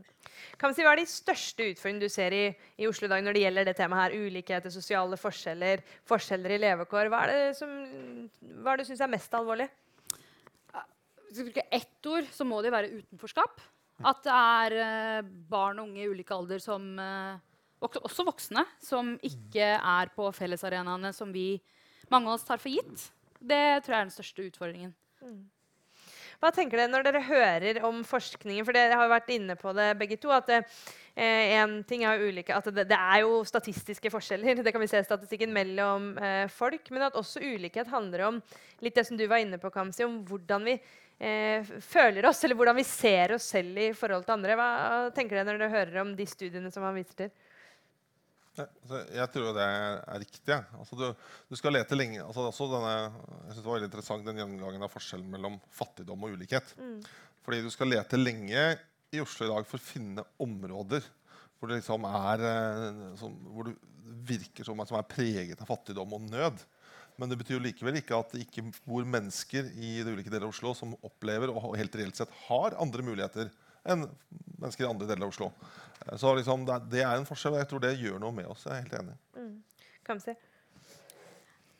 Kan 0.61 0.73
vi 0.73 0.77
si, 0.77 0.85
Hva 0.85 0.93
er 0.93 1.01
de 1.01 1.07
største 1.09 1.69
utfordringene 1.71 2.05
du 2.05 2.13
ser 2.13 2.37
i, 2.37 2.43
i 2.77 2.89
Oslo 2.89 3.09
i 3.09 3.13
dag 3.13 3.25
når 3.25 3.37
det 3.37 3.45
gjelder 3.45 3.69
det 3.69 3.75
temaet 3.79 4.03
her? 4.03 4.27
Ulikheter, 4.27 4.73
sosiale 4.73 5.17
forskjeller, 5.19 5.85
forskjeller 6.09 6.55
i 6.55 6.59
levekår. 6.61 7.09
Hva 7.13 7.23
er 7.25 7.33
det 7.33 7.55
som, 7.57 7.73
hva 8.61 8.75
er 8.75 8.81
det 8.81 8.85
du 8.85 8.91
syns 8.91 9.05
er 9.07 9.13
mest 9.15 9.39
alvorlig? 9.39 9.69
Hvis 11.33 11.39
vi 11.41 11.47
bruker 11.49 11.71
ett 11.73 12.11
ord, 12.13 12.27
så 12.29 12.45
må 12.45 12.61
det 12.61 12.73
være 12.75 12.91
utenforskap. 12.99 13.63
At 14.05 14.21
det 14.25 14.33
er 14.35 14.75
eh, 14.83 15.25
barn 15.49 15.79
og 15.81 15.89
unge 15.89 16.03
i 16.03 16.09
ulik 16.09 16.29
alder 16.33 16.61
som 16.61 16.85
eh, 17.01 17.41
Også 17.83 18.25
voksne 18.25 18.63
som 18.83 19.15
ikke 19.25 19.73
er 19.75 20.11
på 20.15 20.29
fellesarenaene 20.35 21.11
som 21.15 21.33
vi 21.33 21.57
mange 22.11 22.29
av 22.29 22.37
oss 22.37 22.47
tar 22.47 22.61
for 22.61 22.71
gitt. 22.71 23.09
Det 23.43 23.83
tror 23.83 23.95
jeg 23.95 23.99
er 23.99 24.07
den 24.07 24.15
største 24.15 24.47
utfordringen. 24.47 24.95
Hva 26.43 26.49
tenker 26.51 26.75
dere 26.75 26.91
når 26.91 27.05
dere 27.07 27.21
hører 27.23 27.77
om 27.87 28.01
forskningen? 28.03 28.65
For 28.67 28.75
dere 28.75 28.97
har 28.99 29.07
jo 29.07 29.13
vært 29.13 29.29
inne 29.31 29.55
på 29.59 29.71
det 29.77 29.93
begge 29.99 30.17
to. 30.19 30.31
at 30.35 30.49
eh, 30.51 30.65
er 31.15 32.23
ulike, 32.23 32.55
at 32.55 32.67
det, 32.67 32.83
det 32.89 32.97
er 32.97 33.21
jo 33.23 33.45
statistiske 33.47 34.11
forskjeller. 34.11 34.59
Det 34.63 34.73
kan 34.75 34.83
vi 34.83 34.89
se 34.91 34.99
i 34.99 35.07
statistikken 35.07 35.53
mellom 35.55 36.17
eh, 36.17 36.49
folk. 36.51 36.91
Men 36.91 37.07
at 37.07 37.15
også 37.15 37.39
ulikhet 37.39 37.87
handler 37.87 38.27
om 38.27 38.41
litt 38.83 38.95
det 38.95 39.07
som 39.07 39.15
du 39.15 39.23
var 39.27 39.39
inne 39.39 39.59
på, 39.61 39.71
Kamzy, 39.71 40.03
om 40.03 40.19
hvordan 40.27 40.67
vi 40.67 40.75
eh, 40.75 41.63
føler 41.79 42.27
oss, 42.27 42.43
eller 42.43 42.59
hvordan 42.59 42.75
vi 42.75 42.87
ser 42.91 43.37
oss 43.37 43.47
selv 43.55 43.79
i 43.79 43.93
forhold 43.95 44.27
til 44.27 44.35
andre. 44.35 44.59
Hva 44.59 44.69
tenker 45.15 45.39
dere 45.39 45.47
når 45.47 45.63
dere 45.63 45.75
hører 45.77 46.03
om 46.03 46.15
de 46.17 46.27
studiene 46.27 46.71
som 46.75 46.83
han 46.83 46.99
viser 46.99 47.23
til? 47.23 47.42
Ja, 48.53 48.67
altså, 48.67 48.99
jeg 49.17 49.29
tror 49.33 49.55
det 49.57 49.63
er 49.65 50.19
riktig. 50.21 50.51
ja. 50.51 50.59
Altså, 50.77 50.97
du, 50.99 51.29
du 51.49 51.57
skal 51.57 51.73
lete 51.73 51.97
lenge 51.97 52.21
altså, 52.21 52.67
denne, 52.69 52.93
Jeg 53.09 53.55
synes 53.55 53.63
det 53.63 53.65
var 53.65 53.79
veldig 53.79 53.89
interessant 53.89 54.27
den 54.27 54.41
gjennomgangen 54.41 54.85
av 54.85 54.93
forskjellen 54.93 55.31
mellom 55.33 55.57
fattigdom 55.73 56.27
og 56.27 56.37
ulikhet. 56.37 56.75
Fordi 57.43 57.63
du 57.65 57.71
skal 57.73 57.89
lete 57.91 58.19
lenge 58.19 58.67
i 59.13 59.21
Oslo 59.21 59.47
i 59.47 59.51
dag 59.51 59.65
for 59.69 59.81
å 59.81 59.85
finne 59.85 60.25
områder 60.41 61.05
hvor 61.57 61.71
det 61.71 61.79
liksom 61.79 62.05
er 62.09 62.41
eh, 62.43 63.01
som, 63.15 63.35
hvor 63.55 63.69
det 63.69 63.77
virker 64.27 64.67
som, 64.67 64.81
som 64.83 64.97
er 64.99 65.07
preget 65.07 65.61
av 65.63 65.69
fattigdom 65.69 66.15
og 66.17 66.25
nød. 66.27 66.63
Men 67.15 67.29
det 67.29 67.37
betyr 67.39 67.55
jo 67.55 67.63
likevel 67.63 67.99
ikke 68.01 68.17
at 68.17 68.33
det 68.33 68.41
ikke 68.43 68.65
bor 68.83 69.05
mennesker 69.07 69.69
i 69.77 69.95
de 70.03 70.15
ulike 70.15 70.31
deler 70.33 70.47
av 70.47 70.53
Oslo 70.53 70.73
som 70.75 70.95
opplever 71.05 71.53
og 71.53 71.77
helt 71.77 71.95
reelt 71.95 72.19
sett 72.19 72.33
har 72.47 72.75
andre 72.81 73.05
muligheter 73.05 73.51
enn 73.85 74.05
mennesker 74.59 74.85
i 74.85 74.89
andre 74.89 75.07
deler 75.09 75.25
av 75.27 75.33
Oslo. 75.33 75.51
Eh, 76.07 76.15
Så 76.17 76.33
liksom, 76.37 76.65
det, 76.67 76.73
er- 76.77 76.89
det 76.93 77.03
er 77.03 77.15
en 77.19 77.25
forskjell, 77.27 77.53
og 77.57 77.63
jeg 77.63 77.69
tror 77.71 77.83
det 77.83 77.93
gjør 77.99 78.19
noe 78.23 78.31
med 78.35 78.47
oss. 78.47 78.65
Jeg 78.67 78.73
er 78.77 78.83
helt 78.85 78.97
enig. 79.01 79.15
Mm. 79.37 79.53
Kamsi? 80.07 80.35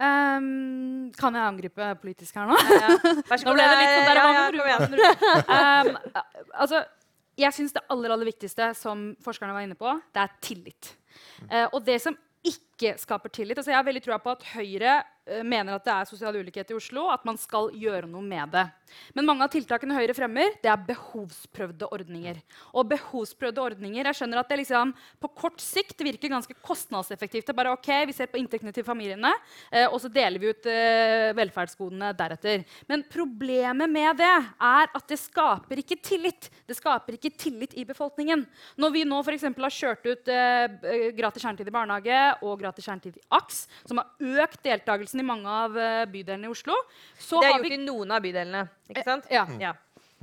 Um, 0.04 1.12
kan 1.16 1.36
jeg 1.38 1.46
angripe 1.48 1.86
politisk 2.02 2.36
her 2.36 2.50
nå? 2.50 2.58
Ja. 2.74 2.96
Vær 3.30 3.40
så 3.40 3.46
Nå 3.48 3.54
ble 3.56 3.68
det 3.70 3.78
litt 3.80 3.94
sånn 3.94 4.10
der, 4.10 4.20
ja, 4.20 4.32
ja, 4.34 4.44
kom 4.52 4.68
igjen. 4.68 4.96
Ehm, 5.54 5.92
altså, 6.60 6.82
jeg 7.40 7.56
syns 7.56 7.76
det 7.78 7.84
aller, 7.94 8.12
aller 8.16 8.28
viktigste, 8.28 8.72
som 8.76 9.06
forskerne 9.24 9.56
var 9.56 9.64
inne 9.68 9.78
på, 9.80 9.94
det 10.16 10.26
er 10.26 10.34
tillit. 10.44 10.92
Uh, 11.48 11.68
og 11.70 11.80
det 11.88 12.00
som 12.04 12.18
ikke 12.44 12.96
skaper 13.00 13.32
tillit 13.32 13.56
altså 13.62 13.72
Jeg 13.72 13.78
har 13.78 13.86
veldig 13.88 14.02
troa 14.04 14.18
på 14.20 14.32
at 14.34 14.42
Høyre 14.52 14.96
mener 15.46 15.78
at 15.78 15.86
det 15.86 15.94
er 15.94 16.10
sosial 16.10 16.36
ulikhet 16.36 16.72
i 16.74 16.78
Oslo, 16.78 17.08
at 17.14 17.24
man 17.28 17.38
skal 17.40 17.70
gjøre 17.80 18.10
noe 18.10 18.24
med 18.26 18.52
det. 18.54 18.66
Men 19.16 19.28
mange 19.28 19.46
av 19.46 19.52
tiltakene 19.54 19.96
Høyre 19.96 20.16
fremmer, 20.18 20.56
det 20.62 20.70
er 20.70 20.86
behovsprøvde 20.88 21.90
ordninger. 21.94 22.40
Og 22.74 22.88
behovsprøvde 22.92 23.64
ordninger, 23.64 24.10
jeg 24.10 24.20
skjønner 24.20 24.42
at 24.42 24.52
det 24.52 24.60
liksom 24.62 24.94
på 25.22 25.30
kort 25.38 25.62
sikt 25.64 26.02
virker 26.06 26.32
ganske 26.34 26.56
kostnadseffektivt. 26.66 27.48
Det 27.48 27.54
er 27.54 27.60
bare 27.60 27.74
ok, 27.76 27.90
Vi 28.08 28.16
ser 28.16 28.30
på 28.32 28.40
inntektene 28.42 28.74
til 28.76 28.86
familiene, 28.86 29.32
eh, 29.72 29.88
og 29.88 30.00
så 30.02 30.12
deler 30.12 30.42
vi 30.42 30.52
ut 30.52 30.70
eh, 30.70 31.32
velferdsgodene 31.38 32.14
deretter. 32.18 32.66
Men 32.90 33.06
problemet 33.10 33.90
med 33.90 34.18
det 34.20 34.32
er 34.34 34.92
at 34.94 35.08
det 35.10 35.20
skaper 35.22 35.82
ikke 35.82 36.00
tillit. 36.04 36.50
Det 36.68 36.78
skaper 36.78 37.18
ikke 37.18 37.34
tillit 37.38 37.74
i 37.80 37.86
befolkningen. 37.88 38.46
Når 38.78 38.94
vi 38.94 39.06
nå 39.08 39.22
eksempel 39.34 39.66
har 39.66 39.74
kjørt 39.74 40.06
ut 40.06 40.30
eh, 40.30 41.12
gratis 41.18 41.44
kjernetid 41.44 41.70
i 41.70 41.74
barnehage 41.74 42.20
og 42.44 42.60
gratis 42.62 42.86
kjernetid 42.86 43.18
i 43.18 43.24
AKS, 43.34 43.64
som 43.88 44.02
har 44.02 44.44
økt 44.44 44.68
deltakelsen 45.14 45.20
i 45.20 45.24
mange 45.24 45.50
av 45.50 45.78
eh, 45.78 46.06
bydelene 46.10 46.48
i 46.48 46.52
Oslo, 46.52 46.76
så 47.20 47.42
Det 47.42 47.50
er 47.50 47.58
gjort 47.58 47.70
vi 47.70 47.76
i 47.78 47.86
noen 47.86 48.12
av 48.12 48.22
bydelene, 48.24 48.68
ikke 48.90 49.04
sant? 49.06 49.26
ja. 49.30 49.46
Ja. 49.60 49.74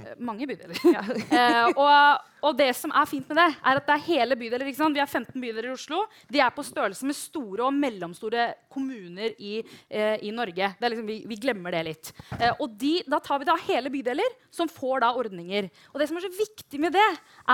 Eh, 0.00 0.14
Mange 0.18 0.46
bydeler. 0.48 0.78
eh, 1.30 1.66
og, 1.76 2.20
og 2.42 2.56
det 2.56 2.70
som 2.74 2.90
er 2.96 3.06
fint 3.06 3.28
med 3.28 3.36
det, 3.36 3.48
er 3.60 3.76
at 3.80 3.86
det 3.86 3.94
er 3.98 4.04
hele 4.06 4.36
bydeler. 4.40 4.66
ikke 4.66 4.80
sant? 4.80 4.94
Vi 4.96 5.00
har 5.02 5.06
15 5.10 5.34
bydeler 5.40 5.68
i 5.68 5.74
Oslo. 5.74 6.06
De 6.32 6.40
er 6.40 6.50
på 6.56 6.64
størrelse 6.64 7.04
med 7.04 7.16
store 7.18 7.66
og 7.66 7.74
mellomstore 7.76 8.46
kommuner 8.72 9.34
i, 9.38 9.58
eh, 9.90 10.16
i 10.24 10.32
Norge. 10.32 10.72
Det 10.78 10.86
er 10.88 10.94
liksom, 10.94 11.06
vi, 11.10 11.18
vi 11.28 11.36
glemmer 11.42 11.76
det 11.76 11.82
litt. 11.90 12.12
Eh, 12.38 12.54
og 12.58 12.72
de, 12.80 12.94
da 13.12 13.20
tar 13.20 13.42
vi 13.42 13.50
da 13.50 13.58
hele 13.66 13.92
bydeler 13.92 14.38
som 14.50 14.70
får 14.72 15.04
da 15.04 15.12
ordninger. 15.20 15.68
Og 15.92 16.00
det 16.00 16.08
som 16.08 16.16
er 16.16 16.24
så 16.24 16.32
viktig 16.38 16.80
med 16.80 16.96
det, 16.96 17.08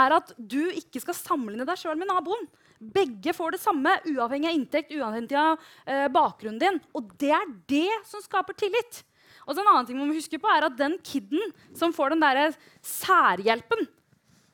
er 0.05 0.17
at 0.21 0.31
du 0.39 0.61
ikke 0.71 1.03
skal 1.03 1.19
sammenligne 1.19 1.67
deg 1.67 1.83
sjøl 1.83 1.99
med 1.99 2.13
naboen. 2.13 2.47
Begge 2.81 3.33
får 3.37 3.57
det 3.57 3.61
samme, 3.63 3.93
uavhengig 4.11 4.51
av 4.51 4.57
inntekt, 4.59 4.95
uavhengig 4.95 5.37
av 5.41 5.61
eh, 5.87 6.07
bakgrunnen 6.13 6.61
din. 6.61 6.81
Og 6.97 7.13
det 7.21 7.33
er 7.37 7.53
det 7.71 8.01
som 8.09 8.23
skaper 8.25 8.57
tillit. 8.59 9.03
Og 9.47 9.55
så 9.55 9.63
en 9.63 9.71
annen 9.71 9.87
ting 9.89 9.99
man 9.99 10.11
må 10.11 10.17
huske 10.17 10.41
på 10.43 10.51
er 10.51 10.67
at 10.67 10.77
Den 10.79 10.99
kiden 11.07 11.55
som 11.77 11.95
får 11.95 12.15
den 12.15 12.25
der 12.25 12.57
særhjelpen, 12.85 13.87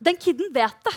den 0.03 0.19
kiden 0.21 0.53
vet 0.55 0.79
det. 0.87 0.95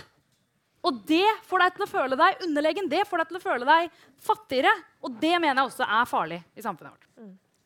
Og 0.85 1.01
det 1.09 1.25
får 1.49 1.63
deg 1.63 1.75
til 1.75 1.85
å 1.85 1.89
føle 1.89 2.17
deg 2.19 2.43
underlegen, 2.45 2.89
det 2.91 3.07
får 3.09 3.23
deg 3.23 3.31
til 3.31 3.39
å 3.39 3.43
føle 3.43 3.65
deg 3.65 3.99
fattigere. 4.21 4.73
Og 5.01 5.17
det 5.21 5.33
mener 5.39 5.63
jeg 5.63 5.71
også 5.71 5.87
er 5.87 6.09
farlig 6.09 6.39
i 6.53 6.65
samfunnet 6.65 6.93
vårt. 6.93 7.07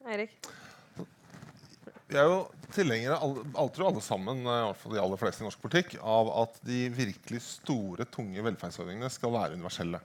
Eirik? 0.07 0.37
Vi 2.09 2.17
er 2.17 2.25
jo 2.25 2.37
tilhengere, 2.73 3.19
alle, 3.21 3.43
alle, 3.85 4.01
sammen, 4.01 4.41
eh, 4.41 4.61
i 4.63 4.65
hvert 4.65 4.79
fall 4.81 4.95
de 4.95 5.01
aller 5.03 5.19
fleste 5.21 5.43
i 5.43 5.45
norsk 5.45 5.61
politikk, 5.61 5.91
av 6.01 6.31
at 6.41 6.55
de 6.65 6.87
virkelig 6.89 7.41
store, 7.45 8.07
tunge 8.09 8.41
velferdsordningene 8.47 9.11
skal 9.13 9.35
være 9.35 9.59
universelle. 9.59 9.99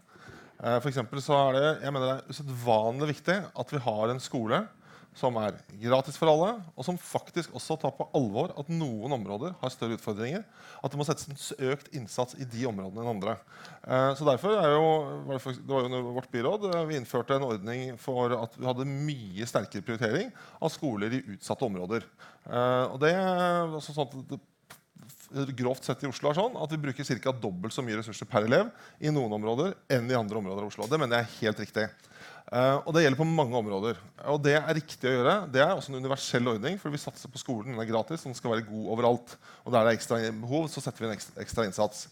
Eh, 0.60 0.76
for 0.85 1.22
så 1.24 1.39
er 1.39 1.56
det, 1.56 1.70
jeg 1.86 1.94
mener 1.97 2.10
det 2.10 2.16
er 2.18 2.35
usedvanlig 2.36 3.09
viktig 3.14 3.39
at 3.48 3.72
vi 3.72 3.81
har 3.86 4.12
en 4.12 4.20
skole 4.20 4.60
som 5.15 5.36
er 5.39 5.57
gratis 5.78 6.16
for 6.19 6.31
alle, 6.31 6.51
og 6.74 6.86
som 6.86 6.99
faktisk 6.99 7.55
også 7.55 7.77
tar 7.81 7.93
på 7.95 8.07
alvor 8.19 8.51
at 8.59 8.70
noen 8.73 9.15
områder 9.15 9.55
har 9.61 9.73
større 9.73 9.95
utfordringer. 9.99 10.43
At 10.82 10.91
det 10.91 10.99
må 10.99 11.07
settes 11.07 11.53
en 11.55 11.70
økt 11.70 11.93
innsats 11.95 12.35
i 12.43 12.47
de 12.51 12.65
områdene 12.69 13.05
enn 13.05 13.12
andre. 13.15 13.36
Eh, 13.86 14.11
så 14.19 14.27
derfor 14.27 14.57
er 14.59 14.74
jo, 14.74 14.89
det, 15.31 15.39
var 15.70 15.85
jo 15.85 15.91
under 15.91 16.09
vårt 16.16 16.32
byråd 16.35 16.66
eh, 16.73 16.81
vi 16.91 16.99
innførte 16.99 17.39
en 17.39 17.47
ordning 17.47 17.95
for 18.01 18.35
at 18.41 18.59
vi 18.59 18.66
hadde 18.66 18.89
mye 18.91 19.47
sterkere 19.49 19.86
prioritering 19.86 20.35
av 20.59 20.73
skoler 20.74 21.15
i 21.15 21.23
utsatte 21.36 21.69
områder. 21.69 22.09
Eh, 22.49 22.85
og 22.91 22.99
det 23.05 23.15
altså 23.15 23.95
sånn 23.95 24.11
at 24.11 24.35
det, 24.35 24.41
grovt 25.59 25.86
sett 25.86 26.03
i 26.05 26.09
Oslo 26.11 26.31
er 26.31 26.39
sånn 26.39 26.59
at 26.62 26.74
vi 26.74 26.81
bruker 26.82 27.07
ca. 27.23 27.32
dobbelt 27.39 27.74
så 27.74 27.82
mye 27.82 27.99
ressurser 27.99 28.28
per 28.31 28.47
elev 28.47 28.69
i 29.03 29.11
noen 29.15 29.32
områder 29.39 29.74
enn 29.95 30.11
i 30.11 30.19
andre 30.19 30.43
områder 30.43 30.66
av 30.66 30.70
Oslo. 30.70 30.91
Det 30.91 30.99
mener 31.01 31.23
jeg 31.23 31.27
er 31.27 31.39
helt 31.41 31.62
riktig. 31.65 31.86
Eh, 32.55 32.76
og 32.86 32.93
det 32.94 33.02
gjelder 33.02 33.18
på 33.18 33.26
mange 33.26 33.59
områder. 33.59 33.98
Og 34.31 34.39
det 34.44 34.55
er 34.60 34.76
riktig 34.76 35.09
å 35.10 35.14
gjøre. 35.16 35.36
Det 35.51 35.62
er 35.64 35.72
også 35.74 35.90
en 35.90 35.98
universell 35.98 36.51
ordning, 36.52 36.76
for 36.78 36.94
vi 36.94 37.01
satser 37.02 37.32
på 37.32 37.40
skolen. 37.40 37.72
Den 37.72 37.82
er 37.82 37.89
gratis, 37.89 38.22
den 38.22 38.36
skal 38.39 38.55
være 38.55 38.68
god 38.68 38.93
overalt. 38.94 39.35
Og 39.64 39.74
der 39.74 39.82
det 39.82 39.94
er 39.94 39.98
ekstra 39.98 40.20
behov, 40.44 40.68
så 40.70 40.85
setter 40.85 41.02
vi 41.02 41.10
en 41.10 41.43
ekstra 41.43 41.66
innsats. 41.66 42.06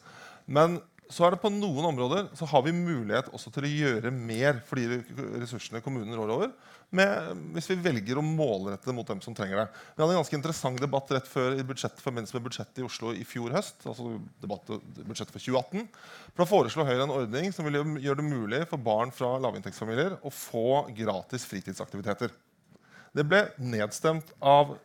Men 0.51 0.81
så 1.11 1.27
er 1.27 1.35
det 1.35 1.43
på 1.43 1.51
noen 1.53 1.89
områder 1.91 2.29
så 2.39 2.47
har 2.49 2.63
vi 2.67 2.75
mulighet 2.75 3.31
også 3.35 3.51
til 3.53 3.67
å 3.67 3.73
gjøre 3.73 4.13
mer 4.15 4.61
for 4.67 4.81
de 4.81 5.01
ressursene 5.43 5.83
kommunen 5.85 6.15
rår 6.17 6.31
over, 6.35 6.53
med, 6.93 7.43
hvis 7.57 7.71
vi 7.71 7.79
velger 7.81 8.19
å 8.21 8.25
målrette 8.25 8.91
det 8.91 8.95
mot 8.95 9.09
dem 9.09 9.21
som 9.25 9.33
trenger 9.37 9.63
det. 9.63 9.67
Vi 9.95 10.03
hadde 10.03 10.13
en 10.13 10.21
ganske 10.21 10.37
interessant 10.37 10.81
debatt 10.81 11.09
rett 11.15 11.29
før 11.29 11.57
i 11.57 11.65
budsjett, 11.65 12.01
forbindelse 12.05 12.37
med 12.37 12.45
budsjettet 12.45 12.83
i 12.83 12.85
Oslo 12.85 13.15
i 13.17 13.25
fjor 13.25 13.55
høst. 13.57 13.81
altså 13.89 14.11
budsjettet 14.45 15.33
for 15.33 15.41
2018. 15.41 15.87
For 16.35 16.45
Da 16.45 16.49
foreslo 16.51 16.85
Høyre 16.85 17.07
en 17.07 17.15
ordning 17.15 17.49
som 17.57 17.65
ville 17.65 17.81
gjøre 18.05 18.21
det 18.21 18.29
mulig 18.29 18.63
for 18.69 18.85
barn 18.85 19.13
fra 19.17 19.39
lavinntektsfamilier 19.41 20.19
å 20.21 20.33
få 20.37 20.85
gratis 20.93 21.49
fritidsaktiviteter. 21.49 22.33
Det 23.13 23.25
ble 23.29 23.43
nedstemt 23.61 24.31
av 24.41 24.77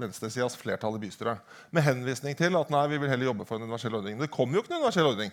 venstresidas 0.00 0.56
flertall 0.56 0.96
i 0.96 1.02
bystyret. 1.02 1.40
Med 1.72 1.84
henvisning 1.84 2.36
til 2.36 2.56
at 2.56 2.70
nei, 2.72 2.86
vi 2.92 3.00
vil 3.00 3.12
heller 3.12 3.28
jobbe 3.32 3.48
for 3.48 3.56
en 3.56 3.66
universell 3.66 3.96
ordning. 3.96 4.20
Det 4.20 4.32
kom 4.32 4.52
jo 4.52 4.60
ikke 4.60 4.72
noen 4.72 4.84
universell 4.84 5.10
ordning. 5.10 5.32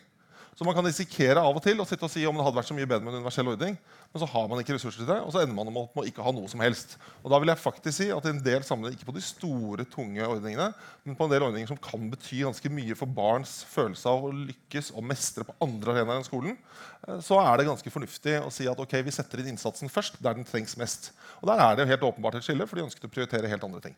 Så 0.58 0.66
man 0.68 0.76
kan 0.76 0.86
risikere 0.86 1.42
av 1.42 1.56
og 1.56 1.64
til 1.64 1.80
å 1.80 1.86
sitte 1.88 2.04
og 2.06 2.12
si 2.12 2.26
om 2.28 2.36
det 2.36 2.44
hadde 2.44 2.58
vært 2.60 2.68
så 2.70 2.76
mye 2.76 2.88
bedre 2.88 3.06
med 3.06 3.14
en 3.14 3.22
universell 3.22 3.48
ordning, 3.54 3.78
men 4.12 4.22
så 4.22 4.28
har 4.28 4.50
man 4.52 4.60
ikke 4.60 4.76
ressurser 4.76 5.02
til 5.02 5.08
det, 5.08 5.18
og 5.24 5.32
så 5.34 5.42
ender 5.42 5.56
man 5.56 5.72
opp 5.80 5.96
med 5.96 6.04
å 6.04 6.10
ikke 6.10 6.26
ha 6.26 6.34
noe 6.36 6.50
som 6.52 6.62
helst. 6.62 6.98
Og 7.24 7.32
da 7.32 7.40
vil 7.42 7.52
jeg 7.54 7.62
faktisk 7.62 7.96
si 7.98 8.10
at 8.12 8.28
i 8.28 8.34
en 8.34 8.42
del 8.44 8.66
sammenheng, 8.68 8.98
ikke 8.98 9.08
på 9.08 9.16
de 9.16 9.24
store, 9.24 9.86
tunge 9.90 10.28
ordningene, 10.28 10.68
men 11.08 11.18
på 11.18 11.26
en 11.26 11.34
del 11.34 11.46
ordninger 11.48 11.72
som 11.72 11.80
kan 11.82 12.04
bety 12.12 12.42
ganske 12.44 12.74
mye 12.74 12.98
for 13.00 13.16
barns 13.22 13.62
følelse 13.72 14.12
av 14.12 14.28
å 14.28 14.34
lykkes 14.36 14.92
og 14.92 15.08
mestre 15.08 15.48
på 15.48 15.56
andre 15.64 15.96
arenaer 15.96 16.20
enn 16.20 16.28
skolen, 16.28 16.60
eh, 17.08 17.22
så 17.24 17.40
er 17.46 17.56
det 17.58 17.70
ganske 17.72 17.96
fornuftig 17.96 18.38
å 18.44 18.52
si 18.52 18.68
at 18.70 18.84
ok, 18.84 18.98
vi 19.08 19.16
setter 19.16 19.42
inn 19.42 19.54
innsatsen 19.56 19.92
først 19.92 20.20
der 20.20 20.36
den 20.36 20.48
trengs 20.48 20.76
mest. 20.82 21.14
Og 21.40 21.48
der 21.50 21.64
er 21.64 21.80
det 21.80 21.88
jo 21.88 21.94
helt 21.96 22.10
åpenbart 22.12 22.42
et 22.42 22.50
skille, 22.50 22.68
for 22.68 22.78
de 22.78 22.90
ønsket 22.90 23.08
å 23.08 23.14
prioritere 23.16 23.50
helt 23.50 23.70
andre 23.70 23.88
ting. 23.88 23.96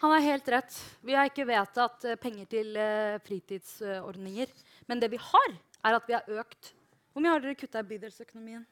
Han 0.00 0.12
har 0.14 0.22
helt 0.22 0.48
rett. 0.48 0.74
Vi 1.02 1.14
har 1.18 1.26
ikke 1.26 1.46
vedtatt 1.48 2.04
eh, 2.06 2.18
penger 2.22 2.46
til 2.52 2.76
eh, 2.78 3.18
fritidsordninger. 3.26 4.52
Men 4.88 5.02
det 5.02 5.10
vi 5.12 5.20
har, 5.20 5.54
er 5.84 5.98
at 5.98 6.08
vi 6.08 6.16
har 6.16 6.24
økt 6.40 6.74
Hvor 7.12 7.24
mye 7.24 7.32
har 7.34 7.42
dere 7.42 7.56
kutta 7.58 7.80
i 7.82 7.86
bydelsøkonomien? 7.88 8.64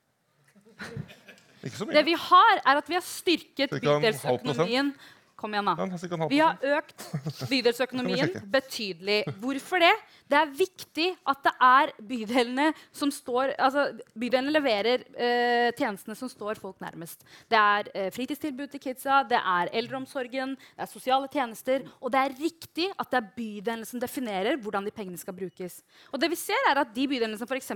Ikke 1.65 1.77
så 1.77 1.87
Det 1.91 2.05
vi 2.07 2.15
har, 2.21 2.61
er 2.63 2.79
at 2.79 2.89
vi 2.89 2.95
har 2.95 3.05
styrket 3.05 3.73
bydelsøkonomien. 3.73 4.93
Kom 5.37 5.53
igjen, 5.53 5.69
da. 5.69 6.27
Vi 6.31 6.39
har 6.41 6.63
økt 6.79 7.03
bydelsøkonomien 7.53 8.31
betydelig. 8.49 9.19
Hvorfor 9.43 9.83
det? 9.83 9.93
Det 10.27 10.39
er 10.39 10.55
viktig 10.59 11.09
at 11.29 11.43
det 11.45 11.53
er 11.63 11.93
bydelene 12.09 12.71
som 12.97 13.13
står 13.13 13.53
Altså, 13.61 13.85
bydelene 14.19 14.55
leverer 14.55 15.05
eh, 15.13 15.69
tjenestene 15.77 16.17
som 16.19 16.31
står 16.33 16.59
folk 16.61 16.81
nærmest. 16.83 17.23
Det 17.53 17.59
er 17.61 17.91
eh, 17.93 18.09
fritidstilbud 18.15 18.73
til 18.73 18.83
kidsa, 18.83 19.21
det 19.29 19.39
er 19.39 19.71
eldreomsorgen, 19.77 20.55
det 20.57 20.87
er 20.87 20.91
sosiale 20.91 21.29
tjenester. 21.33 21.85
Og 22.01 22.15
det 22.15 22.23
er 22.23 22.37
riktig 22.41 22.89
at 22.97 23.13
det 23.13 23.21
er 23.21 23.29
bydelene 23.37 23.89
som 23.89 24.01
definerer 24.03 24.57
hvordan 24.63 24.89
de 24.89 24.95
pengene 24.97 25.21
skal 25.21 25.37
brukes. 25.37 25.83
Og 26.13 26.23
det 26.23 26.33
vi 26.33 26.41
ser 26.41 26.71
er 26.73 26.81
at 26.81 26.95
De 26.97 27.05
bydelene 27.11 27.37
som 27.37 27.49
f.eks. 27.51 27.75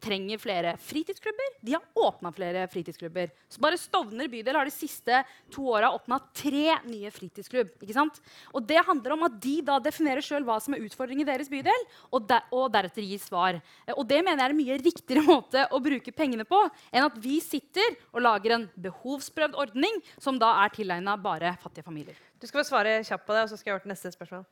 trenger 0.00 0.38
flere 0.38 0.76
fritidsklubber, 0.78 1.58
de 1.66 1.74
har 1.74 1.82
åpna 1.98 2.30
flere 2.36 2.68
fritidsklubber. 2.70 3.34
Så 3.50 3.58
bare 3.62 3.80
Stovner 3.80 4.30
bydel 4.30 4.54
har 4.54 4.68
de 4.68 4.74
siste 4.74 5.24
to 5.50 5.66
åra 5.74 5.90
åpna 5.96 6.20
tre 6.36 6.78
nye 6.92 7.10
fritidsklubb. 7.12 7.72
ikke 7.82 7.96
sant? 7.96 8.20
Og 8.52 8.64
det 8.68 8.78
handler 8.86 9.16
om 9.16 9.26
at 9.26 9.38
de 9.42 9.56
da 9.66 9.78
definerer 9.82 10.24
sjøl 10.24 10.44
hva 10.46 10.58
som 10.62 10.76
er 10.76 10.84
utfordringen 10.86 11.24
i 11.24 11.30
deres 11.32 11.50
bydel, 11.52 11.86
og, 12.12 12.26
der, 12.28 12.44
og 12.52 12.68
deretter 12.74 13.02
gir 13.02 13.20
svar. 13.22 13.58
Eh, 13.86 13.94
Og 13.96 14.06
det 14.08 14.20
mener 14.22 14.38
jeg 14.44 14.50
er 14.50 14.54
en 14.56 14.60
mye 14.62 14.80
riktigere 14.84 15.26
måte 15.32 15.66
å 15.72 15.80
bruke 15.82 16.14
pengene 16.14 16.46
på 16.48 16.60
enn 16.92 17.08
at 17.08 17.18
vi 17.24 17.40
sitter 17.44 17.96
og 18.12 18.22
lager 18.22 18.56
en 18.58 18.68
behovsprøvd 18.76 19.56
ordning 19.58 20.00
som 20.18 20.38
da 20.38 20.54
er 20.62 20.74
tilegna 20.76 21.16
bare 21.20 21.56
fattige 21.62 21.84
familier. 21.88 22.18
Du 22.40 22.46
skal 22.46 22.62
få 22.62 22.68
svare 22.72 23.00
kjapt 23.06 23.26
på 23.26 23.34
det, 23.36 23.46
og 23.46 23.52
så 23.52 23.56
skal 23.58 23.70
jeg 23.72 23.78
over 23.78 23.86
til 23.86 23.94
neste 23.96 24.12
spørsmål. 24.14 24.44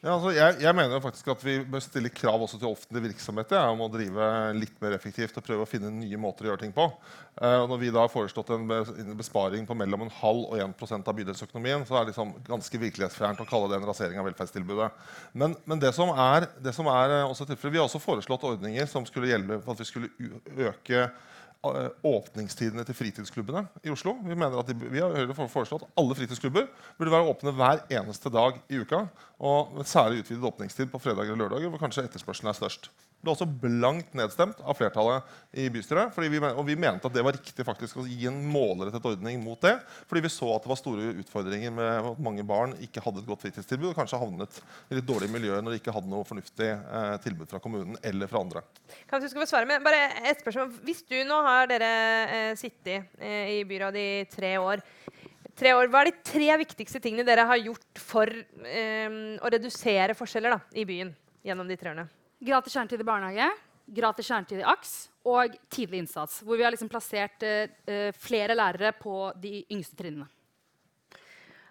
Ja, 0.00 0.14
altså, 0.14 0.30
jeg, 0.32 0.54
jeg 0.64 0.72
mener 0.72 1.02
faktisk 1.04 1.26
at 1.28 1.42
vi 1.44 1.58
bør 1.68 1.82
stille 1.84 2.08
krav 2.08 2.40
også 2.40 2.56
til 2.56 2.70
offentlige 2.70 3.10
virksomheter 3.10 3.58
ja, 3.58 3.66
om 3.68 3.82
å 3.84 3.88
drive 3.92 4.28
litt 4.56 4.78
mer 4.80 4.94
effektivt 4.96 5.36
og 5.36 5.44
prøve 5.44 5.66
å 5.66 5.68
finne 5.68 5.90
nye 5.92 6.20
måter 6.20 6.46
å 6.46 6.48
gjøre 6.48 6.62
ting 6.62 6.72
på. 6.72 6.86
Eh, 7.36 7.56
når 7.68 7.82
vi 7.82 7.90
da 7.92 8.06
har 8.06 8.12
foreslått 8.12 8.48
en 8.56 8.64
besparing 9.18 9.68
på 9.68 9.76
mellom 9.76 10.06
en 10.06 10.14
halv 10.22 10.46
og 10.46 10.56
1% 10.56 11.10
av 11.12 11.18
bydelsøkonomien, 11.18 11.84
så 11.84 11.98
er 11.98 12.06
det 12.06 12.14
liksom 12.14 12.32
ganske 12.48 12.80
virkelighetsfjernt 12.80 13.44
å 13.44 13.48
kalle 13.50 13.68
det 13.68 13.76
en 13.82 13.84
rasering 13.90 14.22
av 14.22 14.30
velferdstilbudet. 14.30 14.88
Men, 15.36 15.58
men 15.68 15.84
det 15.84 15.92
som 15.92 16.14
er, 16.16 16.48
det 16.64 16.72
som 16.78 16.88
er 16.88 17.18
eh, 17.18 17.26
også 17.28 17.50
tilfellet, 17.50 17.76
vi 17.76 17.82
har 17.82 17.90
også 17.90 18.00
foreslått 18.00 18.48
ordninger 18.54 18.88
som 18.88 19.04
skulle 19.04 19.28
hjelpe 19.28 19.60
for 19.60 19.76
at 19.76 19.84
vi 19.84 19.90
skulle 19.90 20.70
øke 20.70 21.10
åpningstidene 21.60 22.84
til 22.88 22.96
fritidsklubbene 22.96 23.66
i 23.84 23.92
Oslo. 23.92 24.14
Vi, 24.24 24.34
de, 24.34 24.76
vi 24.94 25.02
har 25.02 25.32
foreslått 25.52 25.84
at 25.84 26.00
alle 26.00 26.16
fritidsklubber 26.16 26.68
burde 26.96 27.12
være 27.12 27.34
åpne 27.34 27.52
hver 27.58 27.82
eneste 28.00 28.32
dag 28.32 28.56
i 28.72 28.80
uka. 28.80 29.02
Og 29.44 29.82
særlig 29.88 30.24
utvidet 30.24 30.48
åpningstid 30.48 30.88
på 30.92 31.00
fredager 31.02 31.36
og 31.36 31.42
lørdager, 31.42 31.68
hvor 31.72 31.82
kanskje 31.82 32.06
etterspørselen 32.08 32.52
er 32.52 32.56
størst. 32.56 32.88
Ble 33.20 33.32
også 33.34 33.46
blankt 33.48 34.14
nedstemt 34.16 34.60
av 34.64 34.76
flertallet 34.78 35.26
i 35.60 35.66
bystyret. 35.72 36.16
Vi, 36.16 36.40
og 36.40 36.62
vi 36.66 36.76
mente 36.80 37.08
at 37.08 37.14
det 37.14 37.24
var 37.24 37.36
riktig 37.36 37.66
faktisk 37.66 38.00
å 38.00 38.06
gi 38.08 38.28
en 38.30 38.38
målrettet 38.52 39.06
ordning 39.10 39.42
mot 39.44 39.60
det. 39.60 39.74
Fordi 40.08 40.24
vi 40.24 40.32
så 40.32 40.48
at 40.54 40.64
det 40.64 40.72
var 40.72 40.80
store 40.80 41.10
utfordringer 41.20 41.74
med 41.76 42.10
at 42.12 42.22
mange 42.22 42.44
barn 42.46 42.76
ikke 42.80 43.02
hadde 43.04 43.22
et 43.22 43.28
godt 43.28 43.44
fritidstilbud 43.44 43.90
og 43.92 43.98
kanskje 43.98 44.20
havnet 44.20 44.60
i 44.88 44.98
litt 44.98 45.08
dårlig 45.08 45.30
miljø 45.32 45.58
når 45.60 45.74
de 45.74 45.80
ikke 45.82 45.94
hadde 45.96 46.12
noe 46.12 46.26
fornuftig 46.28 46.70
eh, 46.72 47.16
tilbud 47.24 47.50
fra 47.50 47.60
kommunen 47.62 47.98
eller 48.06 48.30
fra 48.30 48.42
andre. 48.44 48.64
Kanskje 49.10 49.28
du 49.28 49.34
skal 49.34 49.50
svare, 49.50 49.68
men 49.68 49.84
bare 49.84 50.06
et 50.30 50.40
spørsmål. 50.40 50.72
Hvis 50.86 51.04
du 51.08 51.18
nå 51.28 51.40
har 51.46 51.68
dere 51.70 51.90
eh, 52.24 52.52
sittet 52.60 53.10
eh, 53.20 53.58
i 53.58 53.64
byrådet 53.68 54.06
i 54.06 54.22
tre 54.32 54.54
år, 54.60 54.84
tre 55.60 55.74
år, 55.76 55.90
Hva 55.92 56.04
er 56.04 56.10
de 56.10 56.22
tre 56.24 56.54
viktigste 56.62 57.02
tingene 57.04 57.26
dere 57.26 57.44
har 57.48 57.60
gjort 57.60 58.00
for 58.00 58.30
eh, 58.30 59.20
å 59.36 59.52
redusere 59.52 60.16
forskjeller 60.16 60.56
da, 60.56 60.62
i 60.72 60.86
byen 60.88 61.12
gjennom 61.44 61.68
de 61.68 61.76
tre 61.80 61.92
årene? 61.92 62.08
Gratis 62.40 62.72
kjernetid 62.72 63.02
i 63.02 63.04
barnehage, 63.04 63.46
gratis 63.92 64.28
kjernetid 64.30 64.62
i 64.62 64.68
AKS 64.72 64.92
og 65.28 65.56
tidlig 65.68 65.98
innsats. 66.00 66.38
Hvor 66.40 66.56
vi 66.56 66.64
har 66.64 66.72
liksom 66.72 66.88
plassert 66.88 67.44
uh, 67.44 68.06
flere 68.16 68.56
lærere 68.56 68.94
på 68.96 69.26
de 69.42 69.58
yngste 69.68 69.98
trinnene. 69.98 70.24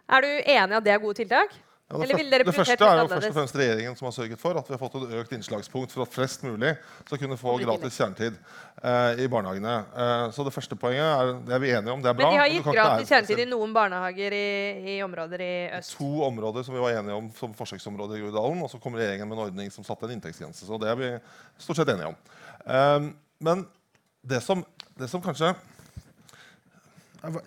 Er 0.09 0.25
du 0.25 0.29
enig 0.29 0.75
i 0.75 0.77
at 0.77 0.85
det 0.85 0.93
er 0.93 1.01
gode 1.01 1.17
tiltak? 1.17 1.55
Ja, 1.89 1.97
det, 1.97 2.19
det, 2.29 2.43
det 2.45 2.53
første 2.53 2.85
er 2.85 2.99
jo 3.01 3.07
først 3.09 3.31
og 3.31 3.33
fremst 3.33 3.55
regjeringen 3.57 3.95
som 3.97 4.05
har 4.05 4.13
sørget 4.13 4.37
for 4.37 4.57
at 4.59 4.67
vi 4.69 4.75
har 4.75 4.77
fått 4.77 4.95
et 4.99 5.13
økt 5.23 5.31
innslagspunkt 5.33 5.93
for 5.95 6.05
at 6.05 6.11
flest 6.13 6.43
mulig 6.45 6.75
skal 6.99 7.17
kunne 7.23 7.37
få 7.41 7.55
gratis 7.63 7.97
kjernetid 7.97 8.35
eh, 8.37 9.23
i 9.23 9.25
barnehagene. 9.33 9.73
Eh, 10.03 10.25
så 10.35 10.45
det 10.45 10.53
første 10.53 10.77
poenget 10.77 11.07
er, 11.07 11.31
det 11.47 11.55
er 11.57 11.63
vi 11.63 11.71
enige 11.73 11.95
om. 11.95 12.03
Det 12.05 12.11
er 12.11 12.19
bra. 12.19 12.29
Men 12.29 12.37
de 12.37 12.43
har 12.43 12.53
gitt 12.53 12.69
gratis 12.77 13.09
kjernetid 13.09 13.41
i 13.41 13.47
noen 13.49 13.73
barnehager 13.73 14.37
i, 14.37 14.51
i, 14.85 14.99
områder 15.01 15.41
i 15.47 15.51
øst? 15.79 15.95
To 15.97 16.11
områder 16.29 16.67
som 16.67 16.77
vi 16.77 16.85
var 16.85 16.99
enige 16.99 17.17
om 17.23 17.33
som 17.39 17.57
forsøksområder 17.57 18.19
i 18.19 18.23
Groruddalen. 18.27 18.61
Og 18.67 18.69
så 18.69 18.83
kom 18.85 18.99
regjeringen 18.99 19.25
med 19.25 19.39
en 19.39 19.45
ordning 19.47 19.73
som 19.73 19.87
satte 19.87 20.05
en 20.05 20.13
inntektsgrense. 20.19 20.69
Så 20.69 20.77
det 20.77 20.93
er 20.93 21.01
vi 21.01 21.13
stort 21.57 21.81
sett 21.81 21.89
enige 21.89 22.13
om. 22.13 22.19
Eh, 22.69 23.09
men 23.49 23.65
det 24.29 24.43
som, 24.45 24.61
det 24.93 25.09
som 25.09 25.25
kanskje 25.25 25.55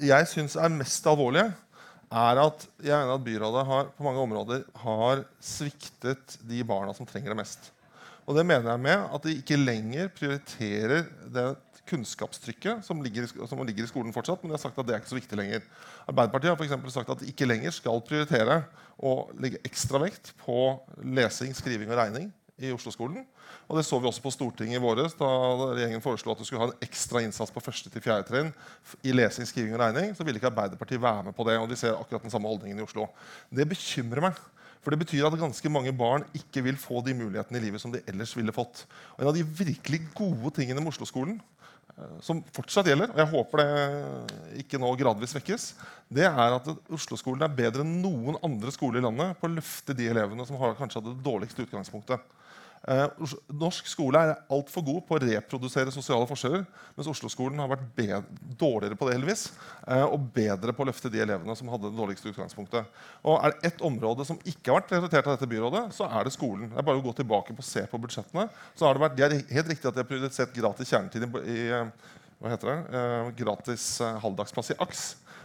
jeg 0.02 0.35
syns 0.35 0.59
er 0.59 0.74
mest 0.74 1.06
alvorlig, 1.06 1.47
er 2.13 2.41
at 2.43 2.65
jeg 2.85 2.93
mener 2.93 3.15
at 3.15 3.25
byrådet 3.25 3.67
har, 3.69 3.91
på 3.97 4.05
mange 4.05 4.21
områder 4.21 4.65
har 4.85 5.25
sviktet 5.41 6.37
de 6.49 6.61
barna 6.67 6.93
som 6.97 7.09
trenger 7.09 7.33
det 7.33 7.41
mest. 7.41 7.71
Og 8.29 8.37
det 8.37 8.45
mener 8.47 8.71
jeg 8.71 8.85
med 8.85 9.07
at 9.17 9.25
de 9.25 9.37
ikke 9.41 9.59
lenger 9.59 10.13
prioriterer 10.15 11.09
det 11.35 11.47
kunnskapstrykket 11.89 12.85
som 12.87 13.01
ligger, 13.03 13.27
som 13.49 13.65
ligger 13.67 13.85
i 13.85 13.91
skolen 13.91 14.15
fortsatt, 14.15 14.43
men 14.43 14.53
de 14.53 14.57
har 14.57 14.63
sagt 14.63 14.79
at 14.79 14.87
det 14.87 14.95
er 14.95 15.03
ikke 15.03 15.11
så 15.11 15.19
viktig 15.19 15.39
lenger. 15.41 15.65
Arbeiderpartiet 16.07 16.53
har 16.53 16.79
for 16.85 16.95
sagt 16.95 17.11
at 17.11 17.25
de 17.25 17.33
ikke 17.33 17.49
lenger 17.49 17.75
skal 17.75 18.05
prioritere 18.07 18.63
å 19.03 19.17
legge 19.43 19.61
ekstra 19.67 19.99
vekt 20.05 20.31
på 20.45 20.61
lesing, 21.03 21.57
skriving 21.59 21.91
og 21.91 21.99
regning 21.99 22.31
i 22.61 22.73
Oslo-skolen. 22.73 23.24
Og 23.69 23.77
Det 23.79 23.85
så 23.87 23.99
vi 23.99 24.09
også 24.09 24.23
på 24.23 24.33
Stortinget 24.35 24.77
i 24.77 24.83
våres, 24.83 25.15
da 25.19 25.29
regjeringen 25.73 26.05
foreslo 26.05 26.33
at 26.33 26.41
du 26.41 26.45
skulle 26.45 26.62
ha 26.62 26.70
en 26.70 26.85
ekstra 26.85 27.23
innsats 27.24 27.53
på 27.53 27.62
første 27.65 27.91
til 27.91 28.05
fjerde 28.05 28.29
trinn 28.29 28.53
i 29.03 29.15
lesing, 29.15 29.49
skriving 29.49 29.74
og 29.77 29.81
regning. 29.81 30.12
Så 30.16 30.27
ville 30.27 30.41
ikke 30.41 30.51
Arbeiderpartiet 30.53 31.03
være 31.03 31.31
med 31.31 31.37
på 31.37 31.47
det. 31.49 31.59
og 31.59 31.69
de 31.69 31.77
ser 31.77 31.97
akkurat 31.97 32.23
den 32.23 32.31
samme 32.31 32.49
holdningen 32.49 32.79
i 32.79 32.87
Oslo. 32.87 33.09
Det 33.51 33.69
bekymrer 33.69 34.29
meg. 34.29 34.43
For 34.83 34.91
det 34.91 34.99
betyr 35.05 35.29
at 35.29 35.39
ganske 35.39 35.70
mange 35.70 35.93
barn 35.95 36.24
ikke 36.35 36.65
vil 36.66 36.77
få 36.81 37.01
de 37.07 37.15
mulighetene 37.15 37.61
i 37.61 37.62
livet 37.62 37.81
som 37.81 37.93
de 37.95 38.03
ellers 38.11 38.35
ville 38.35 38.55
fått. 38.55 38.85
Og 39.15 39.23
En 39.23 39.31
av 39.31 39.37
de 39.37 39.45
virkelig 39.47 40.09
gode 40.15 40.51
tingene 40.59 40.83
med 40.83 40.91
Oslo-skolen, 40.91 41.41
eh, 41.97 42.16
som 42.20 42.43
fortsatt 42.53 42.91
gjelder, 42.91 43.12
og 43.15 43.20
jeg 43.23 43.31
håper 43.31 43.62
det 43.62 44.65
ikke 44.65 44.83
nå 44.83 44.91
gradvis 44.99 45.37
vekkes, 45.39 45.74
det 46.11 46.27
er 46.27 46.59
at 46.59 46.66
Oslo-skolen 46.91 47.47
er 47.47 47.55
bedre 47.55 47.87
enn 47.87 48.03
noen 48.03 48.41
andre 48.43 48.74
skoler 48.74 48.99
i 48.99 49.07
landet 49.07 49.39
på 49.39 49.47
å 49.47 49.55
løfte 49.55 49.95
de 49.95 50.11
elevene 50.11 50.47
som 50.47 50.59
har 50.59 50.74
kanskje 50.74 50.99
hadde 50.99 51.15
det 51.15 51.27
dårligste 51.31 51.62
utgangspunktet. 51.62 52.19
Eh, 52.83 53.05
norsk 53.55 53.87
skole 53.87 54.19
er 54.19 54.33
altfor 54.51 54.83
god 54.87 55.05
på 55.07 55.15
å 55.15 55.23
reprodusere 55.23 55.93
sosiale 55.95 56.27
forskjeller, 56.27 56.65
mens 56.97 57.11
Oslo-skolen 57.13 57.61
har 57.63 57.71
vært 57.71 57.85
dårligere 58.59 58.99
på 58.99 59.07
det 59.07 59.15
heldigvis, 59.17 59.45
eh, 59.87 60.03
og 60.03 60.25
bedre 60.35 60.75
på 60.75 60.83
å 60.83 60.89
løfte 60.91 61.13
de 61.13 61.23
elevene 61.23 61.57
som 61.59 61.71
hadde 61.71 61.91
det 61.91 62.01
dårligste 62.01 62.33
utgangspunktet. 62.33 62.87
Og 63.23 63.39
Er 63.43 63.53
det 63.53 63.73
ett 63.73 63.81
område 63.83 64.27
som 64.27 64.39
ikke 64.45 64.73
har 64.73 64.81
vært 64.81 64.91
prioritert 64.91 65.27
av 65.27 65.37
dette 65.37 65.51
byrådet, 65.51 65.93
så 65.95 66.11
er 66.11 66.25
det 66.25 66.33
skolen. 66.33 66.71
Det 66.71 66.79
er 66.79 66.83
bare 66.83 66.99
å 66.99 67.07
gå 67.07 67.15
tilbake 67.15 67.55
og 67.55 67.65
se 67.65 67.87
på 67.87 68.01
budsjettene. 68.03 68.49
Så 68.75 68.87
har 68.87 68.95
det 68.95 69.03
vært, 69.03 69.17
det 69.17 69.25
er 69.25 69.55
helt 69.55 69.69
riktig 69.69 69.87
at 69.87 69.95
de 69.95 70.03
har 70.03 70.11
prioritert 70.11 70.55
gratis 70.55 70.91
kjernetid 70.91 71.23
i, 71.23 71.51
i 71.53 71.83
hva 72.43 72.51
heter 72.51 72.67
det? 72.67 72.79
Eh, 72.99 73.29
gratis 73.39 74.01
eh, 74.03 74.19
halvdagsplass 74.19 74.73
i 74.75 74.79
AKS. 74.83 75.03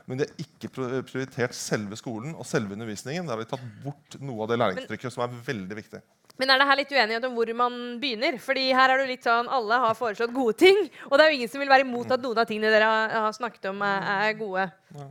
Men 0.08 0.18
de 0.18 0.26
har 0.26 0.40
ikke 0.42 0.72
prioritert 0.72 1.54
selve 1.54 1.98
skolen 2.00 2.34
og 2.34 2.48
selve 2.48 2.74
undervisningen. 2.74 3.28
Der 3.28 3.36
har 3.36 3.44
de 3.44 3.50
tatt 3.52 3.66
bort 3.84 4.18
noe 4.24 4.46
av 4.46 4.50
det 4.50 4.58
læringstrykket 4.58 5.14
som 5.14 5.26
er 5.26 5.36
veldig 5.46 5.78
viktig. 5.78 6.02
Men 6.38 6.52
er 6.54 6.62
det 6.62 6.68
her 6.70 6.80
litt 6.80 6.92
uenighet 6.94 7.26
om 7.26 7.38
hvor 7.38 7.52
man 7.58 7.78
begynner? 8.02 8.38
Fordi 8.42 8.68
her 8.78 8.94
er 8.94 9.02
det 9.02 9.08
litt 9.10 9.26
sånn, 9.26 9.50
Alle 9.50 9.80
har 9.82 9.98
foreslått 9.98 10.36
gode 10.36 10.58
ting, 10.60 10.84
og 11.10 11.18
det 11.18 11.26
er 11.26 11.32
jo 11.32 11.40
ingen 11.40 11.52
som 11.52 11.64
vil 11.64 11.72
være 11.72 11.86
imot 11.88 12.14
at 12.14 12.22
noen 12.24 12.42
av 12.44 12.50
tingene 12.50 12.74
dere 12.74 12.90
har, 12.90 13.34
snakket 13.34 13.70
om, 13.72 13.82
er, 13.82 14.36
gode 14.38 14.68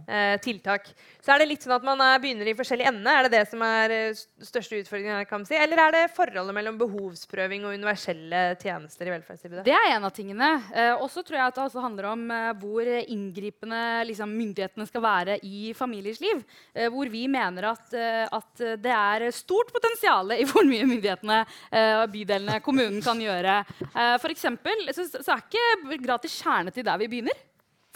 eh, 0.08 0.36
tiltak. 0.42 0.88
Så 1.22 1.34
er 1.34 1.42
det 1.42 1.50
litt 1.50 1.66
sånn 1.66 1.76
at 1.76 1.86
man 1.86 2.00
er, 2.04 2.20
begynner 2.22 2.48
i 2.50 2.56
forskjellig 2.58 2.88
ende? 2.90 3.12
Er 3.12 3.26
det 3.26 3.34
det 3.36 3.44
som 3.50 3.62
er 3.66 3.94
uh, 4.12 4.24
største 4.46 4.80
utfordringen? 4.82 5.26
kan 5.28 5.42
man 5.42 5.48
si? 5.48 5.56
Eller 5.58 5.80
er 5.82 5.94
det 5.94 6.02
forholdet 6.14 6.54
mellom 6.56 6.78
behovsprøving 6.80 7.66
og 7.66 7.74
universelle 7.76 8.42
tjenester 8.60 9.08
i 9.08 9.14
velferdstilbudet? 9.14 9.64
Det 9.66 9.74
er 9.74 9.94
en 9.94 10.06
av 10.06 10.14
tingene. 10.14 10.50
Eh, 10.74 10.92
også 10.94 11.24
tror 11.26 11.38
jeg 11.38 11.46
at 11.46 11.58
det 11.58 11.64
også 11.64 11.82
handler 11.84 12.10
om 12.12 12.24
eh, 12.32 12.50
hvor 12.60 12.90
inngripende 13.02 13.80
liksom, 14.08 14.32
myndighetene 14.36 14.86
skal 14.88 15.04
være 15.04 15.38
i 15.46 15.72
familiers 15.76 16.20
liv. 16.22 16.42
Eh, 16.74 16.88
hvor 16.92 17.10
vi 17.12 17.26
mener 17.30 17.70
at, 17.72 17.86
eh, 17.96 18.24
at, 18.26 18.52
det 18.56 18.92
er 18.92 19.26
stort 19.34 19.72
potensial 19.74 20.32
i 20.36 20.46
hvor 20.48 20.64
mye 20.66 20.86
myndighetene 20.88 21.38
og 21.76 22.06
bydelene, 22.12 22.60
kommunen, 22.64 23.02
kan 23.04 23.18
gjøre. 23.20 23.58
for 24.22 24.32
eksempel, 24.32 24.86
så, 24.94 25.04
så 25.12 25.34
er 25.34 25.42
ikke 25.44 25.98
gratis 26.02 26.38
kjernetid 26.40 26.86
der 26.86 27.00
vi 27.02 27.08
begynner. 27.10 27.36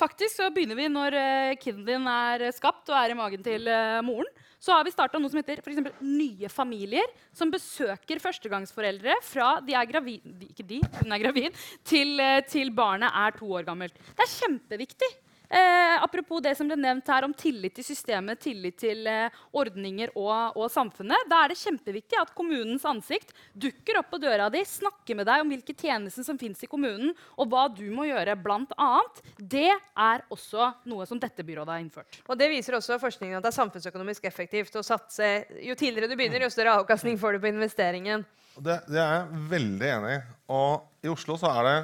Faktisk 0.00 0.38
så 0.38 0.48
begynner 0.54 0.78
vi 0.78 0.88
når 0.88 1.16
uh, 1.16 1.56
kiden 1.60 1.84
din 1.84 2.06
er 2.08 2.46
skapt 2.56 2.88
og 2.88 2.96
er 2.96 3.12
i 3.12 3.18
magen 3.18 3.44
til 3.44 3.68
uh, 3.68 4.00
moren. 4.06 4.28
Så 4.60 4.72
har 4.72 4.84
vi 4.84 4.92
starta 4.92 5.20
noe 5.20 5.32
som 5.32 5.40
heter 5.40 5.60
for 5.64 5.72
eksempel, 5.72 5.94
Nye 6.04 6.48
familier, 6.52 7.08
som 7.36 7.52
besøker 7.52 8.20
førstegangsforeldre 8.20 9.16
fra 9.24 9.54
de 9.64 9.76
er 9.76 9.88
gravid, 9.88 10.26
ikke 10.50 10.66
de, 10.68 10.82
hun 10.98 11.16
er 11.16 11.22
gravid, 11.22 11.56
til, 11.88 12.20
til 12.48 12.72
barnet 12.76 13.08
er 13.08 13.36
to 13.38 13.48
år 13.56 13.64
gammelt. 13.68 13.96
Det 14.12 14.26
er 14.26 14.34
kjempeviktig. 14.34 15.10
Eh, 15.50 16.02
apropos 16.02 16.38
det 16.40 16.52
som 16.54 16.68
ble 16.70 16.76
nevnt 16.78 17.08
her 17.10 17.24
om 17.26 17.32
tillit 17.34 17.74
til 17.74 17.82
systemet, 17.82 18.38
tillit 18.38 18.76
til 18.78 19.02
eh, 19.10 19.38
ordninger 19.58 20.12
og, 20.14 20.54
og, 20.54 20.68
samfunnet. 20.70 21.24
Da 21.26 21.40
er 21.42 21.50
det 21.50 21.58
kjempeviktig 21.58 22.20
at 22.20 22.30
kommunens 22.38 22.84
ansikt 22.86 23.34
dukker 23.58 23.98
opp 23.98 24.12
på 24.12 24.20
døra 24.22 24.46
di, 24.54 24.62
snakker 24.62 25.18
med 25.18 25.26
deg 25.26 25.42
om 25.42 25.50
hvilke 25.50 25.74
tjenester 25.74 26.22
som 26.22 26.38
fins 26.38 26.62
i 26.62 26.68
kommunen, 26.70 27.10
og 27.34 27.50
hva 27.50 27.64
du 27.66 27.88
må 27.90 28.06
gjøre, 28.06 28.36
blant 28.38 28.70
annet. 28.78 29.18
Det 29.42 29.72
er 29.74 30.22
også 30.30 30.70
noe 30.92 31.08
som 31.10 31.18
dette 31.18 31.42
byrådet 31.42 31.74
har 31.74 31.82
innført. 31.82 32.20
Og 32.30 32.38
det 32.38 32.52
viser 32.54 32.78
også 32.78 33.00
forskningen 33.02 33.40
at 33.40 33.42
det 33.42 33.50
er 33.50 33.58
samfunnsøkonomisk 33.58 34.30
effektivt 34.30 34.78
å 34.78 34.86
satse 34.86 35.32
Jo 35.66 35.74
tidligere 35.74 36.12
du 36.12 36.14
begynner, 36.14 36.46
jo 36.46 36.52
større 36.54 36.78
avkastning 36.78 37.18
får 37.18 37.34
du 37.36 37.42
på 37.42 37.50
investeringen. 37.50 38.22
Det, 38.54 38.78
det 38.86 39.02
er 39.02 39.18
jeg 39.18 39.42
veldig 39.50 39.92
enig 39.96 40.14
i. 40.14 40.22
Og 40.54 41.04
i 41.06 41.10
Oslo 41.10 41.34
så 41.42 41.50
er 41.58 41.70
det 41.72 41.76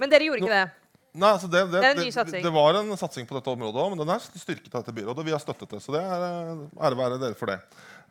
Men 0.00 0.12
dere 0.12 0.30
gjorde 0.30 0.44
ikke 0.46 0.56
det? 0.56 0.66
Nei, 1.16 1.32
altså 1.32 1.48
det, 1.48 1.64
det, 1.72 1.80
det, 1.96 2.40
det, 2.44 2.52
var 2.52 2.76
en 2.76 2.92
satsing 3.00 3.26
på 3.28 3.36
dette 3.38 3.52
området 3.52 3.80
òg, 3.82 3.92
men 3.92 4.02
den 4.02 4.12
er 4.12 4.24
styrket 4.26 4.72
av 4.74 4.82
dette 4.82 4.94
byrådet. 4.96 5.24
Vi 5.24 5.32
har 5.32 5.40
støttet 5.42 5.72
det, 5.72 5.80
så 5.84 5.94
det 5.94 6.02
er 6.04 6.24
eh, 6.28 6.64
ære 6.88 6.98
være 6.98 7.20
dere 7.22 7.38
for 7.38 7.52
det. 7.52 7.58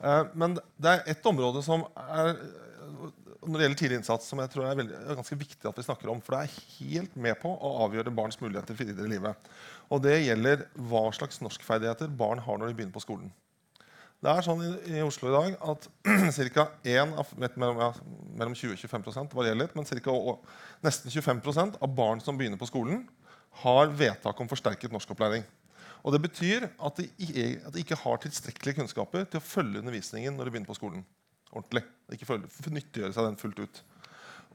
Uh, 0.01 0.23
men 0.33 0.57
det 0.57 0.91
er 0.91 1.11
ett 1.13 1.29
område 1.29 1.61
som 1.65 1.85
er 1.95 2.33
når 3.45 3.59
det 3.59 3.65
gjelder 3.65 3.79
tidlig 3.79 3.97
innsats, 3.99 4.27
som 4.29 4.41
jeg 4.41 4.51
tror 4.51 4.65
er, 4.65 4.77
veldig, 4.79 4.97
er, 4.97 5.17
ganske 5.19 5.37
viktig 5.37 5.69
at 5.69 5.79
vi 5.79 5.85
snakker 5.85 6.11
om. 6.11 6.21
For 6.25 6.35
det 6.35 6.45
er 6.45 6.55
helt 6.79 7.17
med 7.27 7.37
på 7.41 7.51
å 7.53 7.73
avgjøre 7.85 8.13
barns 8.15 8.39
muligheter 8.41 8.77
videre 8.79 9.05
i 9.05 9.13
livet. 9.15 9.49
Og 9.93 10.01
det 10.05 10.17
gjelder 10.25 10.65
hva 10.89 11.03
slags 11.15 11.41
norskferdigheter 11.45 12.09
barn 12.09 12.41
har 12.41 12.57
når 12.57 12.71
de 12.71 12.79
begynner 12.79 12.95
på 12.95 13.03
skolen. 13.05 13.29
Det 14.25 14.33
er 14.33 14.41
sånn 14.41 14.61
i, 14.65 14.69
i 14.97 15.01
Oslo 15.05 15.29
i 15.29 15.33
dag 15.35 15.57
at 15.69 15.83
ca. 16.55 16.63
mellom, 16.81 17.77
ja, 17.77 17.89
mellom 18.39 18.55
20 18.57 18.73
og 18.73 18.79
25 18.81 19.35
varierer 19.37 19.59
litt, 19.59 19.75
men 19.77 19.85
cirka, 19.85 20.15
og, 20.15 20.41
nesten 20.81 21.13
25% 21.13 21.77
av 21.77 21.93
barn 21.93 22.23
som 22.23 22.39
begynner 22.39 22.57
på 22.57 22.69
skolen, 22.71 23.03
har 23.61 23.93
vedtak 23.93 24.41
om 24.41 24.49
forsterket 24.49 24.95
norskopplæring. 24.95 25.45
Og 26.01 26.13
Det 26.13 26.21
betyr 26.25 26.65
at 26.65 26.97
de, 26.97 27.05
at 27.65 27.73
de, 27.73 27.83
ikke 27.83 27.99
har 28.01 28.17
tilstrekkelige 28.23 28.79
kunnskaper 28.79 29.29
til 29.29 29.41
å 29.41 29.45
følge 29.45 29.83
undervisningen 29.83 30.33
når 30.33 30.49
de 30.49 30.55
begynner 30.55 30.73
på 30.73 30.79
skolen. 30.79 31.05
ordentlig. 31.53 31.85
Ikke 32.17 32.27
følge, 32.29 32.49
nyttiggjøre 32.73 33.13
seg 33.13 33.29
den 33.29 33.39
fullt 33.39 33.61
ut. 33.61 33.83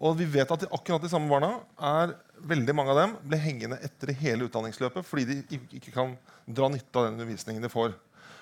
Og 0.01 0.19
vi 0.19 0.27
vet 0.35 0.51
at 0.51 0.63
de, 0.65 0.69
akkurat 0.75 1.03
de 1.03 1.11
samme 1.13 1.31
barna 1.31 1.61
er, 1.77 2.19
veldig 2.51 2.75
mange 2.75 2.95
av 2.95 3.03
dem 3.05 3.17
blir 3.23 3.43
hengende 3.43 3.79
etter 3.85 4.11
i 4.11 4.19
hele 4.19 4.47
utdanningsløpet 4.49 5.07
fordi 5.07 5.27
de 5.29 5.59
ikke 5.79 5.93
kan 5.95 6.15
dra 6.47 6.71
nytte 6.73 6.97
av 6.97 7.07
den 7.07 7.21
undervisningen 7.21 7.63
de 7.63 7.71
får. 7.71 7.95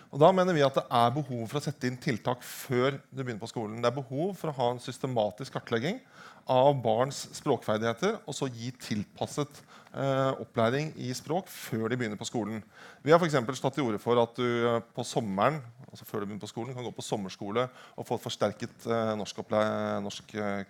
Og 0.08 0.20
Da 0.22 0.30
mener 0.32 0.56
vi 0.56 0.64
at 0.64 0.76
det 0.78 0.86
er 0.88 1.10
behov 1.12 1.42
for 1.50 1.60
å 1.60 1.62
sette 1.62 1.88
inn 1.88 1.98
tiltak 2.00 2.40
før 2.44 2.96
du 3.10 3.20
begynner 3.20 3.42
på 3.42 3.50
skolen. 3.50 3.82
Det 3.82 3.90
er 3.90 3.98
behov 3.98 4.32
for 4.40 4.48
å 4.48 4.56
ha 4.56 4.68
en 4.72 4.80
systematisk 4.80 5.52
kartlegging 5.58 6.00
av 6.48 6.70
barns 6.80 7.26
språkferdigheter 7.36 8.22
og 8.24 8.36
så 8.36 8.48
gi 8.48 8.70
tilpasset 8.80 9.60
eh, 9.92 10.32
opplæring 10.40 10.94
i 10.96 11.12
språk 11.12 11.50
før 11.52 11.92
de 11.92 11.98
begynner 12.00 12.20
på 12.20 12.28
skolen. 12.28 12.62
Vi 13.04 13.12
har 13.12 13.20
for 13.20 13.28
tatt 13.28 13.76
til 13.76 13.84
orde 13.84 14.00
for 14.00 14.22
at 14.22 14.32
du 14.40 14.48
eh, 14.48 14.80
på 14.96 15.04
sommeren 15.04 15.60
altså 15.88 16.08
før 16.08 16.20
du 16.20 16.28
begynner 16.28 16.44
på 16.44 16.50
skolen, 16.50 16.74
kan 16.76 16.84
gå 16.84 16.92
på 16.96 17.04
sommerskole 17.04 17.66
og 17.68 18.08
få 18.08 18.16
et 18.16 18.24
forsterket 18.24 18.88
eh, 18.88 19.12
norskkurs 19.20 20.00
norsk 20.04 20.34
eh. 20.40 20.64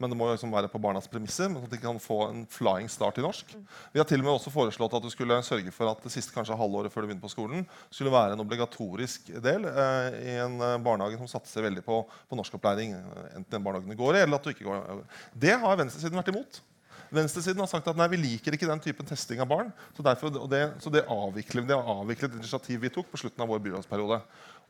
Men 0.00 0.08
det 0.08 0.16
må 0.16 0.30
liksom 0.30 0.52
være 0.52 0.70
på 0.72 0.80
barnas 0.80 1.08
premisser, 1.12 1.50
men 1.52 1.66
at 1.66 1.72
de 1.72 1.78
kan 1.80 1.98
få 2.00 2.22
en 2.30 2.44
flying 2.48 2.88
start 2.88 3.18
i 3.20 3.24
norsk. 3.24 3.52
Vi 3.92 4.00
har 4.00 4.08
til 4.08 4.22
og 4.22 4.26
med 4.26 4.32
også 4.32 4.52
foreslått 4.54 4.96
at 4.96 5.04
du 5.04 5.10
skulle 5.12 5.36
sørge 5.44 5.74
for 5.76 5.90
at 5.92 6.00
det 6.06 6.12
siste 6.14 6.32
kanskje 6.32 6.56
halvåret 6.56 6.92
før 6.92 7.04
du 7.04 7.10
begynner 7.10 7.26
på 7.26 7.32
skolen, 7.32 7.66
skulle 7.92 8.14
være 8.14 8.32
en 8.38 8.40
obligatorisk 8.40 9.28
del 9.44 9.68
eh, 9.68 10.16
i 10.32 10.38
en 10.40 10.56
eh, 10.56 10.78
barnehage 10.80 11.20
som 11.20 11.28
satser 11.28 11.68
veldig 11.68 11.84
på, 11.84 12.00
på 12.08 12.40
norskopplæring. 12.40 12.96
Enten 13.34 13.50
den 13.52 13.66
barnehagen 13.66 13.92
du 13.92 14.00
går 14.00 14.16
i, 14.16 14.24
eller 14.24 14.40
at 14.40 14.48
du 14.48 14.54
ikke 14.54 14.70
går. 14.70 14.80
i. 14.80 15.30
Det 15.46 15.54
har 15.60 15.80
venstresiden 15.82 16.22
vært 16.22 16.32
imot. 16.32 16.62
Venstresiden 17.10 17.60
har 17.60 17.68
sagt 17.68 17.88
at 17.90 17.98
nei, 17.98 18.06
vi 18.12 18.20
liker 18.22 18.54
ikke 18.54 18.68
den 18.70 18.80
typen 18.82 19.08
testing 19.08 19.42
av 19.42 19.48
barn. 19.50 19.72
Så, 19.96 20.04
derfor, 20.06 20.32
det, 20.48 20.62
så 20.80 20.92
det 20.94 21.04
avvikler 21.10 21.66
det 21.66 21.76
er 21.76 21.94
avviklet 21.98 22.36
initiativ 22.38 22.84
vi 22.84 22.92
tok 22.94 23.10
på 23.10 23.20
slutten 23.20 23.44
av 23.44 23.50
vår 23.50 23.62
byrådsperiode. 23.66 24.20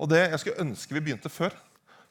Og 0.01 0.09
det, 0.11 0.24
Jeg 0.32 0.43
skulle 0.43 0.65
ønske 0.65 0.97
vi 0.97 1.02
begynte 1.05 1.31
før. 1.32 1.55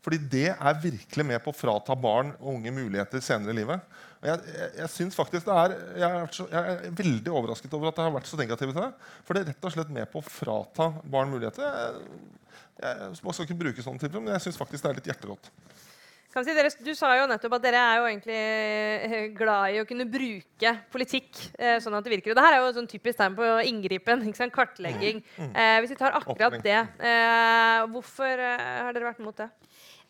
Fordi 0.04 0.20
det 0.32 0.48
er 0.54 0.80
virkelig 0.80 1.26
med 1.28 1.42
på 1.44 1.52
å 1.52 1.58
frata 1.58 1.96
barn 2.00 2.32
og 2.40 2.54
unge 2.54 2.72
muligheter 2.72 3.24
senere 3.24 3.52
i 3.52 3.58
livet. 3.58 3.98
Jeg, 4.24 4.40
jeg, 4.48 4.70
jeg 4.80 4.92
synes 4.94 5.16
faktisk 5.16 5.48
det 5.48 5.56
er, 5.56 5.76
jeg 6.00 6.22
er, 6.22 6.32
så, 6.36 6.46
jeg 6.52 6.72
er 6.76 6.96
veldig 6.96 7.34
overrasket 7.36 7.76
over 7.76 7.92
at 7.92 8.00
det 8.00 8.06
har 8.08 8.16
vært 8.16 8.30
så 8.32 8.40
negativt 8.40 8.80
det. 8.80 8.88
For 9.28 9.36
det 9.36 9.44
er 9.44 9.52
rett 9.52 9.68
og 9.68 9.76
slett 9.76 9.92
med 10.00 10.12
på 10.12 10.22
å 10.22 10.28
frata 10.28 10.90
barn 11.04 11.32
muligheter. 11.34 11.92
Jeg, 12.80 13.12
skal 13.20 13.46
ikke 13.46 13.60
bruke 13.60 13.84
sånne 13.84 14.00
tilfeller, 14.00 14.26
men 14.28 14.36
jeg 14.38 14.48
syns 14.48 14.60
faktisk 14.60 14.86
det 14.86 14.92
er 14.92 15.00
litt 15.02 15.12
hjerterått. 15.12 15.52
Kan 16.30 16.46
si 16.46 16.54
dere, 16.54 16.70
du 16.86 16.92
sa 16.94 17.10
jo 17.18 17.26
nettopp 17.30 17.56
at 17.58 17.64
dere 17.64 17.80
er 17.82 18.00
jo 18.00 18.08
egentlig 18.12 18.36
eh, 18.38 19.28
glad 19.34 19.74
i 19.74 19.80
å 19.82 19.86
kunne 19.90 20.06
bruke 20.06 20.74
politikk 20.94 21.40
eh, 21.58 21.80
sånn 21.82 21.96
at 21.98 22.06
det 22.06 22.14
virker. 22.14 22.36
Og 22.36 22.38
det 22.38 22.44
her 22.46 22.58
er 22.58 22.62
jo 22.62 22.68
et 22.70 22.78
sånn 22.78 22.90
typisk 22.92 23.18
tegn 23.18 23.38
på 23.40 23.48
inngripen. 23.72 24.28
Ikke 24.30 24.44
sant? 24.44 24.54
Kartlegging. 24.54 25.24
Eh, 25.50 25.78
hvis 25.82 25.96
vi 25.96 25.98
tar 25.98 26.14
akkurat 26.20 26.60
det, 26.62 26.78
eh, 27.02 27.80
hvorfor 27.90 28.46
eh, 28.46 28.68
har 28.86 28.94
dere 28.94 29.10
vært 29.10 29.24
imot 29.26 29.42
det? 29.42 29.50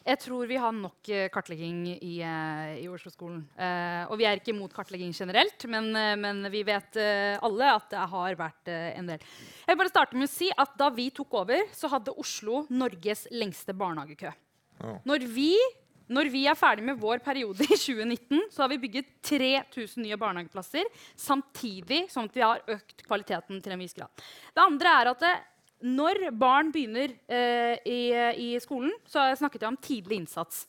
Jeg 0.10 0.20
tror 0.24 0.48
vi 0.48 0.58
har 0.60 0.72
nok 0.74 1.10
eh, 1.12 1.28
kartlegging 1.32 1.82
i, 1.96 2.14
i 2.24 2.86
Oslo-skolen. 2.92 3.42
Eh, 3.60 4.04
og 4.10 4.16
vi 4.20 4.28
er 4.28 4.40
ikke 4.40 4.52
imot 4.54 4.76
kartlegging 4.76 5.12
generelt, 5.16 5.64
men, 5.72 5.92
men 6.20 6.40
vi 6.52 6.64
vet 6.68 7.00
eh, 7.00 7.36
alle 7.46 7.72
at 7.76 7.90
det 7.92 8.06
har 8.12 8.38
vært 8.40 8.72
eh, 8.72 8.92
en 9.00 9.12
del. 9.12 9.24
Jeg 9.64 9.72
vil 9.72 9.82
bare 9.84 9.92
starte 9.92 10.20
med 10.20 10.28
å 10.28 10.32
si 10.32 10.52
at 10.52 10.76
Da 10.80 10.88
vi 10.96 11.10
tok 11.16 11.36
over, 11.46 11.68
så 11.76 11.92
hadde 11.92 12.16
Oslo 12.20 12.64
Norges 12.72 13.28
lengste 13.36 13.76
barnehagekø. 13.78 14.32
Ja. 14.80 14.96
Når 15.08 15.28
vi, 15.36 15.52
når 16.10 16.30
vi 16.34 16.44
er 16.50 16.58
ferdig 16.58 16.86
med 16.88 17.00
vår 17.00 17.22
periode 17.26 17.66
i 17.66 17.78
2019, 17.78 18.48
så 18.52 18.64
har 18.64 18.72
vi 18.72 18.82
bygget 18.82 19.12
3000 19.26 20.04
nye 20.04 20.18
barnehageplasser, 20.20 20.90
samtidig 21.18 22.06
som 22.12 22.30
vi 22.34 22.44
har 22.44 22.64
økt 22.68 23.06
kvaliteten 23.06 23.62
til 23.62 23.76
en 23.76 23.84
viss 23.84 23.98
grad. 23.98 24.10
Det 24.56 24.66
andre 24.66 24.96
er 25.02 25.12
at 25.14 25.26
det, 25.26 25.36
når 25.90 26.26
barn 26.36 26.74
begynner 26.76 27.14
eh, 27.32 27.76
i, 27.88 28.02
i 28.36 28.50
skolen, 28.64 28.92
så 29.08 29.22
har 29.22 29.32
jeg 29.32 29.44
snakket 29.44 29.64
jeg 29.64 29.72
om 29.72 29.80
tidlig 29.80 30.18
innsats. 30.20 30.66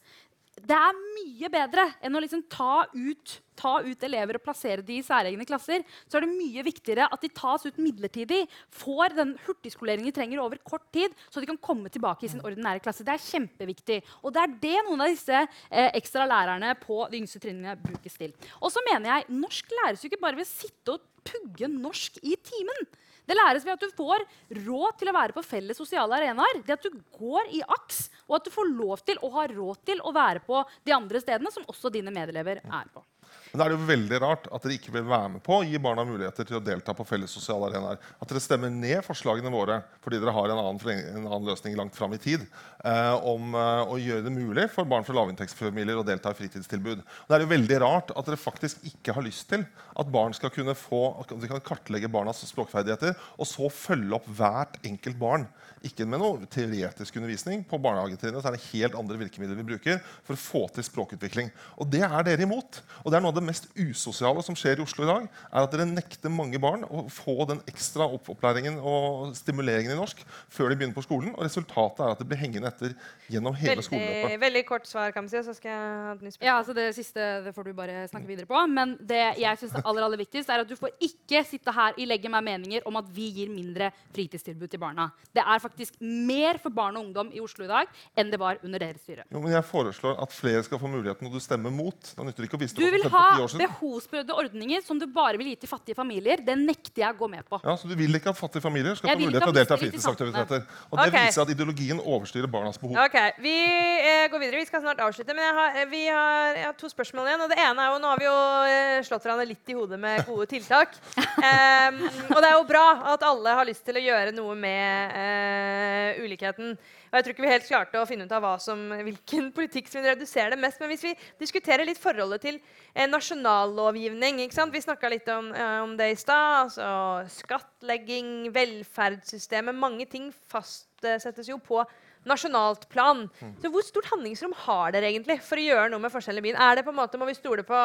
Det 0.66 0.76
er 0.76 0.98
mye 0.98 1.48
bedre 1.52 1.86
enn 2.04 2.16
å 2.16 2.20
liksom 2.22 2.42
ta, 2.50 2.84
ut, 2.92 3.34
ta 3.58 3.72
ut 3.84 4.04
elever 4.06 4.36
og 4.38 4.44
plassere 4.44 4.84
de 4.84 4.98
i 4.98 5.04
særegne 5.04 5.46
klasser. 5.48 5.84
Så 6.06 6.18
er 6.18 6.26
det 6.26 6.32
mye 6.32 6.64
viktigere 6.66 7.08
at 7.10 7.24
de 7.24 7.30
tas 7.34 7.64
ut 7.66 7.80
midlertidig, 7.80 8.42
får 8.74 9.16
den 9.18 9.34
hurtigskoleringen 9.46 10.10
de 10.10 10.14
trenger 10.16 10.42
over 10.42 10.60
kort 10.66 10.86
tid, 10.94 11.14
så 11.30 11.42
de 11.42 11.50
kan 11.50 11.60
komme 11.60 11.92
tilbake 11.92 12.26
i 12.26 12.32
sin 12.32 12.44
ordinære 12.44 12.82
klasse. 12.84 13.06
Det 13.06 13.14
er 13.14 13.26
kjempeviktig. 13.26 14.00
Og 14.24 14.34
det 14.36 14.44
er 14.44 14.56
det 14.66 14.78
noen 14.88 15.04
av 15.06 15.12
disse 15.12 15.36
eh, 15.42 15.90
ekstra 15.98 16.28
lærerne 16.28 16.74
på 16.82 17.02
de 17.12 17.22
yngste 17.22 17.42
trinnene 17.42 17.78
brukes 17.80 18.18
til. 18.20 18.34
Og 18.60 18.72
så 18.74 18.84
mener 18.88 19.14
jeg, 19.14 19.40
norsk 19.42 19.78
læres 19.82 20.04
jo 20.04 20.10
ikke 20.10 20.22
bare 20.24 20.40
ved 20.40 20.48
å 20.48 20.52
sitte 20.52 20.96
og 20.96 21.06
pugge 21.26 21.70
norsk 21.70 22.20
i 22.24 22.36
timen. 22.40 22.90
Det 23.28 23.36
læres 23.36 23.66
ved 23.66 23.76
at 23.76 23.84
du 23.84 23.94
får 23.96 24.24
råd 24.64 24.98
til 25.00 25.10
å 25.10 25.16
være 25.16 25.36
på 25.36 25.44
felles 25.46 25.78
sosiale 25.78 26.18
arenaer. 26.18 26.62
Det 26.66 26.76
at 26.76 26.86
du 26.86 27.00
går 27.18 27.52
i 27.56 27.62
AKS, 27.62 28.02
og 28.28 28.38
at 28.40 28.48
du 28.48 28.54
får 28.54 28.72
lov 28.72 29.04
til 29.06 29.20
og 29.22 29.36
har 29.38 29.54
råd 29.56 29.84
til 29.92 30.02
å 30.02 30.14
være 30.16 30.44
på 30.46 30.62
de 30.86 30.96
andre 30.96 31.22
stedene 31.22 31.52
som 31.54 31.66
også 31.70 31.92
dine 31.92 32.14
medelever 32.14 32.62
er 32.64 32.92
på. 32.94 33.04
Men 33.50 33.58
da 33.60 33.66
er 33.66 33.72
det 33.72 33.78
jo 33.78 33.88
veldig 33.88 34.18
rart 34.22 34.48
at 34.50 34.64
dere 34.64 34.76
ikke 34.76 34.92
vil 34.94 35.06
være 35.10 35.32
med 35.34 35.42
på 35.46 35.56
å 35.58 35.64
gi 35.66 35.78
barna 35.82 36.04
muligheter 36.06 36.46
til 36.46 36.58
å 36.60 36.62
delta 36.62 36.94
på 36.96 37.06
felles 37.08 37.32
sosiale 37.34 37.66
arenaer. 37.70 37.98
At 38.22 38.30
dere 38.30 38.42
stemmer 38.42 38.70
ned 38.70 39.02
forslagene 39.06 39.50
våre 39.52 39.80
fordi 40.04 40.20
dere 40.22 40.34
har 40.36 40.52
en 40.52 40.60
annen, 40.62 41.02
en 41.16 41.26
annen 41.26 41.48
løsning 41.50 41.74
langt 41.78 41.98
fram 41.98 42.14
i 42.14 42.20
tid 42.22 42.44
eh, 42.44 43.14
om 43.26 43.56
eh, 43.58 43.90
å 43.90 43.98
gjøre 44.00 44.26
det 44.28 44.34
mulig 44.34 44.68
for 44.74 44.88
barn 44.90 45.06
fra 45.06 45.16
lavinntektsfamilier 45.18 45.98
å 45.98 46.06
delta 46.06 46.30
i 46.30 46.38
fritidstilbud. 46.38 47.02
Og 47.02 47.32
det 47.32 47.38
er 47.38 47.46
jo 47.46 47.52
veldig 47.54 47.80
rart 47.82 48.14
at 48.14 48.30
dere 48.30 48.40
faktisk 48.40 48.84
ikke 48.92 49.16
har 49.16 49.26
lyst 49.26 49.48
til 49.50 49.66
at 49.98 50.12
barn 50.14 50.36
skal 50.36 50.54
kunne 50.54 50.76
få, 50.78 51.02
at 51.22 51.34
de 51.34 51.50
kan 51.50 51.64
kartlegge 51.66 52.12
barnas 52.12 52.44
språkferdigheter 52.46 53.18
og 53.36 53.48
så 53.50 53.70
følge 53.72 54.14
opp 54.20 54.30
hvert 54.38 54.78
enkelt 54.86 55.18
barn. 55.20 55.48
Ikke 55.86 56.04
med 56.04 56.20
noe 56.20 56.48
teoretisk 56.52 57.16
undervisning. 57.16 57.62
På 57.64 57.78
barnehagetrinnet 57.80 58.44
er 58.44 58.56
det 58.56 58.66
helt 58.66 58.96
andre 58.98 59.16
virkemidler 59.22 59.56
vi 59.56 59.68
bruker 59.70 60.00
for 60.26 60.36
å 60.36 60.40
få 60.40 60.62
til 60.76 60.84
språkutvikling. 60.84 61.48
Og 61.80 61.88
det 61.88 62.02
er 62.04 62.26
dere 62.26 62.44
imot. 62.44 62.82
Og 63.00 63.08
det 63.08 63.16
er 63.16 63.24
noe 63.24 63.32
av 63.32 63.38
det 63.38 63.39
mest 63.44 63.68
usosiale 63.78 64.42
som 64.46 64.56
skjer 64.58 64.80
i 64.80 64.84
Oslo 64.84 65.04
i 65.04 65.10
dag, 65.10 65.28
er 65.50 65.64
at 65.64 65.72
dere 65.74 65.86
nekter 65.88 66.32
mange 66.32 66.58
barn 66.62 66.84
å 66.88 67.04
få 67.12 67.46
den 67.50 67.60
ekstra 67.70 68.06
opplæringen 68.16 68.78
og 68.80 69.34
stimuleringen 69.38 69.94
i 69.94 69.98
norsk 69.98 70.22
før 70.52 70.70
de 70.72 70.78
begynner 70.80 70.96
på 70.96 71.04
skolen. 71.06 71.32
Og 71.36 71.44
resultatet 71.46 72.04
er 72.04 72.14
at 72.14 72.20
de 72.22 72.28
blir 72.30 72.40
hengende 72.40 72.70
etter 72.70 72.94
gjennom 73.30 73.54
hele 73.56 73.76
Veldig, 73.76 73.86
skoleløpet. 73.88 74.40
veldig 74.40 74.64
kort 74.68 74.86
svar, 74.90 75.12
kan 75.14 75.24
vi 75.26 75.32
si, 75.34 75.38
og 75.40 75.46
så 75.48 75.54
skal 75.56 75.70
jeg 75.70 75.80
ha 75.80 76.12
et 76.14 76.22
nytt 76.26 76.36
spørsmål. 76.36 76.48
Ja, 76.50 76.56
altså 76.58 76.74
Det 76.76 76.86
siste 76.96 77.28
det 77.44 77.54
får 77.56 77.64
du 77.70 77.72
bare 77.76 78.06
snakke 78.10 78.26
videre 78.30 78.46
på. 78.50 78.60
Men 78.70 78.96
det 79.00 79.20
jeg 79.40 79.58
synes 79.62 79.74
er 79.78 79.86
aller, 79.86 80.04
aller 80.06 80.20
viktigst, 80.20 80.48
er 80.50 80.64
at 80.64 80.68
du 80.68 80.76
får 80.78 80.94
ikke 81.00 81.44
sitte 81.48 81.72
her 81.74 81.96
i 82.00 82.06
legge 82.08 82.28
meg 82.32 82.44
meninger 82.46 82.86
om 82.88 82.96
at 83.00 83.08
vi 83.14 83.30
gir 83.40 83.50
mindre 83.52 83.90
fritidstilbud 84.14 84.68
til 84.72 84.80
barna. 84.82 85.10
Det 85.34 85.42
er 85.44 85.58
faktisk 85.62 86.00
mer 86.00 86.58
for 86.62 86.70
barn 86.74 86.96
og 86.98 87.06
ungdom 87.08 87.30
i 87.34 87.40
Oslo 87.42 87.64
i 87.64 87.70
dag 87.70 87.86
enn 88.18 88.30
det 88.32 88.38
var 88.40 88.58
under 88.64 88.78
deres 88.82 89.00
styre. 89.04 89.24
Jo, 89.30 89.40
men 89.40 89.52
jeg 89.52 89.64
foreslår 89.64 90.18
at 90.22 90.32
flere 90.34 90.62
skal 90.66 90.78
få 90.80 90.88
muligheten, 90.90 91.26
og 91.28 91.32
du 91.34 91.40
stemmer 91.42 91.70
mot. 91.74 92.12
Da 92.16 92.24
nytter 92.26 92.42
det 92.44 92.50
ikke 92.50 92.58
å 92.58 92.62
vise 92.62 92.76
Du 92.76 92.84
vil 92.90 93.06
ha 93.12 93.24
10 93.36 93.42
år 93.44 93.48
siden. 93.52 93.66
behovsprøvde 93.68 94.32
ordninger 94.42 94.82
som 94.86 94.98
du 94.98 95.06
bare 95.06 95.36
vil 95.40 95.46
gi 95.52 95.56
til 95.62 95.68
fattige 95.70 95.94
familier. 95.96 96.36
Det 96.44 96.56
nekter 96.58 97.02
jeg 97.04 97.14
å 97.14 97.18
gå 97.18 97.28
med 97.30 97.44
på. 97.48 97.60
Ja, 97.64 97.76
så 97.76 97.88
Du 97.88 97.94
vil 97.96 98.14
ikke 98.14 98.30
at 98.30 98.36
fattige 98.38 98.62
familier 98.62 98.94
skal 98.94 99.10
Jeg 99.10 99.18
få 99.18 99.24
mulighet 99.26 99.42
til 99.42 99.52
å 99.52 99.56
delta 99.56 99.74
i 99.74 99.82
fritidsaktiviteter. 99.84 100.66
Og 100.90 100.98
Det 100.98 101.06
Ok. 101.12 101.18
viser 101.20 101.42
at 101.42 101.50
ideologien 101.54 102.00
overstyrer 102.00 102.46
barnas 102.50 102.78
behov. 102.78 102.96
Ok, 103.04 103.16
Vi 103.40 103.54
eh, 103.54 104.28
går 104.30 104.38
videre. 104.40 104.60
Vi 104.60 104.66
skal 104.66 104.80
snart 104.82 104.98
avslutte. 105.00 105.34
Men 105.34 105.44
jeg 105.44 105.54
har, 105.54 105.68
eh, 105.76 105.84
vi 105.90 106.06
har, 106.06 106.54
jeg 106.54 106.64
har 106.64 106.72
to 106.74 106.86
spørsmål 106.88 107.26
igjen. 107.26 107.40
og 107.40 107.48
det 107.50 107.58
ene 107.58 107.78
er 107.80 107.92
jo, 107.92 107.98
Nå 108.00 108.06
har 108.08 108.18
vi 108.18 108.24
jo 108.24 108.38
eh, 108.66 109.02
slått 109.02 109.22
hverandre 109.24 109.46
litt 109.48 109.68
i 109.68 109.74
hodet 109.74 109.98
med 109.98 110.24
gode 110.26 110.46
tiltak. 110.46 110.94
um, 111.16 112.00
og 112.34 112.38
det 112.42 112.48
er 112.50 112.56
jo 112.56 112.64
bra 112.64 112.86
at 113.14 113.22
alle 113.22 113.48
har 113.48 113.64
lyst 113.66 113.84
til 113.84 113.94
å 113.94 114.02
gjøre 114.04 114.32
noe 114.34 114.54
med 114.54 115.12
eh, 115.14 116.24
ulikheten. 116.24 116.76
Og 117.10 117.18
jeg 117.18 117.26
tror 117.26 117.34
ikke 117.34 117.44
vi 117.44 117.50
helt 117.50 117.66
klarte 117.66 118.00
å 118.00 118.06
finne 118.06 118.26
ut 118.28 118.34
av 118.36 118.46
som, 118.62 118.82
hvilken 119.02 119.50
politikk 119.58 119.90
som 119.90 120.00
vil 120.00 120.12
redusere 120.12 120.54
det 120.54 120.60
mest. 120.62 120.78
Men 120.82 120.92
hvis 120.92 121.06
vi 121.08 121.14
diskuterer 121.42 121.86
litt 121.86 121.98
forholdet 122.00 122.44
til 122.46 122.60
eh, 122.94 123.08
nasjonallovgivning? 123.10 124.38
Vi 124.46 124.84
snakka 124.84 125.10
litt 125.10 125.30
om, 125.34 125.50
eh, 125.50 125.78
om 125.82 125.96
det 125.98 126.12
i 126.12 126.20
stad. 126.20 126.70
Altså 126.70 127.40
skattlegging, 127.40 128.50
velferdssystemet. 128.54 129.74
Mange 129.74 130.06
ting 130.10 130.30
fastsettes 130.52 131.50
jo 131.50 131.58
på 131.58 131.82
nasjonalt 132.28 132.86
plan. 132.92 133.24
Så 133.62 133.70
hvor 133.72 133.84
stort 133.84 134.10
handlingsrom 134.12 134.52
har 134.66 134.92
dere 134.94 135.08
egentlig 135.08 135.38
for 135.44 135.60
å 135.60 135.64
gjøre 135.64 135.88
noe 135.92 136.02
med 136.04 136.12
forskjellene 136.12 136.44
i 136.44 136.48
byen? 136.50 136.60
Er 136.60 136.78
det 136.78 136.84
på 136.86 136.92
en 136.92 137.00
måte, 137.00 137.18
Må 137.18 137.26
vi 137.26 137.34
stole 137.38 137.64
på 137.66 137.80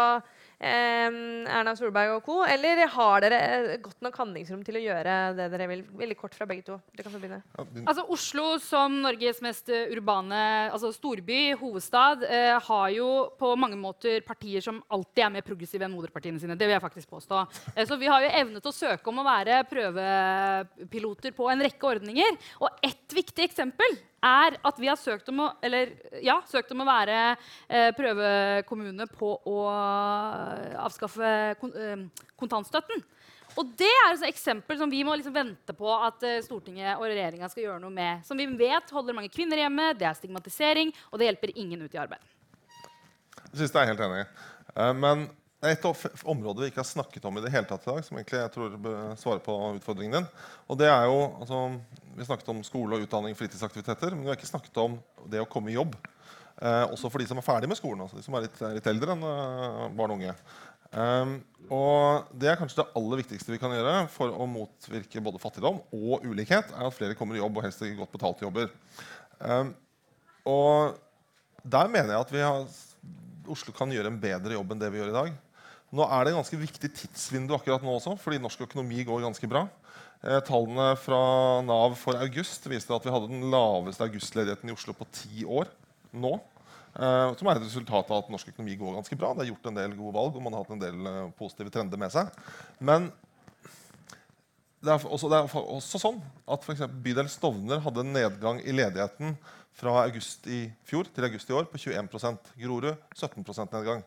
Erna 0.60 1.76
Solberg 1.76 2.16
og 2.16 2.24
co., 2.26 2.38
eller 2.48 2.86
har 2.94 3.24
dere 3.26 3.40
eh, 3.44 3.78
godt 3.84 4.04
nok 4.06 4.16
handlingsrom 4.22 4.62
til 4.66 4.80
å 4.80 4.84
gjøre 4.84 5.16
det 5.36 5.50
dere 5.52 5.68
vil? 5.72 5.84
Veldig 6.00 6.18
kort 6.20 6.38
fra 6.38 6.48
begge 6.48 6.66
to. 6.70 6.78
Dere 6.96 7.08
kan 7.08 7.16
få 7.16 7.22
begynne. 7.22 7.42
Altså 7.84 8.06
Oslo 8.16 8.46
som 8.64 8.96
Norges 9.04 9.42
mest 9.44 9.70
eh, 9.74 9.92
urbane 9.94 10.40
altså 10.72 10.94
storby, 10.96 11.54
hovedstad, 11.60 12.24
eh, 12.30 12.56
har 12.70 12.88
jo 12.96 13.10
på 13.40 13.52
mange 13.60 13.80
måter 13.80 14.24
partier 14.26 14.64
som 14.64 14.82
alltid 14.94 15.26
er 15.26 15.36
mer 15.36 15.46
progressive 15.46 15.88
enn 15.88 15.96
moderpartiene 15.96 16.42
sine. 16.42 16.58
Det 16.58 16.70
vil 16.70 16.78
jeg 16.78 16.86
faktisk 16.86 17.12
påstå. 17.12 17.44
Eh, 17.76 17.84
så 17.88 18.00
vi 18.00 18.10
har 18.12 18.24
jo 18.24 18.34
evnet 18.42 18.72
å 18.72 18.76
søke 18.76 19.12
om 19.12 19.22
å 19.22 19.28
være 19.28 19.62
prøvepiloter 19.70 21.36
på 21.36 21.52
en 21.52 21.68
rekke 21.68 21.92
ordninger. 21.96 22.40
Og 22.64 22.84
ett 22.86 23.16
viktig 23.16 23.50
eksempel 23.50 24.00
er 24.26 24.58
at 24.66 24.80
vi 24.82 24.90
har 24.90 25.00
søkt 25.00 25.30
om 25.32 25.44
å, 25.46 25.50
eller, 25.66 25.94
ja, 26.26 26.40
søkt 26.50 26.72
om 26.74 26.82
å 26.84 26.88
være 26.88 27.20
eh, 27.30 27.92
prøvekommune 27.98 29.08
på 29.14 29.34
å 29.52 29.58
avskaffe 30.86 31.34
kon 31.62 31.76
eh, 31.76 32.08
kontantstøtten. 32.40 33.04
Og 33.56 33.70
det 33.80 33.88
er 33.88 34.12
et 34.12 34.26
eksempel 34.28 34.80
som 34.80 34.92
vi 34.92 35.04
må 35.08 35.16
liksom 35.16 35.36
vente 35.36 35.76
på 35.78 35.88
at 35.96 36.24
eh, 36.28 36.42
Stortinget 36.44 36.98
og 36.98 37.08
regjeringa 37.08 37.48
skal 37.52 37.68
gjøre 37.68 37.84
noe 37.84 37.94
med. 37.94 38.26
Som 38.28 38.40
vi 38.40 38.48
vet 38.60 38.92
holder 38.92 39.16
mange 39.16 39.32
kvinner 39.32 39.62
hjemme, 39.62 39.94
det 39.96 40.10
er 40.10 40.18
stigmatisering, 40.18 40.92
og 41.12 41.22
det 41.22 41.30
hjelper 41.30 41.56
ingen 41.56 41.86
ut 41.86 41.96
i 41.96 42.02
arbeid. 42.02 42.34
Det 43.56 43.70
er 43.70 43.92
helt 43.94 44.04
enig. 44.04 44.26
Eh, 44.76 44.94
Men 45.00 45.28
et 45.66 45.86
område 46.28 46.62
vi 46.62 46.68
ikke 46.70 46.84
har 46.84 46.90
snakket 46.90 47.24
om 47.26 47.40
i 47.40 47.46
det 47.46 47.54
hele 47.54 47.66
tatt 47.70 47.86
i 47.88 47.94
dag, 47.94 48.04
som 48.06 48.20
egentlig 48.20 48.42
jeg 48.42 48.52
tror 48.54 48.76
svarer 49.18 49.40
på 49.46 49.56
utfordringen 49.80 50.20
din. 50.20 50.28
Og 50.70 50.78
det 50.78 50.92
er 50.92 51.08
jo, 51.10 51.22
altså, 51.40 51.62
Vi 52.16 52.26
snakket 52.26 52.52
om 52.54 52.62
skole 52.64 52.96
og 52.96 53.04
utdanning 53.04 53.36
fritidsaktiviteter, 53.36 54.14
men 54.16 54.24
vi 54.24 54.32
har 54.32 54.38
ikke 54.40 54.48
snakket 54.48 54.78
om 54.80 54.96
det 55.32 55.42
å 55.44 55.50
komme 55.52 55.72
i 55.72 55.76
jobb. 55.76 55.98
Eh, 56.56 56.86
også 56.88 57.10
for 57.12 57.20
de 57.20 57.28
som 57.28 57.42
er 57.42 57.44
ferdig 57.44 57.68
med 57.68 57.80
skolen, 57.80 58.06
altså 58.06 58.16
de 58.16 58.24
som 58.24 58.38
er 58.38 58.46
litt, 58.46 58.62
litt 58.78 58.88
eldre 58.88 59.12
enn 59.12 59.26
eh, 59.28 59.82
barn 59.98 60.14
og 60.14 60.22
unge. 60.22 60.36
Um, 60.96 61.34
og 61.76 62.30
det 62.40 62.48
er 62.48 62.60
kanskje 62.60 62.78
det 62.80 62.94
aller 62.96 63.20
viktigste 63.20 63.52
vi 63.52 63.60
kan 63.60 63.74
gjøre 63.74 64.06
for 64.14 64.32
å 64.32 64.46
motvirke 64.48 65.24
både 65.26 65.42
fattigdom 65.44 65.82
og 65.98 66.24
ulikhet, 66.24 66.70
er 66.72 66.88
at 66.88 66.96
flere 66.96 67.18
kommer 67.20 67.36
i 67.36 67.42
jobb, 67.42 67.58
og 67.60 67.66
helst 67.66 67.84
i 67.84 67.92
godt 67.98 68.14
betalte 68.16 68.46
jobber. 68.46 68.70
Um, 69.42 69.74
og 70.48 71.02
der 71.66 71.90
mener 71.92 72.14
jeg 72.14 72.22
at 72.22 72.36
har, 72.46 72.78
Oslo 73.52 73.76
kan 73.76 73.92
gjøre 73.92 74.14
en 74.14 74.22
bedre 74.22 74.56
jobb 74.56 74.72
enn 74.72 74.86
det 74.86 74.94
vi 74.94 75.02
gjør 75.02 75.12
i 75.12 75.18
dag. 75.18 75.34
Nå 75.96 76.08
er 76.08 76.24
det 76.24 76.32
et 76.32 76.40
ganske 76.40 76.62
viktig 76.64 76.92
tidsvindu 77.02 77.58
akkurat 77.58 77.84
nå 77.84 77.98
også, 77.98 78.16
fordi 78.22 78.40
norsk 78.42 78.64
økonomi 78.70 79.04
går 79.06 79.26
ganske 79.26 79.50
bra. 79.52 79.66
Eh, 80.26 80.42
tallene 80.42 80.96
fra 80.98 81.22
Nav 81.62 81.94
for 82.02 82.18
august 82.18 82.64
viste 82.66 82.94
at 82.96 83.04
vi 83.06 83.12
hadde 83.14 83.30
den 83.30 83.46
laveste 83.54 84.08
augustledigheten 84.08 84.72
i 84.72 84.74
Oslo 84.74 84.96
på 84.98 85.06
ti 85.14 85.46
år 85.46 85.70
nå. 86.18 86.40
Uh, 86.96 87.36
som 87.36 87.50
er 87.52 87.60
et 87.60 87.66
resultat 87.66 88.08
av 88.08 88.22
at 88.22 88.30
norsk 88.32 88.54
økonomi 88.54 88.78
går 88.80 88.94
ganske 88.96 89.18
bra. 89.20 89.34
Det 89.36 89.44
er 89.44 89.50
gjort 89.50 89.68
en 89.68 89.78
del 89.78 89.98
gode 89.98 90.16
valg, 90.16 90.38
og 90.38 90.46
man 90.46 90.56
har 90.56 90.64
hatt 90.64 90.72
en 90.78 90.82
del 90.82 91.02
uh, 91.04 91.34
positive 91.36 91.74
trender 91.76 92.00
med 92.00 92.14
seg. 92.14 92.32
Men 92.80 93.10
det 94.80 94.94
er 94.94 95.04
også, 95.04 95.28
det 95.30 95.42
er 95.42 95.58
også 95.76 96.00
sånn 96.00 96.22
at 96.56 96.64
for 96.64 96.96
bydel 97.04 97.30
Stovner 97.30 97.84
hadde 97.84 98.06
en 98.06 98.16
nedgang 98.16 98.64
i 98.64 98.74
ledigheten 98.74 99.36
fra 99.76 99.98
august 100.06 100.48
i 100.48 100.64
fjor 100.88 101.12
til 101.12 101.28
august 101.28 101.52
i 101.52 101.58
år 101.58 101.68
på 101.68 101.84
21% 101.84 102.54
Grorud 102.64 102.94
17% 103.12 103.76
nedgang. 103.76 104.06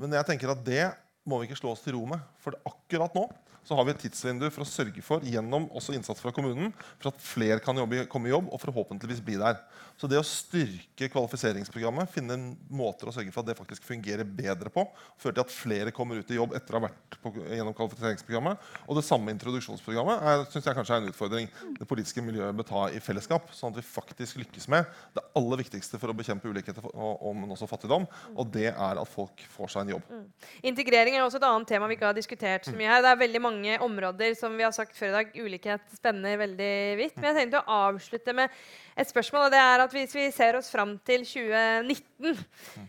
Men 0.00 0.16
jeg 0.16 0.30
tenker 0.32 0.54
at 0.54 0.64
det 0.64 0.86
må 1.28 1.38
vi 1.38 1.50
ikke 1.50 1.60
slå 1.60 1.76
oss 1.76 1.84
til 1.84 1.98
ro 1.98 2.06
med. 2.08 2.24
For 2.40 2.56
akkurat 2.64 3.14
nå 3.14 3.28
så 3.64 3.76
har 3.76 3.86
vi 3.86 3.94
et 3.94 4.02
tidsvindu 4.04 4.46
for 4.52 4.64
å 4.64 4.68
sørge 4.68 5.02
for 5.04 5.24
gjennom 5.24 5.66
også 5.74 5.94
innsats 5.96 6.20
fra 6.22 6.32
kommunen, 6.34 6.72
for 7.00 7.10
at 7.10 7.22
flere 7.24 7.62
kan 7.64 7.78
jobbe, 7.80 8.04
komme 8.12 8.28
i 8.28 8.34
jobb 8.34 8.50
og 8.52 8.60
forhåpentligvis 8.62 9.22
bli 9.24 9.38
der. 9.40 9.60
Så 9.96 10.08
det 10.10 10.18
å 10.18 10.26
styrke 10.26 11.06
kvalifiseringsprogrammet, 11.12 12.10
finne 12.10 12.36
måter 12.74 13.08
å 13.08 13.14
sørge 13.14 13.30
for 13.30 13.44
at 13.44 13.52
det 13.52 13.58
faktisk 13.58 13.84
fungerer 13.86 14.26
bedre 14.26 14.72
på, 14.74 14.82
fører 15.22 15.38
til 15.38 15.44
at 15.44 15.54
flere 15.54 15.94
kommer 15.94 16.18
ut 16.18 16.32
i 16.34 16.38
jobb 16.38 16.56
etter 16.58 16.74
å 16.74 16.80
ha 16.80 16.88
vært 16.88 17.18
på, 17.22 17.32
gjennom 17.54 17.76
kvalifiseringsprogrammet, 17.78 18.64
og 18.88 18.98
det 18.98 19.04
samme 19.06 19.34
introduksjonsprogrammet 19.36 20.26
er, 20.32 20.44
synes 20.50 20.68
jeg 20.68 20.78
kanskje 20.80 20.98
er 20.98 21.04
en 21.04 21.12
utfordring 21.12 21.50
det 21.78 21.88
politiske 21.88 22.24
miljøet 22.26 22.58
bør 22.58 22.68
ta 22.68 22.82
i 22.90 23.00
fellesskap, 23.02 23.52
sånn 23.54 23.72
at 23.72 23.80
vi 23.80 23.86
faktisk 23.86 24.42
lykkes 24.42 24.66
med 24.74 24.90
det 25.14 25.24
aller 25.38 25.62
viktigste 25.62 26.00
for 26.02 26.10
å 26.10 26.18
bekjempe 26.18 26.50
ulikhet 26.50 26.82
og, 26.90 27.30
men 27.38 27.54
også 27.54 27.70
fattigdom, 27.70 28.08
og 28.34 28.50
det 28.54 28.72
er 28.72 29.00
at 29.00 29.14
folk 29.14 29.46
får 29.54 29.72
seg 29.76 29.86
en 29.86 29.94
jobb. 29.94 30.10
Mm. 30.10 30.26
Integrering 30.72 31.16
er 31.16 31.24
også 31.24 31.38
et 31.38 31.48
annet 31.48 31.70
tema 31.70 31.88
vi 31.90 31.96
ikke 31.96 32.10
har 32.10 32.18
diskutert 32.18 32.66
så 32.66 32.74
mye 32.74 32.90
her. 32.90 33.04
Det 33.04 33.14
er 33.14 33.22
veldig 33.22 33.44
mange 33.46 33.53
mange 33.54 33.76
områder 33.82 34.34
som 34.38 34.54
vi 34.56 34.64
har 34.66 34.72
sagt 34.74 34.96
før 34.98 35.12
i 35.12 35.14
dag, 35.18 35.34
ulikhet 35.38 35.84
spenner 35.94 36.38
veldig 36.40 36.72
vidt. 36.98 37.18
Men 37.18 37.30
jeg 37.30 37.36
tenkte 37.38 37.60
å 37.62 37.76
avslutte 37.88 38.34
med 38.36 38.56
et 38.96 39.10
spørsmål. 39.10 39.46
og 39.46 39.54
det 39.54 39.60
er 39.60 39.84
at 39.84 39.94
Hvis 39.94 40.14
vi 40.14 40.30
ser 40.34 40.58
oss 40.58 40.70
fram 40.70 40.96
til 41.06 41.24
2019, 41.26 42.42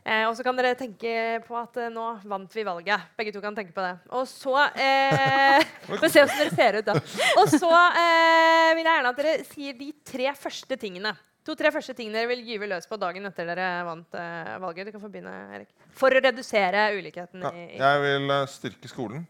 eh, 0.04 0.26
og 0.26 0.36
så 0.38 0.46
kan 0.46 0.58
dere 0.58 0.78
tenke 0.80 1.44
på 1.46 1.60
at 1.60 1.78
eh, 1.78 1.94
nå 1.94 2.08
vant 2.26 2.58
vi 2.58 2.66
valget. 2.66 3.12
Begge 3.18 3.34
to 3.36 3.44
kan 3.44 3.56
tenke 3.56 3.76
på 3.76 3.86
det. 3.86 3.94
Og 4.10 4.26
så 4.30 4.58
eh, 4.74 5.62
Får 6.02 6.10
se 6.10 6.26
hvordan 6.26 6.42
dere 6.42 6.56
ser 6.58 6.80
ut, 6.80 6.90
da. 6.90 6.98
Og 7.42 7.54
så 7.54 7.72
eh, 7.72 8.74
vil 8.76 8.84
jeg 8.84 8.92
gjerne 8.92 9.14
at 9.14 9.22
dere 9.22 9.38
sier 9.52 9.80
de 9.80 9.94
tre 10.06 10.34
første 10.40 10.82
tingene. 10.82 11.16
To-tre 11.46 11.70
første 11.70 11.94
tingene 11.94 12.18
dere 12.18 12.32
vil 12.32 12.42
gyve 12.48 12.66
løs 12.72 12.88
på 12.90 12.98
dagen 12.98 13.30
etter 13.30 13.46
dere 13.46 13.68
vant 13.86 14.18
eh, 14.18 14.56
valget. 14.64 14.88
Du 14.88 14.96
kan 14.96 15.04
få 15.04 15.12
begynne, 15.14 15.34
Erik. 15.54 15.70
For 15.94 16.10
å 16.10 16.22
redusere 16.24 16.88
ulikheten. 16.98 17.44
Ja, 17.46 17.92
jeg 17.92 18.02
vil 18.02 18.34
uh, 18.34 18.48
styrke 18.50 18.90
skolen. 18.90 19.28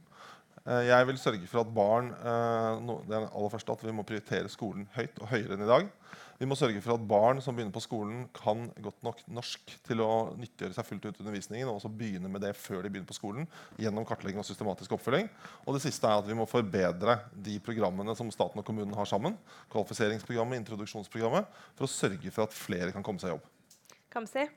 Eh, 0.66 0.88
jeg 0.88 1.08
vil 1.12 1.20
sørge 1.22 1.48
for 1.50 1.62
at 1.62 1.74
barn 1.74 2.08
eh, 2.10 2.94
det 3.06 3.18
aller 3.22 3.52
første 3.54 3.74
at 3.76 3.84
vi 3.86 3.94
må 3.94 4.06
prioritere 4.08 4.50
skolen 4.50 4.88
høyt 4.96 5.20
og 5.22 5.30
høyere 5.30 5.54
enn 5.54 5.66
i 5.66 5.70
dag. 5.70 5.92
Vi 6.40 6.48
må 6.50 6.58
sørge 6.58 6.82
for 6.84 6.98
at 6.98 7.04
barn 7.08 7.38
som 7.40 7.56
begynner 7.56 7.76
på 7.76 7.84
skolen, 7.84 8.26
kan 8.36 8.66
godt 8.84 9.06
nok 9.06 9.22
norsk 9.38 9.76
til 9.86 10.02
å 10.04 10.34
nyttiggjøre 10.36 10.76
seg 10.76 10.88
fullt 10.90 11.06
ut 11.06 11.20
undervisningen, 11.22 11.70
og 11.70 11.78
også 11.78 11.92
begynne 11.96 12.32
med 12.32 12.44
det 12.44 12.52
før 12.60 12.82
de 12.84 12.90
begynner 12.90 13.08
på 13.08 13.16
skolen, 13.16 13.46
gjennom 13.80 14.08
kartlegging 14.10 14.42
og 14.42 14.48
systematisk 14.48 14.98
oppfølging. 14.98 15.30
Og 15.64 15.78
det 15.78 15.86
siste 15.86 16.10
er 16.10 16.20
at 16.20 16.28
vi 16.28 16.36
må 16.36 16.48
forbedre 16.50 17.22
de 17.46 17.56
programmene 17.64 18.18
som 18.20 18.34
staten 18.36 18.60
og 18.60 18.68
kommunen 18.68 18.98
har 19.00 19.08
sammen, 19.08 19.38
kvalifiseringsprogrammet, 19.72 20.60
introduksjonsprogrammet, 20.66 21.48
for 21.78 21.88
å 21.88 21.94
sørge 21.94 22.34
for 22.36 22.50
at 22.50 22.58
flere 22.58 22.92
kan 22.96 23.06
komme 23.06 23.24
seg 23.24 23.32
i 23.32 23.38
jobb. 23.38 23.48
Kamsi? 24.12 24.50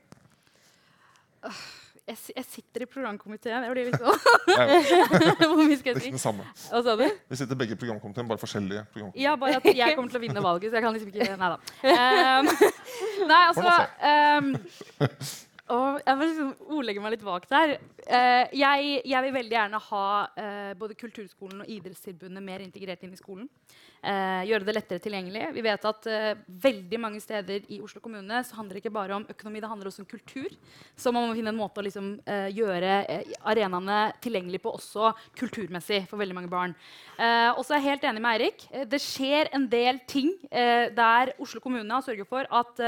Jeg, 2.09 2.17
jeg, 2.35 2.45
sitter 2.49 2.85
i 2.85 2.87
programkomiteen. 2.89 3.65
Jeg 3.67 3.73
blir 3.75 3.89
litt 3.89 3.99
sånn 4.03 5.43
Hvor 5.49 5.59
mye 5.61 5.77
skal 5.77 5.93
jeg 5.93 6.05
si? 6.07 6.13
Det 6.15 6.21
samme. 6.21 6.47
Hva 6.69 6.81
sa 6.85 6.95
du? 6.97 7.05
Vi 7.05 7.41
sitter 7.41 7.59
begge 7.59 7.77
i 7.77 7.79
programkomiteen, 7.79 8.29
bare 8.29 8.41
forskjellige 8.41 8.85
programkomiteen. 8.93 9.25
Ja, 9.25 9.35
bare 9.39 9.59
at 9.59 9.69
jeg 9.69 9.97
kommer 9.99 10.13
til 10.13 10.21
å 10.21 10.23
vinne 10.23 10.45
valget, 10.45 10.71
så 10.71 10.79
jeg 10.79 10.87
kan 10.87 10.97
liksom 10.97 11.13
ikke 11.13 11.37
Nei 11.39 11.51
da. 11.53 11.59
Um, 11.85 12.49
nei, 13.29 13.43
altså 13.51 13.75
um, 14.09 14.49
og 15.69 15.99
jeg 16.01 16.17
må 16.17 16.25
liksom 16.25 16.53
ordlegge 16.79 17.01
meg 17.03 17.13
litt 17.13 17.25
vagt 17.25 17.51
her. 17.53 17.75
Uh, 18.01 18.45
jeg, 18.57 19.01
jeg, 19.05 19.21
vil 19.25 19.35
veldig 19.35 19.55
gjerne 19.55 19.81
ha 19.89 20.05
uh, 20.25 20.71
både 20.79 20.97
kulturskolen 20.97 21.61
og 21.61 21.69
idrettstilbudene 21.69 22.41
mer 22.41 22.63
integrert 22.65 23.05
inn 23.05 23.13
i 23.13 23.19
skolen. 23.19 23.45
Uh, 23.99 24.45
gjøre 24.47 24.67
det 24.67 24.75
lettere 24.77 25.03
tilgjengelig. 25.03 25.49
Vi 25.55 25.63
vet 25.65 25.87
at 25.89 26.07
veldig 26.47 26.99
mange 27.01 27.21
steder 27.23 27.65
i 27.71 27.79
Oslo 27.83 28.01
kommune 28.03 28.41
så 28.47 28.57
handler 28.57 28.77
det 28.77 28.83
ikke 28.83 28.95
bare 28.95 29.17
om 29.17 29.25
økonomi, 29.29 29.61
det 29.61 29.69
handler 29.71 29.89
også 29.89 30.03
om 30.03 30.09
kultur. 30.09 30.53
Så 30.95 31.11
man 31.15 31.27
må 31.27 31.35
finne 31.37 31.51
en 31.53 31.59
måte 31.59 31.81
å 31.81 31.85
liksom, 31.85 32.11
gjøre 32.55 32.93
arenaene 33.49 33.99
tilgjengelig 34.23 34.61
på 34.63 34.73
også 34.77 35.11
kulturmessig 35.39 36.03
for 36.09 36.21
veldig 36.21 36.37
mange 36.37 36.51
barn. 36.51 36.75
og 37.19 37.61
så 37.65 37.75
er 37.75 37.81
jeg 37.81 37.87
helt 37.89 38.07
enig 38.09 38.23
med 38.23 38.35
Eirik. 38.35 38.65
det 38.91 39.01
skjer 39.03 39.51
en 39.55 39.67
del 39.69 39.99
ting 40.07 40.31
der 40.49 41.33
Oslo 41.41 41.61
kommune 41.63 41.93
har 41.93 42.05
sørget 42.05 42.29
for 42.29 42.47
at 42.47 42.79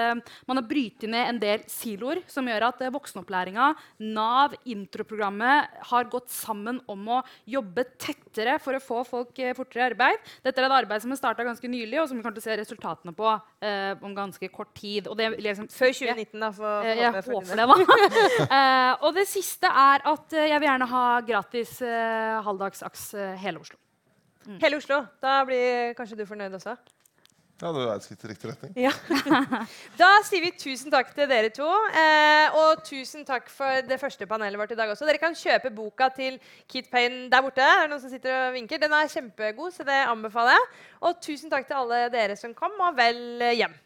man 0.47 0.59
har 0.59 0.67
brytet 0.67 1.09
ned 1.11 1.27
en 1.27 1.41
del 1.41 1.65
siloer 1.71 2.21
som 2.31 2.47
gjør 2.47 2.67
at 2.69 2.83
eh, 2.83 2.93
voksenopplæringa, 2.93 3.71
Nav, 4.11 4.55
introprogrammet 4.69 5.81
har 5.91 6.09
gått 6.11 6.31
sammen 6.33 6.81
om 6.91 7.07
å 7.17 7.21
jobbe 7.49 7.85
tettere 8.01 8.57
for 8.61 8.77
å 8.77 8.83
få 8.83 9.01
folk 9.07 9.41
eh, 9.41 9.55
fortere 9.57 9.83
i 9.83 9.87
arbeid. 9.91 10.31
Dette 10.45 10.61
er 10.61 10.69
et 10.69 10.77
arbeid 10.81 11.00
som 11.03 11.13
er 11.13 11.19
starta 11.19 11.45
ganske 11.45 11.69
nylig, 11.71 11.99
og 12.01 12.07
som 12.09 12.17
vi 12.17 12.23
kommer 12.23 12.37
til 12.37 12.43
å 12.43 12.47
se 12.47 12.57
resultatene 12.59 13.13
på 13.17 13.27
eh, 13.65 13.91
om 14.05 14.15
ganske 14.17 14.49
kort 14.53 14.73
tid. 14.77 15.09
Og 15.11 15.17
det, 15.19 15.31
liksom, 15.41 15.69
Før 15.71 15.93
2019, 15.97 16.39
da. 16.41 16.51
For, 16.55 16.87
eh, 16.87 17.01
jeg 17.01 17.13
håper, 17.17 17.53
det, 17.59 17.67
da. 17.67 18.07
eh, 18.57 18.91
og 19.01 19.17
det 19.17 19.27
siste 19.29 19.71
er 19.83 20.05
at 20.13 20.37
eh, 20.37 20.49
jeg 20.53 20.61
vil 20.61 20.69
gjerne 20.69 20.89
ha 20.93 21.05
gratis 21.27 21.75
eh, 21.85 22.39
halvdagsaks 22.47 23.05
hele 23.43 23.63
Oslo. 23.63 23.79
Mm. 24.47 24.57
Hele 24.63 24.81
Oslo. 24.81 25.03
Da 25.21 25.41
blir 25.45 25.93
kanskje 25.97 26.21
du 26.21 26.25
fornøyd 26.29 26.57
også? 26.57 26.77
Ja, 27.61 27.69
det 27.75 27.81
er 27.83 27.91
et 27.93 28.05
skritt 28.07 28.23
i 28.25 28.29
riktig 28.31 28.49
retning. 28.49 28.71
Ja. 28.87 28.91
da 30.01 30.09
sier 30.25 30.41
vi 30.41 30.49
tusen 30.57 30.93
takk 30.93 31.11
til 31.13 31.29
dere 31.29 31.51
to. 31.53 31.67
Eh, 31.93 32.57
og 32.57 32.81
tusen 32.87 33.27
takk 33.27 33.51
for 33.53 33.85
det 33.85 33.99
første 34.01 34.25
panelet 34.29 34.57
vårt 34.57 34.73
i 34.73 34.79
dag 34.79 34.89
også. 34.89 35.05
Dere 35.05 35.21
kan 35.21 35.37
kjøpe 35.37 35.73
boka 35.75 36.09
til 36.15 36.39
Kit 36.65 36.89
Payne 36.89 37.27
der 37.29 37.45
borte. 37.45 37.61
Det 37.61 37.69
er 37.69 37.91
noen 37.91 38.01
som 38.01 38.13
sitter 38.13 38.33
og 38.47 38.57
vinker. 38.57 38.81
Den 38.81 38.97
er 38.97 39.13
kjempegod, 39.13 39.75
så 39.75 39.85
det 39.85 40.01
anbefaler 40.07 40.57
jeg. 40.57 40.67
Og 41.05 41.21
tusen 41.21 41.53
takk 41.53 41.69
til 41.69 41.77
alle 41.83 42.03
dere 42.13 42.39
som 42.39 42.57
kom, 42.57 42.73
og 42.81 42.97
vel 42.97 43.45
hjem. 43.53 43.77